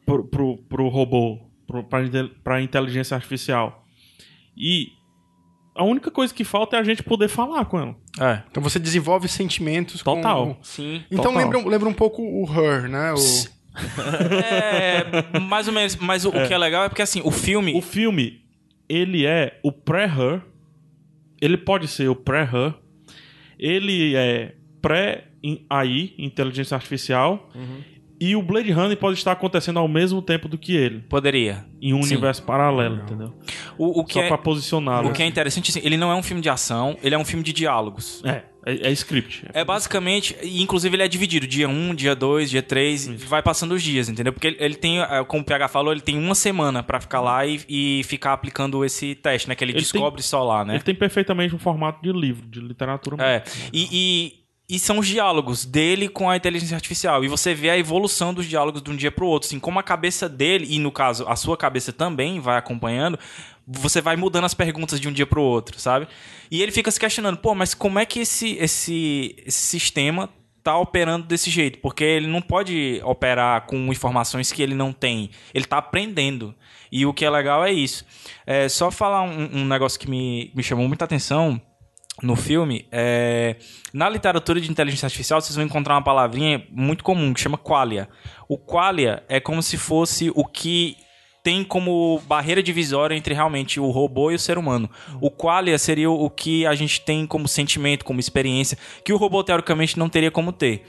pro, 0.07 0.25
pro, 0.25 0.57
pro 0.69 0.89
robô, 0.89 1.39
pro, 1.67 1.83
pra, 1.85 2.01
pra 2.45 2.61
inteligência 2.63 3.15
artificial. 3.17 3.85
E 4.59 4.93
a 5.75 5.85
única 5.85 6.11
coisa 6.11 6.35
que 6.35 6.43
falta 6.45 6.77
é 6.77 6.81
a 6.81 6.83
gente 6.83 7.03
poder 7.03 7.29
falar 7.29 7.65
com 7.67 7.79
ela. 7.79 7.97
É. 8.21 8.43
Então 8.51 8.61
você 8.63 8.79
desenvolve 8.79 9.29
sentimentos. 9.29 10.03
com- 10.03 10.17
Total. 10.17 10.59
Sim. 10.63 11.03
Então 11.11 11.33
Total. 11.33 11.39
lembra, 11.51 11.71
lembra 11.71 11.89
um 11.89 11.95
pouco 11.95 12.21
o 12.23 12.45
Her, 12.45 12.89
né? 12.89 13.13
O... 13.13 13.19
É, 14.43 15.39
mais 15.41 15.69
ou 15.69 15.75
menos. 15.75 15.95
Mas 15.97 16.25
o, 16.25 16.31
o 16.31 16.47
que 16.47 16.53
é 16.53 16.59
legal 16.59 16.85
é 16.85 16.89
porque, 16.89 17.03
assim, 17.03 17.21
o 17.25 17.31
filme... 17.31 17.77
O 17.77 17.81
filme, 17.81 18.41
ele 18.89 19.25
é 19.25 19.59
o 19.63 19.71
pré-her. 19.71 20.43
Ele 21.41 21.57
pode 21.57 21.87
ser 21.87 22.09
o 22.09 22.17
pré-her. 22.17 22.75
Ele 23.59 24.17
é 24.17 24.55
pré-AI, 24.83 26.15
inteligência 26.19 26.75
artificial. 26.75 27.49
E 28.21 28.35
o 28.35 28.43
Blade 28.43 28.73
Runner 28.73 28.97
pode 28.97 29.17
estar 29.17 29.33
acontecendo 29.33 29.79
ao 29.79 29.87
mesmo 29.87 30.21
tempo 30.21 30.49
do 30.49 30.59
que 30.59 30.75
ele. 30.75 31.01
Poderia. 31.09 31.65
Em 31.81 31.95
um 31.95 32.03
Sim. 32.03 32.15
universo 32.15 32.43
paralelo, 32.43 32.97
entendeu? 32.97 33.33
O, 33.77 34.01
o 34.01 34.05
que 34.05 34.15
Só 34.15 34.23
é... 34.23 34.29
pra 34.29 34.39
posicioná-lo. 34.39 35.09
O 35.09 35.13
que 35.13 35.23
é 35.23 35.27
interessante, 35.27 35.71
assim, 35.71 35.81
ele 35.85 35.97
não 35.97 36.11
é 36.11 36.15
um 36.15 36.23
filme 36.23 36.43
de 36.43 36.49
ação, 36.49 36.97
ele 37.03 37.15
é 37.15 37.19
um 37.19 37.25
filme 37.25 37.45
de 37.45 37.53
diálogos. 37.53 38.23
É, 38.25 38.43
é, 38.67 38.89
é 38.89 38.91
script. 38.91 39.45
É 39.53 39.65
basicamente, 39.65 40.37
e 40.43 40.61
inclusive 40.61 40.97
ele 40.97 41.03
é 41.05 41.09
dividido, 41.09 41.47
dia 41.47 41.69
1, 41.69 41.95
dia 41.95 42.17
2, 42.17 42.51
dia 42.51 42.63
3, 42.63 43.09
vai 43.25 43.43
passando 43.43 43.73
os 43.73 43.83
dias, 43.83 44.09
entendeu? 44.09 44.33
Porque 44.33 44.49
ele, 44.49 44.57
ele 44.59 44.75
tem, 44.75 45.01
eh, 45.01 45.25
como 45.27 45.43
o 45.43 45.47
PH 45.47 45.69
falou, 45.69 45.93
ele 45.93 46.01
tem 46.01 46.19
uma 46.19 46.35
semana 46.35 46.83
pra 46.83 47.01
ficar 47.01 47.21
lá 47.21 47.47
e, 47.47 47.61
e 47.69 48.03
ficar 48.05 48.33
aplicando 48.33 48.85
esse 48.85 49.15
teste, 49.15 49.49
né? 49.49 49.55
Que 49.55 49.63
ele, 49.63 49.73
Ele 49.73 49.79
descobre 49.79 50.23
só 50.23 50.43
lá, 50.43 50.65
né? 50.65 50.75
Ele 50.75 50.83
tem 50.83 50.95
perfeitamente 50.95 51.55
um 51.55 51.59
formato 51.59 52.03
de 52.03 52.13
livro, 52.13 52.47
de 52.47 52.61
literatura. 52.61 53.17
É. 53.25 53.45
E, 53.73 53.89
e, 53.93 54.33
e 54.69 54.79
são 54.79 54.99
os 54.99 55.07
diálogos 55.07 55.65
dele 55.65 56.09
com 56.09 56.29
a 56.29 56.37
inteligência 56.37 56.75
artificial. 56.75 57.25
E 57.25 57.29
você 57.29 57.55
vê 57.55 57.71
a 57.71 57.79
evolução 57.79 58.35
dos 58.35 58.47
diálogos 58.47 58.83
de 58.83 58.91
um 58.91 58.97
dia 58.97 59.11
pro 59.11 59.27
outro. 59.27 59.49
Assim, 59.49 59.59
como 59.59 59.79
a 59.79 59.83
cabeça 59.83 60.29
dele, 60.29 60.67
e 60.69 60.79
no 60.79 60.93
caso, 60.93 61.27
a 61.27 61.37
sua 61.37 61.57
cabeça 61.57 61.91
também 61.91 62.39
vai 62.39 62.59
acompanhando, 62.59 63.19
você 63.67 64.03
vai 64.03 64.15
mudando 64.15 64.45
as 64.45 64.53
perguntas 64.53 65.01
de 65.01 65.09
um 65.09 65.13
dia 65.13 65.27
pro 65.27 65.41
outro, 65.41 65.81
sabe? 65.81 66.07
E 66.51 66.63
ele 66.63 66.71
fica 66.71 66.91
se 66.91 67.01
questionando, 67.01 67.39
pô, 67.39 67.55
mas 67.55 67.73
como 67.73 67.99
é 67.99 68.05
que 68.05 68.21
esse, 68.21 68.57
esse, 68.57 69.37
esse 69.47 69.59
sistema 69.59 70.29
tá 70.63 70.77
operando 70.77 71.27
desse 71.27 71.49
jeito? 71.49 71.79
Porque 71.79 72.05
ele 72.05 72.27
não 72.27 72.43
pode 72.43 73.01
operar 73.05 73.65
com 73.67 73.91
informações 73.91 74.53
que 74.53 74.63
ele 74.63 74.75
não 74.75 74.93
tem. 74.93 75.31
Ele 75.55 75.65
tá 75.65 75.79
aprendendo. 75.79 76.55
E 76.93 77.07
o 77.07 77.15
que 77.15 77.25
é 77.25 77.31
legal 77.31 77.65
é 77.65 77.73
isso. 77.73 78.05
É, 78.47 78.69
só 78.69 78.91
falar 78.91 79.23
um, 79.23 79.61
um 79.61 79.65
negócio 79.65 79.99
que 79.99 80.11
me, 80.11 80.51
me 80.55 80.63
chamou 80.63 80.87
muita 80.87 81.07
atenção 81.07 81.59
no 82.23 82.35
filme, 82.35 82.87
é, 82.91 83.57
na 83.93 84.09
literatura 84.09 84.61
de 84.61 84.71
inteligência 84.71 85.07
artificial, 85.07 85.41
vocês 85.41 85.55
vão 85.55 85.65
encontrar 85.65 85.95
uma 85.95 86.03
palavrinha 86.03 86.67
muito 86.71 87.05
comum 87.05 87.33
que 87.33 87.41
chama 87.41 87.57
qualia. 87.57 88.09
O 88.49 88.59
qualia 88.59 89.23
é 89.29 89.39
como 89.39 89.63
se 89.63 89.77
fosse 89.77 90.31
o 90.35 90.45
que 90.45 90.97
tem 91.43 91.63
como 91.65 92.21
barreira 92.27 92.63
divisória 92.63 93.15
entre 93.15 93.33
realmente 93.33 93.81
o 93.81 93.89
robô 93.91 94.31
e 94.31 94.35
o 94.35 94.39
ser 94.39 94.59
humano. 94.59 94.91
O 95.21 95.31
qualia 95.31 95.79
seria 95.79 96.11
o 96.11 96.29
que 96.29 96.67
a 96.67 96.75
gente 96.75 97.01
tem 97.01 97.27
como 97.27 97.47
sentimento, 97.47 98.05
como 98.05 98.21
experiência, 98.21 98.77
que 99.05 99.13
o 99.13 99.17
robô 99.17 99.43
teoricamente 99.45 99.99
não 99.99 100.09
teria 100.09 100.31
como 100.31 100.53
ter. 100.53 100.85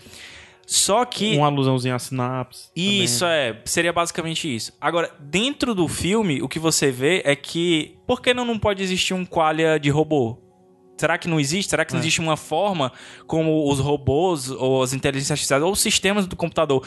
Só 0.66 1.04
que 1.04 1.36
Uma 1.36 1.48
alusãozinha 1.48 1.96
a 1.96 2.00
sinapse. 2.00 2.70
isso 2.76 3.26
é, 3.26 3.60
seria 3.66 3.92
basicamente 3.92 4.54
isso. 4.54 4.72
Agora, 4.80 5.12
dentro 5.20 5.74
do 5.74 5.88
filme, 5.88 6.44
o 6.44 6.48
que 6.48 6.60
você 6.60 6.92
vê 6.92 7.24
é 7.26 7.36
que 7.36 7.98
por 8.06 8.22
que 8.22 8.34
não, 8.34 8.46
não 8.46 8.60
pode 8.60 8.84
existir 8.84 9.14
um 9.14 9.26
qualia 9.26 9.80
de 9.80 9.90
robô? 9.90 10.49
Será 11.00 11.18
que 11.18 11.28
não 11.28 11.40
existe? 11.40 11.70
Será 11.70 11.84
que 11.86 11.94
não 11.94 12.00
existe 12.00 12.20
uma 12.20 12.36
forma 12.38 12.92
como 13.26 13.70
os 13.72 13.80
robôs 13.80 14.50
ou 14.52 14.84
as 14.84 14.94
inteligências 14.94 15.32
artificiais 15.32 15.64
ou 15.64 15.72
os 15.72 15.80
sistemas 15.80 16.28
do 16.28 16.36
computador 16.36 16.86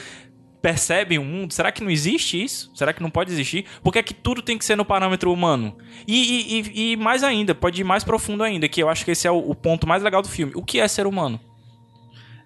percebem 0.60 1.18
o 1.18 1.24
mundo? 1.24 1.52
Será 1.52 1.72
que 1.72 1.82
não 1.82 1.90
existe 1.90 2.40
isso? 2.42 2.70
Será 2.74 2.92
que 2.92 3.02
não 3.02 3.10
pode 3.10 3.32
existir? 3.32 3.64
Por 3.82 3.92
que 3.92 3.98
é 3.98 4.02
que 4.02 4.14
tudo 4.14 4.42
tem 4.42 4.56
que 4.56 4.64
ser 4.64 4.76
no 4.76 4.84
parâmetro 4.84 5.32
humano? 5.32 5.76
E, 6.06 6.14
e- 6.16 6.60
e- 6.60 6.92
e 6.92 6.96
mais 6.96 7.24
ainda, 7.24 7.54
pode 7.54 7.80
ir 7.80 7.84
mais 7.84 8.04
profundo 8.04 8.42
ainda, 8.44 8.68
que 8.68 8.82
eu 8.82 8.88
acho 8.88 9.04
que 9.04 9.10
esse 9.10 9.26
é 9.26 9.30
o, 9.30 9.38
o 9.38 9.54
ponto 9.54 9.86
mais 9.88 10.02
legal 10.02 10.22
do 10.22 10.28
filme. 10.28 10.52
O 10.54 10.62
que 10.62 10.78
é 10.78 10.86
ser 10.86 11.06
humano? 11.06 11.40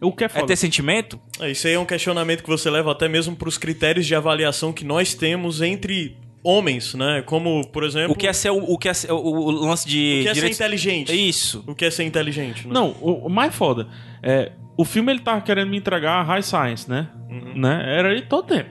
O 0.00 0.12
que 0.12 0.24
é 0.24 0.26
É 0.26 0.42
ter 0.44 0.56
sentimento? 0.56 1.18
É, 1.40 1.50
Isso 1.50 1.66
aí 1.66 1.72
é 1.74 1.78
um 1.78 1.84
questionamento 1.86 2.42
que 2.42 2.48
você 2.48 2.68
leva 2.70 2.92
até 2.92 3.08
mesmo 3.08 3.34
para 3.34 3.48
os 3.48 3.56
critérios 3.58 4.06
de 4.06 4.14
avaliação 4.14 4.72
que 4.72 4.84
nós 4.84 5.14
temos 5.14 5.60
entre 5.62 6.16
homens, 6.46 6.94
né? 6.94 7.22
Como, 7.26 7.66
por 7.68 7.82
exemplo, 7.82 8.12
O 8.12 8.14
que 8.14 8.26
é 8.26 8.32
ser 8.32 8.50
o, 8.50 8.58
o 8.58 8.78
que 8.78 8.88
é 8.88 8.94
ser, 8.94 9.10
o, 9.10 9.16
o 9.16 9.50
lance 9.50 9.86
de 9.88 10.20
o 10.20 10.22
que 10.22 10.28
é 10.28 10.34
ser 10.34 10.34
direitos- 10.34 10.60
inteligente. 10.60 11.28
Isso. 11.28 11.64
O 11.66 11.74
que 11.74 11.84
é 11.84 11.90
ser 11.90 12.04
inteligente, 12.04 12.66
né? 12.68 12.72
Não, 12.72 12.94
o, 13.00 13.26
o 13.26 13.28
mais 13.28 13.54
foda 13.54 13.88
é. 14.22 14.52
O 14.78 14.84
filme 14.84 15.10
ele 15.10 15.20
tava 15.20 15.40
querendo 15.40 15.70
me 15.70 15.78
entregar 15.78 16.22
high 16.22 16.42
science, 16.42 16.88
né? 16.88 17.08
né? 17.54 17.82
Era 17.98 18.10
aí 18.10 18.20
todo 18.22 18.46
tempo. 18.46 18.68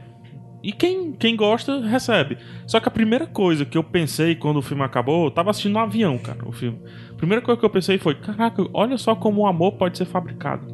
E 0.64 0.72
quem, 0.72 1.12
quem 1.14 1.36
gosta, 1.36 1.80
recebe. 1.82 2.38
Só 2.68 2.80
que 2.80 2.88
a 2.88 2.92
primeira 2.92 3.26
coisa 3.28 3.66
que 3.66 3.78
eu 3.78 3.84
pensei 3.84 4.36
quando 4.36 4.58
o 4.58 4.62
filme 4.62 4.84
acabou, 4.84 5.26
eu 5.26 5.32
tava 5.32 5.50
assistindo 5.50 5.74
no 5.74 5.80
avião, 5.80 6.18
cara, 6.20 6.48
o 6.48 6.52
filme. 6.52 6.80
A 7.12 7.16
primeira 7.16 7.42
coisa 7.42 7.60
que 7.60 7.66
eu 7.66 7.70
pensei 7.70 7.98
foi: 7.98 8.16
caraca, 8.16 8.64
olha 8.74 8.98
só 8.98 9.16
como 9.16 9.42
o 9.42 9.48
amor 9.48 9.74
pode 9.74 9.98
ser 9.98 10.06
fabricado. 10.06 10.68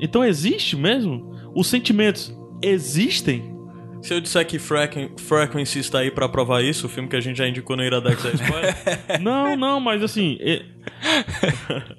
Então 0.00 0.24
existe 0.24 0.76
mesmo? 0.76 1.34
Os 1.54 1.66
sentimentos 1.66 2.34
existem? 2.62 3.51
Se 4.02 4.12
eu 4.14 4.20
disser 4.20 4.44
que 4.46 4.58
Frequen- 4.58 5.10
Frequency 5.16 5.78
está 5.78 6.00
aí 6.00 6.10
pra 6.10 6.28
provar 6.28 6.62
isso, 6.62 6.86
o 6.86 6.88
filme 6.88 7.08
que 7.08 7.16
a 7.16 7.20
gente 7.20 7.36
já 7.36 7.46
indicou 7.48 7.76
no 7.76 7.84
Iradex 7.84 8.24
é. 8.24 9.18
Não, 9.22 9.56
não, 9.56 9.78
mas 9.80 10.02
assim. 10.02 10.36
é- 10.40 10.62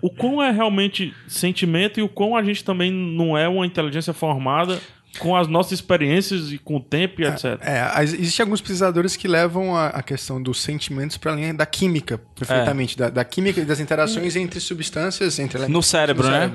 o 0.02 0.10
quão 0.10 0.42
é 0.44 0.52
realmente 0.52 1.14
sentimento 1.28 2.00
e 2.00 2.04
o 2.04 2.10
quão 2.10 2.36
a 2.36 2.44
gente 2.44 2.64
também 2.64 2.92
não 2.92 3.38
é 3.38 3.48
uma 3.48 3.66
inteligência 3.66 4.14
formada 4.14 4.80
com 5.20 5.36
as 5.36 5.48
nossas 5.48 5.74
experiências 5.74 6.52
e 6.52 6.58
com 6.58 6.78
o 6.78 6.80
tempo 6.80 7.22
e 7.22 7.26
etc. 7.26 7.60
É, 7.62 8.04
existem 8.04 8.44
alguns 8.44 8.62
pesquisadores 8.62 9.16
que 9.16 9.28
levam 9.28 9.76
a, 9.76 9.88
a 9.88 10.02
questão 10.04 10.42
dos 10.42 10.62
sentimentos 10.62 11.18
para 11.18 11.32
a 11.34 11.36
linha 11.36 11.54
da 11.54 11.66
química, 11.66 12.20
perfeitamente. 12.36 12.98
Da, 12.98 13.10
da 13.10 13.24
química 13.24 13.62
e 13.62 13.66
das 13.66 13.80
interações 13.80 14.36
entre 14.36 14.60
substâncias, 14.60 15.38
entre 15.40 15.58
elementos 15.58 15.74
No 15.76 15.84
cérebro, 15.84 16.28
né? 16.30 16.52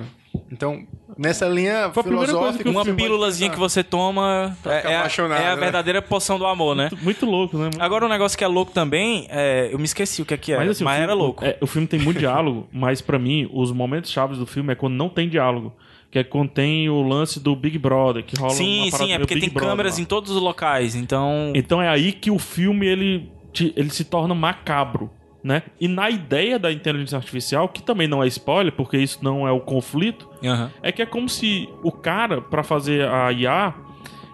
Então, 0.52 0.86
nessa 1.16 1.46
linha 1.48 1.90
Foi 1.92 2.02
filosófica... 2.02 2.68
Uma 2.68 2.84
pílulazinha 2.84 3.48
que 3.50 3.59
você 3.59 3.82
toma 3.82 4.56
é, 4.64 4.90
é 4.90 4.94
a- 4.94 4.98
apaixonado, 5.00 5.40
é 5.40 5.48
a 5.50 5.54
né? 5.56 5.61
verdadeira 5.62 6.02
poção 6.02 6.38
do 6.38 6.44
amor, 6.46 6.74
né? 6.76 6.90
Muito 7.00 7.24
louco, 7.26 7.56
né? 7.56 7.70
Agora 7.78 8.04
um 8.04 8.09
negócio 8.09 8.36
que 8.36 8.44
é 8.44 8.46
louco 8.46 8.72
também, 8.72 9.26
é, 9.30 9.68
eu 9.72 9.78
me 9.78 9.84
esqueci 9.84 10.20
o 10.20 10.26
que 10.26 10.34
é 10.34 10.36
que 10.36 10.52
é, 10.52 10.56
mas, 10.59 10.70
assim, 10.70 10.84
o 10.84 10.88
filme- 10.88 11.02
era 11.02 11.14
louco. 11.14 11.44
é, 11.44 11.56
o 11.61 11.66
filme 11.66 11.86
tem 11.86 11.98
muito 12.00 12.18
diálogo, 12.18 12.68
mas 12.72 13.00
pra 13.00 13.18
mim, 13.18 13.48
os 13.52 13.72
momentos 13.72 14.11
chaves 14.11 14.36
do 14.38 14.46
filme 14.46 14.72
é 14.72 14.74
quando 14.74 14.94
não 14.94 15.09
tem 15.09 15.28
diálogo. 15.28 15.74
Que 16.11 16.18
é 16.20 16.26
tem 16.54 16.88
o 16.88 17.02
lance 17.02 17.38
do 17.38 17.54
Big 17.54 17.78
Brother, 17.78 18.24
que 18.24 18.34
rola 18.34 18.52
sim, 18.54 18.90
sim, 18.90 19.12
é 19.12 19.18
porque 19.18 19.34
Big 19.34 19.46
tem 19.46 19.54
Brother 19.54 19.70
câmeras 19.70 19.96
lá. 19.96 20.02
em 20.02 20.04
todos 20.06 20.30
os 20.30 20.40
locais, 20.40 20.94
então... 20.94 21.52
Então 21.54 21.82
é 21.82 21.88
aí 21.88 22.12
que 22.12 22.30
o 22.30 22.38
filme 22.38 22.86
ele, 22.86 23.30
ele 23.76 23.90
se 23.90 24.04
torna 24.04 24.34
macabro, 24.34 25.11
né? 25.44 25.64
E 25.78 25.86
na 25.86 26.09
ideia 26.09 26.59
da 26.59 26.72
inteligência 26.72 27.16
artificial, 27.16 27.68
que 27.68 27.82
também 27.82 28.09
não 28.09 28.22
é 28.22 28.26
spoiler, 28.26 28.72
porque 28.72 28.96
isso 28.96 29.18
não 29.22 29.46
é 29.46 29.52
o 29.52 29.61
conflito, 29.61 30.28
Aham. 30.42 30.70
é 30.82 30.90
que 30.90 31.02
é 31.02 31.06
como 31.06 31.28
se 31.28 31.68
o 31.82 31.92
cara, 31.92 32.40
pra 32.40 32.62
fazer 32.62 33.06
a 33.06 33.30
IA, 33.30 33.74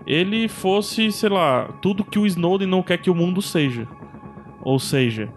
ele 0.07 0.49
fosse, 0.49 1.11
sei 1.11 1.29
lá, 1.29 1.65
tudo 1.83 2.05
que 2.05 2.19
o 2.19 2.27
Snowden 2.27 2.69
não 2.69 2.83
quer 2.83 2.99
que 2.99 3.11
o 3.11 3.15
mundo 3.15 3.43
seja. 3.43 3.89
Ou 4.63 4.79
seja, 4.79 5.29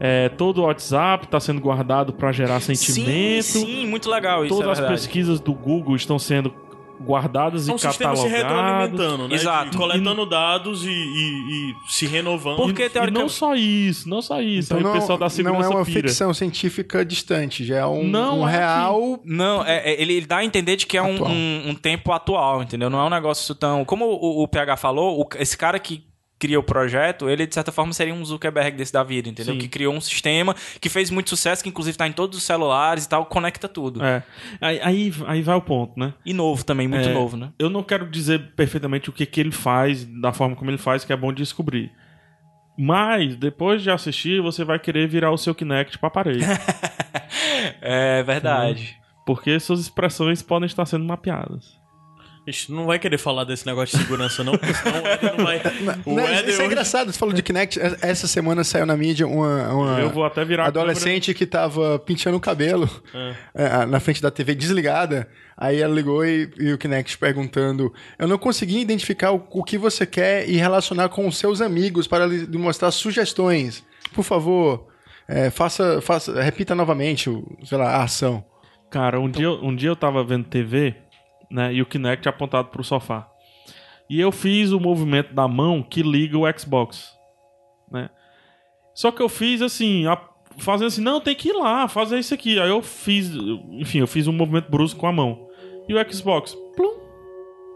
é, 0.00 0.28
todo 0.28 0.58
o 0.58 0.64
WhatsApp 0.64 1.26
tá 1.28 1.40
sendo 1.40 1.60
guardado 1.60 2.12
pra 2.12 2.32
gerar 2.32 2.60
sentimento. 2.60 3.42
Sim, 3.44 3.64
sim, 3.66 3.86
muito 3.86 4.08
legal 4.10 4.44
isso, 4.44 4.54
Todas 4.54 4.68
é 4.68 4.72
as 4.72 4.78
verdade. 4.80 5.08
pesquas 5.08 5.40
do 5.40 5.52
Google 5.54 5.96
estão 5.96 6.18
sendo 6.18 6.52
guardadas 6.98 7.68
É 7.68 7.72
e 7.72 7.74
um 7.74 7.78
sistema 7.78 8.16
se 8.16 8.22
catalogadas. 8.22 8.50
retroalimentando, 8.56 9.28
né? 9.28 9.34
Exato. 9.34 9.70
De- 9.70 9.76
coletando 9.76 10.24
dados 10.26 10.82
e, 10.86 10.88
e- 10.90 11.70
e 11.70 11.74
se 11.88 12.06
renovando. 12.06 12.56
Porque, 12.56 12.84
E 12.84 12.88
teoricamente- 12.88 13.12
não 13.22 13.28
só 13.28 13.54
isso, 13.54 14.08
não 14.08 14.22
só 14.22 14.40
isso. 14.40 14.68
Então 14.68 14.78
aí 14.78 14.82
não, 14.82 14.90
o 14.92 14.94
pessoal 14.94 15.18
da 15.18 15.26
não 15.26 15.30
segurança 15.30 15.66
é 15.72 15.76
uma 15.76 15.84
pira. 15.84 16.08
ficção 16.08 16.32
científica 16.32 17.04
distante, 17.04 17.64
já 17.66 17.76
é 17.76 17.86
um, 17.86 18.02
Não, 18.08 18.40
um 18.40 18.48
é 18.48 18.52
real... 18.52 19.20
Não, 19.24 19.62
é, 19.64 19.90
é, 19.90 20.00
ele, 20.00 20.14
ele 20.14 20.26
dá 20.26 20.38
a 20.38 20.44
entender 20.44 20.76
de 20.76 20.86
que 20.86 20.96
é 20.96 21.02
um, 21.02 21.22
um, 21.22 21.68
um 21.70 21.74
tempo 21.74 22.10
atual, 22.12 22.62
entendeu? 22.62 22.88
Não 22.88 22.98
é 22.98 23.04
um 23.04 23.10
negócio 23.10 23.54
tão. 23.54 23.84
Como 23.84 24.06
o, 24.06 24.42
o 24.42 24.48
PH 24.48 24.78
falou, 24.78 25.20
o- 25.20 25.28
esse 25.38 25.56
cara 25.56 25.78
que 25.78 26.02
cria 26.38 26.58
o 26.58 26.62
projeto, 26.62 27.28
ele 27.30 27.46
de 27.46 27.54
certa 27.54 27.72
forma 27.72 27.92
seria 27.92 28.12
um 28.12 28.24
Zuckerberg 28.24 28.76
desse 28.76 28.92
da 28.92 29.02
vida, 29.02 29.28
entendeu? 29.28 29.54
Sim. 29.54 29.60
Que 29.60 29.68
criou 29.68 29.94
um 29.94 30.00
sistema 30.00 30.54
que 30.80 30.88
fez 30.88 31.10
muito 31.10 31.30
sucesso, 31.30 31.62
que 31.62 31.68
inclusive 31.68 31.96
tá 31.96 32.06
em 32.06 32.12
todos 32.12 32.36
os 32.38 32.44
celulares 32.44 33.04
e 33.04 33.08
tal, 33.08 33.24
conecta 33.26 33.66
tudo. 33.68 34.04
É. 34.04 34.22
Aí, 34.60 34.80
aí, 34.82 35.12
aí 35.26 35.42
vai 35.42 35.56
o 35.56 35.62
ponto, 35.62 35.98
né? 35.98 36.12
E 36.24 36.32
novo 36.34 36.64
também, 36.64 36.86
muito 36.86 37.08
É, 37.08 37.12
novo, 37.12 37.36
né? 37.36 37.52
Eu 37.58 37.70
não 37.70 37.82
quero 37.82 38.06
dizer 38.08 38.52
perfeitamente 38.54 39.08
o 39.08 39.12
que, 39.12 39.24
que 39.24 39.40
ele 39.40 39.52
faz, 39.52 40.04
da 40.04 40.32
forma 40.32 40.54
como 40.54 40.70
ele 40.70 40.78
faz, 40.78 41.04
que 41.04 41.12
é 41.12 41.16
bom 41.16 41.32
de 41.32 41.42
descobrir. 41.42 41.90
Mas, 42.78 43.36
depois 43.36 43.82
de 43.82 43.90
assistir, 43.90 44.42
você 44.42 44.62
vai 44.62 44.78
querer 44.78 45.08
virar 45.08 45.30
o 45.30 45.38
seu 45.38 45.54
Kinect 45.54 45.98
pra 45.98 46.10
parede. 46.10 46.44
É 47.80 48.22
verdade. 48.22 48.96
porque 49.24 49.58
suas 49.58 49.80
expressões 49.80 50.42
podem 50.42 50.66
estar 50.66 50.84
sendo 50.86 51.04
mapeadas. 51.04 51.78
Ixi, 52.46 52.70
não 52.72 52.86
vai 52.86 52.98
querer 52.98 53.18
falar 53.18 53.42
desse 53.44 53.66
negócio 53.66 53.98
de 53.98 54.04
segurança, 54.04 54.44
não, 54.44 54.52
porque 54.56 54.72
senão 54.72 55.02
o 55.02 55.06
Éder 55.06 55.36
não 55.36 55.44
vai. 55.44 55.60
O 56.06 56.14
Não, 56.14 56.22
Éder 56.24 56.48
isso 56.48 56.50
é 56.60 56.64
hoje- 56.64 56.66
engraçado, 56.66 57.12
você 57.12 57.18
falou 57.18 57.34
de 57.34 57.42
Kinect. 57.42 57.78
Essa 58.00 58.28
semana 58.28 58.62
saiu 58.62 58.86
na 58.86 58.96
mídia 58.96 59.26
uma, 59.26 59.72
uma 59.72 59.98
Eu 60.00 60.10
vou 60.10 60.24
até 60.24 60.44
virar 60.44 60.66
adolescente 60.66 61.34
que 61.34 61.44
tava 61.44 61.98
pintando 61.98 62.36
o 62.36 62.40
cabelo 62.40 62.88
é, 63.54 63.84
na 63.86 63.98
frente 63.98 64.22
da 64.22 64.30
TV 64.30 64.54
desligada. 64.54 65.28
Aí 65.56 65.80
ela 65.80 65.92
ligou 65.94 66.24
e, 66.24 66.48
e 66.58 66.72
o 66.72 66.78
Kinect 66.78 67.18
perguntando: 67.18 67.92
Eu 68.18 68.28
não 68.28 68.38
consegui 68.38 68.78
identificar 68.80 69.32
o, 69.32 69.44
o 69.50 69.64
que 69.64 69.76
você 69.76 70.06
quer 70.06 70.48
e 70.48 70.56
relacionar 70.56 71.08
com 71.08 71.26
os 71.26 71.36
seus 71.38 71.60
amigos 71.60 72.06
para 72.06 72.26
lhe 72.26 72.46
mostrar 72.58 72.90
sugestões. 72.92 73.82
Por 74.14 74.22
favor, 74.22 74.86
é, 75.26 75.50
faça, 75.50 76.00
faça, 76.00 76.40
repita 76.40 76.74
novamente 76.76 77.28
o, 77.28 77.44
sei 77.64 77.76
lá, 77.78 77.96
a 77.96 78.04
ação. 78.04 78.44
Cara, 78.88 79.18
um, 79.18 79.28
dia, 79.28 79.50
um 79.50 79.74
dia 79.74 79.88
eu 79.88 79.96
tava 79.96 80.22
vendo 80.22 80.44
TV, 80.44 80.94
né? 81.50 81.72
E 81.74 81.82
o 81.82 81.86
Kinect 81.86 82.28
apontado 82.28 82.68
pro 82.68 82.82
sofá. 82.84 83.28
E 84.08 84.20
eu 84.20 84.30
fiz 84.30 84.72
o 84.72 84.78
movimento 84.80 85.34
da 85.34 85.48
mão 85.48 85.82
que 85.82 86.02
liga 86.02 86.38
o 86.38 86.44
Xbox, 86.58 87.12
né? 87.90 88.08
Só 88.94 89.10
que 89.10 89.20
eu 89.20 89.28
fiz 89.28 89.60
assim, 89.62 90.06
a- 90.06 90.20
fazendo 90.58 90.86
assim, 90.86 91.02
não, 91.02 91.20
tem 91.20 91.34
que 91.34 91.48
ir 91.50 91.52
lá, 91.52 91.86
fazer 91.88 92.18
isso 92.18 92.32
aqui. 92.32 92.58
Aí 92.60 92.68
eu 92.70 92.80
fiz, 92.82 93.30
enfim, 93.72 93.98
eu 93.98 94.06
fiz 94.06 94.26
um 94.26 94.32
movimento 94.32 94.70
brusco 94.70 95.00
com 95.00 95.06
a 95.06 95.12
mão. 95.12 95.48
E 95.88 95.94
o 95.94 96.12
Xbox, 96.12 96.56
plum, 96.76 96.94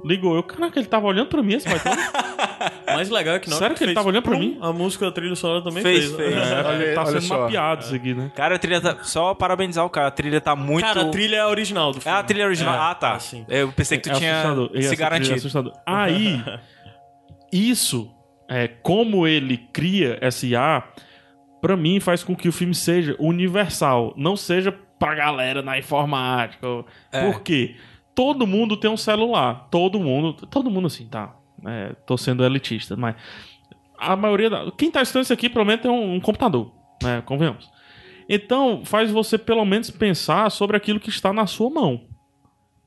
ligou. 0.04 0.34
Eu, 0.36 0.42
caraca, 0.42 0.78
ele 0.78 0.88
tava 0.88 1.06
olhando 1.06 1.28
pra 1.28 1.42
mim 1.42 1.54
esse 1.54 1.68
baitão. 1.68 1.92
O 2.88 2.92
mais 2.94 3.08
legal 3.10 3.34
é 3.34 3.38
que 3.38 3.48
não. 3.48 3.56
Sério 3.56 3.74
que 3.76 3.82
ele 3.84 3.94
tava 3.94 4.08
olhando 4.08 4.22
pra 4.22 4.38
mim? 4.38 4.58
A 4.60 4.72
música 4.72 5.06
da 5.06 5.12
trilha 5.12 5.34
sonora 5.34 5.62
também 5.62 5.82
Fez, 5.82 6.12
fez. 6.12 6.16
fez. 6.16 6.34
Olha- 6.66 6.94
tá 6.94 7.00
olha 7.02 7.10
sendo 7.12 7.20
só. 7.22 7.40
mapeado 7.40 7.82
isso 7.84 7.94
aqui, 7.94 8.14
né? 8.14 8.30
Cara, 8.34 8.54
a 8.56 8.58
trilha 8.58 8.80
tá. 8.80 8.98
Só 9.02 9.34
parabenizar 9.34 9.84
o 9.84 9.90
cara. 9.90 10.08
A 10.08 10.10
trilha 10.10 10.40
tá 10.40 10.54
muito. 10.54 10.84
Cara, 10.84 11.02
a 11.02 11.08
trilha 11.10 11.36
é 11.36 11.40
a 11.40 11.48
original 11.48 11.92
do 11.92 11.98
É 11.98 12.00
filme. 12.02 12.18
a 12.18 12.22
trilha 12.22 12.46
original. 12.46 12.74
É, 12.74 12.78
ah, 12.90 12.94
tá. 12.94 13.18
sim. 13.18 13.44
Eu 13.48 13.72
pensei 13.72 13.98
que 13.98 14.04
tu 14.10 14.14
É 14.14 14.18
tinha 14.18 14.32
assustador. 14.32 14.70
Se 14.82 14.92
é 14.92 14.96
garantido. 14.96 15.34
assustador. 15.34 15.72
Aí, 15.86 16.42
isso, 17.52 18.10
é, 18.48 18.68
como 18.68 19.26
ele 19.26 19.56
cria 19.72 20.18
essa 20.20 20.46
IA, 20.46 20.82
pra 21.60 21.76
mim 21.76 22.00
faz 22.00 22.22
com 22.22 22.34
que 22.34 22.48
o 22.48 22.52
filme 22.52 22.74
seja 22.74 23.16
universal, 23.18 24.12
não 24.16 24.36
seja 24.36 24.72
pra 24.98 25.14
galera 25.14 25.62
na 25.62 25.78
informática. 25.78 26.66
É. 27.12 27.24
Por 27.30 27.40
quê? 27.42 27.76
Todo 28.14 28.46
mundo 28.46 28.76
tem 28.76 28.90
um 28.90 28.96
celular. 28.96 29.68
Todo 29.70 29.98
mundo. 29.98 30.34
Todo 30.46 30.70
mundo 30.70 30.88
assim, 30.88 31.06
tá. 31.06 31.34
É, 31.66 31.94
tô 32.06 32.16
sendo 32.16 32.44
elitista, 32.44 32.96
mas. 32.96 33.14
A 33.98 34.16
maioria 34.16 34.48
da. 34.48 34.70
Quem 34.72 34.90
tá 34.90 35.02
estudando 35.02 35.24
isso 35.24 35.32
aqui, 35.32 35.48
pelo 35.48 35.64
menos, 35.64 35.82
tem 35.82 35.90
um, 35.90 36.14
um 36.14 36.20
computador, 36.20 36.72
né? 37.02 37.22
Convenhamos. 37.26 37.70
Então, 38.28 38.82
faz 38.84 39.10
você 39.10 39.36
pelo 39.36 39.64
menos 39.64 39.90
pensar 39.90 40.50
sobre 40.50 40.76
aquilo 40.76 41.00
que 41.00 41.10
está 41.10 41.32
na 41.32 41.46
sua 41.46 41.68
mão. 41.68 42.02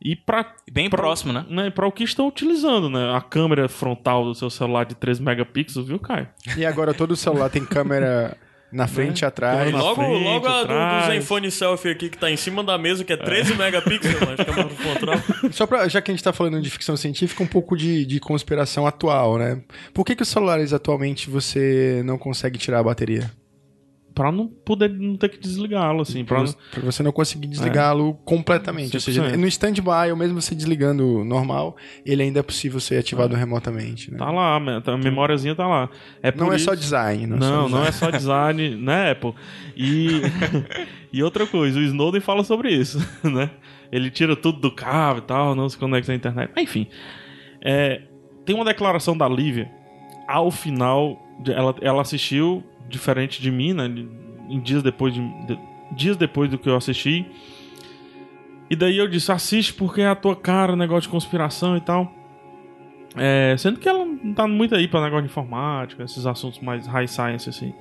E 0.02 0.16
pra 0.16 0.54
Bem 0.72 0.90
pra- 0.90 1.00
próximo, 1.00 1.32
né? 1.32 1.46
né, 1.50 1.70
para 1.70 1.88
o 1.88 1.92
que 1.92 2.04
estão 2.04 2.28
utilizando, 2.28 2.90
né? 2.90 3.16
A 3.16 3.22
câmera 3.22 3.70
frontal 3.70 4.26
do 4.26 4.34
seu 4.36 4.50
celular 4.50 4.86
de 4.86 4.96
3 4.96 5.20
megapixels, 5.20 5.88
viu, 5.88 6.00
Caio? 6.00 6.28
E 6.58 6.66
agora 6.66 6.94
todo 6.94 7.16
celular 7.16 7.50
tem 7.50 7.64
câmera 7.66 8.36
na 8.74 8.88
frente 8.88 9.22
e 9.22 9.26
atrás. 9.26 9.72
Na 9.72 9.80
Logo, 9.80 10.04
frente, 10.04 10.24
logo 10.24 10.48
a 10.48 10.64
do, 10.64 11.06
do. 11.06 11.14
Zenfone 11.14 11.52
Selfie 11.52 11.92
aqui 11.92 12.10
que 12.10 12.18
tá 12.18 12.30
em 12.32 12.36
cima 12.36 12.64
da 12.64 12.78
mesa, 12.78 13.04
que 13.04 13.14
é 13.14 13.18
13 13.18 13.56
megapixels, 13.56 14.20
mas 14.20 14.46
câmera 14.46 14.70
frontal. 14.70 15.16
Só 15.54 15.68
pra, 15.68 15.88
já 15.88 16.02
que 16.02 16.12
a 16.12 16.14
gente 16.14 16.24
tá 16.24 16.34
falando 16.34 16.60
de 16.62 16.70
ficção 16.70 16.98
científica, 16.98 17.44
um 17.44 17.48
pouco 17.48 17.78
de, 17.78 18.06
de 18.06 18.20
conspiração 18.20 18.88
atual, 18.88 19.38
né? 19.38 19.62
Por 19.94 20.04
que, 20.04 20.16
que 20.16 20.24
os 20.24 20.30
celulares 20.30 20.74
atualmente 20.74 21.30
você 21.30 22.02
não 22.04 22.18
consegue 22.18 22.58
tirar 22.58 22.80
a 22.80 22.84
bateria? 22.84 23.32
Pra 24.16 24.32
não 24.32 24.48
poder 24.48 24.90
não 24.92 25.16
ter 25.16 25.28
que 25.30 25.40
desligá-lo, 25.40 26.02
assim. 26.02 26.24
Pra, 26.24 26.44
Pra 26.72 26.82
você 26.84 27.02
não 27.02 27.12
conseguir 27.12 27.48
desligá-lo 27.48 28.14
completamente. 28.24 28.96
Ou 28.96 29.00
seja, 29.02 29.24
100%. 29.24 29.36
no 29.38 29.48
stand-by, 29.48 30.12
ou 30.12 30.16
mesmo 30.16 30.40
você 30.40 30.54
desligando 30.54 31.24
normal, 31.26 31.76
ele 32.06 32.22
ainda 32.22 32.40
é 32.40 32.44
possível 32.44 32.80
ser 32.80 32.98
ativado 33.00 33.36
remotamente. 33.36 34.12
Né? 34.12 34.18
Tá 34.20 34.30
lá, 34.30 34.56
a 34.58 34.98
memóriazinha 34.98 35.56
tá 35.56 35.66
lá. 35.68 35.90
É 36.22 36.32
Não 36.36 36.54
é 36.54 36.58
isso- 36.58 36.66
só 36.66 36.76
design. 36.76 37.26
Não, 37.26 37.38
Não, 37.38 37.48
é 37.48 37.50
só 37.50 37.58
não 37.58 37.68
design. 37.68 37.88
é 37.88 37.92
só 37.92 38.12
design, 38.12 38.70
né, 38.78 39.12
Apple? 39.12 39.34
E, 39.76 40.22
e 41.12 41.24
outra 41.24 41.48
coisa, 41.48 41.80
o 41.80 41.82
Snowden 41.82 42.22
fala 42.22 42.44
sobre 42.44 42.72
isso, 42.72 43.00
né? 43.24 43.50
Ele 43.92 44.12
tira 44.12 44.36
tudo 44.36 44.60
do 44.60 44.72
cabo 44.72 45.20
e 45.20 45.24
tal, 45.24 45.56
não 45.56 45.68
se 45.68 45.78
conecta 45.78 46.12
à 46.12 46.16
internet. 46.16 46.52
Mas, 46.56 46.66
Enfim, 46.66 46.88
é, 47.64 48.02
tem 48.46 48.56
uma 48.56 48.66
declaração 48.66 49.18
da 49.18 49.28
Lívia 49.28 49.72
ao 50.28 50.52
final, 50.52 51.20
ela, 51.48 51.76
ela 51.82 52.02
assistiu, 52.02 52.64
diferente 52.94 53.42
de 53.42 53.52
mim, 53.52 53.74
né? 53.74 53.86
Em 54.50 54.60
dias 54.62 54.82
depois, 54.84 55.14
de, 55.14 55.22
de- 55.46 55.60
dias 55.92 56.16
depois 56.18 56.50
do 56.50 56.58
que 56.58 56.70
eu 56.70 56.76
assisti. 56.76 57.26
E 58.70 58.76
daí 58.76 58.98
eu 58.98 59.08
disse, 59.08 59.32
assiste 59.32 59.74
porque 59.74 60.02
é 60.02 60.08
a 60.08 60.16
tua 60.16 60.36
cara, 60.36 60.76
negócio 60.76 61.04
de 61.04 61.10
conspiração 61.10 61.76
e 61.78 61.82
tal. 61.82 62.12
É, 63.16 63.56
sendo 63.58 63.80
que 63.80 63.88
ela 63.88 64.04
não 64.06 64.34
tá 64.34 64.48
muito 64.48 64.74
aí 64.74 64.88
pra 64.88 65.02
negócio 65.02 65.24
de 65.26 65.30
informática, 65.30 66.04
esses 66.04 66.26
assuntos 66.26 66.60
mais 66.60 66.88
high 66.88 67.08
science, 67.08 67.48
assim. 67.50 67.74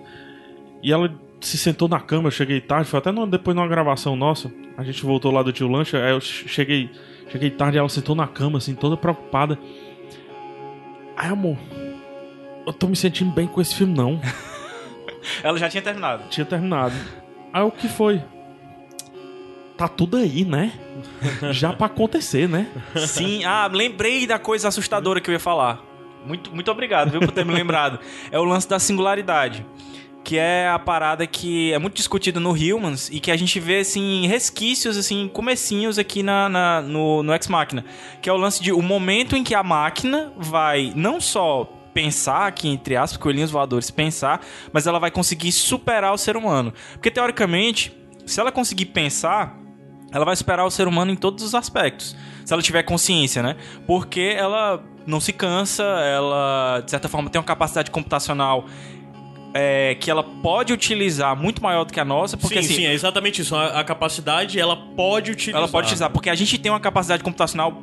E 0.82 0.92
ela 0.92 1.12
se 1.40 1.56
sentou 1.56 1.88
na 1.88 1.98
cama, 2.00 2.26
eu 2.28 2.30
cheguei 2.30 2.60
tarde, 2.60 2.88
foi 2.88 2.98
até 2.98 3.10
no- 3.10 3.26
depois 3.26 3.54
numa 3.56 3.66
gravação 3.68 4.14
nossa. 4.16 4.52
A 4.76 4.82
gente 4.84 5.02
voltou 5.04 5.30
lá 5.32 5.42
do 5.42 5.52
tio 5.52 5.68
Lancha, 5.68 5.98
aí 6.04 6.10
eu 6.12 6.20
che- 6.20 6.46
cheguei, 6.48 6.90
cheguei 7.30 7.50
tarde, 7.50 7.78
ela 7.78 7.88
sentou 7.88 8.14
na 8.14 8.26
cama, 8.26 8.58
assim, 8.58 8.74
toda 8.74 8.96
preocupada. 8.96 9.58
Ai, 11.16 11.30
amor, 11.30 11.56
eu 12.66 12.72
tô 12.72 12.86
me 12.86 12.96
sentindo 12.96 13.30
bem 13.32 13.46
com 13.46 13.60
esse 13.60 13.74
filme, 13.74 13.94
não. 13.94 14.20
Ela 15.42 15.58
já 15.58 15.68
tinha 15.68 15.82
terminado. 15.82 16.24
Tinha 16.28 16.44
terminado. 16.44 16.94
Aí 17.52 17.62
o 17.62 17.70
que 17.70 17.88
foi? 17.88 18.22
Tá 19.76 19.88
tudo 19.88 20.16
aí, 20.16 20.44
né? 20.44 20.72
Já 21.50 21.72
pra 21.72 21.86
acontecer, 21.86 22.48
né? 22.48 22.66
Sim, 23.06 23.44
ah, 23.44 23.68
lembrei 23.72 24.26
da 24.26 24.38
coisa 24.38 24.68
assustadora 24.68 25.20
que 25.20 25.28
eu 25.30 25.32
ia 25.32 25.40
falar. 25.40 25.80
Muito, 26.24 26.54
muito 26.54 26.70
obrigado, 26.70 27.10
viu, 27.10 27.20
por 27.20 27.32
ter 27.32 27.44
me 27.44 27.52
lembrado. 27.52 27.98
É 28.30 28.38
o 28.38 28.44
lance 28.44 28.68
da 28.68 28.78
singularidade. 28.78 29.66
Que 30.22 30.38
é 30.38 30.68
a 30.68 30.78
parada 30.78 31.26
que 31.26 31.72
é 31.72 31.78
muito 31.80 31.94
discutida 31.94 32.38
no 32.38 32.52
Humans 32.52 33.08
e 33.10 33.18
que 33.18 33.28
a 33.32 33.36
gente 33.36 33.58
vê, 33.58 33.80
assim, 33.80 34.24
resquícios, 34.28 34.96
assim, 34.96 35.26
comecinhos 35.26 35.98
aqui 35.98 36.22
na, 36.22 36.48
na- 36.48 36.80
no, 36.80 37.24
no 37.24 37.34
Ex 37.34 37.48
Machina. 37.48 37.84
Que 38.20 38.30
é 38.30 38.32
o 38.32 38.36
lance 38.36 38.62
de 38.62 38.70
o 38.72 38.80
momento 38.80 39.34
em 39.34 39.42
que 39.42 39.52
a 39.52 39.64
máquina 39.64 40.32
vai 40.36 40.92
não 40.94 41.20
só 41.20 41.68
pensar, 41.92 42.46
aqui 42.46 42.68
entre 42.68 42.96
aspas, 42.96 43.16
coelhinhos 43.16 43.50
voadores, 43.50 43.90
pensar, 43.90 44.44
mas 44.72 44.86
ela 44.86 44.98
vai 44.98 45.10
conseguir 45.10 45.52
superar 45.52 46.12
o 46.12 46.18
ser 46.18 46.36
humano. 46.36 46.72
Porque, 46.94 47.10
teoricamente, 47.10 47.96
se 48.26 48.40
ela 48.40 48.52
conseguir 48.52 48.86
pensar, 48.86 49.58
ela 50.12 50.24
vai 50.24 50.36
superar 50.36 50.66
o 50.66 50.70
ser 50.70 50.86
humano 50.86 51.10
em 51.10 51.16
todos 51.16 51.42
os 51.42 51.54
aspectos. 51.54 52.16
Se 52.44 52.52
ela 52.52 52.62
tiver 52.62 52.82
consciência, 52.82 53.42
né? 53.42 53.56
Porque 53.86 54.34
ela 54.36 54.82
não 55.06 55.20
se 55.20 55.32
cansa, 55.32 55.82
ela, 55.82 56.80
de 56.84 56.90
certa 56.90 57.08
forma, 57.08 57.30
tem 57.30 57.38
uma 57.38 57.44
capacidade 57.44 57.90
computacional 57.90 58.66
é, 59.54 59.94
que 59.96 60.10
ela 60.10 60.22
pode 60.22 60.72
utilizar 60.72 61.36
muito 61.36 61.62
maior 61.62 61.84
do 61.84 61.92
que 61.92 62.00
a 62.00 62.04
nossa, 62.04 62.36
porque 62.36 62.62
sim, 62.62 62.66
assim. 62.66 62.74
sim, 62.74 62.86
é 62.86 62.92
exatamente 62.92 63.42
isso. 63.42 63.54
A, 63.54 63.80
a 63.80 63.84
capacidade, 63.84 64.58
ela 64.58 64.76
pode 64.76 65.30
utilizar. 65.30 65.60
Ela 65.60 65.70
pode 65.70 65.86
utilizar, 65.86 66.10
porque 66.10 66.30
a 66.30 66.34
gente 66.34 66.58
tem 66.58 66.70
uma 66.70 66.80
capacidade 66.80 67.22
computacional 67.22 67.82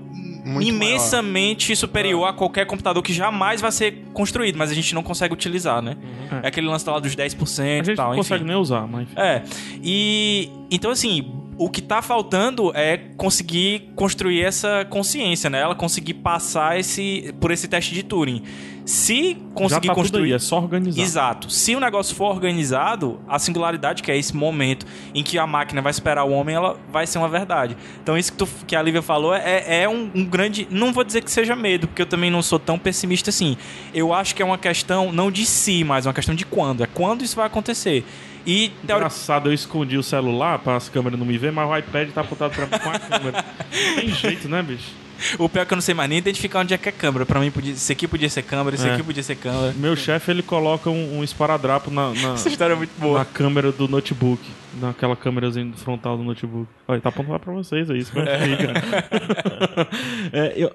Muito 0.50 0.68
imensamente 0.68 1.76
superior 1.76 2.26
a 2.28 2.34
qualquer 2.34 2.66
computador 2.66 3.02
que 3.04 3.14
jamais 3.14 3.62
vai 3.62 3.72
ser 3.72 4.04
construído, 4.14 4.58
mas 4.58 4.72
a 4.72 4.74
gente 4.74 4.93
não 4.95 5.04
consegue 5.04 5.34
utilizar, 5.34 5.82
né? 5.82 5.95
É 6.43 6.47
aquele 6.47 6.68
lance 6.68 6.89
lá 6.89 7.00
dos 7.00 7.16
10% 7.16 7.60
A 7.60 7.64
e 7.82 7.84
gente 7.84 7.95
tal, 7.95 8.10
não 8.10 8.16
consegue 8.18 8.43
enfim. 8.43 8.52
nem 8.52 8.62
usar, 8.62 8.88
mas 8.88 9.04
enfim. 9.04 9.14
É. 9.20 9.43
E 9.84 10.50
então 10.72 10.91
assim, 10.91 11.32
o 11.58 11.70
que 11.70 11.82
tá 11.82 12.02
faltando 12.02 12.72
é 12.76 12.97
conseguir 13.18 13.91
construir 13.95 14.41
essa 14.41 14.86
consciência, 14.89 15.50
né? 15.50 15.62
Ela 15.62 15.76
conseguir 15.76 16.16
passar 16.16 16.80
esse 16.80 17.34
por 17.39 17.52
esse 17.52 17.68
teste 17.68 17.93
de 17.93 18.04
Turing. 18.04 18.43
Se 18.90 19.38
conseguir 19.54 19.90
tá 19.90 19.94
construir 19.94 20.30
aí, 20.30 20.34
é 20.34 20.40
só 20.40 20.58
organizar. 20.58 21.00
Exato. 21.00 21.52
Se 21.52 21.76
o 21.76 21.80
negócio 21.80 22.16
for 22.16 22.26
organizado, 22.34 23.20
a 23.28 23.38
singularidade, 23.38 24.02
que 24.02 24.12
é 24.12 24.18
esse 24.18 24.36
momento 24.36 24.84
em 25.14 25.22
que 25.22 25.38
a 25.38 25.46
máquina 25.46 25.80
vai 25.80 25.92
esperar 25.92 26.24
o 26.24 26.32
homem, 26.32 26.56
ela 26.56 26.76
vai 26.92 27.06
ser 27.06 27.20
uma 27.20 27.30
verdade. 27.30 27.78
Então, 28.02 28.18
isso 28.18 28.32
que, 28.32 28.40
tu- 28.40 28.50
que 28.66 28.76
a 28.76 28.82
Lívia 28.82 29.04
falou 29.04 29.36
é, 29.36 29.84
é 29.84 29.88
um, 29.88 30.10
um 30.16 30.26
grande. 30.26 30.68
Não 30.72 30.92
vou 30.92 31.04
dizer 31.04 31.22
que 31.22 31.30
seja 31.32 31.56
medo, 31.56 31.88
porque 31.88 32.02
eu 32.02 32.06
também 32.08 32.32
não 32.32 32.42
sou 32.42 32.58
tão 32.58 32.80
pessimista 32.80 33.30
assim. 33.30 33.58
Eu 33.94 34.12
acho 34.12 34.34
que 34.34 34.42
é 34.42 34.46
uma 34.46 34.58
questão 34.58 35.12
não 35.12 35.30
de 35.30 35.46
si, 35.46 35.84
mas 35.84 36.08
uma 36.08 36.14
questão 36.14 36.34
de 36.34 36.44
quando. 36.44 36.84
É 36.84 36.88
quando 36.88 37.24
isso 37.24 37.36
vai 37.36 37.46
acontecer. 37.46 38.04
E, 38.44 38.70
teoricamente. 38.70 38.92
Engraçado, 38.94 39.50
eu 39.50 39.54
escondi 39.54 39.98
o 40.00 40.04
celular 40.04 40.58
para 40.58 40.76
as 40.78 40.90
câmeras 40.90 41.20
não 41.20 41.28
me 41.28 41.38
ver, 41.38 41.52
mas 41.52 41.70
o 41.70 41.78
iPad 41.78 42.10
tá 42.10 42.22
apontado 42.22 42.56
pra 42.56 42.66
mim 42.66 42.84
com 42.84 42.90
a 42.90 42.98
câmera. 42.98 43.46
Não 43.72 43.96
tem 44.02 44.10
jeito, 44.16 44.50
né, 44.50 44.64
bicho? 44.64 44.90
O 45.38 45.47
pior 45.49 45.61
é 45.63 45.65
que 45.65 45.74
eu 45.74 45.76
não 45.76 45.82
sei 45.82 45.93
mais 45.93 46.09
nem 46.09 46.17
identificar 46.20 46.59
onde 46.59 46.74
é 46.74 46.78
que 46.78 46.89
é 46.89 46.91
câmera. 46.91 47.26
Pra 47.26 47.39
mim, 47.39 47.51
podia, 47.51 47.74
isso 47.74 47.91
aqui 47.91 48.07
podia 48.07 48.30
ser 48.30 48.43
câmera, 48.43 48.76
isso 48.76 48.88
É. 48.88 48.93
aqui 48.93 49.03
podia 49.03 49.24
ser 49.24 49.36
câmera. 49.36 49.74
Meu 49.78 49.95
chefe, 49.95 50.32
ele 50.32 50.41
coloca 50.43 50.89
um, 50.89 51.20
um 51.20 51.24
esparadrapo 51.24 51.89
na, 51.91 52.13
na, 52.13 52.34
Essa 52.34 52.49
história 52.49 52.74
é 52.74 52.76
muito 52.78 52.91
boa. 52.99 53.20
na 53.20 53.26
câmera 53.26 53.72
do 53.72 53.88
notebook. 53.88 54.41
Naquela 54.80 55.15
câmerazinha 55.15 55.74
frontal 55.76 56.15
do 56.17 56.24
notebook. 56.24 56.67
Olha, 56.88 57.01
tá 57.01 57.09
apontando 57.09 57.34
lá 57.34 57.39
pra 57.39 57.51
vocês, 57.53 57.89
é 57.89 57.97
isso 57.97 58.11
que 58.11 58.20
fica. 58.22 58.74
é, 60.32 60.53
eu, 60.55 60.72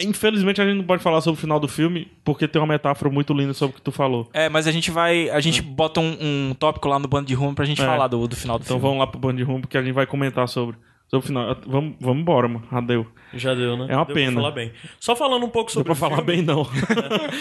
infelizmente, 0.00 0.60
a 0.60 0.64
gente 0.64 0.76
não 0.76 0.84
pode 0.84 1.02
falar 1.02 1.20
sobre 1.20 1.38
o 1.38 1.40
final 1.40 1.58
do 1.58 1.68
filme, 1.68 2.08
porque 2.24 2.46
tem 2.46 2.60
uma 2.60 2.68
metáfora 2.68 3.10
muito 3.10 3.32
linda 3.32 3.52
sobre 3.54 3.72
o 3.74 3.76
que 3.76 3.82
tu 3.82 3.90
falou. 3.92 4.28
É, 4.32 4.48
mas 4.48 4.66
a 4.66 4.72
gente 4.72 4.90
vai. 4.90 5.28
A 5.30 5.40
gente 5.40 5.60
bota 5.62 6.00
um, 6.00 6.16
um 6.50 6.54
tópico 6.58 6.88
lá 6.88 6.98
no 6.98 7.08
bando 7.08 7.26
de 7.26 7.34
rumo 7.34 7.54
pra 7.54 7.64
gente 7.64 7.82
É. 7.82 7.84
falar 7.84 8.06
do, 8.08 8.26
do 8.26 8.36
final 8.36 8.58
do 8.58 8.62
Então 8.62 8.76
filme. 8.78 8.82
vamos 8.82 8.98
lá 8.98 9.06
pro 9.06 9.18
Band 9.20 9.42
Room, 9.44 9.60
porque 9.60 9.76
a 9.78 9.82
gente 9.82 9.92
vai 9.94 10.06
comentar 10.06 10.48
sobre, 10.48 10.76
sobre 11.08 11.24
o 11.24 11.26
final. 11.26 11.56
Vamos, 11.66 11.96
vamos 12.00 12.22
embora, 12.22 12.48
mano. 12.48 12.66
Adeu. 12.70 13.06
Já 13.34 13.54
deu, 13.54 13.76
né? 13.76 13.86
É 13.88 13.96
uma 13.96 14.04
Deu 14.04 14.14
pena. 14.14 14.32
Pra 14.32 14.40
falar 14.42 14.54
bem. 14.54 14.72
Só 14.98 15.16
falando 15.16 15.44
um 15.44 15.48
pouco 15.48 15.70
sobre 15.70 15.92
deu 15.92 15.96
pra 15.96 16.08
falar 16.08 16.22
filme, 16.22 16.32
bem, 16.32 16.42
não. 16.42 16.64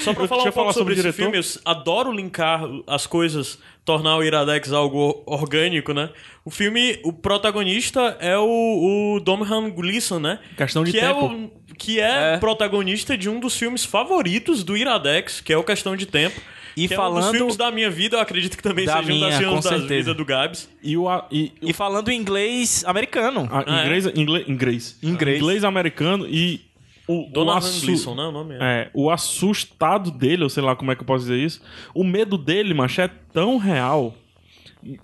Só 0.04 0.14
pra 0.14 0.28
falar 0.28 0.44
um 0.44 0.52
pouco 0.52 0.74
sobre 0.74 0.96
sobre 0.96 1.10
esse 1.10 1.14
filme, 1.14 1.38
eu 1.38 1.44
adoro 1.64 2.12
linkar 2.12 2.62
as 2.88 3.08
coisas, 3.08 3.60
tornar 3.86 4.18
o 4.18 4.24
Iradex 4.24 4.74
algo 4.74 5.24
orgânico, 5.28 5.94
né? 5.94 6.10
O 6.44 6.50
filme, 6.50 7.00
o 7.04 7.14
protagonista 7.14 8.18
é 8.20 8.38
o, 8.38 9.16
o 9.16 9.20
Domhnall 9.20 9.72
Gleeson, 9.72 10.20
né? 10.20 10.40
Questão 10.58 10.84
de 10.84 10.92
que 10.92 11.00
tempo. 11.00 11.20
É 11.20 11.24
o, 11.24 11.52
que 11.78 12.00
é, 12.00 12.34
É. 12.34 12.38
protagonista 12.38 13.16
de 13.18 13.30
um 13.30 13.40
dos 13.40 13.56
filmes 13.58 13.86
favoritos 13.86 14.64
do 14.64 14.76
Iradex, 14.76 15.40
que 15.42 15.54
é 15.54 15.58
o 15.58 15.64
Questão 15.64 15.96
de 15.96 16.06
Tempo. 16.06 16.40
E 16.78 16.90
que 16.90 16.94
é 16.94 16.98
um 17.00 17.04
dos 17.04 17.14
falando- 17.14 17.38
filmes 17.38 17.56
da 17.56 17.72
minha 17.72 17.90
vida, 17.90 18.18
eu 18.18 18.22
acredito 18.22 18.58
que 18.58 18.64
também 18.64 18.86
Da 18.86 18.98
seja 18.98 19.04
um 19.04 19.16
minha, 19.16 19.28
dos 19.30 19.38
filmes 19.38 19.64
com 19.66 19.70
da 19.72 19.78
vida 19.78 20.14
do 20.14 20.26
Gabs. 20.26 20.68
E 20.84 20.98
o. 20.98 21.08
a- 21.08 21.26
E, 21.32 21.54
E 21.62 21.72
falando 21.72 22.10
em 22.10 22.20
inglês 22.20 22.84
americano. 22.86 23.48
a- 23.50 23.64
Ah, 23.66 23.80
é? 23.82 23.86
inglês, 23.86 24.06
inglês, 24.08 24.50
inglês. 24.50 24.98
Inglês. 25.02 25.38
Inglês 25.42 25.64
americano 25.64 26.28
e. 26.30 26.65
O, 27.08 27.28
o, 27.28 27.30
Donovan 27.32 27.58
assu- 27.60 27.86
Gleeson, 27.86 28.16
né? 28.16 28.24
O 28.24 28.32
nome 28.32 28.56
é. 28.56 28.58
é, 28.62 28.90
o 28.94 29.10
assustado 29.12 30.10
dele, 30.12 30.44
ou 30.44 30.50
sei 30.50 30.64
lá 30.64 30.76
como 30.76 30.92
é 30.92 30.96
que 30.96 31.02
eu 31.02 31.06
posso 31.06 31.24
dizer 31.26 31.38
isso. 31.38 31.62
O 31.94 32.04
medo 32.04 32.38
dele, 32.38 32.74
macho, 32.74 33.02
é 33.02 33.10
tão 33.32 33.58
real. 33.58 34.14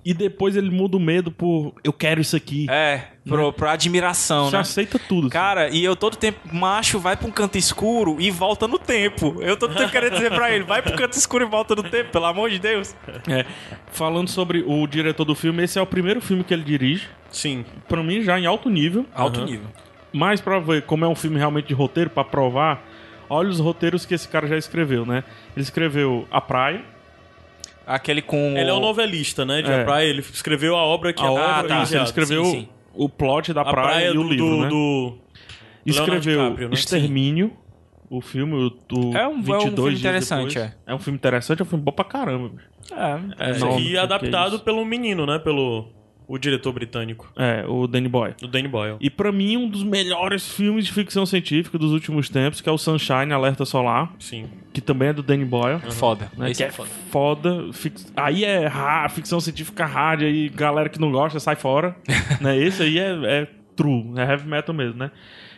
E- 0.06 0.14
depois 0.14 0.56
ele 0.56 0.70
muda 0.70 0.96
o 0.96 1.00
medo 1.00 1.32
por 1.32 1.74
eu 1.84 1.92
quero 1.92 2.22
isso 2.22 2.36
aqui. 2.36 2.68
É, 2.70 3.08
pro, 3.26 3.52
pro 3.52 3.68
admiração, 3.68 4.46
Você 4.46 4.56
né? 4.56 4.62
aceita 4.62 5.00
tudo. 5.00 5.22
assim. 5.22 5.30
Cara, 5.30 5.70
e 5.70 5.84
eu 5.84 5.96
todo 5.96 6.16
tempo, 6.16 6.40
macho, 6.54 7.00
vai 7.00 7.18
pra 7.18 7.28
um 7.28 7.32
canto 7.32 7.58
escuro 7.58 8.18
e 8.20 8.30
volta 8.30 8.68
no 8.68 8.78
tempo. 8.78 9.38
Eu 9.42 9.58
todo 9.58 9.74
tempo 9.76 9.92
querendo 9.92 10.14
dizer 10.14 10.30
pra 10.32 10.52
ele, 10.52 10.64
vai 10.66 10.84
pro 10.84 10.96
canto 10.96 11.14
escuro 11.18 11.44
e 11.46 11.50
volta 11.50 11.74
no 11.76 11.82
tempo, 11.82 12.12
pelo 12.12 12.26
amor 12.26 12.52
de 12.52 12.60
Deus. 12.60 12.96
É, 13.28 13.44
falando 13.92 14.28
sobre 14.30 14.64
o 14.68 14.86
diretor 14.86 15.26
do 15.26 15.34
filme, 15.34 15.64
esse 15.64 15.80
é 15.80 15.82
o 15.82 15.88
primeiro 15.88 16.22
filme 16.22 16.44
que 16.44 16.54
ele 16.54 16.64
dirige. 16.64 17.08
Sim. 17.32 17.66
Pra 17.88 18.04
mim, 18.04 18.22
já 18.22 18.40
em 18.40 18.46
alto 18.46 18.70
nível. 18.70 19.06
Alto 19.16 19.44
nível. 19.46 19.66
Mas 20.14 20.42
pra 20.42 20.60
ver 20.60 20.82
como 20.84 21.06
é 21.06 21.08
um 21.08 21.16
filme 21.16 21.38
realmente 21.38 21.68
de 21.68 21.74
roteiro, 21.74 22.10
pra 22.10 22.24
provar, 22.24 22.84
olha 23.30 23.50
os 23.50 23.60
roteiros 23.60 24.06
que 24.06 24.14
esse 24.14 24.28
cara 24.28 24.46
já 24.48 24.58
escreveu, 24.58 25.06
né? 25.06 25.24
Ele 25.56 25.64
escreveu 25.64 26.28
A 26.32 26.42
Praia, 26.42 26.84
Aquele 27.86 28.22
com. 28.22 28.38
Ele 28.58 28.70
é 28.70 28.74
o 28.74 28.78
um 28.78 28.80
novelista, 28.80 29.44
né? 29.44 29.62
De 29.62 29.72
É. 29.72 29.82
A 29.82 29.84
Praia. 29.86 30.06
Ele 30.08 30.20
escreveu 30.22 30.76
a 30.78 30.84
obra 30.84 31.12
que 31.12 31.22
a 31.22 31.26
é 31.26 31.30
obra, 31.30 31.68
tá. 31.68 31.84
isso, 31.84 31.96
ele 31.96 32.04
escreveu 32.04 32.46
sim, 32.46 32.52
sim. 32.52 32.70
o 32.94 33.10
plot 33.10 33.52
da 33.54 33.62
A 33.62 33.66
praia, 33.66 33.88
Praia 33.90 34.06
e 34.08 34.10
o 34.12 34.14
do, 34.24 34.30
livro, 34.30 34.46
do, 34.46 34.62
né? 34.62 34.70
do- 34.70 35.18
Escreveu 35.86 36.44
DiCaprio, 36.44 36.68
né? 36.70 36.74
Extermínio, 36.76 37.52
o 38.10 38.22
filme, 38.22 38.54
o, 38.54 38.68
o 38.98 39.18
É 39.18 39.28
um- 39.28 39.32
é 39.32 39.36
um 39.36 39.42
22 39.42 39.74
filme 39.74 39.90
dias 39.90 40.00
interessante, 40.00 40.54
depois. 40.54 40.76
é. 40.86 40.94
um 40.94 41.00
filme 41.00 41.18
interessante, 41.18 41.60
é 41.60 41.64
um 41.64 41.68
filme 41.68 41.84
bom 41.84 41.92
pra 41.92 42.06
caramba. 42.06 42.50
bicho. 42.50 42.70
É. 42.94 43.50
É, 43.52 43.58
Não, 43.58 43.80
e 43.80 43.98
adaptado 43.98 44.58
é 44.58 44.60
pelo 44.60 44.86
menino, 44.86 45.26
né? 45.26 45.40
Pelo 45.40 45.88
o 46.34 46.38
diretor 46.38 46.72
britânico, 46.72 47.32
É, 47.36 47.66
o 47.68 47.88
Danny 47.88 48.08
Boy. 48.08 48.34
o 48.42 48.48
Danny 48.48 48.68
Boyle. 48.68 48.96
E 49.02 49.10
pra 49.10 49.32
mim, 49.32 49.58
um 49.58 49.68
dos 49.68 49.84
melhores 49.84 50.48
filmes 50.52 50.86
de 50.86 50.92
ficção 50.94 51.26
científica 51.26 51.78
dos 51.78 51.92
últimos 51.92 52.30
tempos, 52.30 52.62
que 52.62 52.70
é 52.70 52.72
o 52.72 52.78
Sunshine, 52.78 53.34
Alerta 53.34 53.66
Solar, 53.66 54.14
Sim. 54.20 54.46
que 54.72 54.80
também 54.80 55.10
é 55.10 55.14
do 55.14 55.22
Danny 55.22 55.44
Boyle. 55.46 55.80
Foda. 55.92 56.32
né, 56.38 56.50
Esse 56.52 56.60
que 56.60 56.64
é 56.64 56.68
é 56.68 56.72
foda. 56.72 56.90
foda. 57.10 57.74
Fix- 57.74 58.12
Aí 58.16 58.44
é 58.46 58.66
ra- 58.68 59.10
ficção 59.10 59.40
científica 59.40 59.86
hard, 59.86 60.22
aí 60.24 60.48
galera 60.50 60.88
que 60.90 61.00
não 61.00 61.12
gosta 61.12 61.40
sai 61.40 61.56
fora. 61.56 61.96
né? 62.40 62.58
Esse 62.58 62.84
aí 62.84 62.98
é, 62.98 63.12
é 63.24 63.48
true, 63.76 64.14
é 64.18 64.22
heavy 64.22 64.48
metal 64.48 64.74
mesmo, 64.74 64.98
né? 64.98 65.12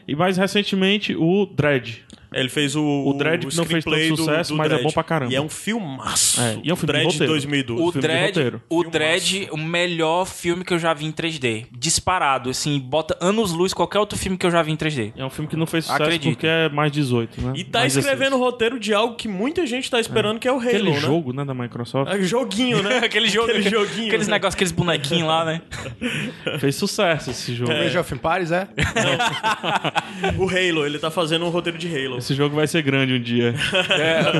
E 0.07 0.15
mais 0.15 0.37
recentemente 0.37 1.15
o 1.15 1.45
Dread. 1.45 2.03
Ele 2.33 2.49
fez 2.49 2.75
o. 2.75 2.83
O 2.83 3.13
Dredd 3.13 3.45
que 3.47 3.55
não 3.57 3.65
fez 3.65 3.83
tanto 3.83 4.07
do- 4.09 4.17
sucesso, 4.17 4.51
do 4.53 4.57
mas 4.57 4.67
é 4.67 4.69
Dredd. 4.75 4.83
bom 4.83 4.91
pra 4.91 5.03
caramba. 5.03 5.31
E 5.31 5.35
é 5.35 5.41
um 5.41 5.49
filmaço. 5.49 6.41
É, 6.41 6.59
e 6.63 6.69
é 6.69 6.73
um 6.73 6.75
filme 6.75 6.93
de 6.93 6.99
Dredd 6.99 7.05
roteiro. 7.11 7.27
2012. 7.33 7.81
O 7.81 7.91
filme 7.91 8.01
de 8.01 8.07
Dredd, 8.07 8.27
roteiro. 8.27 8.61
o. 8.69 8.83
Dredd, 8.83 9.47
o 9.51 9.57
melhor 9.57 10.25
filme 10.25 10.63
que 10.63 10.73
eu 10.73 10.79
já 10.79 10.93
vi 10.93 11.05
em 11.05 11.11
3D. 11.11 11.65
Disparado, 11.71 12.49
assim, 12.49 12.79
bota 12.79 13.17
anos 13.21 13.51
luz 13.51 13.73
qualquer 13.73 13.99
outro 13.99 14.17
filme 14.17 14.37
que 14.37 14.45
eu 14.45 14.51
já 14.51 14.61
vi 14.61 14.71
em 14.71 14.75
3D. 14.77 15.13
É 15.15 15.25
um 15.25 15.29
filme 15.29 15.49
que 15.49 15.55
não 15.55 15.65
fez 15.65 15.85
sucesso 15.85 16.03
Acredito. 16.03 16.33
porque 16.33 16.47
é 16.47 16.69
mais 16.69 16.91
18, 16.91 17.41
né? 17.41 17.53
E 17.55 17.63
tá 17.63 17.79
Mais 17.79 17.95
escrevendo 17.95 18.33
o 18.35 18.39
16. 18.39 18.41
roteiro 18.51 18.79
de 18.79 18.93
algo 18.93 19.15
que 19.15 19.27
muita 19.27 19.65
gente 19.65 19.89
tá 19.89 19.99
esperando, 19.99 20.39
que 20.39 20.47
é 20.47 20.51
o 20.51 20.55
Halo, 20.57 20.67
Aquele 20.69 20.91
né? 20.91 20.99
jogo, 20.99 21.33
né, 21.33 21.45
da 21.45 21.53
Microsoft. 21.53 22.11
É, 22.11 22.21
joguinho, 22.21 22.81
né? 22.83 22.97
aquele 23.03 23.27
jogo, 23.27 23.49
Aquele 23.49 23.69
joguinho. 23.69 24.07
aqueles 24.07 24.27
né? 24.27 24.33
negócios, 24.35 24.55
aqueles 24.55 24.71
bonequinhos 24.71 25.27
lá, 25.27 25.45
né? 25.45 25.61
Fez 26.59 26.75
sucesso 26.75 27.31
esse 27.31 27.53
jogo. 27.53 27.71
Age 27.71 27.97
of 27.97 28.13
Empires, 28.13 28.51
é? 28.51 28.67
O 30.37 30.47
Halo, 30.49 30.85
ele 30.85 30.99
tá 30.99 31.11
fazendo 31.11 31.45
um 31.45 31.49
roteiro 31.49 31.77
de 31.77 31.87
Halo. 31.87 32.21
Esse 32.23 32.35
jogo 32.35 32.55
vai 32.55 32.65
ser 32.67 32.81
grande 32.81 33.13
um 33.13 33.21
dia. 33.21 33.53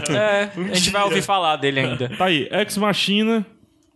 É, 0.10 0.50
a 0.72 0.74
gente 0.74 0.90
vai 0.90 1.04
ouvir 1.04 1.22
falar 1.22 1.58
dele 1.58 1.82
ainda. 1.82 2.08
Tá 2.08 2.26
aí, 2.26 2.48
Ex 2.50 2.78
Machina, 2.78 3.46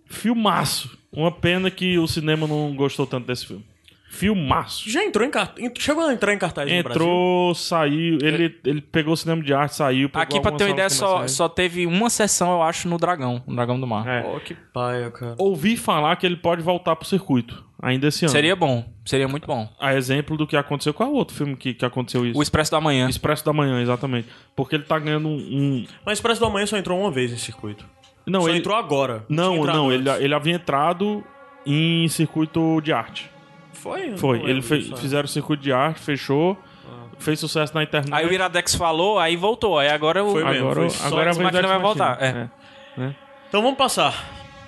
filmaço. 0.08 0.98
Uma 1.10 1.32
pena 1.32 1.72
que 1.72 1.98
o 1.98 2.06
cinema 2.06 2.46
não 2.46 2.76
gostou 2.76 3.08
tanto 3.08 3.26
desse 3.26 3.48
filme. 3.48 3.66
Filmaço. 4.10 4.90
Já 4.90 5.06
entrou 5.06 5.26
em 5.26 5.32
cartaz. 5.32 5.72
Chegou 5.80 6.06
a 6.06 6.14
entrar 6.14 6.34
em 6.34 6.38
cartaz 6.38 6.70
no 6.70 6.84
Brasil? 6.84 7.02
Entrou, 7.02 7.56
saiu. 7.56 8.18
Ele, 8.22 8.56
ele 8.66 8.82
pegou 8.82 9.14
o 9.14 9.18
cinema 9.18 9.42
de 9.42 9.54
arte, 9.54 9.76
saiu. 9.76 10.10
pegou 10.10 10.22
Aqui, 10.22 10.42
pra 10.42 10.52
ter 10.52 10.66
uma 10.66 10.72
ideia, 10.72 10.90
só, 10.90 11.26
só 11.28 11.48
teve 11.48 11.86
uma 11.86 12.10
sessão, 12.10 12.52
eu 12.52 12.62
acho, 12.62 12.90
no 12.90 12.98
Dragão. 12.98 13.42
No 13.48 13.56
Dragão 13.56 13.80
do 13.80 13.88
Mar. 13.88 14.06
É. 14.06 14.22
Pô, 14.22 14.40
que 14.42 14.54
paia, 14.54 15.10
cara. 15.12 15.36
Ouvi 15.38 15.78
falar 15.78 16.16
que 16.18 16.26
ele 16.26 16.36
pode 16.38 16.62
voltar 16.62 16.96
pro 16.96 17.08
circuito, 17.08 17.64
ainda 17.82 18.08
esse 18.08 18.26
ano. 18.26 18.32
Seria 18.32 18.56
bom. 18.56 18.84
Seria 19.06 19.28
muito 19.28 19.46
bom. 19.48 19.70
A 19.80 19.94
exemplo 19.96 20.36
do 20.38 20.46
que 20.48 20.56
aconteceu. 20.58 20.94
Qual 20.94 21.10
é 21.10 21.12
o 21.12 21.16
outro 21.16 21.36
filme 21.36 21.56
que, 21.56 21.74
que 21.74 21.86
aconteceu 21.86 22.26
isso? 22.26 22.38
O 22.38 22.42
Expresso 22.44 22.72
da 22.72 22.82
Manhã. 22.82 23.10
Expresso 23.10 23.46
da 23.46 23.54
Manhã, 23.54 23.82
exatamente. 23.82 24.28
Porque 24.56 24.76
ele 24.76 24.84
tá 24.84 24.98
ganhando 25.00 25.28
um. 25.28 25.36
um- 25.36 25.86
Mas 26.06 26.18
Expresso 26.18 26.42
da 26.42 26.50
Manhã 26.50 26.66
só 26.66 26.78
entrou 26.78 27.00
uma 27.00 27.12
vez 27.12 27.32
em 27.32 27.38
circuito. 27.38 27.86
Não, 28.26 28.42
só 28.42 28.50
ele. 28.50 28.58
entrou 28.60 28.76
agora. 28.76 29.26
Não, 29.30 29.64
não, 29.64 29.92
ele, 29.92 30.10
antes. 30.10 30.22
ele 30.24 30.34
havia 30.34 30.56
entrado 30.56 31.24
em 31.66 32.08
circuito 32.10 32.82
de 32.82 32.92
arte. 32.92 33.30
Foi? 33.72 34.14
Eu 34.14 34.18
Foi. 34.18 34.40
Ele 34.42 34.60
é. 34.60 34.98
fizeram 34.98 35.28
circuito 35.28 35.64
de 35.64 35.72
arte, 35.72 36.00
fechou, 36.02 36.58
fez 37.20 37.40
sucesso 37.40 37.74
na 37.74 37.84
internet. 37.84 38.14
Aí 38.14 38.26
o 38.26 38.34
Iradex 38.34 38.76
falou, 38.76 39.18
aí 39.20 39.36
voltou. 39.38 39.78
Aí 39.80 39.88
agora 39.88 40.24
o. 40.24 40.32
Foi 40.32 40.44
mesmo. 40.44 40.70
agora 40.70 40.90
foi 40.90 41.08
agora 41.08 41.30
é 41.30 41.30
a 41.30 41.34
da 41.34 41.38
vai 41.40 41.46
Ex 41.48 41.54
Machina. 41.62 41.80
voltar, 41.80 42.18
é. 42.22 42.50
Então 43.48 43.62
vamos 43.62 43.78
passar. 43.78 44.12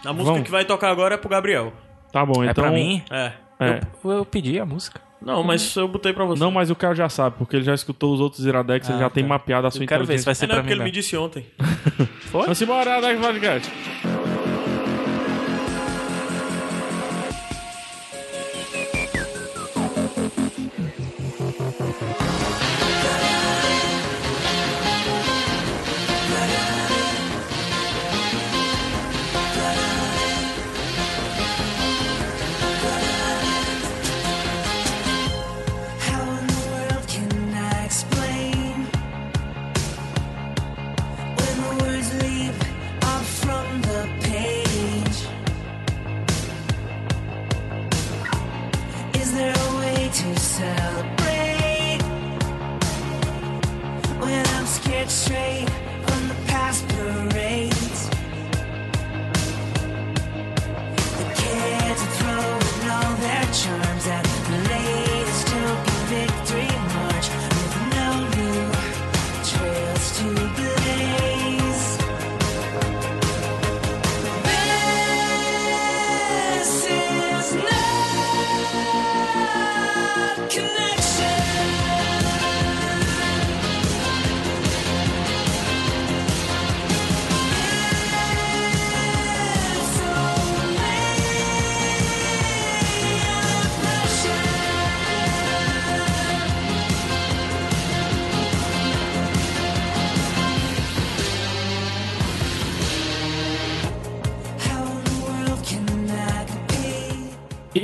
A 0.05 0.13
música 0.13 0.31
Vamos. 0.31 0.45
que 0.45 0.51
vai 0.51 0.63
tocar 0.63 0.89
agora 0.89 1.15
é 1.15 1.17
pro 1.17 1.27
Gabriel. 1.29 1.73
Tá 2.11 2.25
bom, 2.25 2.43
É 2.43 2.51
então. 2.51 2.63
pra 2.63 2.71
mim? 2.73 3.03
É. 3.11 3.31
É. 3.59 3.81
Eu, 4.03 4.11
eu 4.11 4.25
pedi 4.25 4.59
a 4.59 4.65
música. 4.65 5.01
Não, 5.21 5.43
mas 5.43 5.75
eu 5.75 5.85
botei 5.85 6.13
pra 6.13 6.23
você. 6.23 6.39
Não, 6.39 6.49
mas 6.49 6.69
o 6.71 6.75
cara 6.75 6.95
já 6.95 7.09
sabe, 7.09 7.35
porque 7.37 7.57
ele 7.57 7.65
já 7.65 7.73
escutou 7.73 8.13
os 8.13 8.21
outros 8.21 8.45
Iradex, 8.45 8.87
ele 8.87 8.99
Ah, 8.99 9.01
já 9.01 9.09
tem 9.09 9.23
tá. 9.23 9.27
mapeado 9.29 9.67
a 9.67 9.71
sua 9.71 9.83
Eu 9.83 9.87
quero 9.87 10.05
ver 10.05 10.17
se 10.17 10.23
vai 10.23 10.31
inteligência. 10.31 10.45
É, 10.45 10.47
ser 10.47 10.47
não, 10.47 10.53
é 10.53 10.55
pra 10.55 10.63
porque 10.63 10.75
mim. 10.75 10.79
ele 10.81 10.83
me 10.85 10.91
disse 10.91 11.17
ontem. 11.17 11.45
Vamos 12.31 12.61
embora, 12.61 12.97
Iradex 12.99 13.19
Podcast. 13.19 13.71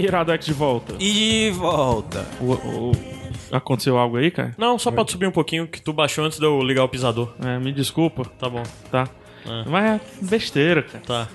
Iradex 0.05 0.45
de 0.45 0.53
volta. 0.53 0.95
E 0.99 1.51
volta. 1.51 2.25
O- 2.39 2.53
o- 2.53 2.91
aconteceu 3.51 3.97
algo 3.97 4.17
aí, 4.17 4.31
cara? 4.31 4.53
Não, 4.57 4.77
só 4.79 4.91
pode 4.91 5.11
subir 5.11 5.27
um 5.27 5.31
pouquinho 5.31 5.67
que 5.67 5.81
tu 5.81 5.91
baixou 5.93 6.25
antes 6.25 6.39
de 6.39 6.45
eu 6.45 6.61
ligar 6.61 6.83
o 6.83 6.89
pisador. 6.89 7.33
É, 7.43 7.59
me 7.59 7.71
desculpa, 7.71 8.23
Tá 8.39 8.49
bom. 8.49 8.63
tá? 8.91 9.07
Mas 9.67 9.85
é 9.85 10.01
besteira, 10.21 10.81
cara. 10.83 11.03
Tá. 11.05 11.27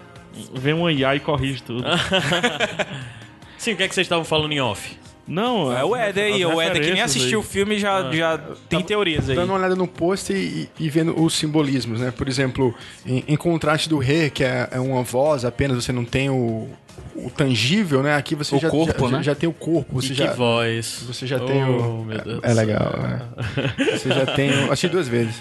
Vem 0.54 0.74
um 0.74 0.88
IA 0.90 1.16
e 1.16 1.20
corrige 1.20 1.62
tudo. 1.62 1.84
Sim, 3.58 3.72
o 3.72 3.76
que 3.76 3.82
é 3.82 3.88
que 3.88 3.94
vocês 3.94 4.04
estavam 4.06 4.24
falando 4.24 4.52
em 4.52 4.60
off? 4.60 4.96
Não, 5.30 5.72
É 5.72 5.84
o 5.84 5.96
Eder 5.96 6.24
aí. 6.34 6.44
O 6.44 6.60
Eder 6.60 6.82
que 6.82 6.90
nem 6.92 7.02
assistiu 7.02 7.38
o 7.38 7.42
filme 7.42 7.78
já, 7.78 8.10
já 8.10 8.36
tem 8.68 8.82
teorias 8.82 9.30
aí. 9.30 9.36
Dando 9.36 9.50
uma 9.50 9.58
olhada 9.58 9.76
no 9.76 9.86
pôster 9.86 10.36
e, 10.36 10.68
e 10.78 10.90
vendo 10.90 11.18
os 11.22 11.34
simbolismos, 11.34 12.00
né? 12.00 12.10
Por 12.10 12.26
exemplo, 12.28 12.74
em, 13.06 13.22
em 13.28 13.36
contraste 13.36 13.88
do 13.88 13.98
Rei, 13.98 14.28
que 14.28 14.42
é, 14.42 14.68
é 14.72 14.80
uma 14.80 15.04
voz 15.04 15.44
apenas, 15.44 15.84
você 15.84 15.92
não 15.92 16.04
tem 16.04 16.28
o, 16.28 16.68
o 17.14 17.30
tangível, 17.30 18.02
né? 18.02 18.16
Aqui 18.16 18.34
você 18.34 18.56
O 18.56 18.58
já, 18.58 18.68
corpo, 18.68 19.08
já, 19.08 19.16
né? 19.18 19.22
já 19.22 19.34
tem 19.36 19.48
o 19.48 19.52
corpo, 19.52 19.94
você 20.02 20.12
e 20.12 20.16
já, 20.16 20.28
que 20.28 20.36
voz. 20.36 21.04
você 21.06 21.26
já 21.28 21.38
tem 21.38 21.64
o. 21.64 22.00
Oh, 22.00 22.04
meu 22.04 22.20
Deus 22.20 22.40
é, 22.42 22.50
é 22.50 22.54
legal, 22.54 22.92
é. 23.06 23.96
Você 23.96 24.08
já 24.08 24.26
tem 24.26 24.50
o. 24.50 24.64
Assisti 24.66 24.88
duas 24.88 25.06
vezes. 25.06 25.36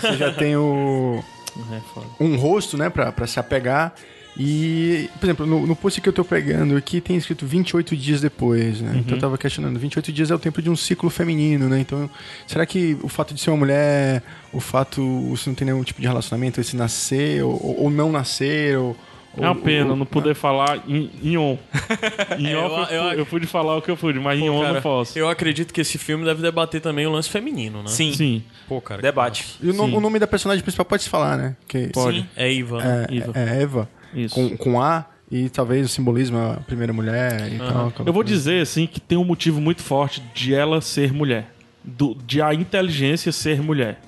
Você 0.00 0.16
já 0.16 0.32
tem 0.32 0.56
o. 0.56 1.22
É, 1.72 1.80
foda. 1.92 2.06
um 2.20 2.36
rosto, 2.36 2.76
né, 2.76 2.88
pra, 2.88 3.10
pra 3.10 3.26
se 3.26 3.40
apegar. 3.40 3.92
E, 4.38 5.10
por 5.18 5.26
exemplo, 5.26 5.46
no, 5.46 5.66
no 5.66 5.74
post 5.74 6.00
que 6.00 6.08
eu 6.08 6.12
tô 6.12 6.24
pegando 6.24 6.76
aqui 6.76 7.00
tem 7.00 7.16
escrito 7.16 7.44
28 7.44 7.96
dias 7.96 8.20
depois, 8.20 8.80
né? 8.80 8.96
Então 8.98 9.16
eu 9.16 9.20
tava 9.20 9.36
questionando, 9.36 9.78
28 9.80 10.12
dias 10.12 10.30
é 10.30 10.34
o 10.34 10.38
tempo 10.38 10.62
de 10.62 10.70
um 10.70 10.76
ciclo 10.76 11.10
feminino, 11.10 11.68
né? 11.68 11.80
Então, 11.80 12.08
será 12.46 12.64
que 12.64 12.96
o 13.02 13.08
fato 13.08 13.34
de 13.34 13.40
ser 13.40 13.50
uma 13.50 13.56
mulher, 13.56 14.22
o 14.52 14.60
fato 14.60 15.02
você 15.30 15.50
não 15.50 15.54
tem 15.56 15.66
nenhum 15.66 15.82
tipo 15.82 16.00
de 16.00 16.06
relacionamento, 16.06 16.60
esse 16.60 16.76
nascer 16.76 17.42
ou, 17.42 17.80
ou 17.82 17.90
não 17.90 18.12
nascer, 18.12 18.78
ou... 18.78 18.96
É 19.36 19.40
uma 19.42 19.54
pena 19.54 19.94
não 19.94 20.06
poder 20.06 20.34
falar 20.34 20.82
em, 20.88 21.10
em 21.22 21.36
on. 21.36 21.56
Em 22.38 22.48
É, 22.52 22.56
off 22.56 22.92
eu- 22.92 22.98
eu, 23.00 23.04
eu- 23.12 23.18
eu 23.18 23.26
pude 23.26 23.46
falar 23.46 23.76
o 23.76 23.82
que 23.82 23.88
eu 23.90 23.96
pude, 23.96 24.18
mas 24.18 24.38
em 24.40 24.48
on 24.50 24.60
Cara, 24.62 24.74
não 24.74 24.82
posso. 24.82 25.16
Eu 25.16 25.28
acredito 25.28 25.72
que 25.72 25.80
esse 25.80 25.96
filme 25.96 26.24
deve 26.24 26.42
debater 26.42 26.80
também 26.80 27.06
o 27.06 27.10
lance 27.10 27.28
feminino, 27.28 27.80
né? 27.82 27.88
Sim, 27.88 28.12
Sim, 28.14 28.42
Pô, 28.66 28.80
cara. 28.80 29.00
debate. 29.00 29.44
E 29.62 29.70
o, 29.70 29.74
no- 29.74 29.86
Sim. 29.86 29.94
o 29.96 30.00
nome 30.00 30.18
da 30.18 30.26
personagem 30.26 30.62
principal 30.62 30.84
pode 30.86 31.04
se 31.04 31.08
falar, 31.08 31.36
né? 31.36 31.56
Que 31.68 31.88
pode. 31.88 32.28
É 32.34 32.52
Iva. 32.52 32.78
né? 32.82 33.06
É, 33.10 33.16
Eva. 33.16 33.32
é 33.38 33.62
Eva, 33.62 33.88
Isso. 34.14 34.34
com, 34.34 34.56
com 34.56 34.80
A, 34.80 35.06
e 35.30 35.48
talvez 35.48 35.86
o 35.86 35.88
simbolismo 35.88 36.38
a 36.38 36.54
primeira 36.66 36.92
mulher 36.92 37.52
e 37.52 37.58
tal. 37.58 37.92
Eu 38.04 38.12
vou 38.12 38.22
dizer, 38.22 38.62
assim, 38.62 38.86
que 38.86 39.00
tem 39.00 39.18
um 39.18 39.24
motivo 39.24 39.60
muito 39.60 39.82
forte 39.82 40.22
de 40.34 40.54
ela 40.54 40.80
ser 40.80 41.12
mulher. 41.12 41.52
Do, 41.84 42.14
de 42.14 42.40
a 42.42 42.54
inteligência 42.54 43.30
ser 43.32 43.62
mulher. 43.62 44.00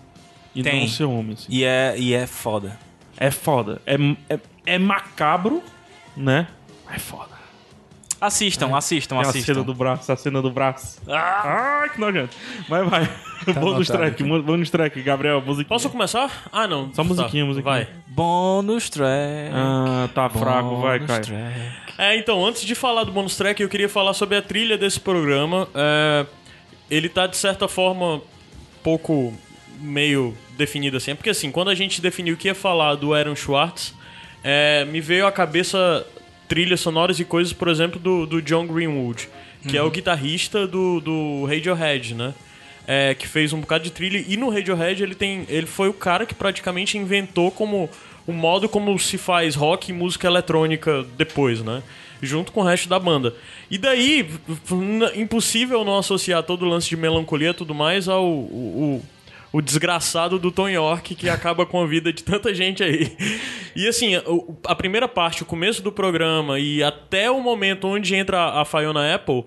E 0.54 0.62
Tem. 0.62 0.80
não 0.80 0.88
ser 0.88 1.04
homem. 1.04 1.34
assim. 1.34 1.46
E 1.48 1.64
é, 1.64 1.94
e 1.96 2.12
é 2.12 2.26
foda. 2.26 2.78
É 3.16 3.30
foda. 3.30 3.80
É, 3.86 3.96
é, 4.28 4.40
é 4.66 4.78
macabro, 4.78 5.62
né? 6.16 6.46
É 6.92 6.98
foda. 6.98 7.39
Assistam, 8.20 8.76
assistam, 8.76 9.16
Tem 9.16 9.24
a 9.26 9.28
assistam. 9.30 9.54
cena 9.54 9.64
do 9.64 9.74
braço, 9.74 10.12
a 10.12 10.16
cena 10.16 10.42
do 10.42 10.50
braço. 10.50 11.00
Ah, 11.08 11.86
que 11.92 11.98
nojento. 11.98 12.36
Mas 12.68 12.88
vai. 12.88 13.08
bônus 13.54 13.90
anotado 13.90 14.14
track, 14.16 14.22
bônus 14.42 14.70
track, 14.70 15.02
Gabriel, 15.02 15.40
musiquinha. 15.40 15.68
Posso 15.68 15.88
começar? 15.88 16.30
Ah, 16.52 16.66
não. 16.66 16.92
Só 16.92 17.02
musiquinha, 17.02 17.44
Tá, 17.44 17.48
musiquinha. 17.48 17.74
Vai. 17.74 17.88
Bônus 18.08 18.90
track. 18.90 19.50
Ah, 19.54 20.08
tá 20.14 20.28
fraco, 20.28 20.76
vai, 20.80 20.98
Bônus 20.98 21.06
Caio. 21.10 21.22
track. 21.24 21.72
É, 21.96 22.16
então, 22.16 22.44
antes 22.44 22.62
de 22.62 22.74
falar 22.74 23.04
do 23.04 23.12
bonus 23.12 23.36
track, 23.36 23.62
eu 23.62 23.68
queria 23.68 23.88
falar 23.88 24.12
sobre 24.14 24.36
a 24.36 24.42
trilha 24.42 24.76
desse 24.78 24.98
programa. 25.00 25.68
É, 25.74 26.26
ele 26.90 27.08
tá, 27.08 27.26
de 27.26 27.36
certa 27.36 27.68
forma, 27.68 28.20
pouco 28.82 29.32
meio 29.78 30.34
definido 30.58 30.96
assim. 30.98 31.12
É 31.12 31.14
porque, 31.14 31.30
assim, 31.30 31.50
quando 31.50 31.68
a 31.70 31.74
gente 31.74 32.00
definiu 32.02 32.36
que 32.36 32.48
ia 32.48 32.54
falar 32.54 32.94
do 32.96 33.14
Aaron 33.14 33.34
Schwartz, 33.36 33.94
é, 34.44 34.84
me 34.86 35.00
veio 35.00 35.26
à 35.26 35.32
cabeça 35.32 36.06
trilhas 36.50 36.80
sonoras 36.80 37.20
e 37.20 37.24
coisas, 37.24 37.52
por 37.52 37.68
exemplo, 37.68 38.00
do, 38.00 38.26
do 38.26 38.42
John 38.42 38.66
Greenwood, 38.66 39.28
que 39.68 39.76
é 39.76 39.82
o 39.82 39.88
guitarrista 39.88 40.66
do, 40.66 41.00
do 41.00 41.44
Radiohead, 41.44 42.12
né? 42.12 42.34
É, 42.88 43.14
que 43.14 43.28
fez 43.28 43.52
um 43.52 43.60
bocado 43.60 43.84
de 43.84 43.92
trilha. 43.92 44.24
E 44.26 44.36
no 44.36 44.50
Radiohead 44.50 45.00
ele 45.00 45.14
tem. 45.14 45.46
Ele 45.48 45.66
foi 45.66 45.88
o 45.88 45.92
cara 45.92 46.26
que 46.26 46.34
praticamente 46.34 46.98
inventou 46.98 47.52
como 47.52 47.88
o 48.26 48.32
modo 48.32 48.68
como 48.68 48.98
se 48.98 49.16
faz 49.16 49.54
rock 49.54 49.90
e 49.90 49.94
música 49.94 50.26
eletrônica 50.26 51.06
depois, 51.16 51.62
né? 51.62 51.84
Junto 52.20 52.50
com 52.50 52.62
o 52.62 52.64
resto 52.64 52.88
da 52.88 52.98
banda. 52.98 53.32
E 53.70 53.78
daí, 53.78 54.28
impossível 55.14 55.84
não 55.84 55.98
associar 55.98 56.42
todo 56.42 56.64
o 56.64 56.68
lance 56.68 56.88
de 56.88 56.96
melancolia 56.96 57.50
e 57.50 57.54
tudo 57.54 57.74
mais 57.74 58.08
ao 58.08 58.26
o, 58.26 59.00
o- 59.52 59.60
desgraçado 59.60 60.38
do 60.38 60.50
Tom 60.50 60.68
York 60.68 61.14
que 61.14 61.28
acaba 61.28 61.64
com 61.66 61.82
a 61.82 61.86
vida 61.86 62.12
de 62.12 62.22
tanta 62.22 62.54
gente 62.54 62.82
aí. 62.82 63.16
E 63.76 63.86
assim, 63.88 64.12
a 64.66 64.74
primeira 64.74 65.06
parte, 65.08 65.42
o 65.42 65.46
começo 65.46 65.82
do 65.82 65.92
programa 65.92 66.58
e 66.58 66.82
até 66.82 67.30
o 67.30 67.40
momento 67.40 67.86
onde 67.86 68.14
entra 68.14 68.60
a 68.60 68.64
Fiona 68.64 69.14
Apple, 69.14 69.44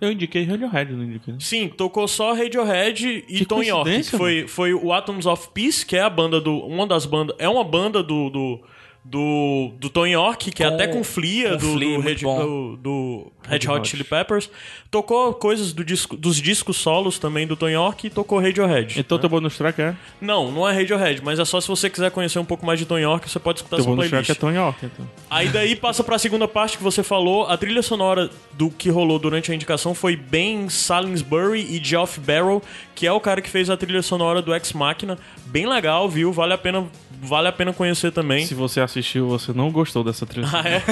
Eu 0.00 0.12
indiquei 0.12 0.44
Radiohead, 0.44 0.92
não 0.92 1.04
indiquei. 1.04 1.32
né? 1.34 1.38
Sim, 1.40 1.68
tocou 1.68 2.06
só 2.06 2.34
Radiohead 2.34 3.24
e 3.28 3.38
Que 3.38 3.44
Tom 3.44 3.62
York. 3.62 4.02
foi, 4.04 4.46
foi 4.46 4.74
o 4.74 4.92
Atoms 4.92 5.24
of 5.26 5.48
Peace, 5.54 5.84
que 5.86 5.96
é 5.96 6.02
a 6.02 6.10
banda 6.10 6.40
do. 6.40 6.58
Uma 6.66 6.86
das 6.86 7.06
bandas. 7.06 7.34
É 7.38 7.48
uma 7.48 7.64
banda 7.64 8.02
do. 8.02 8.28
do 8.28 8.60
do, 9.04 9.72
do 9.78 9.90
Tom 9.90 10.06
York, 10.06 10.50
que 10.50 10.62
é 10.62 10.68
Com- 10.68 10.74
até 10.74 10.86
com 10.88 11.04
Flia, 11.04 11.50
com 11.50 11.56
do, 11.58 11.72
Flea, 11.74 11.96
do, 11.96 12.00
Red, 12.02 12.14
do, 12.16 12.76
do 12.76 13.32
Red, 13.46 13.58
Red 13.58 13.68
Hot 13.68 13.68
Hot. 13.80 13.88
Chili 13.88 14.04
Peppers. 14.04 14.48
Tocou 14.90 15.34
coisas 15.34 15.72
do 15.72 15.84
disco, 15.84 16.16
dos 16.16 16.36
discos 16.40 16.76
solos 16.76 17.18
também 17.18 17.46
do 17.46 17.56
Tom 17.56 17.68
York 17.68 18.06
e 18.06 18.10
tocou 18.10 18.40
Radiohead. 18.40 18.98
Então 18.98 19.18
teu 19.18 19.28
bônus 19.28 19.58
track 19.58 19.82
é? 19.82 19.94
Não, 20.20 20.50
não 20.52 20.68
é 20.68 20.72
Radiohead, 20.72 21.20
mas 21.22 21.38
é 21.38 21.44
só 21.44 21.60
se 21.60 21.66
você 21.68 21.90
quiser 21.90 22.10
conhecer 22.12 22.38
um 22.38 22.44
pouco 22.44 22.64
mais 22.64 22.78
de 22.78 22.86
Tom 22.86 22.98
York, 22.98 23.28
você 23.28 23.38
pode 23.40 23.58
escutar 23.58 23.76
Teu 23.76 23.84
essa 23.84 23.94
track 23.94 24.08
playlist. 24.10 24.30
é 24.30 24.34
Tony 24.34 24.56
York, 24.56 24.86
então. 24.86 25.10
Aí 25.28 25.48
daí 25.48 25.74
passa 25.76 26.02
pra 26.04 26.16
segunda 26.18 26.46
parte 26.48 26.78
que 26.78 26.82
você 26.84 27.02
falou. 27.02 27.44
A 27.46 27.56
trilha 27.56 27.82
sonora 27.82 28.30
do 28.52 28.70
que 28.70 28.88
rolou 28.88 29.18
durante 29.18 29.50
a 29.50 29.54
indicação 29.54 29.94
foi 29.94 30.14
Ben 30.16 30.68
Salisbury 30.68 31.60
e 31.76 31.82
Geoff 31.84 32.20
Barrow, 32.20 32.62
que 32.94 33.06
é 33.06 33.12
o 33.12 33.20
cara 33.20 33.42
que 33.42 33.50
fez 33.50 33.68
a 33.68 33.76
trilha 33.76 34.00
sonora 34.00 34.40
do 34.40 34.54
Ex 34.54 34.72
Machina. 34.72 35.18
Bem 35.46 35.66
legal, 35.68 36.08
viu? 36.08 36.32
Vale 36.32 36.52
a 36.52 36.58
pena, 36.58 36.86
vale 37.24 37.48
a 37.48 37.52
pena 37.52 37.72
conhecer 37.72 38.12
também. 38.12 38.46
Se 38.46 38.54
você 38.54 38.80
assistiu, 38.80 39.28
você 39.28 39.52
não 39.52 39.70
gostou 39.70 40.04
dessa 40.04 40.26
trilha. 40.26 40.48
Ah, 40.52 40.62
é? 40.68 40.82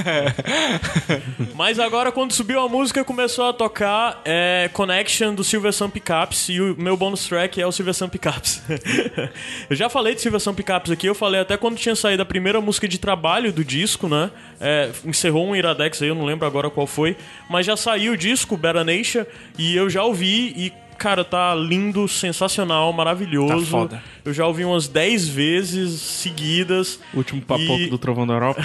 Mas 1.55 1.79
agora, 1.79 2.11
quando 2.11 2.33
subiu 2.33 2.61
a 2.61 2.69
música, 2.69 3.05
começou 3.05 3.49
a 3.49 3.53
tocar 3.53 4.21
é, 4.25 4.71
Connection 4.73 5.35
do 5.35 5.45
Silver 5.45 5.73
Sun 5.73 5.91
Pickups 5.91 6.49
e 6.49 6.61
o 6.61 6.77
meu 6.79 6.97
bonus 6.97 7.27
track 7.27 7.61
é 7.61 7.67
o 7.67 7.73
Silver 7.73 7.95
Sun 7.95 8.09
Pickups. 8.09 8.63
eu 9.69 9.77
já 9.77 9.89
falei 9.89 10.15
de 10.15 10.21
Silver 10.21 10.41
Sun 10.41 10.55
Pickups 10.55 10.91
aqui, 10.91 11.07
eu 11.07 11.15
falei 11.15 11.41
até 11.41 11.57
quando 11.57 11.77
tinha 11.77 11.95
saído 11.95 12.23
a 12.23 12.27
primeira 12.27 12.61
música 12.61 12.89
de 12.89 12.99
trabalho 12.99 13.53
do 13.53 13.65
disco, 13.65 14.09
né? 14.09 14.31
É, 14.61 14.91
encerrou 15.05 15.47
um 15.47 15.57
Iradex 15.57 16.01
aí, 16.03 16.09
eu 16.09 16.15
não 16.15 16.25
lembro 16.25 16.47
agora 16.47 16.71
qual 16.71 16.87
foi, 16.87 17.17
mas 17.49 17.67
já 17.67 17.77
saiu 17.77 18.13
o 18.13 18.17
disco, 18.17 18.57
Better 18.57 18.85
Nation, 18.85 19.25
e 19.59 19.75
eu 19.77 19.91
já 19.91 20.03
ouvi 20.03 20.53
e. 20.57 20.73
Cara, 20.99 21.25
tá 21.25 21.53
lindo, 21.53 22.07
sensacional, 22.07 22.93
maravilhoso. 22.93 23.65
Tá 23.65 23.71
foda. 23.71 24.03
Eu 24.25 24.33
já 24.33 24.47
ouvi 24.47 24.65
umas 24.65 24.87
10 24.87 25.29
vezes 25.29 26.01
seguidas. 26.01 27.01
Último 27.13 27.43
papoco 27.43 27.73
E- 27.81 27.91
do 27.91 27.99
Trovão 27.99 28.27
da 28.27 28.35
Europa. 28.35 28.63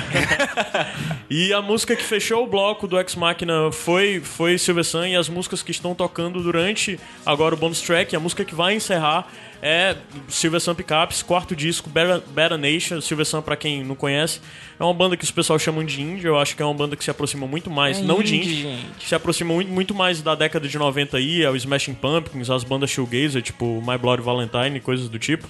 e 1.30 1.52
a 1.52 1.62
música 1.62 1.96
que 1.96 2.04
fechou 2.04 2.44
o 2.44 2.48
bloco 2.48 2.88
do 2.88 3.00
Ex 3.00 3.16
Machina 3.16 3.72
foi, 3.72 4.20
foi 4.20 4.58
Silver 4.58 4.84
Sun 4.84 5.06
e 5.08 5.16
as 5.16 5.28
músicas 5.30 5.64
que 5.64 5.72
estão 5.72 5.96
tocando 5.96 6.42
durante 6.44 7.00
agora 7.26 7.56
o 7.56 7.58
bonus 7.58 7.82
track, 7.82 8.16
a 8.16 8.20
música 8.20 8.46
que 8.46 8.54
vai 8.54 8.76
encerrar 8.76 9.28
é 9.60 9.96
Silver 10.30 10.62
Sun 10.62 10.76
Pickups, 10.76 11.24
quarto 11.24 11.56
disco, 11.56 11.90
Better, 11.90 12.22
Better 12.30 12.58
Nation. 12.60 13.02
Silver 13.02 13.26
Sun, 13.26 13.42
pra 13.42 13.56
quem 13.56 13.84
não 13.84 13.96
conhece, 13.96 14.40
é 14.80 14.84
uma 14.84 14.94
banda 14.94 15.18
que 15.18 15.24
os 15.24 15.32
pessoal 15.32 15.58
chamam 15.58 15.84
de 15.84 16.00
indie. 16.00 16.28
Eu 16.28 16.38
acho 16.38 16.56
que 16.56 16.62
é 16.62 16.66
uma 16.66 16.76
banda 16.76 16.96
que 16.96 17.04
se 17.04 17.10
aproxima 17.10 17.48
muito 17.48 17.68
mais, 17.72 17.98
É 17.98 18.02
não 18.04 18.22
de 18.22 18.36
indie, 18.36 18.50
indie, 18.52 18.62
gente. 18.62 19.08
se 19.08 19.16
aproxima 19.16 19.52
muito, 19.56 19.96
mais 19.96 20.22
da 20.22 20.36
década 20.36 20.68
de 20.68 20.78
90 20.78 21.18
aí, 21.18 21.42
é 21.42 21.50
o 21.50 21.56
Smashing 21.56 21.96
Pumpkins, 21.96 22.52
as 22.52 22.64
bandas 22.64 22.92
shoegazer, 22.92 23.42
tipo 23.42 23.82
My 23.84 23.98
Bloody 23.98 24.22
Valentine 24.22 24.78
e 24.78 24.80
coisas 24.80 25.10
do 25.10 25.18
tipo. 25.18 25.47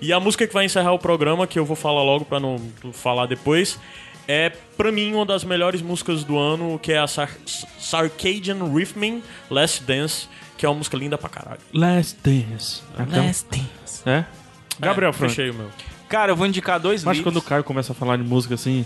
E 0.00 0.12
a 0.12 0.20
música 0.20 0.46
que 0.46 0.54
vai 0.54 0.64
encerrar 0.64 0.92
o 0.92 0.98
programa, 0.98 1.46
que 1.46 1.58
eu 1.58 1.64
vou 1.64 1.76
falar 1.76 2.02
logo 2.02 2.24
pra 2.24 2.40
não 2.40 2.58
falar 2.92 3.26
depois, 3.26 3.78
é 4.26 4.50
pra 4.76 4.90
mim 4.90 5.12
uma 5.12 5.26
das 5.26 5.44
melhores 5.44 5.82
músicas 5.82 6.24
do 6.24 6.38
ano, 6.38 6.78
que 6.78 6.92
é 6.92 6.98
a 6.98 7.06
Sar 7.06 7.30
Sarcadian 7.78 8.64
Rhythm 8.72 9.20
Last 9.50 9.82
Dance, 9.84 10.28
que 10.56 10.64
é 10.64 10.68
uma 10.68 10.76
música 10.76 10.96
linda 10.96 11.18
pra 11.18 11.28
caralho. 11.28 11.60
Last 11.74 12.16
Dance. 12.22 12.82
Então, 12.98 13.26
Last 13.26 13.46
Dance. 13.50 14.02
É? 14.06 14.24
Gabriel 14.78 15.10
é, 15.10 15.12
Franco. 15.12 15.34
Fechei 15.34 15.50
o 15.50 15.54
meu. 15.54 15.68
Cara, 16.08 16.32
eu 16.32 16.36
vou 16.36 16.46
indicar 16.46 16.80
dois 16.80 17.04
Mas 17.04 17.20
quando 17.20 17.36
o. 17.36 17.42
Caio 17.42 17.62
começa 17.62 17.92
a 17.92 17.94
falar 17.94 18.16
de 18.16 18.24
música 18.24 18.54
assim, 18.54 18.84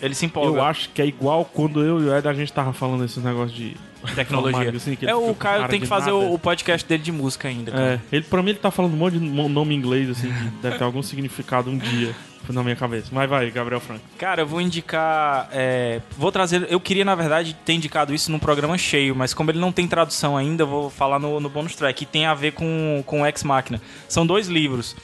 Ele 0.00 0.14
se 0.14 0.26
empolga. 0.26 0.58
eu 0.58 0.62
acho 0.62 0.88
que 0.90 1.02
é 1.02 1.06
igual 1.06 1.44
quando 1.44 1.82
eu 1.82 2.00
e 2.00 2.04
o 2.04 2.16
Ed 2.16 2.28
a 2.28 2.32
gente 2.32 2.52
tava 2.52 2.72
falando 2.72 3.04
esses 3.04 3.22
negócios 3.22 3.56
de 3.56 3.76
Tecnologia. 4.14 4.70
assim, 4.70 4.96
é, 5.02 5.14
o 5.14 5.34
Caio 5.34 5.60
cara 5.60 5.68
tem 5.68 5.80
que 5.80 5.86
fazer 5.86 6.12
nada. 6.12 6.24
o, 6.26 6.38
podcast 6.38 6.86
dele 6.86 7.02
de 7.02 7.12
música 7.12 7.48
ainda, 7.48 7.70
cara. 7.70 8.00
É, 8.10 8.16
ele, 8.16 8.24
pra 8.24 8.42
mim 8.42 8.50
ele 8.50 8.58
tá 8.58 8.70
falando 8.70 8.94
um 8.94 8.96
monte 8.96 9.18
de 9.18 9.20
nome 9.20 9.74
em 9.74 9.78
inglês, 9.78 10.10
assim, 10.10 10.28
que 10.32 10.44
deve 10.62 10.78
ter 10.78 10.84
algum 10.84 11.02
significado 11.02 11.70
um 11.70 11.78
dia 11.78 12.14
na 12.48 12.62
minha 12.62 12.76
cabeça. 12.76 13.08
Mas 13.12 13.28
vai, 13.28 13.50
Gabriel 13.50 13.80
Franco. 13.80 14.02
Cara, 14.18 14.42
eu 14.42 14.46
vou 14.46 14.60
indicar. 14.60 15.48
é, 15.52 16.00
vou 16.16 16.32
trazer. 16.32 16.66
Eu 16.70 16.80
queria, 16.80 17.04
na 17.04 17.14
verdade, 17.14 17.56
ter 17.64 17.74
indicado 17.74 18.14
isso 18.14 18.30
num 18.30 18.38
programa 18.38 18.76
cheio, 18.76 19.14
mas 19.14 19.34
como 19.34 19.50
ele 19.50 19.58
não 19.58 19.72
tem 19.72 19.86
tradução 19.86 20.36
ainda, 20.36 20.62
eu 20.64 20.66
vou 20.66 20.90
falar 20.90 21.18
no, 21.18 21.38
no 21.40 21.48
bonus 21.48 21.74
track. 21.74 22.02
E 22.02 22.06
tem 22.06 22.26
a 22.26 22.34
ver 22.34 22.52
com, 22.52 23.02
com 23.06 23.26
Ex 23.26 23.42
Machina. 23.44 23.80
São 24.08 24.26
dois 24.26 24.48
livros. 24.48 24.96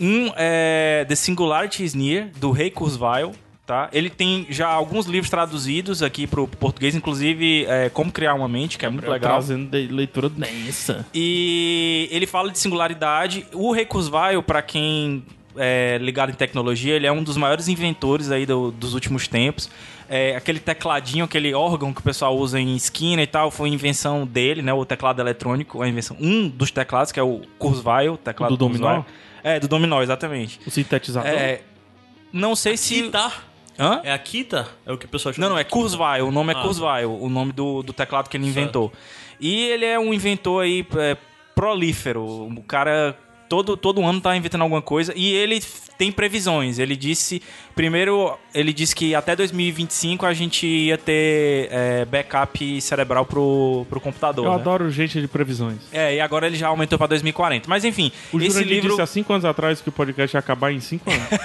Um 0.00 0.30
é 0.36 1.04
The 1.08 1.14
Singularity 1.14 1.84
is 1.84 1.94
Near, 1.94 2.28
do 2.36 2.50
Ray 2.50 2.70
Kurzweil. 2.70 3.32
Tá? 3.68 3.90
Ele 3.92 4.08
tem 4.08 4.46
já 4.48 4.66
alguns 4.66 5.04
livros 5.04 5.28
traduzidos 5.28 6.02
aqui 6.02 6.26
pro 6.26 6.48
português, 6.48 6.94
inclusive 6.94 7.66
é, 7.66 7.90
Como 7.90 8.10
Criar 8.10 8.32
uma 8.32 8.48
Mente, 8.48 8.78
que 8.78 8.86
é 8.86 8.88
muito 8.88 9.04
legal. 9.10 9.32
Trazendo 9.32 9.68
leitura 9.94 10.30
densa. 10.30 11.04
E 11.14 12.08
ele 12.10 12.26
fala 12.26 12.50
de 12.50 12.58
singularidade. 12.58 13.46
O 13.52 13.70
Ray 13.74 13.84
Kurzweil, 13.84 14.42
para 14.42 14.62
quem 14.62 15.22
é 15.54 15.98
ligado 16.00 16.30
em 16.30 16.34
tecnologia, 16.34 16.94
ele 16.94 17.06
é 17.06 17.12
um 17.12 17.22
dos 17.22 17.36
maiores 17.36 17.68
inventores 17.68 18.30
aí 18.30 18.46
do- 18.46 18.70
dos 18.70 18.94
últimos 18.94 19.28
tempos. 19.28 19.68
É, 20.08 20.34
aquele 20.34 20.60
tecladinho, 20.60 21.26
aquele 21.26 21.52
órgão 21.52 21.92
que 21.92 22.00
o 22.00 22.02
pessoal 22.02 22.34
usa 22.38 22.58
em 22.58 22.74
esquina 22.74 23.20
e 23.22 23.26
tal, 23.26 23.50
foi 23.50 23.68
invenção 23.68 24.26
dele, 24.26 24.62
né? 24.62 24.72
O 24.72 24.86
teclado 24.86 25.20
eletrônico, 25.20 25.82
a 25.82 25.86
invenção. 25.86 26.16
Um 26.18 26.48
dos 26.48 26.70
teclados, 26.70 27.12
que 27.12 27.20
é 27.20 27.22
o 27.22 27.42
Kurzweil, 27.58 28.16
teclado 28.16 28.52
Do 28.52 28.56
dominó? 28.56 29.02
É, 29.44 29.60
do 29.60 29.68
dominó, 29.68 30.00
exatamente. 30.02 30.58
O 30.66 30.70
sintetizador. 30.70 31.30
É, 31.30 31.60
não 32.32 32.56
sei 32.56 32.78
se. 32.78 33.10
Hã? 33.78 34.00
É 34.02 34.12
a 34.12 34.18
Kita? 34.18 34.68
É 34.84 34.92
o 34.92 34.98
que 34.98 35.06
o 35.06 35.08
pessoal 35.08 35.32
chama 35.32 35.46
Não, 35.46 35.54
não, 35.54 35.60
é. 35.60 35.64
Kurzweil. 35.64 36.26
O 36.26 36.32
nome 36.32 36.52
é 36.52 36.56
Ah, 36.56 36.62
Kurzweil, 36.62 37.12
o 37.12 37.28
nome 37.28 37.52
do, 37.52 37.82
do 37.82 37.92
teclado 37.92 38.28
que 38.28 38.36
ele 38.36 38.46
inventou. 38.46 38.92
E 39.40 39.66
ele 39.66 39.84
é 39.84 39.98
um 39.98 40.12
inventor 40.12 40.64
aí 40.64 40.84
é, 40.96 41.16
prolífero. 41.54 42.24
O 42.24 42.62
cara 42.64 43.16
todo, 43.48 43.76
todo 43.76 44.04
ano 44.04 44.20
tá 44.20 44.36
inventando 44.36 44.62
alguma 44.62 44.82
coisa. 44.82 45.12
E 45.16 45.32
ele 45.32 45.60
tem 45.96 46.12
previsões. 46.12 46.78
Ele 46.78 46.94
disse. 46.96 47.42
Primeiro, 47.74 48.36
ele 48.54 48.72
disse 48.72 48.94
que 48.94 49.14
até 49.14 49.36
2025 49.36 50.26
a 50.26 50.34
gente 50.34 50.66
ia 50.66 50.98
ter 50.98 51.68
é, 51.70 52.04
backup 52.04 52.80
cerebral 52.80 53.24
pro, 53.24 53.86
pro 53.88 54.00
computador. 54.00 54.44
Eu 54.46 54.50
né? 54.50 54.56
adoro 54.56 54.90
gente 54.90 55.20
de 55.20 55.28
previsões. 55.28 55.78
É, 55.92 56.16
e 56.16 56.20
agora 56.20 56.46
ele 56.46 56.56
já 56.56 56.68
aumentou 56.68 56.98
pra 56.98 57.06
2040. 57.06 57.68
Mas 57.68 57.84
enfim, 57.84 58.10
O 58.32 58.38
esse 58.38 58.50
Jurandir 58.50 58.74
livro. 58.74 58.88
disse 58.90 59.02
há 59.02 59.06
cinco 59.06 59.32
anos 59.32 59.44
atrás 59.44 59.80
que 59.80 59.88
o 59.88 59.92
podcast 59.92 60.36
ia 60.36 60.40
acabar 60.40 60.72
em 60.72 60.80
cinco 60.80 61.10
anos. 61.10 61.28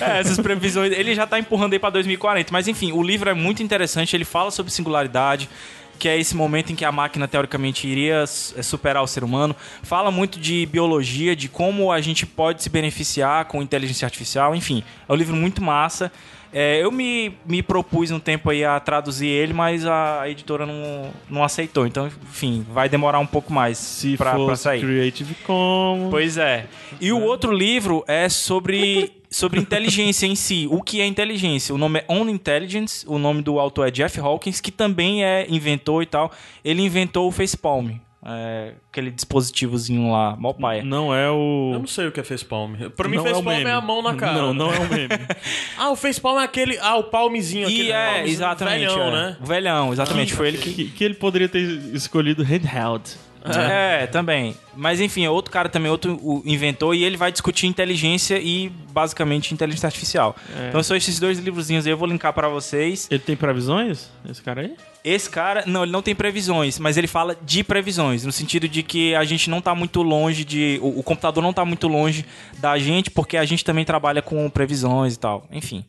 É, 0.00 0.20
essas 0.20 0.38
previsões. 0.38 0.92
Ele 0.92 1.14
já 1.14 1.26
tá 1.26 1.38
empurrando 1.38 1.72
aí 1.72 1.78
pra 1.78 1.90
2040. 1.90 2.52
Mas 2.52 2.68
enfim, 2.68 2.92
o 2.92 3.02
livro 3.02 3.28
é 3.28 3.34
muito 3.34 3.62
interessante. 3.62 4.14
Ele 4.14 4.24
fala 4.24 4.50
sobre 4.50 4.72
singularidade, 4.72 5.48
que 5.98 6.08
é 6.08 6.16
esse 6.18 6.34
momento 6.36 6.72
em 6.72 6.76
que 6.76 6.84
a 6.84 6.92
máquina 6.92 7.28
teoricamente 7.28 7.86
iria 7.86 8.22
s- 8.22 8.62
superar 8.62 9.02
o 9.02 9.06
ser 9.06 9.24
humano. 9.24 9.54
Fala 9.82 10.10
muito 10.10 10.38
de 10.40 10.64
biologia, 10.66 11.34
de 11.36 11.48
como 11.48 11.90
a 11.92 12.00
gente 12.00 12.24
pode 12.24 12.62
se 12.62 12.70
beneficiar 12.70 13.44
com 13.46 13.60
inteligência 13.62 14.06
artificial. 14.06 14.54
Enfim, 14.54 14.82
é 15.08 15.12
um 15.12 15.16
livro 15.16 15.36
muito 15.36 15.62
massa. 15.62 16.10
É, 16.52 16.82
eu 16.82 16.90
me, 16.90 17.32
me 17.46 17.62
propus 17.62 18.10
um 18.10 18.18
tempo 18.18 18.50
aí 18.50 18.64
a 18.64 18.78
traduzir 18.80 19.26
ele, 19.26 19.52
mas 19.52 19.84
a 19.84 20.28
editora 20.28 20.64
não, 20.64 21.10
não 21.28 21.44
aceitou. 21.44 21.86
Então, 21.86 22.06
enfim, 22.06 22.64
vai 22.70 22.88
demorar 22.88 23.18
um 23.18 23.26
pouco 23.26 23.52
mais 23.52 23.76
Se 23.78 24.16
pra, 24.16 24.34
pra 24.34 24.56
sair. 24.56 24.80
Creative 24.80 25.34
Commons. 25.46 26.10
Pois 26.10 26.36
é. 26.36 26.66
E 27.00 27.12
o 27.12 27.20
outro 27.22 27.52
livro 27.52 28.04
é 28.06 28.28
sobre, 28.28 29.12
sobre 29.30 29.60
inteligência 29.60 30.26
em 30.26 30.34
si. 30.34 30.66
O 30.70 30.82
que 30.82 31.00
é 31.00 31.06
inteligência? 31.06 31.74
O 31.74 31.78
nome 31.78 32.00
é 32.00 32.04
On 32.08 32.28
Intelligence, 32.28 33.04
o 33.06 33.18
nome 33.18 33.42
do 33.42 33.58
autor 33.58 33.88
é 33.88 33.90
Jeff 33.90 34.18
Hawkins, 34.18 34.60
que 34.60 34.72
também 34.72 35.24
é 35.24 35.46
inventor 35.48 36.02
e 36.02 36.06
tal. 36.06 36.32
Ele 36.64 36.82
inventou 36.82 37.28
o 37.28 37.30
Facepalm. 37.30 37.90
É, 38.24 38.74
aquele 38.90 39.12
dispositivozinho 39.12 40.10
lá, 40.10 40.34
mó 40.36 40.52
paia. 40.52 40.82
Não 40.82 41.14
é 41.14 41.30
o. 41.30 41.70
Eu 41.74 41.78
não 41.78 41.86
sei 41.86 42.08
o 42.08 42.12
que 42.12 42.18
é 42.18 42.24
facepalm. 42.24 42.74
Pra 42.96 43.08
mim, 43.08 43.16
não 43.16 43.22
facepalm 43.22 43.46
o 43.46 43.50
é, 43.50 43.58
meme. 43.58 43.70
a 43.70 43.80
mão 43.80 44.02
na 44.02 44.14
cara. 44.16 44.32
Não, 44.32 44.52
não 44.52 44.72
é 44.72 44.80
um 44.80 44.88
meme. 44.88 45.08
Ah, 45.78 45.90
o 45.90 45.96
facepalm 45.96 46.40
é 46.40 46.44
aquele... 46.44 46.76
Ah, 46.78 46.96
o 46.96 47.04
palmezinho. 47.04 47.66
aquele 47.66 47.84
E 47.84 47.92
é, 47.92 48.06
palmezinho 48.06 48.34
exatamente. 48.34 48.80
Velhão, 48.80 49.02
é. 49.02 49.10
né? 49.12 49.36
O 49.40 49.46
velhão, 49.46 49.92
exatamente. 49.92 50.34
Foi 50.34 50.48
ele 50.48 50.58
que. 50.58 50.72
que, 50.72 50.84
que 50.90 51.04
ele 51.04 51.14
poderia 51.14 51.48
ter 51.48 51.60
escolhido 51.94 52.42
handheld. 52.42 53.04
É, 53.44 54.06
também. 54.06 54.54
Mas 54.74 55.00
enfim, 55.00 55.24
é 55.24 55.30
outro 55.30 55.50
cara 55.50 55.68
também, 55.68 55.90
outro 55.90 56.42
inventor, 56.44 56.94
e 56.94 57.04
ele 57.04 57.16
vai 57.16 57.32
discutir 57.32 57.66
inteligência 57.66 58.38
e 58.38 58.68
basicamente 58.90 59.54
inteligência 59.54 59.86
artificial. 59.86 60.36
Então 60.68 60.82
são 60.82 60.96
esses 60.96 61.18
dois 61.18 61.38
livrozinhos 61.38 61.86
aí, 61.86 61.92
eu 61.92 61.96
vou 61.96 62.08
linkar 62.08 62.32
pra 62.32 62.48
vocês. 62.48 63.08
Ele 63.10 63.20
tem 63.20 63.36
previsões? 63.36 64.10
Esse 64.28 64.42
cara 64.42 64.62
aí? 64.62 64.76
Esse 65.04 65.30
cara, 65.30 65.64
não, 65.66 65.84
ele 65.84 65.92
não 65.92 66.02
tem 66.02 66.14
previsões, 66.14 66.78
mas 66.78 66.96
ele 66.96 67.06
fala 67.06 67.36
de 67.40 67.62
previsões, 67.64 68.24
no 68.24 68.32
sentido 68.32 68.68
de 68.68 68.82
que 68.82 69.14
a 69.14 69.24
gente 69.24 69.48
não 69.48 69.60
tá 69.60 69.74
muito 69.74 70.02
longe 70.02 70.44
de. 70.44 70.78
O, 70.82 71.00
o 71.00 71.02
computador 71.02 71.42
não 71.42 71.52
tá 71.52 71.64
muito 71.64 71.88
longe 71.88 72.24
da 72.58 72.78
gente, 72.78 73.10
porque 73.10 73.36
a 73.36 73.44
gente 73.44 73.64
também 73.64 73.84
trabalha 73.84 74.20
com 74.20 74.48
previsões 74.50 75.14
e 75.14 75.18
tal. 75.18 75.46
Enfim. 75.50 75.84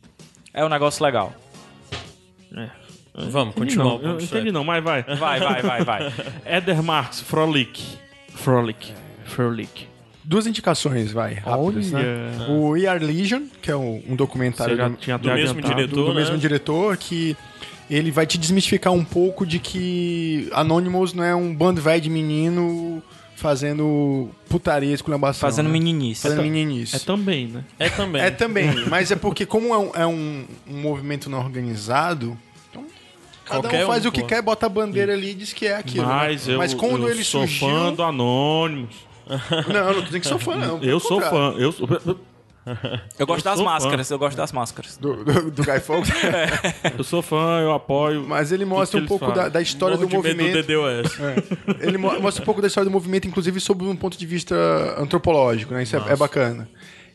É 0.54 0.64
um 0.64 0.68
negócio 0.68 1.04
legal. 1.04 1.32
Vamos, 3.14 3.54
Entendi 3.56 3.76
continuar. 3.76 3.98
não, 3.98 4.10
eu 4.12 4.20
entendi 4.20 4.52
não, 4.52 4.64
mas 4.64 4.82
vai. 4.82 5.02
Vai, 5.02 5.40
vai, 5.40 5.62
vai, 5.62 5.84
vai. 5.84 6.12
Éder 6.44 6.82
Marx, 6.82 7.20
Frolic. 7.20 7.82
Frolic. 8.34 8.92
Frolic. 9.24 9.88
Duas 10.24 10.46
indicações, 10.46 11.10
vai, 11.12 11.34
rápidas, 11.34 11.90
né? 11.90 12.02
O 12.48 12.68
We 12.70 12.86
Are 12.86 13.04
Legion, 13.04 13.42
que 13.60 13.70
é 13.70 13.76
um, 13.76 14.02
um 14.08 14.14
documentário 14.14 14.76
do, 14.76 14.96
tinha 14.96 15.18
do 15.18 15.28
mesmo 15.28 15.60
diretor. 15.60 15.94
do 15.96 16.08
né? 16.14 16.20
mesmo 16.20 16.38
diretor, 16.38 16.96
que 16.96 17.36
ele 17.90 18.12
vai 18.12 18.26
te 18.26 18.38
desmistificar 18.38 18.92
um 18.92 19.04
pouco 19.04 19.44
de 19.44 19.58
que 19.58 20.48
Anonymous 20.52 21.12
não 21.12 21.24
é 21.24 21.34
um 21.34 21.52
bando 21.54 21.80
velho 21.82 22.00
de 22.00 22.08
menino 22.08 23.02
fazendo 23.34 24.28
putaria, 24.48 24.94
esculhambação. 24.94 25.40
Fazendo 25.48 25.66
né? 25.66 25.72
meninice. 25.72 26.22
Fazendo 26.22 26.42
meninice. 26.42 26.94
É 26.94 26.98
também, 26.98 27.48
né? 27.48 27.64
É 27.78 27.88
também. 27.88 28.22
É 28.22 28.30
também, 28.30 28.84
mas 28.88 29.10
é 29.10 29.16
porque 29.16 29.44
como 29.46 29.74
é 29.74 29.78
um, 29.78 29.90
é 29.94 30.06
um- 30.06 30.44
um 30.68 30.80
movimento 30.80 31.28
não 31.30 31.38
organizado, 31.40 32.36
cada 33.50 33.62
Qualquer 33.68 33.84
um 33.84 33.88
faz 33.88 34.04
um, 34.04 34.08
o 34.08 34.12
que 34.12 34.20
pô. 34.22 34.26
quer, 34.26 34.42
bota 34.42 34.66
a 34.66 34.68
bandeira 34.68 35.12
ali 35.12 35.30
e 35.30 35.34
diz 35.34 35.52
que 35.52 35.66
é 35.66 35.76
aquilo. 35.76 36.06
né? 36.06 36.12
Mas 36.14 36.48
eu, 36.48 36.58
mas 36.58 36.72
quando 36.74 37.02
eu 37.06 37.10
ele 37.10 37.24
sou 37.24 37.46
surgiu, 37.46 37.68
fã 37.68 37.92
do 37.92 38.02
Anônimos. 38.02 38.94
não, 39.68 39.76
eu 39.76 39.84
não 39.86 39.94
tô 39.94 40.00
dizendo 40.02 40.20
que 40.20 40.26
sou 40.28 40.38
fã 40.38 40.56
não. 40.56 40.82
Eu 40.82 40.98
sou 41.00 41.20
contrário. 41.20 41.52
fã. 41.54 41.58
Eu 41.60 41.72
sou... 41.72 41.88
Eu 43.18 43.26
gosto 43.26 43.40
Eu 43.46 43.50
das 43.50 43.56
sou 43.56 43.64
fã. 43.64 43.70
máscaras, 43.72 44.10
eu 44.10 44.18
gosto 44.18 44.36
das 44.36 44.52
máscaras. 44.52 44.96
do, 44.98 45.24
do, 45.24 45.50
do 45.50 45.64
Guy 45.64 45.80
Fawkes, 45.80 46.12
Eu 46.96 47.02
sou 47.02 47.22
fã, 47.22 47.58
eu 47.62 47.72
apoio. 47.72 48.24
mas 48.28 48.52
ele 48.52 48.64
mostra 48.64 49.00
que 49.00 49.04
um 49.04 49.08
pouco 49.08 49.32
da, 49.32 49.48
da 49.48 49.60
história 49.62 49.96
Morro 49.96 50.06
do 50.08 50.10
de 50.10 50.34
medo 50.34 50.42
movimento. 50.42 50.66
do 50.66 51.02
DDoS. 51.02 51.18
É. 51.20 51.86
Ele 51.86 51.96
mo- 51.98 52.20
mostra 52.20 52.42
um 52.42 52.44
pouco 52.46 52.60
da 52.60 52.68
história 52.68 52.84
do 52.88 52.92
movimento, 52.92 53.26
inclusive 53.26 53.58
sob 53.60 53.84
um 53.84 53.96
ponto 53.96 54.16
de 54.16 54.26
vista 54.26 54.54
antropológico, 54.98 55.72
né? 55.74 55.82
Isso 55.82 55.96
é, 55.96 56.12
é 56.12 56.16
bacana. 56.16 56.68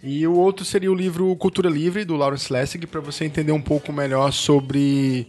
E 0.03 0.25
o 0.27 0.33
outro 0.33 0.65
seria 0.65 0.91
o 0.91 0.95
livro 0.95 1.33
Cultura 1.35 1.69
Livre, 1.69 2.03
do 2.05 2.15
Lawrence 2.15 2.51
Lessig, 2.51 2.85
para 2.87 2.99
você 2.99 3.23
entender 3.23 3.51
um 3.51 3.61
pouco 3.61 3.93
melhor 3.93 4.31
sobre 4.33 5.27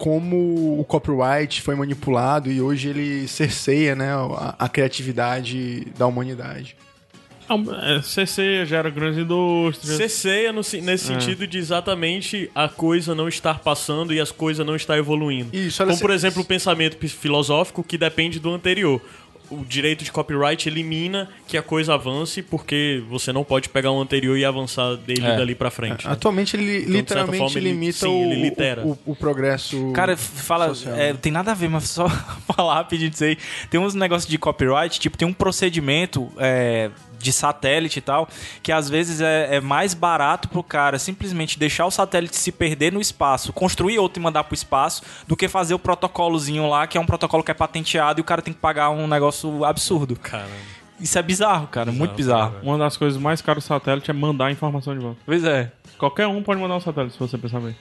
como 0.00 0.80
o 0.80 0.84
copyright 0.84 1.60
foi 1.60 1.74
manipulado 1.74 2.50
e 2.50 2.58
hoje 2.58 2.88
ele 2.88 3.28
cerceia 3.28 3.94
né, 3.94 4.10
a, 4.10 4.54
a 4.58 4.66
criatividade 4.66 5.88
da 5.98 6.06
humanidade. 6.06 6.74
É, 7.82 8.00
CC 8.00 8.64
gera 8.64 8.88
grandes 8.88 9.18
indústrias. 9.18 9.96
Ceceia 9.96 10.52
no, 10.52 10.60
nesse 10.60 11.04
sentido 11.04 11.46
de 11.46 11.58
exatamente 11.58 12.50
a 12.54 12.68
coisa 12.68 13.14
não 13.14 13.28
estar 13.28 13.58
passando 13.58 14.14
e 14.14 14.20
as 14.20 14.30
coisas 14.30 14.64
não 14.64 14.76
estar 14.76 14.96
evoluindo. 14.96 15.54
Isso, 15.54 15.84
Como, 15.84 15.98
por 15.98 16.10
exemplo, 16.12 16.42
o 16.42 16.44
pensamento 16.44 16.96
filosófico 17.08 17.82
que 17.82 17.98
depende 17.98 18.38
do 18.38 18.54
anterior. 18.54 19.02
O 19.50 19.64
direito 19.64 20.04
de 20.04 20.12
copyright 20.12 20.68
elimina 20.68 21.28
que 21.48 21.56
a 21.58 21.62
coisa 21.62 21.94
avance 21.94 22.40
porque 22.42 23.02
você 23.10 23.32
não 23.32 23.42
pode 23.42 23.68
pegar 23.68 23.90
um 23.90 24.00
anterior 24.00 24.38
e 24.38 24.44
avançar 24.44 24.94
dele 24.96 25.26
É. 25.26 25.36
dali 25.36 25.54
pra 25.54 25.70
frente. 25.70 26.06
né? 26.06 26.12
Atualmente 26.12 26.56
ele 26.56 26.78
certa 26.80 26.90
literalmente 26.92 27.38
forma, 27.38 27.58
ele- 27.58 27.72
limita 27.72 27.98
sim, 27.98 28.06
o, 28.06 28.32
ele 28.32 28.42
litera. 28.42 28.82
o, 28.86 28.92
o- 28.92 28.98
o 29.12 29.16
progresso. 29.16 29.90
Cara, 29.92 30.16
fala, 30.16 30.72
é, 30.86 31.12
né? 31.12 31.18
tem 31.20 31.32
nada 31.32 31.50
a 31.50 31.54
ver, 31.54 31.68
mas 31.68 31.84
só 31.90 32.08
falar 32.54 32.74
rapidinho 32.74 33.10
disso 33.10 33.24
aí. 33.24 33.36
Tem 33.68 33.80
uns 33.80 33.94
negócios 33.94 34.30
de 34.30 34.38
copyright, 34.38 35.00
tipo, 35.00 35.18
tem 35.18 35.26
um 35.26 35.32
procedimento 35.32 36.30
é, 36.38 36.90
de 37.20 37.32
satélite 37.32 37.98
e 37.98 38.02
tal, 38.02 38.28
que 38.62 38.72
às 38.72 38.88
vezes 38.88 39.20
é, 39.20 39.56
é 39.56 39.60
mais 39.60 39.94
barato 39.94 40.48
pro 40.48 40.62
cara 40.62 40.98
simplesmente 40.98 41.58
deixar 41.58 41.86
o 41.86 41.90
satélite 41.90 42.36
se 42.36 42.50
perder 42.50 42.92
no 42.92 43.00
espaço, 43.00 43.52
construir 43.52 43.98
outro 43.98 44.20
e 44.20 44.22
mandar 44.22 44.44
pro 44.44 44.54
espaço, 44.54 45.02
do 45.26 45.36
que 45.36 45.48
fazer 45.48 45.74
o 45.74 45.78
protocolozinho 45.78 46.68
lá, 46.68 46.86
que 46.86 46.98
é 46.98 47.00
um 47.00 47.06
protocolo 47.06 47.42
que 47.42 47.50
é 47.50 47.54
patenteado 47.54 48.20
e 48.20 48.22
o 48.22 48.24
cara 48.24 48.42
tem 48.42 48.54
que 48.54 48.60
pagar 48.60 48.90
um 48.90 49.06
negócio 49.06 49.64
absurdo. 49.64 50.16
Caramba. 50.16 50.50
Isso 50.98 51.18
é 51.18 51.22
bizarro, 51.22 51.66
cara, 51.66 51.90
muito 51.90 52.14
bizarro. 52.14 52.56
Uma 52.62 52.76
das 52.76 52.96
coisas 52.96 53.20
mais 53.20 53.40
caras 53.40 53.64
do 53.64 53.66
satélite 53.66 54.10
é 54.10 54.14
mandar 54.14 54.46
a 54.46 54.50
informação 54.52 54.94
de 54.94 55.00
volta. 55.00 55.18
Pois 55.24 55.44
é. 55.44 55.72
Qualquer 55.96 56.26
um 56.26 56.42
pode 56.42 56.60
mandar 56.60 56.76
um 56.76 56.80
satélite, 56.80 57.14
se 57.14 57.18
você 57.18 57.38
pensar 57.38 57.60
bem. 57.60 57.74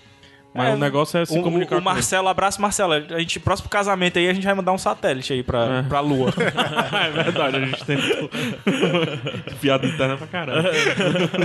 Mas 0.53 0.69
É, 0.69 0.73
o 0.73 0.77
negócio 0.77 1.19
é 1.19 1.25
se 1.25 1.37
o, 1.37 1.43
comunicar 1.43 1.75
o, 1.75 1.79
com. 1.79 1.85
Marcelo, 1.85 2.27
abraço 2.27 2.59
Marcelo. 2.61 2.93
A 2.93 3.19
gente, 3.19 3.39
próximo 3.39 3.69
casamento 3.69 4.17
aí, 4.17 4.27
a 4.27 4.33
gente 4.33 4.43
vai 4.43 4.55
mandar 4.55 4.71
um 4.71 4.77
satélite 4.79 5.31
aí 5.31 5.43
pra, 5.43 5.79
É. 5.79 5.81
pra 5.83 5.99
Lua. 5.99 6.33
é 6.35 7.23
verdade, 7.23 7.57
a 7.57 7.59
gente 7.65 7.85
tem 7.85 7.97
piada 9.61 9.85
interna 9.87 10.17
pra 10.17 10.27
caralho. 10.27 10.69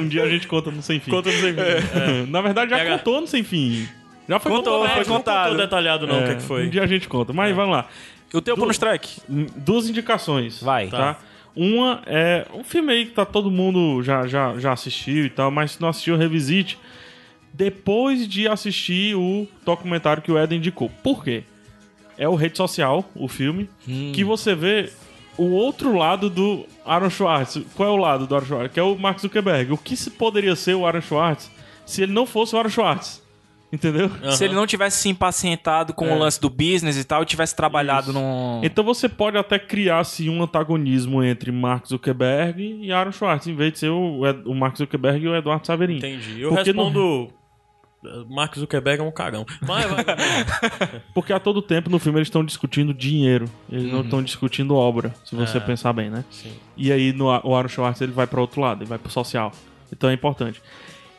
um 0.00 0.08
dia 0.08 0.22
a 0.24 0.28
gente 0.28 0.46
conta 0.48 0.70
no 0.70 0.82
Sem 0.82 1.00
Fim. 1.00 1.10
Conta 1.10 1.30
no 1.30 1.38
Sem 1.38 1.52
Fim. 1.54 1.60
É. 1.60 2.26
Na 2.28 2.40
verdade, 2.40 2.70
já 2.70 2.78
Pega- 2.78 2.98
contou 2.98 3.20
no 3.20 3.26
Sem 3.26 3.42
Fim. 3.42 3.86
Já 4.28 4.38
foi 4.38 4.52
Contou, 4.52 4.78
contado. 4.80 4.94
foi 4.94 5.04
Não 5.04 5.16
contado. 5.18 5.42
contou 5.50 5.58
detalhado 5.58 6.06
não 6.06 6.20
o 6.20 6.22
que, 6.22 6.28
é 6.30 6.32
É, 6.32 6.34
que 6.36 6.42
foi. 6.42 6.66
Um 6.66 6.70
dia 6.70 6.82
a 6.82 6.86
gente 6.86 7.06
conta. 7.08 7.32
Mas 7.34 7.54
vamos 7.54 7.72
lá. 7.76 7.86
o 8.32 8.40
teu 8.40 8.56
bonus 8.56 8.78
track? 8.78 9.20
Hum, 9.28 9.46
Duas 9.56 9.86
indicações. 9.88 10.62
Vai. 10.62 10.86
Tá? 10.88 11.18
Uma 11.54 12.00
é 12.06 12.46
um 12.54 12.64
filme 12.64 12.90
aí 12.92 13.04
que 13.04 13.12
tá 13.12 13.24
todo 13.26 13.50
mundo 13.50 14.02
já, 14.02 14.26
já, 14.26 14.54
já 14.58 14.72
assistiu 14.72 15.26
e 15.26 15.30
tal, 15.30 15.50
mas 15.50 15.72
se 15.72 15.80
não 15.80 15.88
assistiu, 15.90 16.16
revisite. 16.16 16.78
Depois 17.56 18.26
de 18.26 18.48
assistir 18.48 19.14
o 19.14 19.46
documentário 19.64 20.20
que 20.20 20.32
o 20.32 20.36
Eden 20.36 20.58
indicou. 20.58 20.90
Por 21.02 21.22
quê? 21.22 21.44
É 22.18 22.28
o 22.28 22.34
Rede 22.34 22.56
Social, 22.56 23.08
o 23.14 23.28
filme, 23.28 23.70
que 24.12 24.24
você 24.24 24.54
vê 24.56 24.90
o 25.38 25.50
outro 25.50 25.96
lado 25.96 26.28
do 26.28 26.66
Aaron 26.84 27.10
Schwartz. 27.10 27.60
Qual 27.76 27.88
é 27.88 27.92
o 27.92 27.96
lado 27.96 28.26
do 28.26 28.34
Aaron 28.34 28.46
Schwartz? 28.46 28.74
Que 28.74 28.80
é 28.80 28.82
o 28.82 28.96
Mark 28.98 29.20
Zuckerberg. 29.20 29.72
O 29.72 29.78
que 29.78 29.96
se 29.96 30.10
poderia 30.10 30.56
ser 30.56 30.74
o 30.74 30.84
Aaron 30.84 31.00
Schwartz 31.00 31.50
se 31.86 32.02
ele 32.02 32.12
não 32.12 32.26
fosse 32.26 32.54
o 32.54 32.58
Aaron 32.58 32.70
Schwartz? 32.70 33.22
Entendeu? 33.72 34.08
Se 34.30 34.44
ele 34.44 34.54
não 34.54 34.66
tivesse 34.68 34.98
se 34.98 35.08
impacientado 35.08 35.92
com 35.92 36.12
o 36.12 36.18
lance 36.18 36.40
do 36.40 36.48
business 36.48 36.96
e 36.96 37.02
tal, 37.02 37.24
e 37.24 37.26
tivesse 37.26 37.56
trabalhado 37.56 38.10
Isso. 38.10 38.20
num. 38.20 38.60
Então 38.62 38.84
você 38.84 39.08
pode 39.08 39.36
até 39.36 39.58
criar 39.58 39.98
assim, 39.98 40.28
um 40.28 40.40
antagonismo 40.42 41.24
entre 41.24 41.50
Mark 41.50 41.86
Zuckerberg 41.86 42.80
e 42.82 42.92
Aaron 42.92 43.10
Schwartz, 43.10 43.48
em 43.48 43.54
vez 43.56 43.72
de 43.72 43.78
ser 43.80 43.90
o, 43.90 44.24
Ed- 44.24 44.42
o 44.46 44.54
Mark 44.54 44.76
Zuckerberg 44.76 45.24
e 45.24 45.28
o 45.28 45.34
Eduardo 45.34 45.66
Saverin. 45.66 45.96
Entendi. 45.96 46.40
Eu 46.40 46.50
Porque 46.50 46.70
respondo... 46.70 47.28
Mark 48.28 48.56
Zuckerberg 48.58 49.00
é 49.00 49.04
um 49.04 49.10
cagão. 49.10 49.44
Mas 49.66 49.84
vai. 49.90 50.04
Porque 51.14 51.32
a 51.32 51.40
todo 51.40 51.60
tempo 51.62 51.88
no 51.90 51.98
filme 51.98 52.18
eles 52.18 52.28
estão 52.28 52.44
discutindo 52.44 52.92
dinheiro, 52.94 53.46
eles 53.70 53.90
não 53.92 54.00
estão 54.02 54.22
discutindo 54.22 54.74
obra, 54.74 55.14
se 55.24 55.34
você 55.34 55.58
É. 55.58 55.60
pensar 55.60 55.92
bem, 55.92 56.10
né? 56.10 56.24
Sim. 56.30 56.52
E 56.76 56.92
aí 56.92 57.12
no, 57.12 57.26
o 57.26 57.54
Aaron 57.54 57.68
Schwartz 57.68 58.00
ele 58.00 58.12
vai 58.12 58.26
para 58.26 58.40
outro 58.40 58.60
lado, 58.60 58.82
ele 58.82 58.88
vai 58.88 58.98
pro 58.98 59.10
social. 59.10 59.52
Então 59.92 60.10
é 60.10 60.12
importante. 60.12 60.60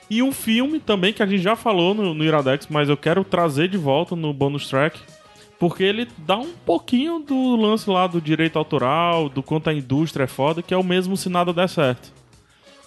E 0.09 0.21
um 0.21 0.31
filme 0.31 0.79
também 0.79 1.11
que 1.13 1.23
a 1.23 1.25
gente 1.25 1.41
já 1.41 1.55
falou 1.55 1.93
no, 1.95 2.13
no 2.13 2.23
Iradex, 2.23 2.67
mas 2.69 2.89
eu 2.89 2.97
quero 2.97 3.23
trazer 3.23 3.67
de 3.67 3.77
volta 3.77 4.15
no 4.15 4.31
bonus 4.33 4.67
track, 4.69 4.99
porque 5.57 5.83
ele 5.83 6.07
dá 6.19 6.37
um 6.37 6.51
pouquinho 6.65 7.19
do 7.19 7.55
lance 7.55 7.89
lá 7.89 8.05
do 8.05 8.21
direito 8.21 8.59
autoral, 8.59 9.29
do 9.29 9.41
quanto 9.41 9.69
a 9.69 9.73
indústria 9.73 10.25
é 10.25 10.27
foda, 10.27 10.61
que 10.61 10.73
é 10.73 10.77
o 10.77 10.83
mesmo 10.83 11.17
se 11.17 11.29
nada 11.29 11.51
der 11.53 11.67
certo. 11.69 12.13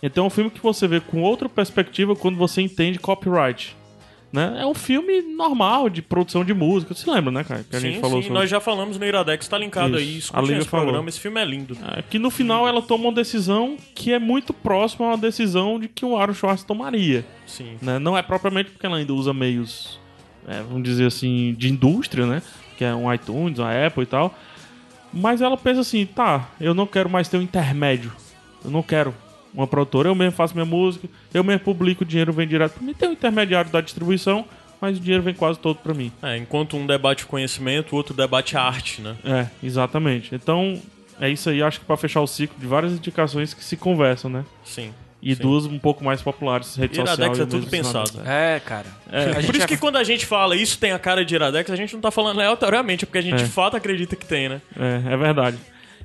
Então 0.01 0.25
é 0.25 0.27
um 0.29 0.31
filme 0.31 0.49
que 0.51 0.63
você 0.63 0.87
vê 0.87 1.01
com 1.01 1.23
outra 1.23 1.49
perspectiva 1.49 2.15
quando 2.15 2.37
você 2.37 2.63
entende 2.63 3.01
copyright. 3.01 3.77
Né? 4.31 4.59
É 4.61 4.67
um 4.67 4.75
filme 4.75 5.23
normal 5.23 5.89
de 5.89 6.03
produção 6.03 6.45
de 6.45 6.53
música. 6.53 6.95
Você 6.95 7.11
lembra, 7.11 7.33
né, 7.33 7.45
cara? 7.45 7.65
Que 7.69 7.77
a 7.77 7.81
sim, 7.81 7.93
gente 7.93 8.01
falou 8.01 8.19
sim, 8.19 8.29
sobre. 8.29 8.39
nós 8.41 8.51
já 8.51 8.61
falamos 8.61 8.99
no 8.99 9.07
Iradex, 9.07 9.49
tá 9.49 9.57
linkado 9.57 9.99
Isso, 9.99 9.99
aí. 9.99 10.15
a 10.15 10.19
Escute 10.19 10.43
Lívia 10.43 10.59
esse 10.59 10.69
falou. 10.69 10.87
programa, 10.87 11.09
esse 11.09 11.21
filme 11.21 11.41
é 11.41 11.45
lindo. 11.47 11.77
É 11.97 12.03
que 12.03 12.19
no 12.19 12.31
final 12.31 12.69
ela 12.69 12.83
toma 12.83 13.05
uma 13.05 13.13
decisão 13.13 13.77
que 13.95 14.13
é 14.13 14.19
muito 14.19 14.53
próxima 14.53 15.07
a 15.07 15.09
uma 15.11 15.19
decisão 15.19 15.81
de 15.81 15.89
que 15.89 16.05
o 16.05 16.17
Aaron 16.17 16.35
Schwartz 16.35 16.63
tomaria. 16.63 17.25
Sim. 17.47 17.79
né? 17.81 17.99
Não 17.99 18.17
é 18.19 18.23
propriamente 18.23 18.71
porque 18.71 18.85
ela 18.85 18.99
ainda 18.99 19.15
usa 19.15 19.33
meios, 19.33 19.99
é, 20.47 20.61
vamos 20.63 20.83
dizer 20.83 21.07
assim, 21.07 21.55
de 21.57 21.71
indústria, 21.71 22.27
né? 22.27 22.43
Que 22.77 22.85
é 22.85 22.95
um 22.95 23.13
iTunes, 23.13 23.59
uma 23.59 23.87
Apple 23.87 24.03
e 24.03 24.07
tal. 24.07 24.35
Mas 25.11 25.41
ela 25.41 25.57
pensa 25.57 25.81
assim, 25.81 26.05
tá, 26.05 26.51
eu 26.61 26.75
não 26.75 26.87
quero 26.87 27.09
mais 27.09 27.29
ter 27.29 27.39
um 27.39 27.43
intermédio. 27.43 28.13
Eu 28.63 28.71
não 28.71 28.83
quero 28.83 29.15
uma 29.55 29.67
produtora, 29.67 30.09
eu 30.09 30.15
mesmo 30.15 30.33
faço 30.33 30.55
minha 30.55 30.65
música, 30.67 31.09
eu 31.33 31.43
mesmo 31.45 31.61
publico, 31.61 32.03
o 32.03 32.07
dinheiro 32.07 32.33
vem 32.33 32.47
direto 32.47 32.73
pra 32.75 32.83
mim. 32.83 32.95
Tem 32.95 33.09
um 33.09 33.13
intermediário 33.13 33.71
da 33.71 33.81
distribuição, 33.81 34.45
mas 34.81 34.97
o 34.99 35.01
dinheiro 35.01 35.23
vem 35.23 35.35
quase 35.35 35.59
todo 35.59 35.77
pra 35.77 35.95
mim. 35.95 36.13
É, 36.23 36.37
enquanto 36.37 36.77
um 36.77 36.87
debate 36.87 37.25
o 37.25 37.27
conhecimento, 37.27 37.93
o 37.93 37.97
outro 37.97 38.15
debate 38.15 38.57
a 38.57 38.63
arte, 38.63 39.01
né? 39.03 39.17
É, 39.25 39.47
exatamente. 39.63 40.35
Então, 40.35 40.81
é 41.21 41.29
isso 41.29 41.49
aí, 41.51 41.63
acho 41.63 41.81
que 41.81 41.87
pra 41.87 41.97
fechar 41.97 42.21
o 42.21 42.27
ciclo 42.27 42.57
de 42.61 42.67
várias 42.67 42.93
indicações 42.93 43.53
que 43.55 43.65
se 43.65 43.77
conversam, 43.77 44.31
né? 44.31 44.45
Sim. 44.65 44.93
E 45.21 45.35
Sim. 45.35 45.43
duas 45.43 45.65
um 45.67 45.81
pouco 45.81 46.05
mais 46.05 46.23
populares, 46.23 46.77
rede 46.77 46.95
social. 46.95 47.17
Iradex 47.17 47.41
é 47.41 47.43
o 47.43 47.47
tudo 47.49 47.67
pensado. 47.67 48.21
É, 48.25 48.61
cara. 48.65 48.87
É, 49.11 49.23
A 49.23 49.33
gente 49.41 49.47
Por 49.47 49.55
isso 49.57 49.65
é- 49.65 49.67
que 49.67 49.77
quando 49.77 49.97
a 49.97 50.05
gente 50.05 50.25
fala 50.25 50.55
isso 50.55 50.79
tem 50.79 50.93
a 50.93 50.99
cara 50.99 51.25
de 51.25 51.35
Iradex, 51.35 51.69
a 51.73 51.75
gente 51.75 51.93
não 51.95 52.01
tá 52.01 52.13
falando 52.13 52.37
aleatoriamente, 52.37 53.03
é 53.03 53.07
porque 53.07 53.19
a 53.19 53.23
gente 53.23 53.35
É. 53.35 53.45
de 53.45 53.47
fato 53.51 53.77
acredita 53.77 54.15
que 54.15 54.25
tem, 54.25 54.49
né? 54.49 54.61
É, 54.79 55.15
é 55.15 55.17
verdade. 55.17 55.59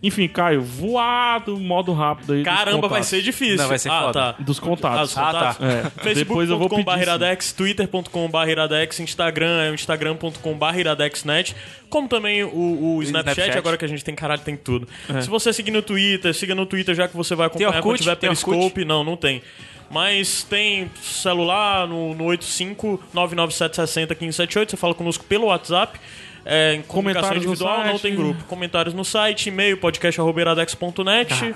Enfim, 0.06 0.28
Caio, 0.28 0.62
voado, 0.62 1.58
modo 1.58 1.94
rápido 1.94 2.34
aí. 2.34 2.44
dos 2.44 2.54
Caramba, 2.54 2.82
vai 2.82 2.90
contatos. 2.90 3.08
ser 3.08 3.22
difícil. 3.22 3.56
Não, 3.56 3.70
vai 3.70 3.80
ser 3.80 3.90
ah, 3.90 4.02
foda. 4.02 4.14
tá. 4.14 4.32
Dos 4.44 4.60
Ah, 4.60 4.62
contatos. 4.62 5.10
os 5.10 5.16
contatos? 5.16 5.66
É, 5.66 5.92
depois 6.14 6.50
eu 6.50 6.58
vou 6.60 6.68
Facebook.com.br 6.68 6.92
pedir, 6.92 6.98
sim. 6.98 7.02
iradex, 7.04 7.54
twitter.com.br 7.54 8.50
iradex, 8.50 9.00
Instagram 9.00 9.62
é 9.62 9.72
o 9.72 9.74
instagram.com.br 9.74 10.78
iradexnet, 10.78 11.56
como 11.90 12.10
também 12.10 12.44
o, 12.44 12.50
o 12.98 13.02
Snapchat, 13.04 13.32
Snapchat. 13.40 13.58
agora 13.58 13.78
que 13.78 13.86
a 13.86 13.88
gente 13.88 14.04
tem 14.04 14.14
caralho, 14.14 14.42
tem 14.42 14.58
tudo. 14.58 14.90
Se 15.22 15.30
você 15.30 15.54
seguir 15.54 15.72
no 15.72 15.82
Twitter, 15.82 16.34
siga 16.34 16.54
no 16.54 16.66
Twitter 16.66 16.94
já 16.94 17.08
que 17.08 17.16
você 17.16 17.34
vai 17.34 17.48
acompanhar 17.48 17.70
Orkut? 17.70 17.84
quando 17.84 17.98
tiver? 18.00 18.16
Periscope. 18.18 18.84
Não, 18.84 19.06
não 19.06 19.16
tem. 19.16 19.42
Mas 19.90 20.44
tem 20.44 20.90
celular 21.02 21.88
no, 21.88 22.14
no 22.16 22.26
85-99760-1578, 22.26 24.72
você 24.72 24.78
fala 24.78 24.94
conosco 24.94 25.24
pelo 25.26 25.46
WhatsApp. 25.46 26.00
É, 26.46 26.76
em 26.76 26.82
comunicação 26.82 27.36
individual, 27.36 27.86
não 27.86 28.00
tem 28.00 28.16
grupo. 28.16 28.44
Comentários 28.46 28.94
no 28.94 29.06
site, 29.06 29.48
e-mail, 29.48 29.78
podcast.iradex.net. 29.78 31.56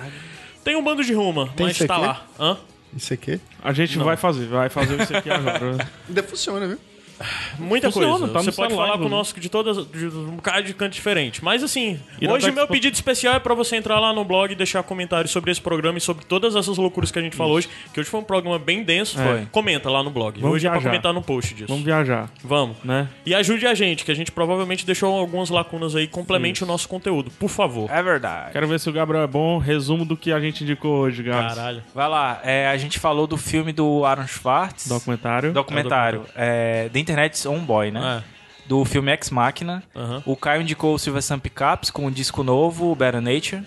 Tem 0.63 0.75
um 0.75 0.83
bando 0.83 1.03
de 1.03 1.13
ruma, 1.13 1.49
Tem 1.55 1.65
mas 1.67 1.77
tá 1.77 1.97
lá. 1.97 2.25
Hã? 2.39 2.57
Isso 2.95 3.13
aqui 3.13 3.39
A 3.63 3.73
gente 3.73 3.97
vai 3.97 4.15
fazer, 4.15 4.47
vai 4.47 4.69
fazer 4.69 5.01
isso 5.01 5.15
aqui 5.15 5.29
agora. 5.29 5.77
ainda 6.07 6.23
funciona, 6.23 6.67
viu? 6.67 6.79
Muita 7.57 7.91
Funciona, 7.91 8.17
coisa. 8.19 8.33
tá 8.33 8.39
Você 8.39 8.51
pode 8.51 8.55
celular, 8.69 8.75
falar 8.75 8.87
inclusive. 8.97 9.09
conosco 9.09 9.39
de 9.39 9.49
todas, 9.49 9.87
de 9.87 10.05
um 10.07 10.35
bocado 10.35 10.63
de 10.63 10.73
canto 10.73 10.93
diferente. 10.93 11.43
Mas 11.43 11.63
assim, 11.63 11.99
Iradex 12.21 12.45
hoje 12.45 12.51
meu 12.55 12.67
pedido 12.67 12.93
especial 12.93 13.35
é 13.35 13.39
pra 13.39 13.53
você 13.53 13.75
entrar 13.75 13.99
lá 13.99 14.13
no 14.13 14.23
blog 14.23 14.51
e 14.51 14.55
deixar 14.55 14.83
comentários 14.83 15.31
sobre 15.31 15.51
esse 15.51 15.61
programa 15.61 15.97
e 15.97 16.01
sobre 16.01 16.25
todas 16.25 16.55
essas 16.55 16.77
loucuras 16.77 17.11
que 17.11 17.19
a 17.19 17.21
gente 17.21 17.35
falou 17.35 17.55
hoje. 17.55 17.69
Que 17.93 17.99
hoje 17.99 18.09
foi 18.09 18.19
um 18.19 18.23
programa 18.23 18.59
bem 18.59 18.83
denso. 18.83 19.17
Foi. 19.17 19.45
Comenta 19.51 19.89
lá 19.89 20.03
no 20.03 20.09
blog. 20.11 20.39
Vamos 20.39 20.55
hoje 20.55 20.67
é 20.67 20.69
pra 20.69 20.79
viajar. 20.79 20.89
comentar 20.91 21.13
no 21.13 21.21
post 21.21 21.53
disso. 21.53 21.67
Vamos 21.67 21.83
viajar, 21.83 22.29
Vamos. 22.43 22.77
né? 22.83 23.07
E 23.25 23.33
ajude 23.33 23.65
a 23.67 23.73
gente, 23.73 24.05
que 24.05 24.11
a 24.11 24.15
gente 24.15 24.31
provavelmente 24.31 24.85
deixou 24.85 25.15
algumas 25.15 25.49
lacunas 25.49 25.95
aí. 25.95 26.07
Complemente 26.07 26.63
o 26.63 26.67
nosso 26.67 26.87
conteúdo, 26.87 27.31
por 27.31 27.49
favor. 27.49 27.89
É 27.91 28.01
verdade. 28.03 28.51
Quero 28.51 28.67
ver 28.67 28.79
se 28.79 28.89
o 28.89 28.93
Gabriel 28.93 29.23
é 29.23 29.27
bom. 29.27 29.57
Resumo 29.57 30.05
do 30.05 30.15
que 30.15 30.31
a 30.31 30.39
gente 30.39 30.63
indicou 30.63 30.97
hoje, 30.99 31.23
Gabs. 31.23 31.55
Caralho. 31.55 31.83
Vai 31.93 32.07
lá, 32.07 32.39
é, 32.43 32.67
a 32.67 32.77
gente 32.77 32.99
falou 32.99 33.25
do 33.27 33.37
filme 33.37 33.71
do 33.73 34.05
Aaron 34.05 34.27
Schwartz. 34.27 34.87
Documentário. 34.87 35.51
Documentário. 35.53 36.23
É, 36.35 36.89
The 36.93 36.99
Internet's 37.07 37.45
Own 37.45 37.59
Boy, 37.59 37.91
né? 37.91 38.23
É. 38.23 38.37
Do 38.67 38.83
filme 38.83 39.11
Ex 39.13 39.29
Machina. 39.29 39.81
O 40.25 40.35
Caio 40.35 40.61
indicou 40.61 40.93
o 40.93 40.99
Silver 40.99 41.21
Sun 41.23 41.39
Pickups 41.39 41.89
com 41.89 42.05
um 42.05 42.11
disco 42.11 42.43
novo, 42.43 42.93
Better 42.95 43.21
Nature. 43.21 43.63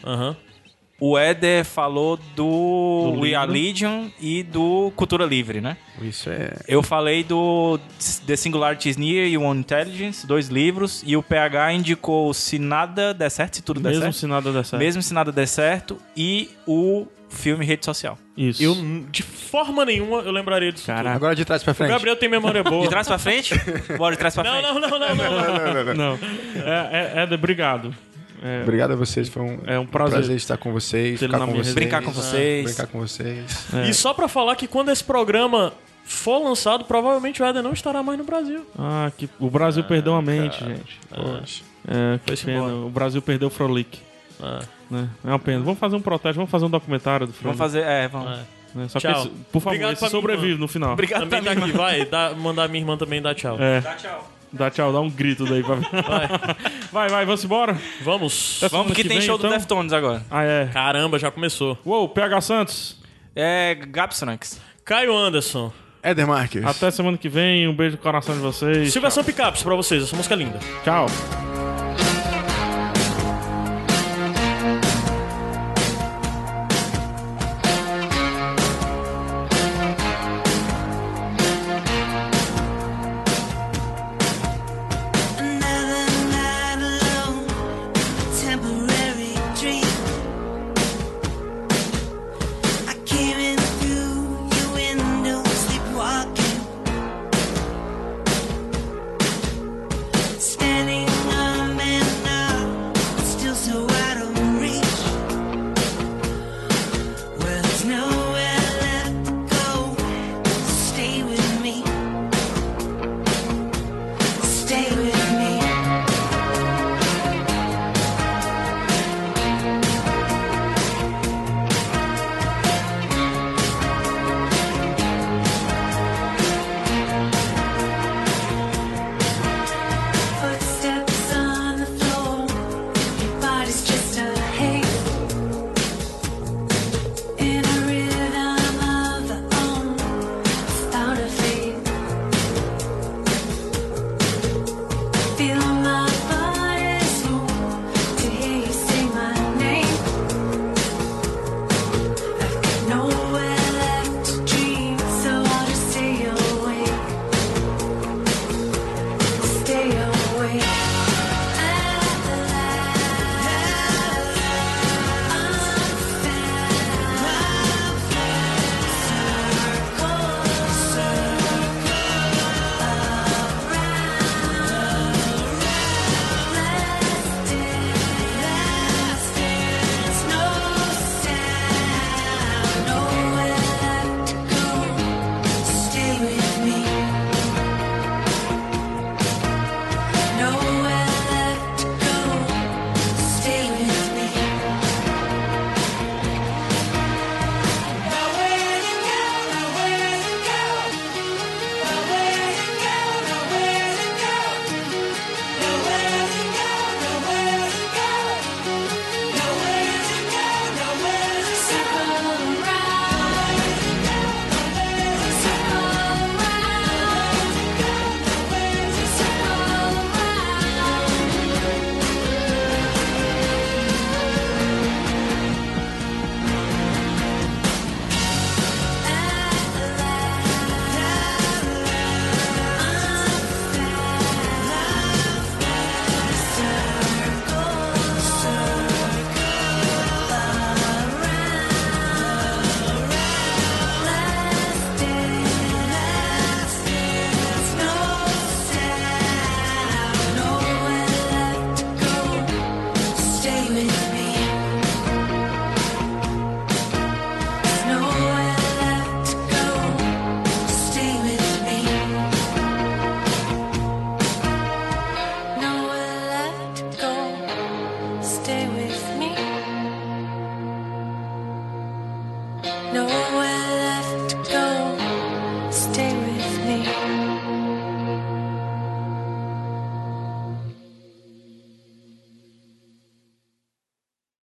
O 1.00 1.16
Éder 1.18 1.64
falou 1.64 2.18
do, 2.36 3.12
Do 3.14 3.20
We 3.20 3.34
Are 3.34 3.50
Legion. 3.50 4.08
E 4.20 4.42
do 4.42 4.92
Cultura 4.94 5.24
Livre, 5.24 5.60
né? 5.60 5.76
Isso 6.02 6.28
é. 6.28 6.52
Eu 6.68 6.82
falei 6.82 7.24
do 7.24 7.80
The 8.26 8.36
Singularity 8.36 8.90
is 8.90 8.96
Near 8.98 9.26
e 9.26 9.38
One 9.38 9.60
Intelligence, 9.60 10.26
dois 10.26 10.48
livros. 10.48 11.02
E 11.06 11.16
o 11.16 11.22
PH 11.22 11.72
indicou 11.72 12.32
Se 12.34 12.58
Nada 12.58 13.14
Der 13.14 13.30
Certo, 13.30 13.56
Se 13.56 13.62
Tudo 13.62 13.80
Der 13.80 13.90
Mesmo 13.92 14.02
Certo. 14.04 14.16
se 14.16 14.26
nada 14.26 14.52
der 14.52 14.64
certo. 14.64 14.78
Mesmo 14.82 15.02
Se 15.02 15.14
Nada 15.14 15.32
Der 15.32 15.46
Certo. 15.48 15.96
E 16.16 16.50
o 16.66 17.06
filme 17.30 17.64
Rede 17.64 17.84
Social. 17.84 18.18
Isso. 18.36 18.62
Eu, 18.62 18.74
de 19.10 19.22
forma 19.22 19.84
nenhuma, 19.84 20.18
eu 20.18 20.32
lembraria 20.32 20.72
disso. 20.72 20.86
Caraca. 20.86 21.14
Agora 21.14 21.34
de 21.34 21.44
trás 21.44 21.62
pra 21.62 21.70
O 21.72 21.74
frente. 21.74 21.90
Gabriel 21.90 22.16
tem 22.16 22.28
memória 22.28 22.62
boa. 22.64 22.82
De 22.82 22.88
trás 22.88 23.06
pra 23.06 23.18
frente? 23.18 23.54
Bora 23.96 24.14
de 24.16 24.18
trás 24.18 24.34
pra 24.34 24.42
Não, 24.44 24.52
frente. 24.52 24.64
não, 24.74 24.80
não, 24.80 24.98
não, 24.98 25.14
não, 25.14 25.84
não. 25.84 25.94
Não. 25.94 26.18
É, 26.62 27.12
é, 27.16 27.22
Éder, 27.22 27.38
obrigado. 27.38 27.94
É, 28.42 28.62
Obrigado 28.62 28.92
a 28.92 28.96
vocês, 28.96 29.28
foi 29.28 29.42
um, 29.42 29.58
É 29.66 29.78
um 29.78 29.86
prazer. 29.86 30.30
estar 30.30 30.56
com 30.56 30.72
vocês, 30.72 31.20
ficar 31.20 31.38
com 31.40 31.52
vocês, 31.52 31.74
Brincar 31.74 32.02
com 32.02 32.10
vocês. 32.10 32.64
brincar 32.64 32.86
com 32.86 32.98
vocês. 33.00 33.66
E 33.88 33.92
só 33.92 34.14
pra 34.14 34.28
falar 34.28 34.56
que 34.56 34.66
quando 34.66 34.90
esse 34.90 35.04
programa 35.04 35.72
for 36.04 36.38
lançado, 36.38 36.84
provavelmente 36.84 37.42
o 37.42 37.46
Éder 37.46 37.62
não 37.62 37.72
estará 37.72 38.02
mais 38.02 38.18
no 38.18 38.24
Brasil. 38.24 38.66
Ah, 38.78 39.12
que... 39.16 39.28
o 39.38 39.50
Brasil 39.50 39.84
perdeu 39.84 40.14
a 40.14 40.22
mente, 40.22 40.58
gente. 40.64 40.98
Poxa. 41.10 41.62
É, 41.86 42.18
que 42.18 42.26
Foi-se 42.26 42.44
pena. 42.46 42.58
embora. 42.58 42.74
O 42.74 42.90
Brasil 42.90 43.22
perdeu 43.22 43.48
o 43.48 43.50
Frolic. 43.50 43.98
Ah, 44.42 44.60
Né? 44.90 45.08
É 45.24 45.28
uma 45.28 45.38
pena. 45.38 45.60
Vamos 45.62 45.78
fazer 45.78 45.96
um 45.96 46.00
protesto, 46.02 46.36
vamos 46.36 46.50
fazer 46.50 46.64
um 46.64 46.70
documentário 46.70 47.26
do 47.26 47.32
Frolic. 47.32 47.58
Vamos 47.58 47.72
fazer. 47.72 47.86
É, 47.86 48.08
vamos. 48.08 48.28
ah. 48.28 48.42
né? 48.74 48.88
Só 48.88 48.98
Tchau. 48.98 49.12
que, 49.12 49.20
esse, 49.20 49.28
por 49.52 49.60
favor, 49.60 49.76
Obrigado 49.76 49.92
esse 49.92 50.08
sobrevive 50.08 50.58
no 50.58 50.66
final. 50.66 50.92
Obrigado 50.94 51.20
Também 51.28 51.42
tá 51.42 51.52
aqui, 51.52 51.72
vai. 51.72 52.04
Dá, 52.06 52.34
mandar 52.34 52.68
minha 52.68 52.82
irmã 52.82 52.96
também 52.96 53.20
dar 53.20 53.34
tchau. 53.34 53.56
É, 53.60 53.80
Dá 53.80 53.94
tchau. 53.94 54.30
Dá 54.52 54.70
tchau, 54.70 54.92
dá 54.92 55.00
um 55.00 55.10
grito 55.10 55.44
daí. 55.44 55.62
Pra... 55.62 55.76
Vai. 55.76 56.28
vai, 56.92 57.08
vai, 57.08 57.24
vamos 57.26 57.44
embora? 57.44 57.76
Vamos. 58.02 58.58
Até 58.58 58.68
Vamos 58.68 58.86
semana 58.86 58.94
que 58.94 59.08
tem 59.08 59.18
vem, 59.18 59.26
show 59.26 59.38
do 59.38 59.46
então? 59.46 59.58
Deftones 59.58 59.92
agora. 59.92 60.22
Ah, 60.30 60.44
é. 60.44 60.66
Caramba, 60.72 61.18
já 61.18 61.30
começou. 61.30 61.78
Uou, 61.84 62.08
PH 62.08 62.40
Santos. 62.40 62.96
É 63.34 63.74
Gapsonix. 63.74 64.60
Caio 64.84 65.16
Anderson. 65.16 65.72
Éder 66.02 66.26
Marques. 66.26 66.64
Até 66.64 66.90
semana 66.90 67.18
que 67.18 67.28
vem. 67.28 67.68
Um 67.68 67.74
beijo 67.74 67.96
no 67.96 68.02
coração 68.02 68.34
de 68.34 68.40
vocês. 68.40 68.92
Silvação 68.92 69.22
Picapes 69.22 69.62
pra 69.62 69.74
vocês, 69.74 70.02
essa 70.02 70.16
música 70.16 70.34
é 70.34 70.38
linda. 70.38 70.58
Tchau. 70.82 71.06